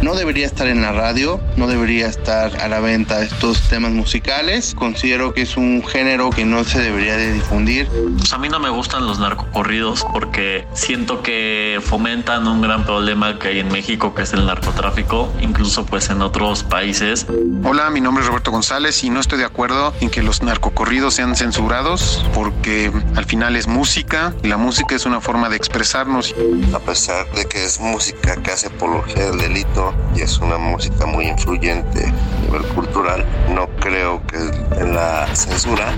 No 0.00 0.14
debería 0.14 0.46
estar 0.46 0.68
en 0.68 0.80
la 0.80 0.92
radio, 0.92 1.38
no 1.58 1.66
debería 1.66 2.06
estar 2.06 2.58
a 2.62 2.68
la 2.68 2.80
venta 2.80 3.22
estos 3.22 3.60
temas 3.68 3.92
musicales. 3.92 4.74
Considero 4.74 5.34
que 5.34 5.42
es 5.42 5.58
un 5.58 5.86
género 5.86 6.30
que 6.30 6.46
no 6.46 6.64
se 6.64 6.80
debería 6.80 7.18
de 7.18 7.30
difundir. 7.30 7.88
Pues 8.16 8.32
a 8.32 8.38
mí 8.38 8.48
no 8.48 8.58
me 8.58 8.70
gustan 8.70 9.06
los 9.06 9.18
narcocorridos 9.18 10.06
porque 10.14 10.66
siento 10.72 11.22
que 11.22 11.78
fomentan 11.84 12.48
un 12.48 12.62
gran 12.62 12.84
problema 12.84 13.38
que 13.38 13.48
hay 13.48 13.58
en 13.58 13.68
México 13.68 14.14
que 14.14 14.22
es 14.22 14.32
el 14.32 14.46
narcotráfico, 14.46 15.30
incluso 15.42 15.84
pues 15.84 16.08
en 16.08 16.22
otros 16.22 16.64
países. 16.64 17.26
Hola, 17.64 17.90
mi 17.90 18.00
nombre 18.00 18.22
es 18.22 18.28
Roberto 18.28 18.50
González 18.50 19.02
y 19.04 19.10
no 19.10 19.20
estoy 19.20 19.38
de 19.38 19.44
acuerdo 19.44 19.92
en 20.00 20.10
que 20.10 20.22
los 20.22 20.42
narcocorridos 20.42 21.14
sean 21.14 21.34
censurados 21.36 22.24
porque 22.34 22.92
al 23.16 23.24
final 23.24 23.56
es 23.56 23.66
música 23.66 24.34
y 24.42 24.48
la 24.48 24.56
música 24.56 24.94
es 24.94 25.06
una 25.06 25.20
forma 25.20 25.48
de 25.48 25.56
expresarnos. 25.56 26.34
A 26.74 26.78
pesar 26.80 27.30
de 27.32 27.46
que 27.46 27.64
es 27.64 27.80
música 27.80 28.36
que 28.42 28.50
hace 28.50 28.68
apología 28.68 29.30
del 29.30 29.38
delito 29.38 29.94
y 30.14 30.20
es 30.20 30.38
una 30.38 30.58
música 30.58 31.06
muy 31.06 31.26
influyente 31.26 32.06
a 32.06 32.40
nivel 32.42 32.62
cultural, 32.74 33.24
no 33.54 33.68
creo 33.80 34.22
que 34.26 34.36
en 34.80 34.94
la 34.94 35.26
censura 35.34 35.92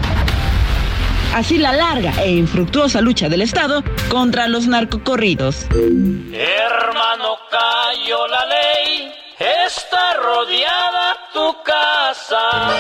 Así 1.35 1.59
la 1.59 1.73
larga 1.73 2.13
e 2.23 2.33
infructuosa 2.33 3.03
lucha 3.03 3.29
del 3.29 3.43
Estado 3.43 3.85
contra 4.09 4.49
los 4.49 4.69
narcocorridos. 4.69 5.67
Hermano, 5.71 7.37
cayó 7.51 8.27
la 8.29 8.47
ley, 8.47 9.13
está 9.39 10.15
rodeada 10.15 11.17
tu 11.33 11.63
casa. 11.63 12.71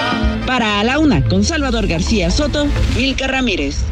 Para 0.47 0.81
A 0.81 0.85
la 0.85 0.99
Una, 0.99 1.23
con 1.28 1.45
Salvador 1.45 1.87
García 1.87 2.31
Soto, 2.31 2.66
Milka 2.97 3.27
Ramírez. 3.27 3.85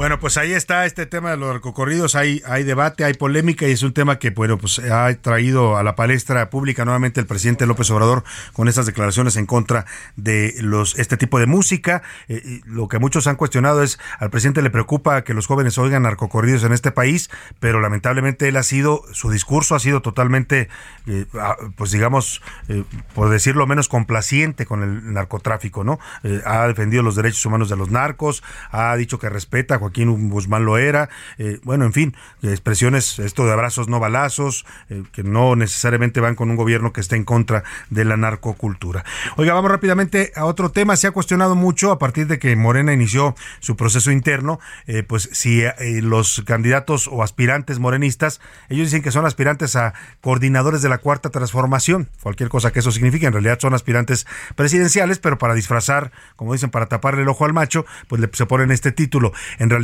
Bueno, 0.00 0.18
pues 0.18 0.38
ahí 0.38 0.54
está 0.54 0.86
este 0.86 1.04
tema 1.04 1.32
de 1.32 1.36
los 1.36 1.50
narcocorridos, 1.50 2.14
hay, 2.14 2.40
hay 2.46 2.64
debate, 2.64 3.04
hay 3.04 3.12
polémica 3.12 3.68
y 3.68 3.72
es 3.72 3.82
un 3.82 3.92
tema 3.92 4.18
que, 4.18 4.30
bueno, 4.30 4.56
pues 4.56 4.78
ha 4.78 5.14
traído 5.16 5.76
a 5.76 5.82
la 5.82 5.94
palestra 5.94 6.48
pública 6.48 6.86
nuevamente 6.86 7.20
el 7.20 7.26
presidente 7.26 7.66
López 7.66 7.90
Obrador 7.90 8.24
con 8.54 8.66
estas 8.66 8.86
declaraciones 8.86 9.36
en 9.36 9.44
contra 9.44 9.84
de 10.16 10.54
los 10.60 10.98
este 10.98 11.18
tipo 11.18 11.38
de 11.38 11.44
música. 11.44 12.00
Eh, 12.28 12.40
y 12.42 12.62
lo 12.64 12.88
que 12.88 12.98
muchos 12.98 13.26
han 13.26 13.36
cuestionado 13.36 13.82
es, 13.82 13.98
al 14.18 14.30
presidente 14.30 14.62
le 14.62 14.70
preocupa 14.70 15.22
que 15.22 15.34
los 15.34 15.46
jóvenes 15.46 15.76
oigan 15.76 16.04
narcocorridos 16.04 16.64
en 16.64 16.72
este 16.72 16.92
país, 16.92 17.28
pero 17.58 17.78
lamentablemente 17.82 18.48
él 18.48 18.56
ha 18.56 18.62
sido, 18.62 19.02
su 19.12 19.30
discurso 19.30 19.74
ha 19.74 19.80
sido 19.80 20.00
totalmente, 20.00 20.70
eh, 21.08 21.26
ah, 21.38 21.56
pues 21.76 21.90
digamos, 21.90 22.40
eh, 22.68 22.84
por 23.14 23.28
decirlo 23.28 23.66
menos, 23.66 23.88
complaciente 23.88 24.64
con 24.64 24.82
el 24.82 25.12
narcotráfico, 25.12 25.84
¿no? 25.84 25.98
Ha 26.46 26.66
defendido 26.68 27.02
los 27.02 27.16
derechos 27.16 27.44
humanos 27.44 27.68
de 27.68 27.76
los 27.76 27.90
narcos, 27.90 28.42
ha 28.70 28.96
dicho 28.96 29.18
que 29.18 29.28
respeta 29.28 29.74
a 29.74 29.89
Joaquín 29.90 30.30
Guzmán 30.30 30.64
Loera, 30.64 31.08
eh, 31.38 31.58
bueno, 31.64 31.84
en 31.84 31.92
fin, 31.92 32.16
expresiones, 32.42 33.18
esto 33.18 33.44
de 33.44 33.52
abrazos 33.52 33.88
no 33.88 33.98
balazos, 33.98 34.64
eh, 34.88 35.02
que 35.12 35.24
no 35.24 35.56
necesariamente 35.56 36.20
van 36.20 36.36
con 36.36 36.50
un 36.50 36.56
gobierno 36.56 36.92
que 36.92 37.00
esté 37.00 37.16
en 37.16 37.24
contra 37.24 37.64
de 37.90 38.04
la 38.04 38.16
narcocultura. 38.16 39.04
Oiga, 39.36 39.54
vamos 39.54 39.70
rápidamente 39.70 40.32
a 40.36 40.44
otro 40.44 40.70
tema. 40.70 40.96
Se 40.96 41.08
ha 41.08 41.10
cuestionado 41.10 41.56
mucho 41.56 41.90
a 41.90 41.98
partir 41.98 42.28
de 42.28 42.38
que 42.38 42.54
Morena 42.54 42.92
inició 42.92 43.34
su 43.58 43.76
proceso 43.76 44.12
interno, 44.12 44.60
eh, 44.86 45.02
pues 45.02 45.28
si 45.32 45.62
los 46.02 46.42
candidatos 46.46 47.08
o 47.10 47.22
aspirantes 47.22 47.78
morenistas, 47.78 48.40
ellos 48.68 48.86
dicen 48.86 49.02
que 49.02 49.10
son 49.10 49.26
aspirantes 49.26 49.74
a 49.76 49.94
coordinadores 50.20 50.82
de 50.82 50.88
la 50.88 50.98
cuarta 50.98 51.30
transformación, 51.30 52.08
cualquier 52.22 52.48
cosa 52.48 52.72
que 52.72 52.78
eso 52.78 52.92
signifique, 52.92 53.26
en 53.26 53.32
realidad 53.32 53.58
son 53.60 53.74
aspirantes 53.74 54.26
presidenciales, 54.54 55.18
pero 55.18 55.38
para 55.38 55.54
disfrazar, 55.54 56.12
como 56.36 56.52
dicen, 56.52 56.70
para 56.70 56.86
taparle 56.86 57.22
el 57.22 57.28
ojo 57.28 57.44
al 57.44 57.52
macho, 57.52 57.84
pues 58.08 58.20
le, 58.20 58.30
se 58.32 58.46
ponen 58.46 58.70
este 58.70 58.92
título. 58.92 59.32
En 59.58 59.70
realidad, 59.70 59.79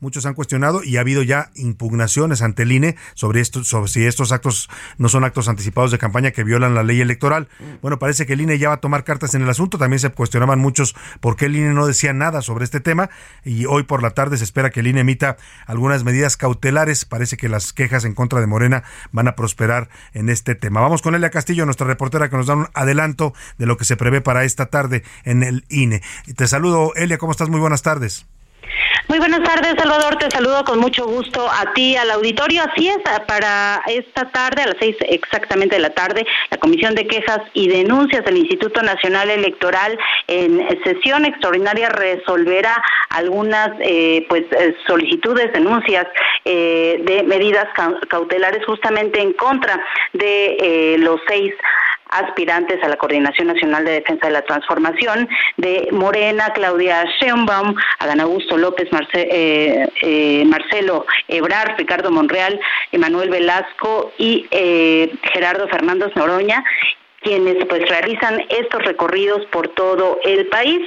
muchos 0.00 0.26
han 0.26 0.34
cuestionado 0.34 0.82
y 0.82 0.96
ha 0.96 1.00
habido 1.00 1.22
ya 1.22 1.50
impugnaciones 1.54 2.42
ante 2.42 2.64
el 2.64 2.72
INE 2.72 2.96
sobre 3.14 3.40
esto, 3.40 3.64
sobre 3.64 3.88
si 3.88 4.04
estos 4.04 4.32
actos 4.32 4.68
no 4.98 5.08
son 5.08 5.24
actos 5.24 5.48
anticipados 5.48 5.90
de 5.90 5.98
campaña 5.98 6.32
que 6.32 6.44
violan 6.44 6.74
la 6.74 6.82
ley 6.82 7.00
electoral. 7.00 7.48
Bueno, 7.80 7.98
parece 7.98 8.26
que 8.26 8.34
el 8.34 8.40
INE 8.40 8.58
ya 8.58 8.68
va 8.68 8.74
a 8.74 8.80
tomar 8.80 9.04
cartas 9.04 9.34
en 9.34 9.42
el 9.42 9.48
asunto. 9.50 9.78
También 9.78 10.00
se 10.00 10.10
cuestionaban 10.10 10.58
muchos 10.58 10.94
por 11.20 11.36
qué 11.36 11.46
el 11.46 11.56
INE 11.56 11.72
no 11.72 11.86
decía 11.86 12.12
nada 12.12 12.42
sobre 12.42 12.64
este 12.64 12.80
tema 12.80 13.10
y 13.44 13.66
hoy 13.66 13.84
por 13.84 14.02
la 14.02 14.10
tarde 14.10 14.36
se 14.36 14.44
espera 14.44 14.70
que 14.70 14.80
el 14.80 14.88
INE 14.88 15.00
emita 15.00 15.36
algunas 15.66 16.04
medidas 16.04 16.36
cautelares. 16.36 17.04
Parece 17.04 17.36
que 17.36 17.48
las 17.48 17.72
quejas 17.72 18.04
en 18.04 18.14
contra 18.14 18.40
de 18.40 18.46
Morena 18.46 18.82
van 19.12 19.28
a 19.28 19.36
prosperar 19.36 19.88
en 20.12 20.28
este 20.28 20.54
tema. 20.54 20.80
Vamos 20.80 21.02
con 21.02 21.14
Elia 21.14 21.30
Castillo, 21.30 21.64
nuestra 21.64 21.86
reportera, 21.86 22.28
que 22.28 22.36
nos 22.36 22.46
da 22.46 22.56
un 22.56 22.68
adelanto 22.74 23.34
de 23.58 23.66
lo 23.66 23.76
que 23.76 23.84
se 23.84 23.96
prevé 23.96 24.20
para 24.20 24.44
esta 24.44 24.66
tarde 24.66 25.04
en 25.24 25.42
el 25.42 25.64
INE. 25.68 26.02
Te 26.36 26.48
saludo, 26.48 26.92
Elia, 26.94 27.18
¿cómo 27.18 27.32
estás? 27.32 27.48
Muy 27.48 27.60
buenas 27.60 27.82
tardes. 27.82 28.26
Muy 29.08 29.18
buenas 29.18 29.42
tardes, 29.42 29.74
Salvador. 29.76 30.16
Te 30.16 30.30
saludo 30.30 30.64
con 30.64 30.78
mucho 30.78 31.06
gusto 31.06 31.46
a 31.46 31.72
ti, 31.74 31.96
al 31.96 32.10
auditorio. 32.12 32.62
Así 32.62 32.88
es, 32.88 32.98
para 33.26 33.82
esta 33.86 34.30
tarde, 34.30 34.62
a 34.62 34.66
las 34.68 34.76
seis 34.78 34.96
exactamente 35.00 35.76
de 35.76 35.82
la 35.82 35.90
tarde, 35.90 36.24
la 36.50 36.56
Comisión 36.58 36.94
de 36.94 37.06
Quejas 37.06 37.40
y 37.52 37.68
Denuncias 37.68 38.24
del 38.24 38.38
Instituto 38.38 38.80
Nacional 38.82 39.28
Electoral 39.30 39.98
en 40.28 40.66
sesión 40.84 41.24
extraordinaria 41.24 41.88
resolverá 41.88 42.82
algunas 43.10 43.70
eh, 43.80 44.24
pues 44.28 44.44
eh, 44.52 44.74
solicitudes, 44.86 45.52
denuncias 45.52 46.06
eh, 46.44 47.02
de 47.04 47.22
medidas 47.24 47.66
cautelares 48.08 48.64
justamente 48.64 49.20
en 49.20 49.32
contra 49.34 49.78
de 50.12 50.96
los 50.98 51.20
seis 51.28 51.52
aspirantes 52.12 52.82
a 52.82 52.88
la 52.88 52.96
Coordinación 52.96 53.48
Nacional 53.48 53.84
de 53.84 53.92
Defensa 53.92 54.26
de 54.26 54.32
la 54.32 54.42
Transformación, 54.42 55.28
de 55.56 55.88
Morena, 55.92 56.50
Claudia 56.54 57.04
Sheinbaum, 57.20 57.74
Adán 57.98 58.20
Augusto 58.20 58.56
López, 58.56 58.88
eh, 59.14 59.88
eh, 60.02 60.44
Marcelo 60.46 61.06
Ebrar, 61.28 61.76
Ricardo 61.78 62.10
Monreal, 62.10 62.60
Emanuel 62.92 63.30
Velasco 63.30 64.12
y 64.18 64.46
eh, 64.50 65.12
Gerardo 65.32 65.68
Fernández 65.68 66.14
Noroña 66.16 66.64
quienes 67.22 67.64
pues 67.66 67.88
realizan 67.88 68.40
estos 68.48 68.82
recorridos 68.84 69.44
por 69.46 69.68
todo 69.68 70.18
el 70.24 70.46
país. 70.48 70.80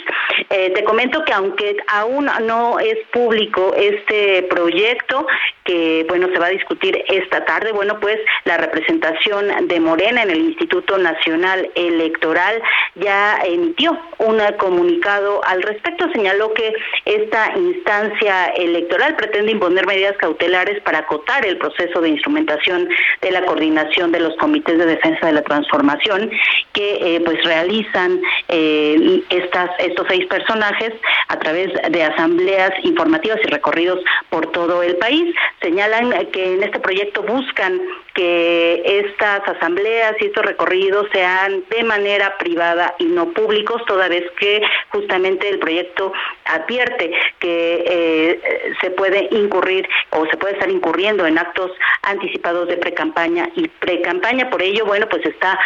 Eh, 0.49 0.71
te 0.75 0.83
comento 0.83 1.23
que 1.25 1.33
aunque 1.33 1.77
aún 1.87 2.29
no 2.43 2.79
es 2.79 2.97
público 3.11 3.73
este 3.75 4.43
proyecto 4.43 5.25
que 5.63 6.05
bueno 6.07 6.27
se 6.31 6.39
va 6.39 6.47
a 6.47 6.49
discutir 6.49 7.03
esta 7.07 7.43
tarde, 7.45 7.71
bueno 7.71 7.99
pues 7.99 8.17
la 8.43 8.57
representación 8.57 9.67
de 9.67 9.79
Morena 9.79 10.23
en 10.23 10.29
el 10.29 10.39
Instituto 10.39 10.97
Nacional 10.97 11.69
Electoral 11.75 12.61
ya 12.95 13.39
emitió 13.43 13.97
un 14.19 14.39
comunicado 14.57 15.41
al 15.45 15.61
respecto, 15.61 16.09
señaló 16.11 16.53
que 16.53 16.73
esta 17.05 17.53
instancia 17.55 18.47
electoral 18.47 19.15
pretende 19.15 19.51
imponer 19.51 19.87
medidas 19.87 20.17
cautelares 20.17 20.81
para 20.83 20.99
acotar 20.99 21.45
el 21.45 21.57
proceso 21.57 22.01
de 22.01 22.09
instrumentación 22.09 22.89
de 23.21 23.31
la 23.31 23.45
coordinación 23.45 24.11
de 24.11 24.19
los 24.19 24.35
comités 24.37 24.77
de 24.77 24.85
defensa 24.85 25.27
de 25.27 25.33
la 25.33 25.41
transformación 25.41 26.24
que 26.73 27.15
eh, 27.15 27.21
pues 27.23 27.43
realizan 27.43 28.21
eh, 28.47 29.21
estas 29.29 29.69
estos 29.79 30.05
seis 30.09 30.25
personajes 30.27 30.93
a 31.27 31.39
través 31.39 31.71
de 31.89 32.03
asambleas 32.03 32.71
informativas 32.83 33.39
y 33.43 33.47
recorridos 33.47 33.99
por 34.29 34.51
todo 34.51 34.83
el 34.83 34.97
país. 34.97 35.33
Señalan 35.61 36.27
que 36.31 36.53
en 36.53 36.63
este 36.63 36.79
proyecto 36.79 37.23
buscan 37.23 37.81
que 38.15 38.81
estas 38.85 39.45
asambleas 39.47 40.15
y 40.21 40.27
estos 40.27 40.45
recorridos 40.45 41.07
sean 41.11 41.63
de 41.69 41.83
manera 41.83 42.37
privada 42.37 42.95
y 42.97 43.05
no 43.05 43.33
públicos, 43.33 43.81
toda 43.85 44.07
vez 44.07 44.23
que 44.39 44.61
justamente 44.89 45.49
el 45.49 45.59
proyecto 45.59 46.13
advierte 46.45 47.11
que 47.39 47.83
eh, 47.85 48.73
se 48.79 48.89
puede 48.91 49.27
incurrir 49.31 49.87
o 50.11 50.25
se 50.27 50.37
puede 50.37 50.53
estar 50.53 50.69
incurriendo 50.69 51.25
en 51.25 51.37
actos 51.37 51.71
anticipados 52.03 52.69
de 52.69 52.77
precampaña 52.77 53.49
y 53.55 53.67
precampaña. 53.67 54.49
Por 54.49 54.61
ello, 54.61 54.85
bueno, 54.85 55.07
pues 55.09 55.25
está 55.25 55.59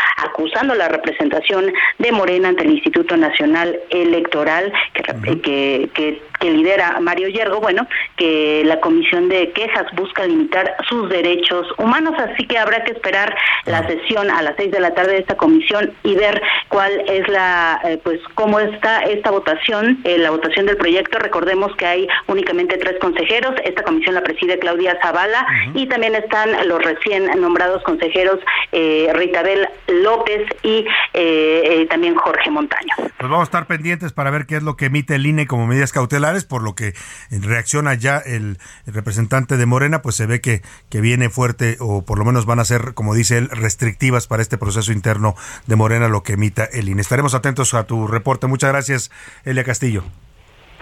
acusando 0.49 0.75
la 0.75 0.87
representación 0.87 1.71
de 1.99 2.11
Morena 2.11 2.49
ante 2.49 2.63
el 2.63 2.71
Instituto 2.71 3.15
Nacional 3.15 3.79
Electoral 3.89 4.71
que, 4.93 5.03
que, 5.41 5.89
que, 5.93 6.21
que 6.39 6.51
lidera 6.51 6.99
Mario 6.99 7.27
Yergo, 7.27 7.59
bueno, 7.59 7.87
que 8.17 8.63
la 8.65 8.79
Comisión 8.79 9.29
de 9.29 9.51
Quejas 9.51 9.85
busca 9.93 10.25
limitar 10.25 10.75
sus 10.87 11.09
derechos 11.09 11.67
humanos. 11.77 12.15
Así 12.17 12.47
que 12.47 12.57
habrá 12.57 12.83
que 12.83 12.93
esperar 12.93 13.35
la 13.65 13.85
sesión 13.87 14.31
a 14.31 14.41
las 14.41 14.55
seis 14.57 14.71
de 14.71 14.79
la 14.79 14.93
tarde 14.93 15.13
de 15.13 15.19
esta 15.19 15.37
comisión 15.37 15.93
y 16.03 16.15
ver 16.15 16.41
cuál 16.69 16.91
es 17.07 17.27
la, 17.27 17.79
eh, 17.83 17.99
pues, 18.03 18.19
cómo 18.35 18.59
está 18.59 19.01
esta 19.03 19.31
votación, 19.31 19.99
eh, 20.03 20.17
la 20.17 20.31
votación 20.31 20.65
del 20.65 20.77
proyecto. 20.77 21.19
Recordemos 21.19 21.75
que 21.75 21.85
hay 21.85 22.07
únicamente 22.27 22.77
tres 22.77 22.97
consejeros. 22.99 23.53
Esta 23.63 23.83
comisión 23.83 24.15
la 24.15 24.23
preside 24.23 24.57
Claudia 24.59 24.97
Zavala 25.01 25.45
y 25.73 25.87
también 25.87 26.15
están 26.15 26.49
los 26.67 26.81
recién 26.81 27.25
nombrados 27.39 27.83
consejeros 27.83 28.39
eh, 28.71 29.11
Ritabel 29.13 29.67
López 29.87 30.38
y 30.63 30.85
eh, 31.13 31.87
también 31.89 32.15
Jorge 32.15 32.49
Montaño. 32.51 32.93
Pues 32.97 33.29
vamos 33.29 33.41
a 33.41 33.43
estar 33.43 33.67
pendientes 33.67 34.13
para 34.13 34.29
ver 34.31 34.45
qué 34.45 34.57
es 34.57 34.63
lo 34.63 34.75
que 34.75 34.85
emite 34.85 35.15
el 35.15 35.25
INE 35.25 35.47
como 35.47 35.67
medidas 35.67 35.91
cautelares, 35.91 36.45
por 36.45 36.63
lo 36.63 36.75
que 36.75 36.93
reacciona 37.29 37.93
ya 37.93 38.17
el, 38.17 38.57
representante 38.85 39.57
de 39.57 39.65
Morena, 39.65 40.01
pues 40.01 40.15
se 40.15 40.25
ve 40.25 40.41
que, 40.41 40.61
que 40.89 41.01
viene 41.01 41.29
fuerte 41.29 41.77
o 41.79 42.05
por 42.05 42.17
lo 42.17 42.25
menos 42.25 42.45
van 42.45 42.59
a 42.59 42.65
ser, 42.65 42.93
como 42.93 43.13
dice 43.13 43.37
él, 43.37 43.49
restrictivas 43.49 44.27
para 44.27 44.41
este 44.41 44.57
proceso 44.57 44.91
interno 44.91 45.35
de 45.67 45.75
Morena, 45.75 46.07
lo 46.07 46.23
que 46.23 46.33
emita 46.33 46.65
el 46.65 46.89
INE. 46.89 47.01
Estaremos 47.01 47.33
atentos 47.33 47.73
a 47.73 47.85
tu 47.85 48.07
reporte. 48.07 48.47
Muchas 48.47 48.71
gracias, 48.71 49.11
Elia 49.45 49.63
Castillo. 49.63 50.03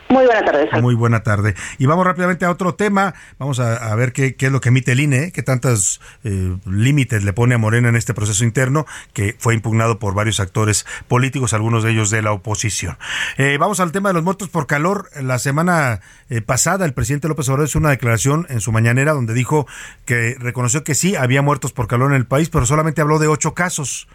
Muy 0.09 0.25
buena 0.25 0.45
tarde. 0.45 0.81
Muy 0.81 0.95
buena 0.95 1.23
tarde. 1.23 1.55
Y 1.77 1.85
vamos 1.85 2.05
rápidamente 2.05 2.45
a 2.45 2.51
otro 2.51 2.75
tema. 2.75 3.13
Vamos 3.39 3.59
a, 3.59 3.93
ver 3.95 4.13
qué, 4.13 4.35
es 4.37 4.51
lo 4.51 4.61
que 4.61 4.69
emite 4.69 4.93
el 4.93 5.01
INE, 5.01 5.31
qué 5.31 5.43
tantos 5.43 5.99
eh, 6.23 6.55
límites 6.65 7.23
le 7.23 7.33
pone 7.33 7.55
a 7.55 7.57
Morena 7.57 7.89
en 7.89 7.95
este 7.95 8.13
proceso 8.13 8.43
interno 8.43 8.85
que 9.13 9.35
fue 9.37 9.53
impugnado 9.53 9.99
por 9.99 10.13
varios 10.13 10.39
actores 10.39 10.85
políticos, 11.07 11.53
algunos 11.53 11.83
de 11.83 11.91
ellos 11.91 12.09
de 12.09 12.21
la 12.21 12.31
oposición. 12.31 12.97
Eh, 13.37 13.57
vamos 13.59 13.79
al 13.79 13.91
tema 13.91 14.09
de 14.09 14.13
los 14.13 14.23
muertos 14.23 14.49
por 14.49 14.65
calor. 14.65 15.09
La 15.21 15.39
semana 15.39 15.99
eh, 16.29 16.41
pasada 16.41 16.85
el 16.85 16.93
presidente 16.93 17.27
López 17.27 17.49
Obrador 17.49 17.67
hizo 17.67 17.79
una 17.79 17.89
declaración 17.89 18.45
en 18.49 18.61
su 18.61 18.71
mañanera 18.71 19.11
donde 19.11 19.33
dijo 19.33 19.67
que 20.05 20.37
reconoció 20.39 20.83
que 20.83 20.95
sí 20.95 21.15
había 21.15 21.41
muertos 21.41 21.73
por 21.73 21.87
calor 21.87 22.11
en 22.11 22.17
el 22.17 22.25
país, 22.25 22.49
pero 22.49 22.65
solamente 22.65 23.01
habló 23.01 23.19
de 23.19 23.27
ocho 23.27 23.53
casos 23.53 24.07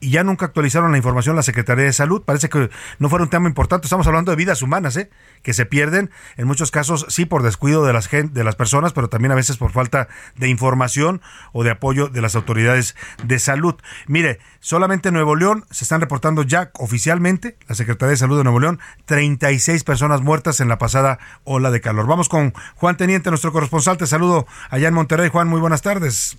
y 0.00 0.10
ya 0.10 0.24
nunca 0.24 0.46
actualizaron 0.46 0.92
la 0.92 0.98
información 0.98 1.36
la 1.36 1.42
Secretaría 1.42 1.84
de 1.84 1.92
Salud. 1.92 2.22
Parece 2.22 2.48
que 2.48 2.70
no 2.98 3.08
fuera 3.08 3.24
un 3.24 3.30
tema 3.30 3.48
importante. 3.48 3.86
Estamos 3.86 4.06
hablando 4.06 4.30
de 4.30 4.36
vidas 4.36 4.62
humanas, 4.62 4.96
¿eh? 4.96 5.10
que 5.42 5.54
se 5.54 5.66
pierden 5.66 6.10
en 6.36 6.46
muchos 6.46 6.70
casos, 6.70 7.06
sí 7.08 7.24
por 7.24 7.42
descuido 7.42 7.84
de 7.84 7.92
las, 7.92 8.10
de 8.10 8.44
las 8.44 8.56
personas, 8.56 8.92
pero 8.92 9.08
también 9.08 9.32
a 9.32 9.34
veces 9.34 9.56
por 9.56 9.72
falta 9.72 10.08
de 10.36 10.48
información 10.48 11.20
o 11.52 11.64
de 11.64 11.70
apoyo 11.70 12.08
de 12.08 12.20
las 12.20 12.34
autoridades 12.34 12.96
de 13.24 13.38
salud. 13.38 13.74
Mire, 14.06 14.38
solamente 14.60 15.08
en 15.08 15.14
Nuevo 15.14 15.36
León 15.36 15.64
se 15.70 15.84
están 15.84 16.00
reportando 16.00 16.42
ya 16.42 16.70
oficialmente, 16.74 17.56
la 17.68 17.74
Secretaría 17.74 18.10
de 18.10 18.16
Salud 18.16 18.38
de 18.38 18.44
Nuevo 18.44 18.60
León, 18.60 18.80
36 19.06 19.84
personas 19.84 20.22
muertas 20.22 20.60
en 20.60 20.68
la 20.68 20.78
pasada 20.78 21.18
ola 21.44 21.70
de 21.70 21.80
calor. 21.80 22.06
Vamos 22.06 22.28
con 22.28 22.52
Juan 22.76 22.96
Teniente, 22.96 23.30
nuestro 23.30 23.52
corresponsal. 23.52 23.96
Te 23.96 24.06
saludo 24.06 24.46
allá 24.70 24.88
en 24.88 24.94
Monterrey. 24.94 25.28
Juan, 25.28 25.48
muy 25.48 25.60
buenas 25.60 25.82
tardes. 25.82 26.36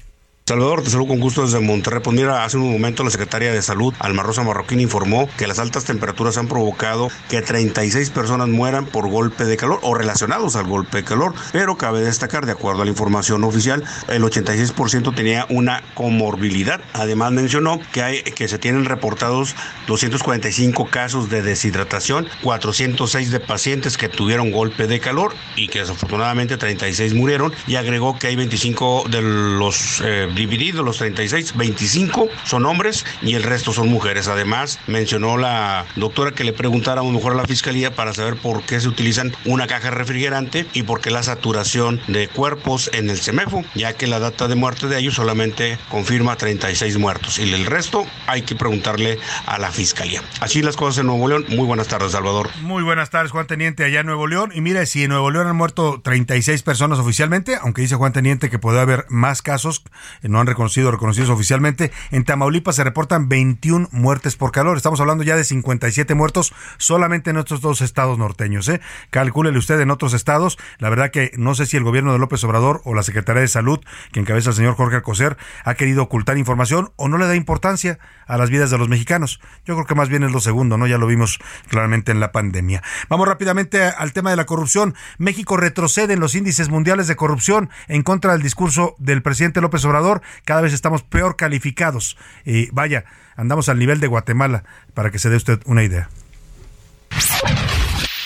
Salvador, 0.50 0.82
te 0.82 0.90
saludo 0.90 1.10
con 1.10 1.20
gusto 1.20 1.44
desde 1.44 1.60
Monterrey. 1.60 2.02
Pues 2.04 2.28
hace 2.28 2.58
un 2.58 2.72
momento 2.72 3.04
la 3.04 3.12
secretaria 3.12 3.54
de 3.54 3.62
Salud, 3.62 3.94
Alma 4.00 4.24
Rosa 4.24 4.42
Marroquín, 4.42 4.80
informó 4.80 5.30
que 5.38 5.46
las 5.46 5.60
altas 5.60 5.86
temperaturas 5.86 6.40
han 6.40 6.48
provocado 6.48 7.10
que 7.30 7.44
36 7.44 8.10
personas 8.10 8.48
mueran 8.48 8.88
por 8.88 9.08
golpe 9.08 9.46
de 9.46 9.58
calor 9.58 9.78
o 9.84 9.94
relacionados 9.94 10.56
al 10.56 10.66
golpe 10.66 10.98
de 10.98 11.04
calor, 11.04 11.36
pero 11.52 11.78
cabe 11.78 12.02
destacar, 12.02 12.48
de 12.48 12.54
acuerdo 12.54 12.82
a 12.82 12.86
la 12.86 12.90
información 12.90 13.44
oficial, 13.44 13.84
el 14.08 14.24
86% 14.24 15.14
tenía 15.14 15.46
una 15.50 15.84
comorbilidad. 15.94 16.82
Además 16.94 17.32
mencionó 17.32 17.80
que, 17.94 18.02
hay, 18.02 18.24
que 18.24 18.48
se 18.48 18.58
tienen 18.58 18.86
reportados 18.86 19.56
245 19.86 20.88
casos 20.88 21.30
de 21.30 21.44
deshidratación, 21.44 22.28
406 22.42 23.30
de 23.30 23.40
pacientes 23.40 24.00
que 24.00 24.10
tuvieron 24.10 24.50
golpe 24.50 24.88
de 24.88 25.00
calor 25.00 25.36
y 25.56 25.68
que 25.68 25.82
desafortunadamente 25.82 26.58
36 26.58 27.14
murieron 27.14 27.54
y 27.68 27.76
agregó 27.76 28.18
que 28.18 28.26
hay 28.26 28.36
25 28.36 29.06
de 29.12 29.22
los 29.22 30.02
eh, 30.04 30.28
divididos 30.40 30.86
los 30.86 30.98
36, 30.98 31.58
25 31.58 32.30
son 32.46 32.66
hombres 32.66 33.06
y 33.22 33.36
el 33.36 33.44
resto 33.44 33.74
son 33.74 33.90
mujeres. 33.90 34.30
Además, 34.30 34.80
mencionó 34.88 35.38
la 35.38 35.86
doctora 35.98 36.32
que 36.32 36.46
le 36.46 36.54
preguntara 36.54 37.02
a 37.02 37.04
un 37.04 37.14
mejor 37.14 37.34
a 37.34 37.36
la 37.36 37.46
fiscalía 37.46 37.94
para 37.94 38.14
saber 38.14 38.38
por 38.38 38.64
qué 38.64 38.80
se 38.80 38.88
utilizan 38.88 39.34
una 39.46 39.68
caja 39.68 39.90
refrigerante 39.90 40.66
y 40.74 40.84
por 40.84 41.02
qué 41.02 41.12
la 41.12 41.24
saturación 41.24 42.00
de 42.08 42.30
cuerpos 42.30 42.90
en 42.94 43.10
el 43.10 43.18
CEMEFO, 43.18 43.66
ya 43.76 43.94
que 43.94 44.08
la 44.08 44.20
data 44.20 44.48
de 44.48 44.56
muerte 44.56 44.88
de 44.88 44.98
ellos 44.98 45.16
solamente 45.16 45.78
confirma 45.90 46.38
36 46.38 46.98
muertos 46.98 47.38
y 47.38 47.54
el 47.54 47.66
resto 47.66 48.06
hay 48.28 48.44
que 48.44 48.56
preguntarle 48.56 49.20
a 49.46 49.60
la 49.60 49.72
fiscalía. 49.72 50.24
Así 50.40 50.62
las 50.62 50.78
cosas 50.78 51.00
en 51.00 51.08
Nuevo 51.08 51.28
León. 51.28 51.46
Muy 51.50 51.66
buenas 51.66 51.90
tardes, 51.90 52.14
Salvador. 52.14 52.50
Muy 52.62 52.84
buenas 52.84 53.10
tardes, 53.10 53.32
Juan 53.32 53.48
Teniente, 53.48 53.84
allá 53.84 54.00
en 54.00 54.06
Nuevo 54.06 54.28
León. 54.28 54.52
Y 54.56 54.62
mire, 54.62 54.86
si 54.86 55.04
en 55.04 55.10
Nuevo 55.10 55.32
León 55.32 55.48
han 55.48 55.56
muerto 55.56 56.00
36 56.02 56.64
personas 56.64 57.00
oficialmente, 57.00 57.58
aunque 57.62 57.82
dice 57.82 57.96
Juan 57.96 58.14
Teniente 58.14 58.50
que 58.50 58.60
puede 58.60 58.80
haber 58.80 59.06
más 59.10 59.42
casos, 59.42 59.84
no 60.30 60.40
han 60.40 60.48
reconocido, 60.48 60.92
reconocidos 60.92 61.30
oficialmente, 61.30 61.92
en 62.12 62.24
Tamaulipas 62.24 62.76
se 62.76 62.84
reportan 62.84 63.30
21 63.30 63.90
muertes 63.92 64.36
por 64.36 64.52
calor. 64.52 64.78
Estamos 64.78 65.00
hablando 65.00 65.24
ya 65.24 65.36
de 65.36 65.44
57 65.44 66.14
muertos 66.16 66.54
solamente 66.78 67.30
en 67.32 67.38
estos 67.38 67.62
dos 67.62 67.82
estados 67.82 68.18
norteños. 68.18 68.68
¿eh? 68.70 68.82
Calcúlele 69.10 69.58
usted 69.58 69.80
en 69.80 69.92
otros 69.92 70.14
estados. 70.14 70.58
La 70.78 70.90
verdad 70.90 71.12
que 71.12 71.32
no 71.38 71.56
sé 71.56 71.66
si 71.66 71.78
el 71.78 71.84
gobierno 71.84 72.14
de 72.14 72.20
López 72.20 72.44
Obrador 72.44 72.82
o 72.86 72.94
la 72.94 73.04
Secretaría 73.04 73.42
de 73.42 73.48
Salud, 73.48 73.80
que 74.12 74.20
encabeza 74.20 74.52
el 74.52 74.56
señor 74.56 74.76
Jorge 74.76 74.98
Alcocer, 74.98 75.38
ha 75.64 75.74
querido 75.74 76.04
ocultar 76.04 76.38
información 76.38 76.92
o 76.96 77.08
no 77.08 77.18
le 77.18 77.28
da 77.28 77.36
importancia 77.36 78.00
a 78.28 78.38
las 78.38 78.50
vidas 78.50 78.70
de 78.70 78.78
los 78.78 78.90
mexicanos. 78.90 79.42
Yo 79.66 79.76
creo 79.76 79.86
que 79.86 79.96
más 79.96 80.08
bien 80.08 80.24
es 80.24 80.32
lo 80.32 80.40
segundo, 80.40 80.78
¿no? 80.78 80.88
Ya 80.88 80.98
lo 80.98 81.08
vimos 81.08 81.40
claramente 81.68 82.12
en 82.12 82.20
la 82.20 82.32
pandemia. 82.32 82.84
Vamos 83.10 83.28
rápidamente 83.28 83.84
al 83.84 84.14
tema 84.14 84.30
de 84.30 84.36
la 84.36 84.46
corrupción. 84.46 84.96
México 85.18 85.58
retrocede 85.58 86.14
en 86.14 86.20
los 86.20 86.36
índices 86.36 86.70
mundiales 86.70 87.08
de 87.08 87.16
corrupción 87.16 87.70
en 87.88 88.04
contra 88.04 88.34
del 88.34 88.42
discurso 88.42 88.96
del 89.00 89.22
presidente 89.22 89.62
López 89.62 89.84
Obrador. 89.86 90.19
Cada 90.46 90.62
vez 90.62 90.74
estamos 90.74 91.04
peor 91.04 91.36
calificados. 91.36 92.18
Y 92.46 92.70
vaya, 92.72 93.06
andamos 93.36 93.70
al 93.70 93.80
nivel 93.80 94.00
de 94.00 94.08
Guatemala, 94.08 94.64
para 94.94 95.12
que 95.12 95.20
se 95.20 95.30
dé 95.30 95.36
usted 95.36 95.60
una 95.66 95.84
idea 95.84 96.10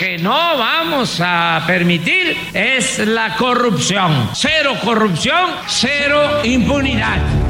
que 0.04 0.18
no 0.18 0.58
vamos 0.58 1.22
a 1.24 1.64
permitir 1.66 2.36
es 2.54 3.00
la 3.00 3.38
corrupción. 3.38 4.32
Cero 4.34 4.74
corrupción, 4.84 5.52
cero 5.68 6.42
impunidad. 6.44 7.43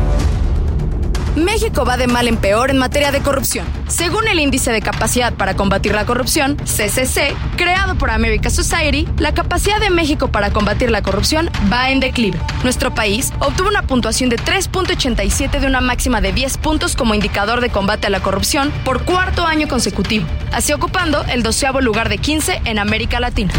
México 1.36 1.84
va 1.84 1.98
de 1.98 2.08
mal 2.08 2.28
en 2.28 2.38
peor 2.38 2.70
en 2.70 2.78
materia 2.78 3.12
de 3.12 3.22
corrupción. 3.22 3.66
Según 3.88 4.28
el 4.28 4.40
Índice 4.40 4.72
de 4.72 4.82
Capacidad 4.82 5.34
para 5.34 5.56
Combatir 5.56 5.94
la 5.94 6.06
Corrupción, 6.06 6.58
CCC, 6.58 7.36
creado 7.58 7.96
por 7.96 8.12
America 8.12 8.52
Society, 8.52 9.08
la 9.18 9.34
capacidad 9.34 9.80
de 9.80 9.90
México 9.90 10.28
para 10.28 10.52
combatir 10.52 10.92
la 10.92 11.02
corrupción 11.02 11.50
va 11.72 11.90
en 11.90 12.00
declive. 12.00 12.38
Nuestro 12.64 12.94
país 12.94 13.34
obtuvo 13.40 13.70
una 13.70 13.82
puntuación 13.82 14.30
de 14.30 14.38
3.87 14.38 15.60
de 15.60 15.68
una 15.68 15.82
máxima 15.82 16.22
de 16.22 16.34
10 16.34 16.58
puntos 16.60 16.96
como 16.96 17.16
indicador 17.16 17.62
de 17.62 17.70
combate 17.70 18.08
a 18.08 18.12
la 18.12 18.22
corrupción 18.22 18.72
por 18.86 19.04
cuarto 19.04 19.46
año 19.46 19.68
consecutivo, 19.68 20.28
así 20.52 20.72
ocupando 20.72 21.24
el 21.26 21.42
doceavo 21.42 21.82
lugar 21.82 22.10
de 22.10 22.20
15 22.20 22.62
en 22.66 22.78
América 22.78 23.20
Latina. 23.20 23.54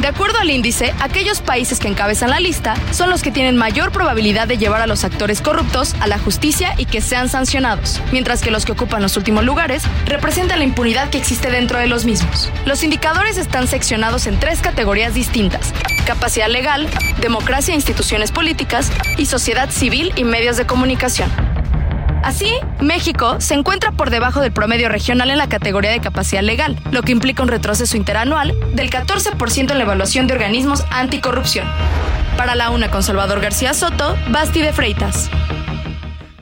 De 0.00 0.08
acuerdo 0.08 0.38
al 0.38 0.50
índice, 0.50 0.94
aquellos 1.00 1.40
países 1.40 1.78
que 1.78 1.88
encabezan 1.88 2.30
la 2.30 2.38
lista 2.38 2.74
son 2.92 3.08
los 3.08 3.22
que 3.22 3.30
tienen 3.30 3.56
mayor 3.56 3.92
probabilidad 3.92 4.46
de 4.46 4.58
llevar 4.58 4.82
a 4.82 4.86
los 4.86 5.04
actores 5.04 5.40
corruptos 5.40 5.94
a 6.00 6.06
la 6.06 6.18
justicia 6.18 6.74
y 6.76 6.84
que 6.84 7.00
sean 7.00 7.28
sancionados, 7.28 8.02
mientras 8.12 8.42
que 8.42 8.50
los 8.50 8.66
que 8.66 8.72
ocupan 8.72 9.02
los 9.02 9.16
últimos 9.16 9.44
lugares 9.44 9.82
representan 10.04 10.58
la 10.58 10.64
impunidad 10.64 11.08
que 11.08 11.18
existe 11.18 11.50
dentro 11.50 11.78
de 11.78 11.86
los 11.86 12.04
mismos. 12.04 12.50
Los 12.66 12.82
indicadores 12.82 13.38
están 13.38 13.68
seccionados 13.68 14.26
en 14.26 14.38
tres 14.38 14.60
categorías 14.60 15.14
distintas, 15.14 15.72
capacidad 16.04 16.48
legal, 16.48 16.88
democracia 17.20 17.72
e 17.72 17.76
instituciones 17.76 18.32
políticas 18.32 18.92
y 19.16 19.26
sociedad 19.26 19.70
civil 19.70 20.12
y 20.16 20.24
medios 20.24 20.58
de 20.58 20.66
comunicación. 20.66 21.30
Así, 22.22 22.52
México 22.80 23.36
se 23.40 23.54
encuentra 23.54 23.92
por 23.92 24.10
debajo 24.10 24.40
del 24.40 24.52
promedio 24.52 24.88
regional 24.88 25.30
en 25.30 25.38
la 25.38 25.48
categoría 25.48 25.90
de 25.90 26.00
capacidad 26.00 26.42
legal, 26.42 26.78
lo 26.90 27.02
que 27.02 27.12
implica 27.12 27.42
un 27.42 27.48
retroceso 27.48 27.96
interanual 27.96 28.54
del 28.74 28.90
14% 28.90 29.70
en 29.70 29.78
la 29.78 29.84
evaluación 29.84 30.26
de 30.26 30.34
organismos 30.34 30.84
anticorrupción. 30.90 31.66
Para 32.36 32.54
la 32.54 32.70
una 32.70 32.90
con 32.90 33.02
Salvador 33.02 33.40
García 33.40 33.74
Soto, 33.74 34.16
Basti 34.30 34.60
de 34.60 34.72
Freitas. 34.72 35.30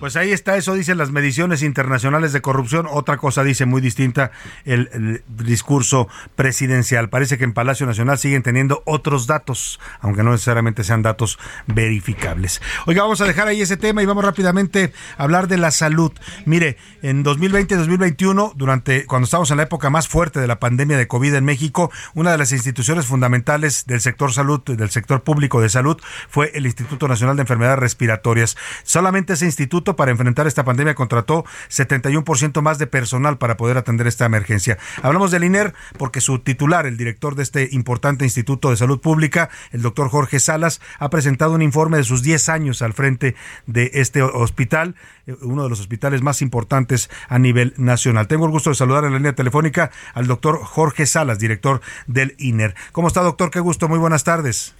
Pues 0.05 0.17
ahí 0.17 0.33
está, 0.33 0.59
eso 0.59 0.75
dicen 0.75 0.99
las 0.99 1.13
mediciones 1.13 1.63
internacionales 1.63 2.35
de 2.35 2.43
corrupción. 2.43 2.87
Otra 2.91 3.17
cosa 3.17 3.43
dice 3.43 3.65
muy 3.65 3.81
distinta 3.81 4.33
el, 4.67 5.23
discurso 5.27 6.09
presidencial. 6.37 7.09
Parece 7.09 7.39
que 7.39 7.45
en 7.45 7.55
Palacio 7.55 7.87
Nacional 7.87 8.19
siguen 8.19 8.43
teniendo 8.43 8.83
otros 8.85 9.27
datos, 9.27 9.81
aunque 10.01 10.23
no 10.23 10.33
necesariamente 10.33 10.85
sean 10.85 11.01
datos 11.01 11.39
verificables. 11.69 12.61
Oiga, 12.85 13.01
vamos 13.01 13.23
a 13.23 13.25
dejar 13.25 13.49
ahí 13.49 13.63
ese 13.63 13.79
tema 13.79 14.03
y 14.03 14.05
vamos 14.05 14.27
rápidamente 14.27 14.93
a 15.17 15.23
hablar 15.23 15.49
de 15.49 15.57
la 15.57 15.71
salud. 15.71 16.13
Mire, 16.45 16.77
en 17.01 17.25
2020-2021, 17.25 18.53
durante 18.57 19.07
cuando 19.07 19.25
estábamos 19.25 19.53
en 19.53 19.57
la 19.57 19.63
época 19.63 19.89
más 19.89 20.07
fuerte 20.07 20.39
de 20.39 20.47
la 20.47 20.61
pandemia 20.61 20.99
de 20.99 21.09
COVID 21.09 21.33
en 21.33 21.47
México, 21.47 21.91
una 22.13 22.31
de 22.31 22.37
las 22.37 22.53
instituciones 22.53 23.07
fundamentales 23.07 23.87
del 23.87 24.03
sector 24.03 24.35
salud, 24.35 24.61
del 24.65 24.91
sector 24.91 25.23
público 25.23 25.63
de 25.63 25.71
salud, 25.71 25.99
fue 26.29 26.51
el 26.53 26.67
Instituto 26.67 27.09
Nacional 27.09 27.37
de 27.37 27.41
Enfermedades 27.41 27.79
Respiratorias. 27.79 28.59
Solamente 28.83 29.33
ese 29.33 29.47
instituto 29.47 29.94
para 29.97 30.11
enfrentar 30.11 30.47
esta 30.47 30.65
pandemia 30.65 30.95
contrató 30.95 31.45
71% 31.71 32.63
más 32.63 32.79
de 32.79 32.87
personal 32.87 33.39
para 33.39 33.57
poder 33.57 33.77
atender 33.77 34.07
esta 34.07 34.27
emergencia. 34.27 34.79
Hablamos 35.03 35.31
del 35.31 35.45
INER 35.45 35.75
porque 35.99 36.21
su 36.21 36.39
titular, 36.39 36.87
el 36.87 36.97
director 36.97 37.35
de 37.35 37.43
este 37.43 37.69
importante 37.73 38.25
Instituto 38.25 38.71
de 38.71 38.77
Salud 38.77 39.01
Pública, 39.01 39.51
el 39.73 39.83
doctor 39.83 40.09
Jorge 40.09 40.41
Salas, 40.41 40.81
ha 40.99 41.11
presentado 41.11 41.53
un 41.53 41.63
informe 41.63 41.97
de 41.97 42.05
sus 42.05 42.23
10 42.23 42.49
años 42.49 42.83
al 42.83 42.93
frente 42.93 43.35
de 43.67 43.91
este 43.95 44.23
hospital, 44.23 44.95
eh, 45.27 45.35
uno 45.43 45.65
de 45.65 45.71
los 45.71 45.81
hospitales 45.81 46.23
más 46.23 46.43
importantes 46.43 47.11
a 47.29 47.39
nivel 47.39 47.75
nacional. 47.77 48.29
Tengo 48.29 48.47
el 48.47 48.53
gusto 48.53 48.71
de 48.71 48.77
saludar 48.77 49.05
en 49.05 49.13
la 49.13 49.19
línea 49.19 49.35
telefónica 49.35 49.91
al 50.15 50.27
doctor 50.27 50.61
Jorge 50.63 51.07
Salas, 51.07 51.39
director 51.39 51.81
del 52.07 52.35
INER. 52.39 52.75
¿Cómo 52.93 53.09
está, 53.09 53.23
doctor? 53.23 53.51
Qué 53.51 53.61
gusto, 53.61 53.89
muy 53.89 53.99
buenas 53.99 54.25
tardes. 54.25 54.75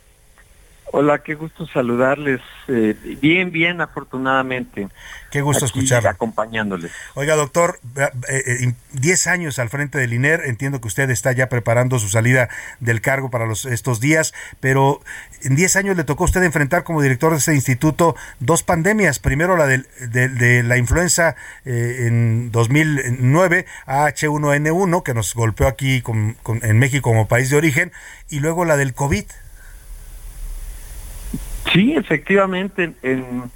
Hola, 0.97 1.25
qué 1.25 1.35
gusto 1.35 1.67
saludarles. 1.67 2.41
Eh, 2.69 2.95
bien, 3.21 3.51
bien, 3.51 3.81
afortunadamente. 3.81 4.87
Qué 5.33 5.41
gusto 5.41 5.65
escucharlo. 5.65 6.09
Acompañándoles. 6.09 6.93
Oiga, 7.15 7.35
doctor, 7.35 7.81
10 8.93 9.27
eh, 9.27 9.31
años 9.31 9.59
al 9.59 9.71
frente 9.71 9.99
del 9.99 10.13
INER, 10.13 10.43
entiendo 10.45 10.81
que 10.81 10.87
usted 10.87 11.11
está 11.11 11.33
ya 11.33 11.49
preparando 11.49 11.99
su 11.99 12.09
salida 12.09 12.49
del 12.79 13.01
cargo 13.01 13.29
para 13.29 13.45
los, 13.45 13.65
estos 13.65 13.99
días, 13.99 14.35
pero 14.61 15.01
en 15.43 15.57
10 15.57 15.75
años 15.75 15.97
le 15.97 16.05
tocó 16.05 16.23
a 16.23 16.27
usted 16.27 16.45
enfrentar 16.45 16.85
como 16.85 17.03
director 17.03 17.33
de 17.33 17.39
este 17.39 17.57
instituto 17.57 18.15
dos 18.39 18.63
pandemias. 18.63 19.19
Primero 19.19 19.57
la 19.57 19.67
de, 19.67 20.63
la 20.63 20.77
influenza 20.79 21.35
eh, 21.65 22.05
en 22.07 22.53
2009, 22.53 23.67
H1N1, 23.89 25.03
que 25.03 25.13
nos 25.13 25.35
golpeó 25.35 25.67
aquí 25.67 26.05
en 26.63 26.79
México 26.79 27.11
como 27.11 27.27
país 27.27 27.51
de 27.51 27.57
origen, 27.57 27.91
y 28.31 28.39
luego 28.39 28.65
la 28.65 28.77
del 28.77 28.95
COVID. 28.95 29.25
Sí, 31.73 31.95
efectivamente, 31.95 32.95
en 33.03 33.51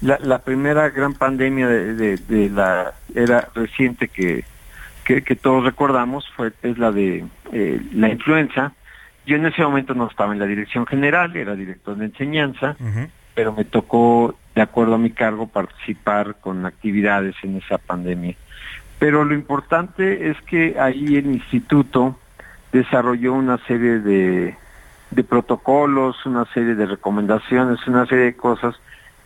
la, 0.00 0.38
primera 0.38 0.90
gran 0.90 1.14
pandemia 1.14 1.68
de, 1.68 2.50
la 2.50 2.94
era 3.14 3.48
reciente 3.54 4.08
que, 4.08 4.44
que, 5.04 5.36
todos 5.36 5.64
recordamos 5.64 6.28
fue 6.36 6.52
es 6.62 6.78
la 6.78 6.92
de 6.92 7.24
eh, 7.52 7.80
la 7.92 8.08
influenza. 8.08 8.72
Yo 9.26 9.36
en 9.36 9.46
ese 9.46 9.62
momento 9.62 9.94
no 9.94 10.06
estaba 10.08 10.32
en 10.32 10.38
la 10.38 10.46
dirección 10.46 10.86
general, 10.86 11.36
era 11.36 11.56
director 11.56 11.96
de 11.96 12.06
enseñanza, 12.06 12.76
pero 13.34 13.52
me 13.52 13.64
tocó, 13.64 14.36
de 14.54 14.62
acuerdo 14.62 14.94
a 14.94 14.98
mi 14.98 15.10
cargo, 15.10 15.48
participar 15.48 16.36
con 16.40 16.64
actividades 16.64 17.34
en 17.42 17.56
esa 17.56 17.78
pandemia. 17.78 18.36
Pero 18.98 19.24
lo 19.24 19.34
importante 19.34 20.30
es 20.30 20.40
que 20.42 20.76
ahí 20.78 21.16
el 21.16 21.26
instituto 21.26 22.18
desarrolló 22.72 23.34
una 23.34 23.58
serie 23.66 23.98
de 23.98 24.56
de 25.10 25.24
protocolos, 25.24 26.24
una 26.26 26.44
serie 26.52 26.74
de 26.74 26.86
recomendaciones, 26.86 27.86
una 27.86 28.06
serie 28.06 28.24
de 28.26 28.36
cosas 28.36 28.74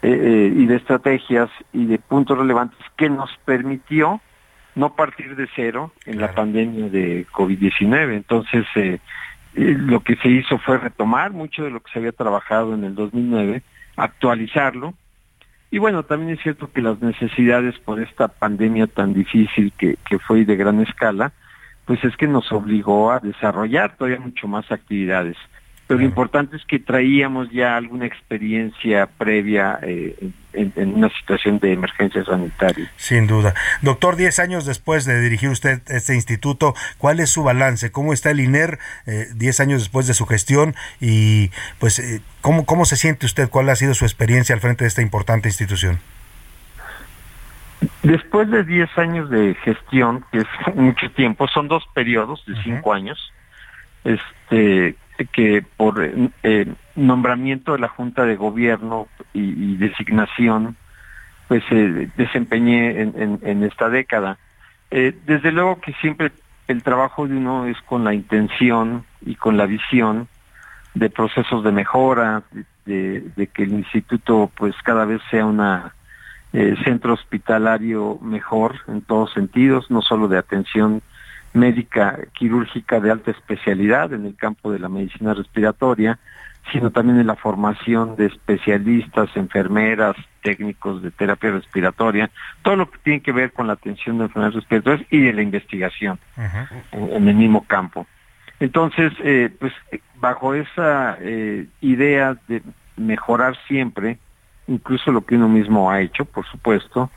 eh, 0.03 0.11
eh, 0.11 0.53
y 0.55 0.67
de 0.67 0.77
estrategias 0.77 1.51
y 1.73 1.87
de 1.87 1.99
puntos 1.99 2.39
relevantes 2.39 2.79
que 2.97 3.11
nos 3.11 3.31
permitió 3.45 4.21
no 4.75 4.95
partir 4.95 5.37
de 5.37 5.49
cero 5.55 5.93
en 6.07 6.21
la 6.21 6.33
pandemia 6.33 6.89
de 6.89 7.27
COVID-19. 7.33 8.15
Entonces, 8.15 8.67
eh, 8.77 9.01
lo 9.55 10.01
que 10.01 10.17
se 10.17 10.29
hizo 10.29 10.59
fue 10.59 10.79
retomar 10.79 11.33
mucho 11.33 11.65
de 11.65 11.71
lo 11.71 11.81
que 11.81 11.91
se 11.93 11.99
había 11.99 12.13
trabajado 12.13 12.75
en 12.75 12.85
el 12.85 12.95
2009, 12.95 13.63
actualizarlo. 13.97 14.95
Y 15.73 15.79
bueno, 15.79 16.05
también 16.05 16.31
es 16.31 16.43
cierto 16.43 16.71
que 16.73 16.83
las 16.83 17.01
necesidades 17.01 17.79
por 17.79 18.01
esta 18.01 18.29
pandemia 18.29 18.87
tan 18.87 19.13
difícil 19.13 19.73
que, 19.77 19.97
que 20.09 20.19
fue 20.19 20.45
de 20.45 20.57
gran 20.57 20.81
escala, 20.81 21.33
pues 21.85 22.03
es 22.05 22.17
que 22.17 22.27
nos 22.27 22.51
obligó 22.53 23.11
a 23.11 23.21
desarrollar 23.21 23.97
todavía 23.97 24.21
mucho 24.21 24.49
más 24.49 24.71
actividades 24.71 25.37
pero 25.91 25.99
lo 25.99 26.07
importante 26.07 26.55
es 26.57 26.65
que 26.67 26.79
traíamos 26.79 27.51
ya 27.51 27.77
alguna 27.77 28.07
experiencia 28.07 29.09
previa 29.19 29.81
eh, 29.83 30.31
en, 30.53 30.73
en, 30.77 30.95
una 30.95 31.09
situación 31.19 31.59
de 31.59 31.73
emergencia 31.73 32.25
sanitaria. 32.25 32.89
Sin 32.95 33.27
duda. 33.27 33.55
Doctor, 33.83 34.15
10 34.15 34.39
años 34.39 34.67
después 34.67 35.05
de 35.05 35.21
dirigir 35.21 35.49
usted 35.49 35.83
este 35.89 36.15
instituto, 36.15 36.75
¿cuál 36.97 37.19
es 37.19 37.31
su 37.31 37.43
balance? 37.43 37.91
¿Cómo 37.91 38.13
está 38.13 38.31
el 38.31 38.39
INER 38.39 38.79
10 39.35 39.59
eh, 39.59 39.63
años 39.65 39.81
después 39.81 40.07
de 40.07 40.15
su 40.15 40.27
gestión? 40.27 40.77
Y 41.01 41.51
pues, 41.81 41.99
eh, 41.99 42.23
¿cómo, 42.41 42.67
¿cómo 42.67 42.85
se 42.85 42.95
siente 42.95 43.27
usted? 43.27 43.51
¿Cuál 43.51 43.69
ha 43.69 43.75
sido 43.75 43.95
su 43.95 44.05
experiencia 44.05 44.55
al 44.55 44.61
frente 44.61 44.85
de 44.85 44.89
esta 44.89 45.03
importante 45.03 45.49
institución? 45.49 45.99
Después 48.05 48.49
de 48.49 48.63
10 48.63 48.97
años 48.97 49.29
de 49.29 49.57
gestión, 49.65 50.25
que 50.31 50.39
es 50.39 50.47
mucho 50.77 51.11
tiempo, 51.11 51.49
son 51.49 51.67
dos 51.67 51.83
periodos 51.95 52.47
de 52.47 52.55
5 52.63 52.93
años, 52.93 53.33
este 54.05 54.95
que 55.27 55.65
por 55.77 56.03
eh, 56.03 56.75
nombramiento 56.97 57.73
de 57.73 57.79
la 57.79 57.89
Junta 57.89 58.25
de 58.25 58.37
Gobierno 58.37 59.09
y, 59.33 59.77
designación, 59.77 60.77
pues 61.49 61.63
eh, 61.71 62.11
desempeñé 62.17 63.01
en, 63.01 63.65
esta 63.65 63.89
década. 63.89 64.39
Eh, 64.91 65.17
desde 65.27 65.53
luego 65.53 65.81
que 65.81 65.93
siempre 65.95 66.33
el 66.69 66.83
trabajo 66.83 67.27
de 67.27 67.37
uno 67.37 67.67
es 67.67 67.81
con 67.83 68.05
la 68.05 68.15
intención 68.15 69.05
y 69.25 69.35
con 69.35 69.57
la 69.57 69.67
visión 69.67 70.29
de 70.95 71.11
procesos 71.11 71.65
de 71.65 71.73
mejora, 71.73 72.43
de, 72.85 73.21
de 73.37 73.47
que 73.49 73.63
el 73.63 73.73
instituto 73.73 74.51
pues 74.57 74.75
cada 74.83 75.05
vez 75.05 75.21
sea 75.31 75.47
eh, 76.53 76.75
centro 76.83 77.15
hospitalario 77.15 78.19
mejor 78.21 78.81
en 78.89 79.03
todos 79.03 79.33
sentidos, 79.33 79.89
no 79.89 80.03
solo 80.03 80.27
de 80.27 80.39
atención 80.39 81.01
médica 81.53 82.19
quirúrgica 82.33 83.01
de 83.01 83.11
alta 83.11 83.31
especialidad 83.31 84.13
en 84.13 84.27
el 84.27 84.37
campo 84.37 84.73
de 84.73 84.79
la 84.79 84.89
medicina 84.89 85.35
respiratoria, 85.35 86.19
sino 86.73 86.91
también 86.91 87.19
en 87.19 87.27
la 87.27 87.37
formación 87.37 88.17
de 88.17 88.27
especialistas, 88.27 89.31
enfermeras, 89.35 90.17
técnicos 90.43 91.03
de 91.03 91.11
terapia 91.11 91.51
respiratoria, 91.51 92.31
todo 92.63 92.77
lo 92.77 92.91
que 92.91 92.99
tiene 92.99 93.21
que 93.21 93.33
ver 93.33 93.53
con 93.53 93.67
la 93.67 93.75
atención 93.75 94.19
de 94.19 94.25
enfermedades 94.25 94.57
respiratorias 94.57 95.07
y 95.11 95.21
de 95.21 95.33
la 95.33 95.43
investigación 95.43 96.19
en, 96.93 97.29
el 97.29 97.35
mismo 97.35 97.65
campo. 97.67 98.07
Entonces, 98.61 99.13
eh, 99.25 99.51
pues 99.59 99.73
bajo 100.17 100.55
esa 100.55 101.17
eh, 101.21 101.67
idea 101.81 102.37
de 102.47 102.63
mejorar 102.97 103.57
siempre, 103.67 104.19
incluso 104.71 105.11
lo 105.11 105.23
que 105.23 105.35
uno 105.35 105.49
mismo 105.49 105.91
ha 105.91 106.01
hecho, 106.01 106.25
por 106.25 106.47
supuesto, 106.47 107.11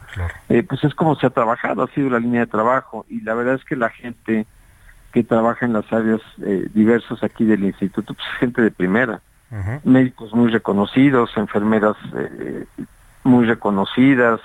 eh, 0.49 0.63
pues 0.63 0.84
es 0.84 0.95
como 0.95 1.15
se 1.15 1.27
ha 1.27 1.30
trabajado, 1.30 1.84
ha 1.84 1.88
sido 1.88 2.09
la 2.09 2.19
línea 2.19 2.41
de 2.41 2.47
trabajo. 2.47 3.05
Y 3.09 3.21
la 3.21 3.35
verdad 3.35 3.55
es 3.55 3.63
que 3.63 3.75
la 3.75 3.89
gente 3.89 4.47
que 5.11 5.23
trabaja 5.23 5.65
en 5.65 5.73
las 5.73 5.91
áreas 5.93 6.21
eh, 6.43 6.67
diversas 6.73 7.23
aquí 7.23 7.45
del 7.45 7.63
instituto, 7.63 8.15
pues 8.15 8.27
es 8.34 8.39
gente 8.39 8.61
de 8.61 8.71
primera, 8.71 9.21
médicos 9.84 10.34
muy 10.34 10.49
reconocidos, 10.49 11.30
enfermeras 11.38 11.95
eh, 12.15 12.65
muy 13.23 13.45
reconocidas, 13.45 14.39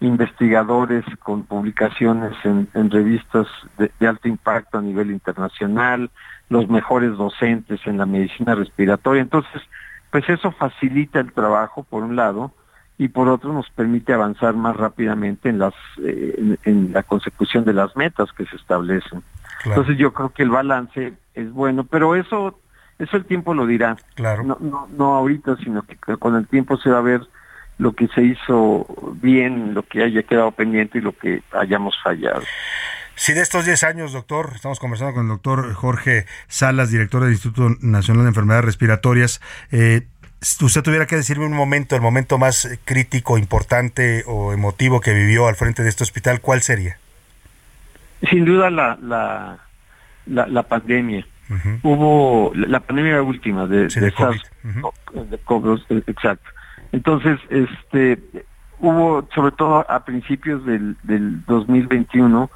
investigadores 0.00 1.04
con 1.22 1.44
publicaciones 1.44 2.32
en, 2.42 2.90
revistas 2.90 3.46
de, 3.78 3.92
de, 4.00 4.08
alto 4.08 4.26
impacto 4.26 4.78
a 4.78 4.82
nivel 4.82 5.12
internacional, 5.12 6.10
los 6.48 6.68
mejores 6.68 7.16
docentes 7.16 7.78
en 7.86 7.98
la 7.98 8.06
medicina 8.06 8.56
respiratoria. 8.56 9.22
Entonces, 9.22 9.62
pues 10.10 10.28
eso 10.28 10.50
facilita 10.52 11.20
el 11.20 11.32
trabajo 11.32 11.84
por 11.84 12.02
un 12.02 12.16
lado 12.16 12.52
y 12.98 13.08
por 13.08 13.28
otro 13.28 13.52
nos 13.52 13.70
permite 13.70 14.12
avanzar 14.12 14.54
más 14.54 14.76
rápidamente 14.76 15.48
en 15.48 15.58
las 15.58 15.74
eh, 16.04 16.56
en, 16.64 16.92
la 16.92 17.02
consecución 17.02 17.64
de 17.64 17.72
las 17.72 17.96
metas 17.96 18.30
que 18.32 18.44
se 18.46 18.56
establecen. 18.56 19.22
Entonces 19.64 19.96
yo 19.96 20.12
creo 20.12 20.30
que 20.30 20.42
el 20.42 20.50
balance 20.50 21.14
es 21.34 21.52
bueno, 21.52 21.84
pero 21.84 22.14
eso 22.14 22.60
eso 22.98 23.16
el 23.16 23.24
tiempo 23.24 23.54
lo 23.54 23.66
dirá. 23.66 23.96
Claro. 24.14 24.42
No, 24.44 24.58
no, 24.60 24.88
no 24.94 25.14
ahorita, 25.14 25.56
sino 25.56 25.82
que 25.82 25.96
con 25.96 26.36
el 26.36 26.46
tiempo 26.46 26.76
se 26.76 26.90
va 26.90 26.98
a 26.98 27.02
ver 27.02 27.22
lo 27.78 27.92
que 27.94 28.08
se 28.08 28.22
hizo 28.22 28.86
bien, 29.22 29.72
lo 29.72 29.82
que 29.82 30.02
haya 30.02 30.22
quedado 30.22 30.50
pendiente 30.50 30.98
y 30.98 31.00
lo 31.00 31.12
que 31.12 31.42
hayamos 31.52 31.94
fallado. 32.02 32.42
Si 33.20 33.34
de 33.34 33.42
estos 33.42 33.66
10 33.66 33.84
años, 33.84 34.14
doctor, 34.14 34.52
estamos 34.54 34.80
conversando 34.80 35.12
con 35.12 35.24
el 35.24 35.28
doctor 35.28 35.74
Jorge 35.74 36.24
Salas, 36.48 36.90
director 36.90 37.22
del 37.22 37.32
Instituto 37.32 37.76
Nacional 37.82 38.22
de 38.22 38.28
Enfermedades 38.28 38.64
Respiratorias, 38.64 39.42
eh, 39.70 40.06
usted 40.62 40.82
tuviera 40.82 41.04
que 41.04 41.16
decirme 41.16 41.44
un 41.44 41.52
momento, 41.52 41.94
el 41.94 42.00
momento 42.00 42.38
más 42.38 42.66
crítico, 42.86 43.36
importante 43.36 44.24
o 44.26 44.54
emotivo 44.54 45.02
que 45.02 45.12
vivió 45.12 45.48
al 45.48 45.54
frente 45.54 45.82
de 45.82 45.90
este 45.90 46.02
hospital, 46.02 46.40
¿cuál 46.40 46.62
sería? 46.62 46.96
Sin 48.30 48.46
duda 48.46 48.70
la, 48.70 48.96
la, 49.02 49.58
la, 50.24 50.62
pandemia. 50.62 51.26
Hubo 51.82 52.52
la 52.54 52.80
pandemia 52.80 53.20
última 53.20 53.66
de, 53.66 53.88
de, 53.88 54.12
COVID. 54.12 54.40
exacto. 56.06 56.50
Entonces, 56.90 57.38
este, 57.50 58.18
hubo, 58.78 59.28
sobre 59.34 59.52
todo 59.52 59.84
a 59.90 60.06
principios 60.06 60.64
del, 60.64 60.96
del 61.02 61.44
2021, 61.44 62.50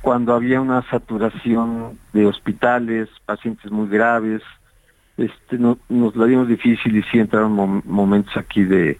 cuando 0.00 0.34
había 0.34 0.60
una 0.60 0.82
saturación 0.90 1.98
de 2.12 2.26
hospitales, 2.26 3.08
pacientes 3.26 3.70
muy 3.70 3.88
graves, 3.88 4.42
este, 5.16 5.58
no, 5.58 5.78
nos 5.88 6.14
la 6.16 6.26
dimos 6.26 6.48
difícil 6.48 6.96
y 6.96 7.02
sí 7.04 7.18
entraron 7.18 7.82
momentos 7.84 8.36
aquí 8.36 8.64
de, 8.64 8.98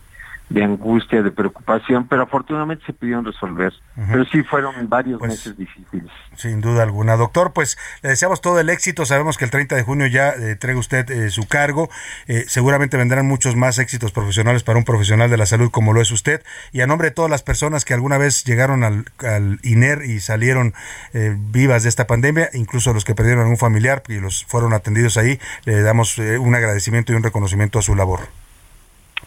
de 0.48 0.64
angustia, 0.64 1.22
de 1.22 1.30
preocupación, 1.30 2.06
pero 2.08 2.22
afortunadamente 2.22 2.84
se 2.86 2.92
pudieron 2.92 3.24
resolver. 3.24 3.72
Pero 3.94 4.24
sí 4.26 4.42
fueron 4.42 4.88
varios 4.88 5.18
pues, 5.18 5.32
meses 5.32 5.56
difíciles. 5.56 6.10
Sin 6.36 6.60
duda 6.60 6.84
alguna. 6.84 7.16
Doctor, 7.16 7.52
pues 7.52 7.76
le 8.02 8.10
deseamos 8.10 8.40
todo 8.40 8.60
el 8.60 8.70
éxito. 8.70 9.04
Sabemos 9.04 9.36
que 9.36 9.44
el 9.44 9.50
30 9.50 9.76
de 9.76 9.82
junio 9.82 10.06
ya 10.06 10.30
eh, 10.30 10.52
entrega 10.52 10.78
usted 10.78 11.10
eh, 11.10 11.30
su 11.30 11.46
cargo. 11.48 11.90
Eh, 12.28 12.44
seguramente 12.46 12.96
vendrán 12.96 13.26
muchos 13.26 13.56
más 13.56 13.78
éxitos 13.78 14.12
profesionales 14.12 14.62
para 14.62 14.78
un 14.78 14.84
profesional 14.84 15.30
de 15.30 15.36
la 15.36 15.46
salud 15.46 15.70
como 15.70 15.92
lo 15.92 16.00
es 16.00 16.10
usted. 16.10 16.42
Y 16.72 16.80
a 16.80 16.86
nombre 16.86 17.08
de 17.08 17.14
todas 17.14 17.30
las 17.30 17.42
personas 17.42 17.84
que 17.84 17.92
alguna 17.92 18.18
vez 18.18 18.44
llegaron 18.44 18.84
al, 18.84 19.04
al 19.18 19.58
INER 19.62 20.04
y 20.04 20.20
salieron 20.20 20.74
vivas 21.12 21.82
de 21.82 21.88
esta 21.88 22.06
pandemia, 22.06 22.50
incluso 22.54 22.92
los 22.92 23.04
que 23.04 23.14
perdieron 23.14 23.46
a 23.46 23.48
un 23.48 23.56
familiar 23.56 24.02
y 24.08 24.20
los 24.20 24.44
fueron 24.44 24.72
atendidos 24.72 25.16
ahí, 25.16 25.40
le 25.64 25.82
damos 25.82 26.18
un 26.18 26.54
agradecimiento 26.54 27.12
y 27.12 27.16
un 27.16 27.22
reconocimiento 27.22 27.78
a 27.78 27.82
su 27.82 27.94
labor. 27.94 28.20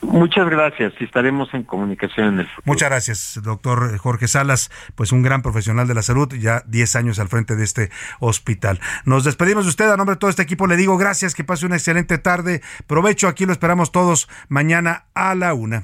Muchas 0.01 0.49
gracias 0.49 0.93
y 0.99 1.03
estaremos 1.03 1.53
en 1.53 1.63
comunicación 1.63 2.27
en 2.27 2.39
el 2.39 2.47
futuro. 2.47 2.63
Muchas 2.65 2.89
gracias, 2.89 3.39
doctor 3.43 3.97
Jorge 3.97 4.27
Salas, 4.27 4.71
pues 4.95 5.11
un 5.11 5.21
gran 5.21 5.41
profesional 5.41 5.87
de 5.87 5.93
la 5.93 6.01
salud, 6.01 6.33
ya 6.33 6.63
10 6.67 6.95
años 6.95 7.19
al 7.19 7.27
frente 7.27 7.55
de 7.55 7.63
este 7.63 7.91
hospital. 8.19 8.79
Nos 9.05 9.23
despedimos 9.23 9.65
de 9.65 9.69
usted, 9.69 9.89
a 9.89 9.97
nombre 9.97 10.15
de 10.15 10.19
todo 10.19 10.29
este 10.29 10.41
equipo 10.41 10.67
le 10.67 10.77
digo 10.77 10.97
gracias, 10.97 11.35
que 11.35 11.43
pase 11.43 11.65
una 11.65 11.75
excelente 11.75 12.17
tarde, 12.17 12.61
provecho, 12.87 13.27
aquí 13.27 13.45
lo 13.45 13.51
esperamos 13.51 13.91
todos 13.91 14.27
mañana 14.49 15.05
a 15.13 15.35
la 15.35 15.53
una. 15.53 15.83